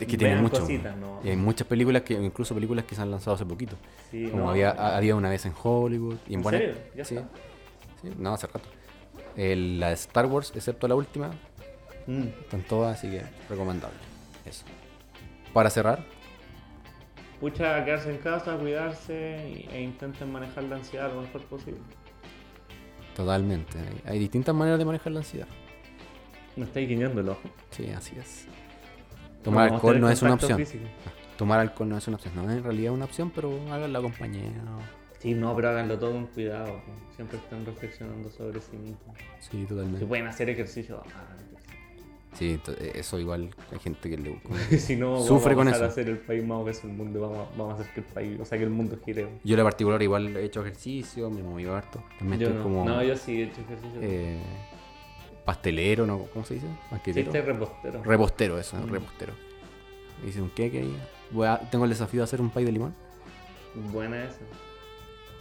Es 0.01 0.07
que 0.07 0.17
tienen 0.17 0.41
mucho. 0.43 0.61
cositas, 0.61 0.97
¿no? 0.97 1.21
Y 1.23 1.29
hay 1.29 1.37
muchas 1.37 1.67
películas 1.67 2.03
que, 2.03 2.15
incluso 2.15 2.55
películas 2.55 2.87
que 2.87 2.95
se 2.95 3.03
han 3.03 3.11
lanzado 3.11 3.35
hace 3.35 3.45
poquito. 3.45 3.77
Sí, 4.11 4.29
Como 4.31 4.45
no. 4.45 4.51
había, 4.51 4.71
ha- 4.71 4.97
había 4.97 5.15
una 5.15 5.29
vez 5.29 5.45
en 5.45 5.53
Hollywood. 5.63 6.17
Y 6.27 6.33
en, 6.33 6.39
¿En 6.39 6.43
buena- 6.43 6.59
serio? 6.59 6.75
¿Ya 6.97 7.05
sí, 7.05 7.17
está? 7.17 7.29
sí, 8.01 8.09
no, 8.19 8.33
hace 8.33 8.47
rato. 8.47 8.67
El- 9.37 9.79
la 9.79 9.89
de 9.89 9.95
Star 9.95 10.25
Wars, 10.25 10.53
excepto 10.57 10.89
la 10.89 10.95
última, 10.95 11.33
Mm. 12.07 12.23
están 12.41 12.63
todas, 12.63 12.97
así 12.99 13.11
que 13.11 13.23
recomendable. 13.51 13.97
Eso. 14.47 14.65
Para 15.53 15.69
cerrar, 15.69 16.05
Pucha, 17.45 17.85
quedarse 17.85 18.11
en 18.11 18.17
casa, 18.17 18.57
cuidarse 18.57 19.67
e 19.71 19.83
intenten 19.83 20.33
manejar 20.33 20.65
la 20.65 20.77
ansiedad 20.77 21.13
lo 21.13 21.21
mejor 21.21 21.43
posible. 21.43 21.79
totalmente. 23.15 23.79
Hay, 24.07 24.19
distintas 24.19 24.55
maneras 24.55 24.79
de 24.79 24.87
manejar 24.87 25.13
la 25.13 25.19
ansiedad. 25.19 25.47
No 26.57 26.65
estáis 26.65 26.89
guiñando 26.89 27.21
el 27.21 27.29
ojo. 27.29 27.43
Sí, 27.69 27.91
así 27.91 28.17
es. 28.19 28.47
Tomar 29.43 29.75
alcohol 29.75 30.01
no 30.01 30.09
es 30.09 30.23
una 30.23 30.33
opción. 30.33 30.57
físico. 30.59 30.87
Tomar 31.37 31.61
alcohol 31.61 31.91
no 31.91 31.99
es 31.99 32.09
una 32.09 32.17
opción. 32.17 32.35
No, 32.35 32.51
en 32.51 32.65
realidad 32.65 32.93
es 32.93 32.97
una 32.97 33.05
opción, 33.05 33.31
pero 33.35 33.61
háganlo 33.71 33.99
acompañado. 33.99 34.79
Sí, 35.19 35.35
no, 35.35 35.55
pero 35.55 35.69
háganlo 35.69 35.99
todo 35.99 36.13
con 36.13 36.29
cuidado. 36.29 36.81
Siempre 37.15 37.37
estén 37.37 37.67
reflexionando 37.67 38.31
sobre 38.31 38.59
sí 38.63 38.79
mismos. 38.79 39.19
Sí, 39.41 39.49
Si 39.51 39.67
totalmente. 39.67 40.07
pueden 40.07 40.29
hacer 40.29 40.49
ejercicio, 40.49 41.03
hagan 41.15 41.47
ejercicio. 41.47 41.84
Sí, 42.35 42.59
to- 42.65 42.73
eso 42.73 43.19
igual 43.21 43.51
hay 43.73 43.79
gente 43.79 44.11
que 44.11 44.17
le... 44.17 44.39
si 44.79 44.97
no, 44.97 45.21
Sufre 45.23 45.55
vamos 45.55 45.57
con 45.57 45.69
a 45.69 45.71
dejar 45.73 45.89
eso. 45.89 45.97
de 45.97 46.03
ser 46.05 46.09
el 46.13 46.19
país 46.19 46.45
más 46.45 46.59
obeso 46.59 46.87
del 46.89 46.97
mundo. 46.97 47.21
Vamos, 47.21 47.39
a- 47.39 47.57
vamos 47.57 47.79
a 47.79 47.83
hacer 47.83 47.95
que 47.95 48.01
el 48.01 48.07
país, 48.07 48.41
o 48.41 48.45
sea, 48.45 48.59
que 48.59 48.65
el 48.65 48.71
mundo 48.71 48.99
gire. 49.05 49.29
Yo 49.45 49.55
en 49.55 49.59
la 49.59 49.65
particular 49.65 50.03
igual 50.03 50.37
he 50.37 50.45
hecho 50.45 50.61
ejercicio, 50.63 51.31
me 51.31 51.43
moví 51.43 51.65
harto. 51.67 52.03
También 52.19 52.41
Yo 52.41 52.47
estoy 52.49 52.59
no. 52.59 52.65
como 52.65 52.85
no, 52.85 53.03
yo 53.03 53.17
sí 53.17 53.41
he 53.41 53.45
hecho 53.45 53.61
ejercicio. 53.61 54.01
eh, 54.03 54.39
pastelero, 55.45 56.07
¿no? 56.07 56.19
¿Cómo 56.33 56.45
se 56.45 56.55
dice? 56.55 56.67
sí, 56.67 56.73
Banquetero. 56.91 57.27
estoy 57.27 57.41
repostero. 57.43 58.03
Repostero, 58.03 58.59
eso, 58.59 58.77
Mm. 58.79 58.91
repostero. 58.91 59.33
Hice 60.27 60.41
un 60.43 60.51
queque 60.51 60.79
ahí. 60.81 60.97
Tengo 61.71 61.85
el 61.85 61.91
desafío 61.91 62.21
de 62.21 62.25
hacer 62.25 62.41
un 62.41 62.51
pay 62.51 62.65
de 62.65 62.73
limón. 62.73 62.95
Buena 63.93 64.25
esa. 64.25 64.39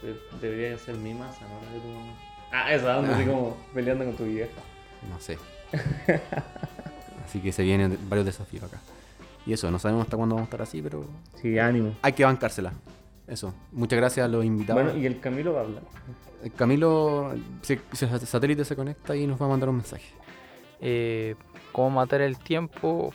De- 0.02 0.18
Debería 0.40 0.76
ser 0.78 0.96
mi 0.96 1.14
masa, 1.14 1.40
no 1.48 1.60
la 1.66 1.72
de 1.72 1.80
tu 1.80 1.88
mamá. 1.88 2.12
Ah, 2.52 2.72
esa, 2.74 2.98
ando 2.98 3.12
así 3.14 3.24
como 3.24 3.56
peleando 3.72 4.04
con 4.04 4.14
tu 4.16 4.24
vieja. 4.24 4.50
No 5.08 5.18
sé. 5.20 5.38
así 7.24 7.40
que 7.40 7.52
se 7.52 7.62
vienen 7.62 7.98
varios 8.08 8.26
desafíos 8.26 8.64
acá. 8.64 8.80
Y 9.46 9.52
eso, 9.52 9.70
no 9.70 9.78
sabemos 9.78 10.04
hasta 10.04 10.16
cuándo 10.16 10.34
vamos 10.36 10.46
a 10.46 10.48
estar 10.50 10.62
así, 10.62 10.80
pero 10.80 11.04
Sí, 11.40 11.58
ánimo. 11.58 11.94
hay 12.02 12.12
que 12.12 12.24
bancársela. 12.24 12.72
Eso. 13.26 13.54
Muchas 13.72 13.98
gracias 13.98 14.24
a 14.24 14.28
los 14.28 14.44
invitados. 14.44 14.82
Bueno, 14.84 14.98
y 14.98 15.06
el 15.06 15.20
Camilo 15.20 15.52
va 15.54 15.60
a 15.60 15.64
hablar. 15.64 15.82
Eh, 16.42 16.50
Camilo, 16.56 17.34
si, 17.62 17.78
si 17.92 18.04
el 18.04 18.20
satélite 18.26 18.64
se 18.64 18.76
conecta 18.76 19.16
y 19.16 19.26
nos 19.26 19.40
va 19.40 19.46
a 19.46 19.48
mandar 19.50 19.68
un 19.68 19.76
mensaje. 19.76 20.04
Eh, 20.80 21.34
¿Cómo 21.72 21.90
matar 21.90 22.20
el 22.20 22.38
tiempo? 22.38 23.12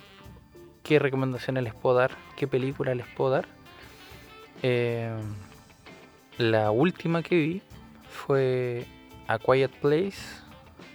¿Qué 0.83 0.97
recomendaciones 0.99 1.63
les 1.63 1.73
puedo 1.73 1.95
dar? 1.97 2.11
¿Qué 2.35 2.47
película 2.47 2.93
les 2.95 3.05
puedo 3.07 3.31
dar? 3.31 3.47
Eh, 4.63 5.11
la 6.37 6.71
última 6.71 7.21
que 7.23 7.35
vi 7.35 7.61
fue 8.09 8.85
A 9.27 9.37
Quiet 9.39 9.71
Place 9.81 10.17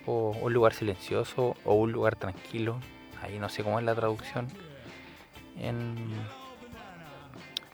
o 0.06 0.36
Un 0.42 0.52
lugar 0.52 0.74
silencioso 0.74 1.54
o 1.64 1.74
Un 1.74 1.92
lugar 1.92 2.16
tranquilo. 2.16 2.76
Ahí 3.24 3.38
no 3.38 3.48
sé 3.48 3.62
cómo 3.64 3.78
es 3.78 3.84
la 3.84 3.94
traducción 3.94 4.48
en, 5.58 5.96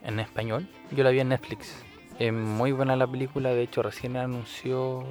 en 0.03 0.21
español. 0.21 0.69
Yo 0.93 1.05
la 1.05 1.11
vi 1.11 1.21
en 1.21 1.29
Netflix. 1.31 1.75
Es 2.19 2.33
muy 2.33 2.73
buena 2.73 2.97
la 2.97 3.07
película, 3.07 3.51
de 3.51 3.63
hecho 3.63 3.83
recién 3.83 4.17
anunció 4.17 5.05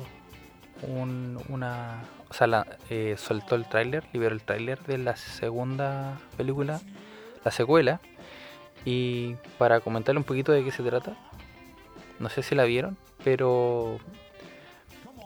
un- 0.84 1.40
una... 1.50 2.04
O 2.30 2.34
sea, 2.34 2.48
la- 2.48 2.66
eh, 2.90 3.16
soltó 3.18 3.56
el 3.56 3.68
tráiler, 3.68 4.06
liberó 4.14 4.34
el 4.34 4.42
tráiler 4.42 4.80
de 4.84 4.98
la 5.00 5.16
segunda 5.16 6.20
película, 6.38 6.80
la 7.44 7.52
secuela. 7.52 8.00
Y 8.86 9.36
para 9.58 9.82
comentarle 9.82 10.20
un 10.20 10.24
poquito 10.24 10.52
de 10.52 10.64
qué 10.64 10.72
se 10.72 10.84
trata, 10.84 11.18
no 12.20 12.30
sé 12.30 12.44
si 12.44 12.56
la 12.56 12.64
vieron, 12.64 12.98
pero 13.24 13.98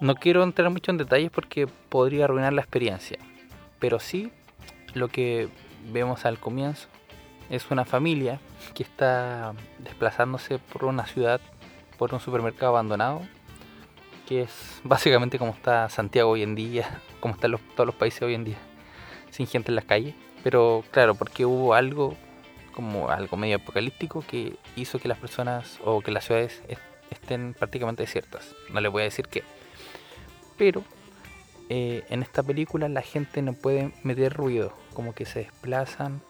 no 0.02 0.16
quiero 0.16 0.42
entrar 0.44 0.70
mucho 0.70 0.90
en 0.92 0.98
detalles 0.98 1.30
porque 1.30 1.68
podría 1.68 2.26
arruinar 2.26 2.54
la 2.54 2.62
experiencia. 2.62 3.20
Pero 3.80 4.00
sí, 4.00 4.32
lo 4.94 5.08
que 5.10 5.50
vemos 5.92 6.26
al 6.26 6.40
comienzo 6.40 6.88
es 7.50 7.70
una 7.72 7.86
familia 7.86 8.40
que 8.74 8.84
está 8.84 9.54
desplazándose 9.80 10.60
por 10.60 10.86
una 10.86 11.06
ciudad, 11.06 11.42
por 11.98 12.14
un 12.14 12.20
supermercado 12.20 12.72
abandonado, 12.72 13.22
que 14.28 14.44
es 14.44 14.80
básicamente 14.84 15.38
como 15.38 15.52
está 15.52 15.90
Santiago 15.90 16.32
hoy 16.32 16.44
en 16.44 16.56
día, 16.56 17.00
como 17.20 17.34
están 17.36 17.56
todos 17.76 17.86
los 17.88 17.96
países 17.96 18.22
hoy 18.22 18.34
en 18.36 18.46
día, 18.46 18.58
sin 19.32 19.48
gente 19.48 19.72
en 19.72 19.76
las 19.76 19.86
calles. 19.86 20.16
Pero 20.44 20.84
claro, 20.92 21.16
porque 21.16 21.46
hubo 21.46 21.74
algo 21.74 22.16
como 22.74 23.10
algo 23.10 23.38
medio 23.38 23.58
apocalíptico 23.58 24.24
que 24.28 24.56
hizo 24.76 25.00
que 25.00 25.08
las 25.08 25.18
personas 25.20 25.80
o 25.86 26.02
que 26.02 26.12
las 26.12 26.26
ciudades 26.26 26.64
est- 26.68 26.82
estén 27.12 27.54
prácticamente 27.54 28.04
desiertas. 28.04 28.56
No 28.72 28.82
les 28.82 28.92
voy 28.92 29.02
a 29.02 29.06
decir 29.06 29.28
qué. 29.28 29.44
Pero 30.58 30.84
eh, 31.76 32.06
en 32.10 32.22
esta 32.22 32.44
película 32.44 32.88
la 32.88 33.02
gente 33.02 33.42
no 33.42 33.54
puede 33.54 33.92
meter 34.04 34.32
ruido, 34.32 34.74
como 34.94 35.16
que 35.16 35.26
se 35.26 35.40
desplazan 35.40 36.22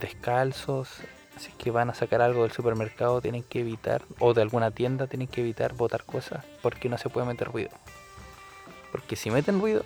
descalzos, 0.00 1.02
así 1.36 1.52
que 1.58 1.70
van 1.70 1.90
a 1.90 1.94
sacar 1.94 2.22
algo 2.22 2.44
del 2.44 2.52
supermercado, 2.52 3.20
tienen 3.20 3.42
que 3.42 3.60
evitar, 3.60 4.04
o 4.18 4.32
de 4.32 4.40
alguna 4.40 4.70
tienda 4.70 5.06
tienen 5.06 5.28
que 5.28 5.42
evitar 5.42 5.74
botar 5.74 6.02
cosas, 6.04 6.46
porque 6.62 6.88
no 6.88 6.96
se 6.96 7.10
puede 7.10 7.26
meter 7.26 7.46
ruido. 7.48 7.68
Porque 8.90 9.16
si 9.16 9.30
meten 9.30 9.60
ruido, 9.60 9.84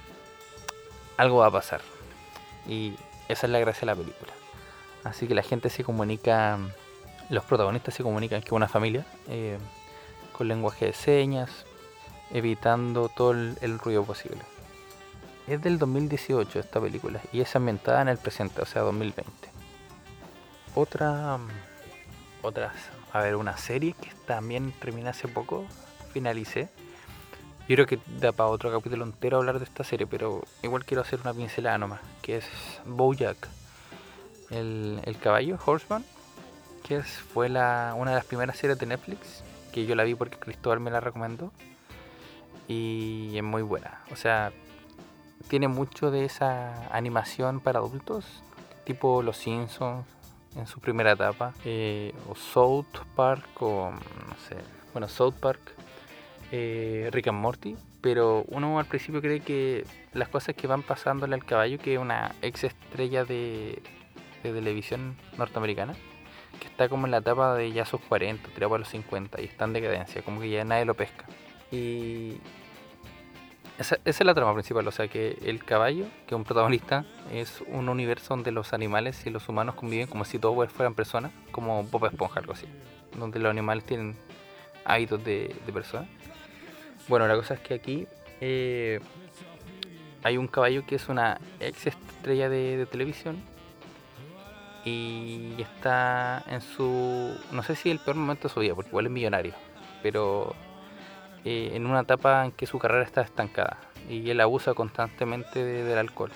algo 1.16 1.38
va 1.38 1.46
a 1.46 1.50
pasar. 1.50 1.80
Y 2.68 2.92
esa 3.28 3.48
es 3.48 3.52
la 3.52 3.58
gracia 3.58 3.80
de 3.80 3.86
la 3.86 3.96
película. 3.96 4.32
Así 5.02 5.26
que 5.26 5.34
la 5.34 5.42
gente 5.42 5.70
se 5.70 5.82
comunica, 5.82 6.56
los 7.30 7.42
protagonistas 7.42 7.94
se 7.94 8.04
comunican 8.04 8.42
que 8.42 8.46
es 8.46 8.52
una 8.52 8.68
familia, 8.68 9.04
eh, 9.26 9.58
con 10.38 10.46
lenguaje 10.46 10.86
de 10.86 10.92
señas, 10.92 11.50
evitando 12.30 13.08
todo 13.08 13.32
el 13.32 13.78
ruido 13.80 14.04
posible. 14.04 14.51
Es 15.46 15.60
del 15.60 15.78
2018 15.78 16.60
esta 16.60 16.80
película 16.80 17.20
y 17.32 17.40
es 17.40 17.56
ambientada 17.56 18.00
en 18.02 18.08
el 18.08 18.18
presente, 18.18 18.62
o 18.62 18.66
sea, 18.66 18.82
2020. 18.82 19.30
Otra, 20.74 21.36
mm, 21.36 21.48
otras, 22.42 22.74
a 23.12 23.20
ver, 23.20 23.36
una 23.36 23.56
serie 23.56 23.94
que 23.94 24.10
también 24.26 24.72
terminé 24.72 25.10
hace 25.10 25.26
poco, 25.26 25.66
finalicé. 26.12 26.68
Yo 27.68 27.76
creo 27.76 27.86
que 27.86 27.98
da 28.20 28.32
para 28.32 28.50
otro 28.50 28.70
capítulo 28.70 29.04
entero 29.04 29.38
hablar 29.38 29.58
de 29.58 29.64
esta 29.64 29.82
serie, 29.82 30.06
pero 30.06 30.42
igual 30.62 30.84
quiero 30.84 31.02
hacer 31.02 31.20
una 31.20 31.34
pincelada 31.34 31.78
nomás, 31.78 32.00
que 32.22 32.36
es 32.36 32.44
Bojack, 32.86 33.48
el, 34.50 35.00
el 35.04 35.18
caballo, 35.18 35.58
Horseman, 35.64 36.04
que 36.84 36.96
es, 36.96 37.06
fue 37.06 37.48
la, 37.48 37.94
una 37.96 38.12
de 38.12 38.16
las 38.16 38.26
primeras 38.26 38.56
series 38.56 38.78
de 38.78 38.86
Netflix, 38.86 39.42
que 39.72 39.86
yo 39.86 39.94
la 39.94 40.04
vi 40.04 40.14
porque 40.14 40.38
Cristóbal 40.38 40.80
me 40.80 40.90
la 40.90 41.00
recomendó, 41.00 41.52
y 42.68 43.36
es 43.36 43.42
muy 43.42 43.62
buena. 43.62 44.00
O 44.10 44.16
sea, 44.16 44.52
tiene 45.48 45.68
mucho 45.68 46.10
de 46.10 46.24
esa 46.24 46.88
animación 46.94 47.60
para 47.60 47.78
adultos, 47.78 48.42
tipo 48.84 49.22
Los 49.22 49.36
Simpsons 49.36 50.06
en 50.56 50.66
su 50.66 50.80
primera 50.80 51.12
etapa, 51.12 51.54
eh, 51.64 52.12
o 52.28 52.34
South 52.34 52.98
Park, 53.16 53.46
o 53.60 53.90
no 53.90 54.36
sé, 54.48 54.56
bueno, 54.92 55.08
South 55.08 55.34
Park, 55.40 55.60
eh, 56.50 57.08
Rick 57.12 57.28
and 57.28 57.38
Morty, 57.38 57.76
pero 58.00 58.44
uno 58.48 58.78
al 58.78 58.86
principio 58.86 59.22
cree 59.22 59.40
que 59.40 59.86
las 60.12 60.28
cosas 60.28 60.54
que 60.54 60.66
van 60.66 60.82
pasándole 60.82 61.34
al 61.34 61.44
caballo, 61.44 61.78
que 61.78 61.94
es 61.94 62.00
una 62.00 62.34
ex 62.42 62.64
estrella 62.64 63.24
de, 63.24 63.82
de 64.42 64.52
televisión 64.52 65.16
norteamericana, 65.38 65.94
que 66.60 66.66
está 66.66 66.88
como 66.88 67.06
en 67.06 67.12
la 67.12 67.18
etapa 67.18 67.54
de 67.54 67.72
ya 67.72 67.84
sus 67.84 68.00
40, 68.02 68.50
tirado 68.50 68.74
a 68.74 68.78
los 68.78 68.88
50 68.88 69.40
y 69.40 69.44
está 69.44 69.64
en 69.64 69.72
decadencia, 69.72 70.22
como 70.22 70.40
que 70.40 70.50
ya 70.50 70.64
nadie 70.64 70.84
lo 70.84 70.94
pesca. 70.94 71.24
Y 71.70 72.38
esa, 73.78 73.96
esa 74.04 74.22
es 74.22 74.26
la 74.26 74.34
trama 74.34 74.52
principal, 74.52 74.86
o 74.86 74.90
sea 74.90 75.08
que 75.08 75.38
el 75.44 75.64
caballo, 75.64 76.04
que 76.26 76.34
es 76.34 76.36
un 76.36 76.44
protagonista, 76.44 77.04
es 77.32 77.62
un 77.68 77.88
universo 77.88 78.34
donde 78.34 78.52
los 78.52 78.72
animales 78.72 79.26
y 79.26 79.30
los 79.30 79.48
humanos 79.48 79.74
conviven 79.74 80.06
como 80.06 80.24
si 80.24 80.38
todos 80.38 80.70
fueran 80.70 80.94
personas, 80.94 81.32
como 81.50 81.82
Bob 81.84 82.06
Esponja, 82.06 82.40
algo 82.40 82.52
así, 82.52 82.66
donde 83.16 83.38
los 83.38 83.50
animales 83.50 83.84
tienen 83.84 84.16
hábitos 84.84 85.24
de, 85.24 85.54
de 85.66 85.72
personas. 85.72 86.08
Bueno, 87.08 87.26
la 87.26 87.34
cosa 87.34 87.54
es 87.54 87.60
que 87.60 87.74
aquí 87.74 88.06
eh, 88.40 89.00
hay 90.22 90.36
un 90.36 90.46
caballo 90.46 90.86
que 90.86 90.96
es 90.96 91.08
una 91.08 91.40
ex 91.60 91.86
estrella 91.86 92.48
de, 92.48 92.76
de 92.76 92.86
televisión 92.86 93.42
y 94.84 95.54
está 95.58 96.44
en 96.48 96.60
su, 96.60 97.36
no 97.52 97.62
sé 97.62 97.76
si 97.76 97.90
el 97.90 97.98
peor 97.98 98.16
momento 98.16 98.48
de 98.48 98.54
su 98.54 98.60
vida, 98.60 98.74
porque 98.74 98.90
igual 98.90 99.06
es 99.06 99.12
millonario, 99.12 99.54
pero 100.02 100.54
eh, 101.44 101.70
en 101.74 101.86
una 101.86 102.00
etapa 102.00 102.44
en 102.44 102.52
que 102.52 102.66
su 102.66 102.78
carrera 102.78 103.04
está 103.04 103.20
estancada 103.22 103.78
y 104.08 104.28
él 104.30 104.40
abusa 104.40 104.74
constantemente 104.74 105.62
de- 105.64 105.84
del 105.84 105.98
alcohol. 105.98 106.30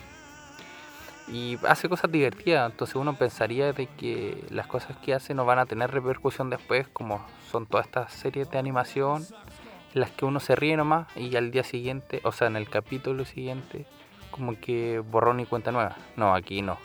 Y 1.29 1.59
hace 1.67 1.89
cosas 1.89 2.13
divertidas, 2.13 2.71
entonces 2.71 2.95
uno 2.95 3.15
pensaría 3.17 3.73
de 3.73 3.87
que 3.89 4.45
las 4.51 4.69
cosas 4.69 4.97
que 4.99 5.13
hace 5.13 5.35
no 5.35 5.45
van 5.45 5.59
a 5.59 5.67
tener 5.67 5.91
repercusión 5.91 6.51
después, 6.51 6.87
como 6.89 7.25
son 7.51 7.67
todas 7.67 7.87
estas 7.87 8.13
series 8.13 8.49
de 8.51 8.59
animación, 8.59 9.27
en 9.95 10.01
las 10.01 10.11
que 10.13 10.25
uno 10.25 10.39
se 10.39 10.55
ríe 10.55 10.77
nomás 10.77 11.09
y 11.17 11.35
al 11.35 11.51
día 11.51 11.65
siguiente, 11.65 12.21
o 12.23 12.31
sea, 12.31 12.47
en 12.47 12.55
el 12.57 12.69
capítulo 12.69 13.25
siguiente, 13.25 13.87
como 14.31 14.59
que 14.61 15.01
borrón 15.01 15.41
y 15.41 15.47
cuenta 15.47 15.73
nueva. 15.73 15.97
No, 16.17 16.33
aquí 16.33 16.63
no. 16.63 16.79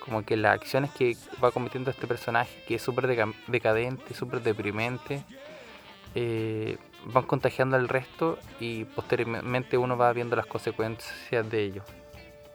Como 0.00 0.24
que 0.24 0.36
las 0.38 0.54
acciones 0.54 0.90
que 0.92 1.16
va 1.44 1.50
cometiendo 1.50 1.90
este 1.90 2.06
personaje, 2.06 2.62
que 2.66 2.76
es 2.76 2.82
súper 2.82 3.08
deca- 3.08 3.34
decadente, 3.48 4.14
súper 4.14 4.40
deprimente, 4.40 5.22
eh, 6.14 6.78
van 7.06 7.24
contagiando 7.24 7.76
al 7.76 7.88
resto 7.88 8.38
y 8.60 8.84
posteriormente 8.84 9.78
uno 9.78 9.96
va 9.96 10.12
viendo 10.12 10.36
las 10.36 10.46
consecuencias 10.46 11.48
de 11.48 11.62
ello. 11.62 11.82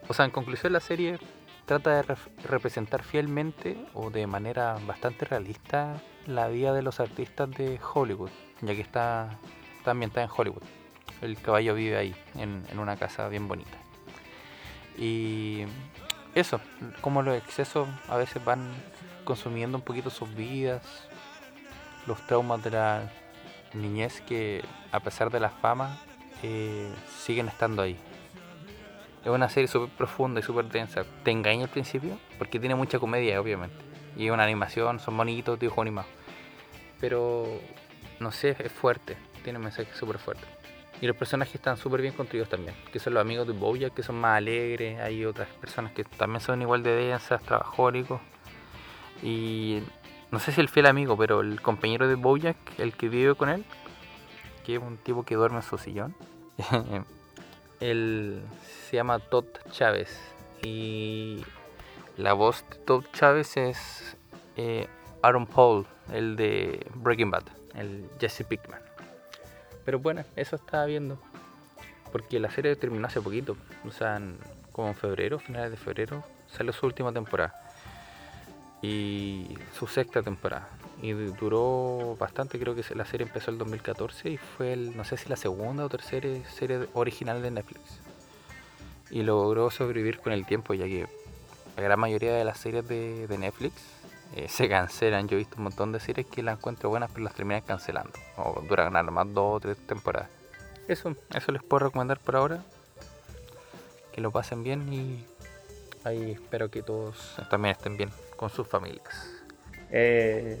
O 0.08 0.14
sea, 0.14 0.24
en 0.24 0.30
conclusión 0.30 0.72
la 0.72 0.80
serie 0.80 1.18
trata 1.64 1.96
de 1.96 2.02
ref- 2.02 2.28
representar 2.44 3.02
fielmente 3.02 3.76
o 3.94 4.10
de 4.10 4.26
manera 4.26 4.76
bastante 4.86 5.24
realista 5.24 6.00
la 6.26 6.48
vida 6.48 6.74
de 6.74 6.82
los 6.82 7.00
artistas 7.00 7.50
de 7.50 7.80
Hollywood, 7.94 8.30
ya 8.60 8.74
que 8.74 8.80
está, 8.80 9.38
está 9.78 9.92
ambientada 9.92 10.26
en 10.26 10.32
Hollywood. 10.36 10.62
El 11.20 11.36
caballo 11.38 11.74
vive 11.74 11.96
ahí, 11.96 12.14
en, 12.34 12.64
en 12.70 12.78
una 12.78 12.96
casa 12.96 13.28
bien 13.28 13.48
bonita. 13.48 13.78
Y 14.98 15.64
eso, 16.34 16.60
como 17.00 17.22
los 17.22 17.36
excesos 17.36 17.88
a 18.08 18.16
veces 18.16 18.44
van 18.44 18.70
consumiendo 19.24 19.78
un 19.78 19.84
poquito 19.84 20.10
sus 20.10 20.34
vidas, 20.34 20.82
los 22.06 22.20
traumas 22.26 22.62
de 22.64 22.72
la 22.72 23.10
niñez 23.74 24.20
que 24.22 24.64
a 24.90 25.00
pesar 25.00 25.30
de 25.30 25.40
la 25.40 25.50
fama 25.50 25.98
eh, 26.42 26.90
siguen 27.18 27.48
estando 27.48 27.82
ahí. 27.82 27.96
Es 29.24 29.30
una 29.30 29.48
serie 29.48 29.68
súper 29.68 29.90
profunda 29.90 30.40
y 30.40 30.42
súper 30.42 30.66
densa. 30.66 31.04
Te 31.22 31.30
engaña 31.30 31.64
al 31.64 31.70
principio 31.70 32.18
porque 32.38 32.58
tiene 32.58 32.74
mucha 32.74 32.98
comedia, 32.98 33.40
obviamente. 33.40 33.76
Y 34.16 34.30
una 34.30 34.42
animación, 34.42 34.98
son 34.98 35.16
bonitos, 35.16 35.58
dibujos 35.58 35.82
animados. 35.82 36.10
Pero, 37.00 37.46
no 38.18 38.32
sé, 38.32 38.56
es 38.58 38.72
fuerte. 38.72 39.16
Tiene 39.44 39.58
un 39.58 39.64
mensaje 39.64 39.88
súper 39.94 40.18
fuerte. 40.18 40.44
Y 41.00 41.06
los 41.06 41.16
personajes 41.16 41.54
están 41.54 41.76
súper 41.76 42.00
bien 42.00 42.14
construidos 42.14 42.48
también. 42.48 42.74
Que 42.92 42.98
son 42.98 43.14
los 43.14 43.20
amigos 43.20 43.46
de 43.46 43.52
Bojack, 43.52 43.94
que 43.94 44.02
son 44.02 44.16
más 44.16 44.38
alegres. 44.38 45.00
Hay 45.00 45.24
otras 45.24 45.48
personas 45.48 45.92
que 45.92 46.04
también 46.04 46.40
son 46.40 46.60
igual 46.60 46.82
de 46.82 46.90
densas, 46.90 47.42
trabajólicos. 47.42 48.20
Y 49.22 49.82
no 50.32 50.38
sé 50.40 50.50
si 50.50 50.60
el 50.60 50.68
fiel 50.68 50.86
amigo, 50.86 51.16
pero 51.16 51.40
el 51.40 51.60
compañero 51.62 52.08
de 52.08 52.16
Bojack, 52.16 52.56
el 52.78 52.94
que 52.94 53.08
vive 53.08 53.34
con 53.36 53.48
él, 53.48 53.64
que 54.66 54.74
es 54.76 54.82
un 54.82 54.96
tipo 54.96 55.24
que 55.24 55.36
duerme 55.36 55.58
en 55.58 55.62
su 55.62 55.78
sillón. 55.78 56.14
él 57.80 58.42
se 58.88 58.96
llama 58.96 59.18
Todd 59.18 59.44
Chávez. 59.70 60.18
Y 60.62 61.44
la 62.16 62.32
voz 62.34 62.64
de 62.70 62.76
Todd 62.76 63.04
Chávez 63.12 63.56
es 63.56 64.16
eh, 64.56 64.86
Aaron 65.22 65.46
Paul, 65.46 65.86
el 66.12 66.36
de 66.36 66.86
Breaking 66.94 67.30
Bad, 67.30 67.44
el 67.74 68.08
Jesse 68.20 68.44
Pickman. 68.44 68.80
Pero 69.84 69.98
bueno, 69.98 70.24
eso 70.36 70.56
estaba 70.56 70.84
viendo. 70.86 71.18
Porque 72.12 72.38
la 72.38 72.50
serie 72.50 72.76
terminó 72.76 73.06
hace 73.06 73.20
poquito. 73.20 73.56
O 73.86 73.90
sea, 73.90 74.16
en- 74.16 74.38
como 74.70 74.88
en 74.88 74.94
febrero, 74.94 75.38
finales 75.38 75.70
de 75.70 75.76
febrero, 75.76 76.22
salió 76.46 76.72
su 76.72 76.86
última 76.86 77.12
temporada. 77.12 77.71
Y 78.82 79.56
su 79.78 79.86
sexta 79.86 80.22
temporada. 80.22 80.68
Y 81.00 81.12
du- 81.12 81.32
duró 81.34 82.16
bastante, 82.18 82.58
creo 82.58 82.74
que 82.74 82.82
la 82.94 83.04
serie 83.04 83.26
empezó 83.26 83.50
el 83.50 83.58
2014 83.58 84.30
y 84.30 84.36
fue, 84.36 84.72
el, 84.72 84.96
no 84.96 85.04
sé 85.04 85.16
si 85.16 85.28
la 85.28 85.36
segunda 85.36 85.84
o 85.84 85.88
tercera 85.88 86.28
serie 86.50 86.86
original 86.94 87.42
de 87.42 87.50
Netflix. 87.52 87.80
Y 89.10 89.22
logró 89.22 89.70
sobrevivir 89.70 90.18
con 90.20 90.32
el 90.32 90.46
tiempo, 90.46 90.74
ya 90.74 90.84
que 90.86 91.06
la 91.76 91.82
gran 91.82 91.98
mayoría 92.00 92.32
de 92.34 92.44
las 92.44 92.58
series 92.58 92.86
de, 92.88 93.26
de 93.26 93.38
Netflix 93.38 93.74
eh, 94.36 94.48
se 94.48 94.68
cancelan. 94.68 95.28
Yo 95.28 95.36
he 95.36 95.38
visto 95.38 95.56
un 95.58 95.64
montón 95.64 95.92
de 95.92 96.00
series 96.00 96.26
que 96.26 96.42
las 96.42 96.58
encuentro 96.58 96.88
buenas, 96.88 97.10
pero 97.10 97.24
las 97.24 97.34
terminan 97.34 97.62
cancelando. 97.62 98.12
O 98.36 98.62
duran 98.68 98.92
nada 98.92 99.10
más 99.10 99.32
dos 99.32 99.56
o 99.56 99.60
tres 99.60 99.76
temporadas. 99.86 100.28
Eso, 100.88 101.14
eso 101.34 101.52
les 101.52 101.62
puedo 101.62 101.86
recomendar 101.86 102.18
por 102.18 102.36
ahora. 102.36 102.64
Que 104.12 104.20
lo 104.20 104.30
pasen 104.30 104.62
bien 104.62 104.92
y 104.92 105.24
ahí 106.04 106.32
espero 106.32 106.70
que 106.70 106.82
todos 106.82 107.36
también 107.50 107.76
estén 107.76 107.96
bien 107.96 108.10
con 108.42 108.50
sus 108.50 108.66
familias. 108.66 109.06
Eh, 109.88 110.60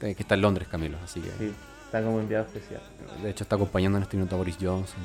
Eh, 0.00 0.14
Que 0.16 0.22
está 0.24 0.34
en 0.34 0.40
Londres, 0.42 0.66
Camilo, 0.68 0.98
así 1.04 1.20
que. 1.20 1.30
sí, 1.38 1.54
está 1.84 2.02
como 2.02 2.18
enviado 2.18 2.44
especial. 2.46 2.82
De 3.22 3.30
hecho, 3.30 3.44
está 3.44 3.54
acompañando 3.54 3.96
en 3.98 4.02
este 4.02 4.16
minuto 4.16 4.34
a 4.34 4.38
Boris 4.38 4.56
Johnson 4.60 4.98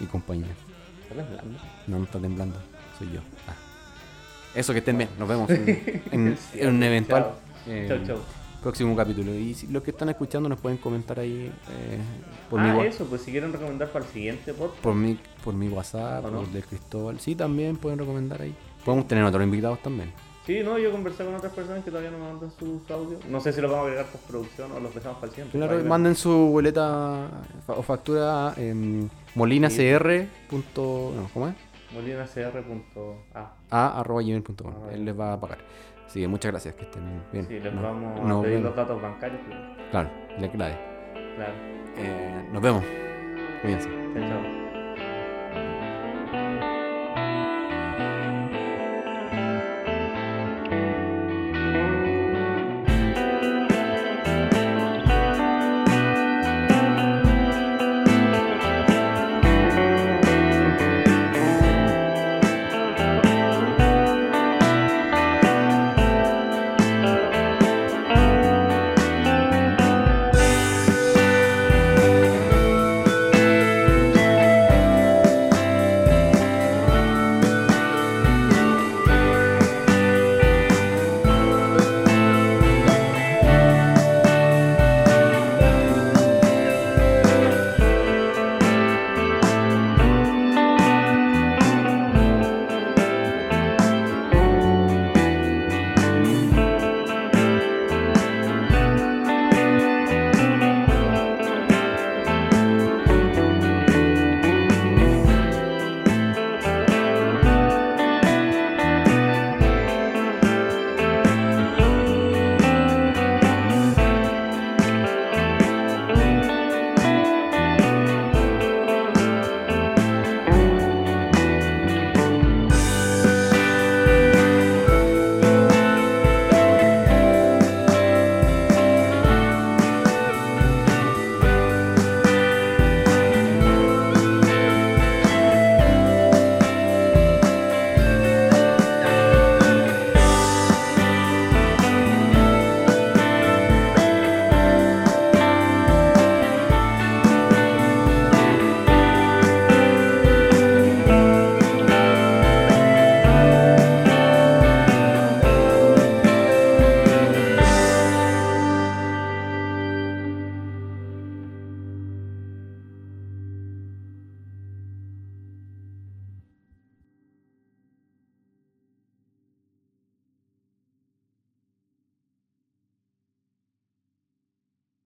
y, 0.00 0.04
y 0.04 0.06
compañía. 0.06 0.46
¿Está 1.02 1.16
temblando? 1.16 1.58
No, 1.88 1.98
no 1.98 2.04
está 2.04 2.18
temblando, 2.20 2.56
soy 2.98 3.10
yo. 3.12 3.20
Ah. 3.48 3.54
Eso, 4.54 4.72
que 4.72 4.78
estén 4.78 4.96
bien. 4.96 5.10
Nos 5.18 5.28
vemos 5.28 5.50
en, 5.50 6.02
en- 6.12 6.38
en 6.54 6.68
un 6.68 6.82
eventual 6.84 7.22
Chao. 7.24 7.34
eh, 7.74 7.86
Chau, 7.88 8.06
chau. 8.06 8.18
próximo 8.62 8.94
capítulo. 8.96 9.34
Y 9.34 9.52
si 9.54 9.66
los 9.66 9.82
que 9.82 9.90
están 9.90 10.08
escuchando 10.08 10.48
nos 10.48 10.60
pueden 10.60 10.78
comentar 10.78 11.18
ahí 11.18 11.52
eh, 11.68 11.98
por, 12.48 12.60
mi, 12.60 12.68
ah, 12.70 12.76
wa- 12.76 12.86
eso, 12.86 13.04
pues 13.06 13.22
si 13.22 13.32
quieren 13.32 13.52
recomendar 13.52 13.88
para 13.90 14.04
el 14.06 14.10
siguiente 14.12 14.54
podcast. 14.54 14.80
por, 14.82 14.94
mi, 14.94 15.18
por 15.44 15.52
mi 15.52 15.68
WhatsApp, 15.68 16.22
por 16.22 16.44
el 16.44 16.52
del 16.52 16.64
Cristóbal. 16.64 17.18
Sí, 17.20 17.34
también 17.34 17.76
pueden 17.76 17.98
recomendar 17.98 18.40
ahí. 18.40 18.54
Podemos 18.84 19.08
tener 19.08 19.24
otros 19.24 19.42
invitados 19.42 19.82
también. 19.82 20.12
Sí, 20.46 20.60
no, 20.62 20.78
yo 20.78 20.92
conversé 20.92 21.24
con 21.24 21.34
otras 21.34 21.52
personas 21.52 21.82
que 21.84 21.90
todavía 21.90 22.10
no 22.12 22.18
me 22.18 22.24
mandan 22.32 22.50
sus 22.52 22.88
audios. 22.90 23.24
No 23.26 23.40
sé 23.40 23.52
si 23.52 23.60
los 23.60 23.68
vamos 23.70 23.86
a 23.86 23.88
agregar 23.88 24.06
por 24.06 24.20
producción 24.22 24.70
o 24.72 24.78
los 24.80 24.94
dejamos 24.94 25.18
para 25.18 25.32
el. 25.42 25.48
Claro, 25.48 25.72
vemos. 25.72 25.86
manden 25.88 26.14
su 26.14 26.30
boleta 26.30 27.28
o 27.66 27.82
factura 27.82 28.54
en 28.56 29.10
molinacr. 29.34 30.26
punto- 30.48 31.12
No, 31.16 31.28
¿Cómo 31.34 31.48
es? 31.48 31.54
molinacr.a. 31.92 33.52
a 33.70 34.00
arroba 34.00 34.22
gmail.com. 34.22 34.72
Ah, 34.86 34.92
Él 34.92 35.04
les 35.04 35.18
va 35.18 35.32
a 35.32 35.40
pagar. 35.40 35.58
Así 36.06 36.20
que 36.20 36.28
muchas 36.28 36.52
gracias, 36.52 36.74
que 36.76 36.84
estén 36.84 37.02
bien. 37.32 37.46
Sí, 37.48 37.58
les 37.58 37.74
Nos- 37.74 37.82
vamos 37.82 38.22
nos 38.24 38.40
a 38.40 38.42
pedir 38.44 38.60
los 38.60 38.76
datos 38.76 39.02
bancarios. 39.02 39.40
pero- 39.48 39.90
Claro, 39.90 40.10
la 40.38 40.52
clave. 40.52 40.78
Claro. 41.34 41.52
Eh, 41.98 42.48
nos 42.52 42.62
vemos. 42.62 42.84
Cuídense. 43.62 43.88
Chao. 44.14 44.65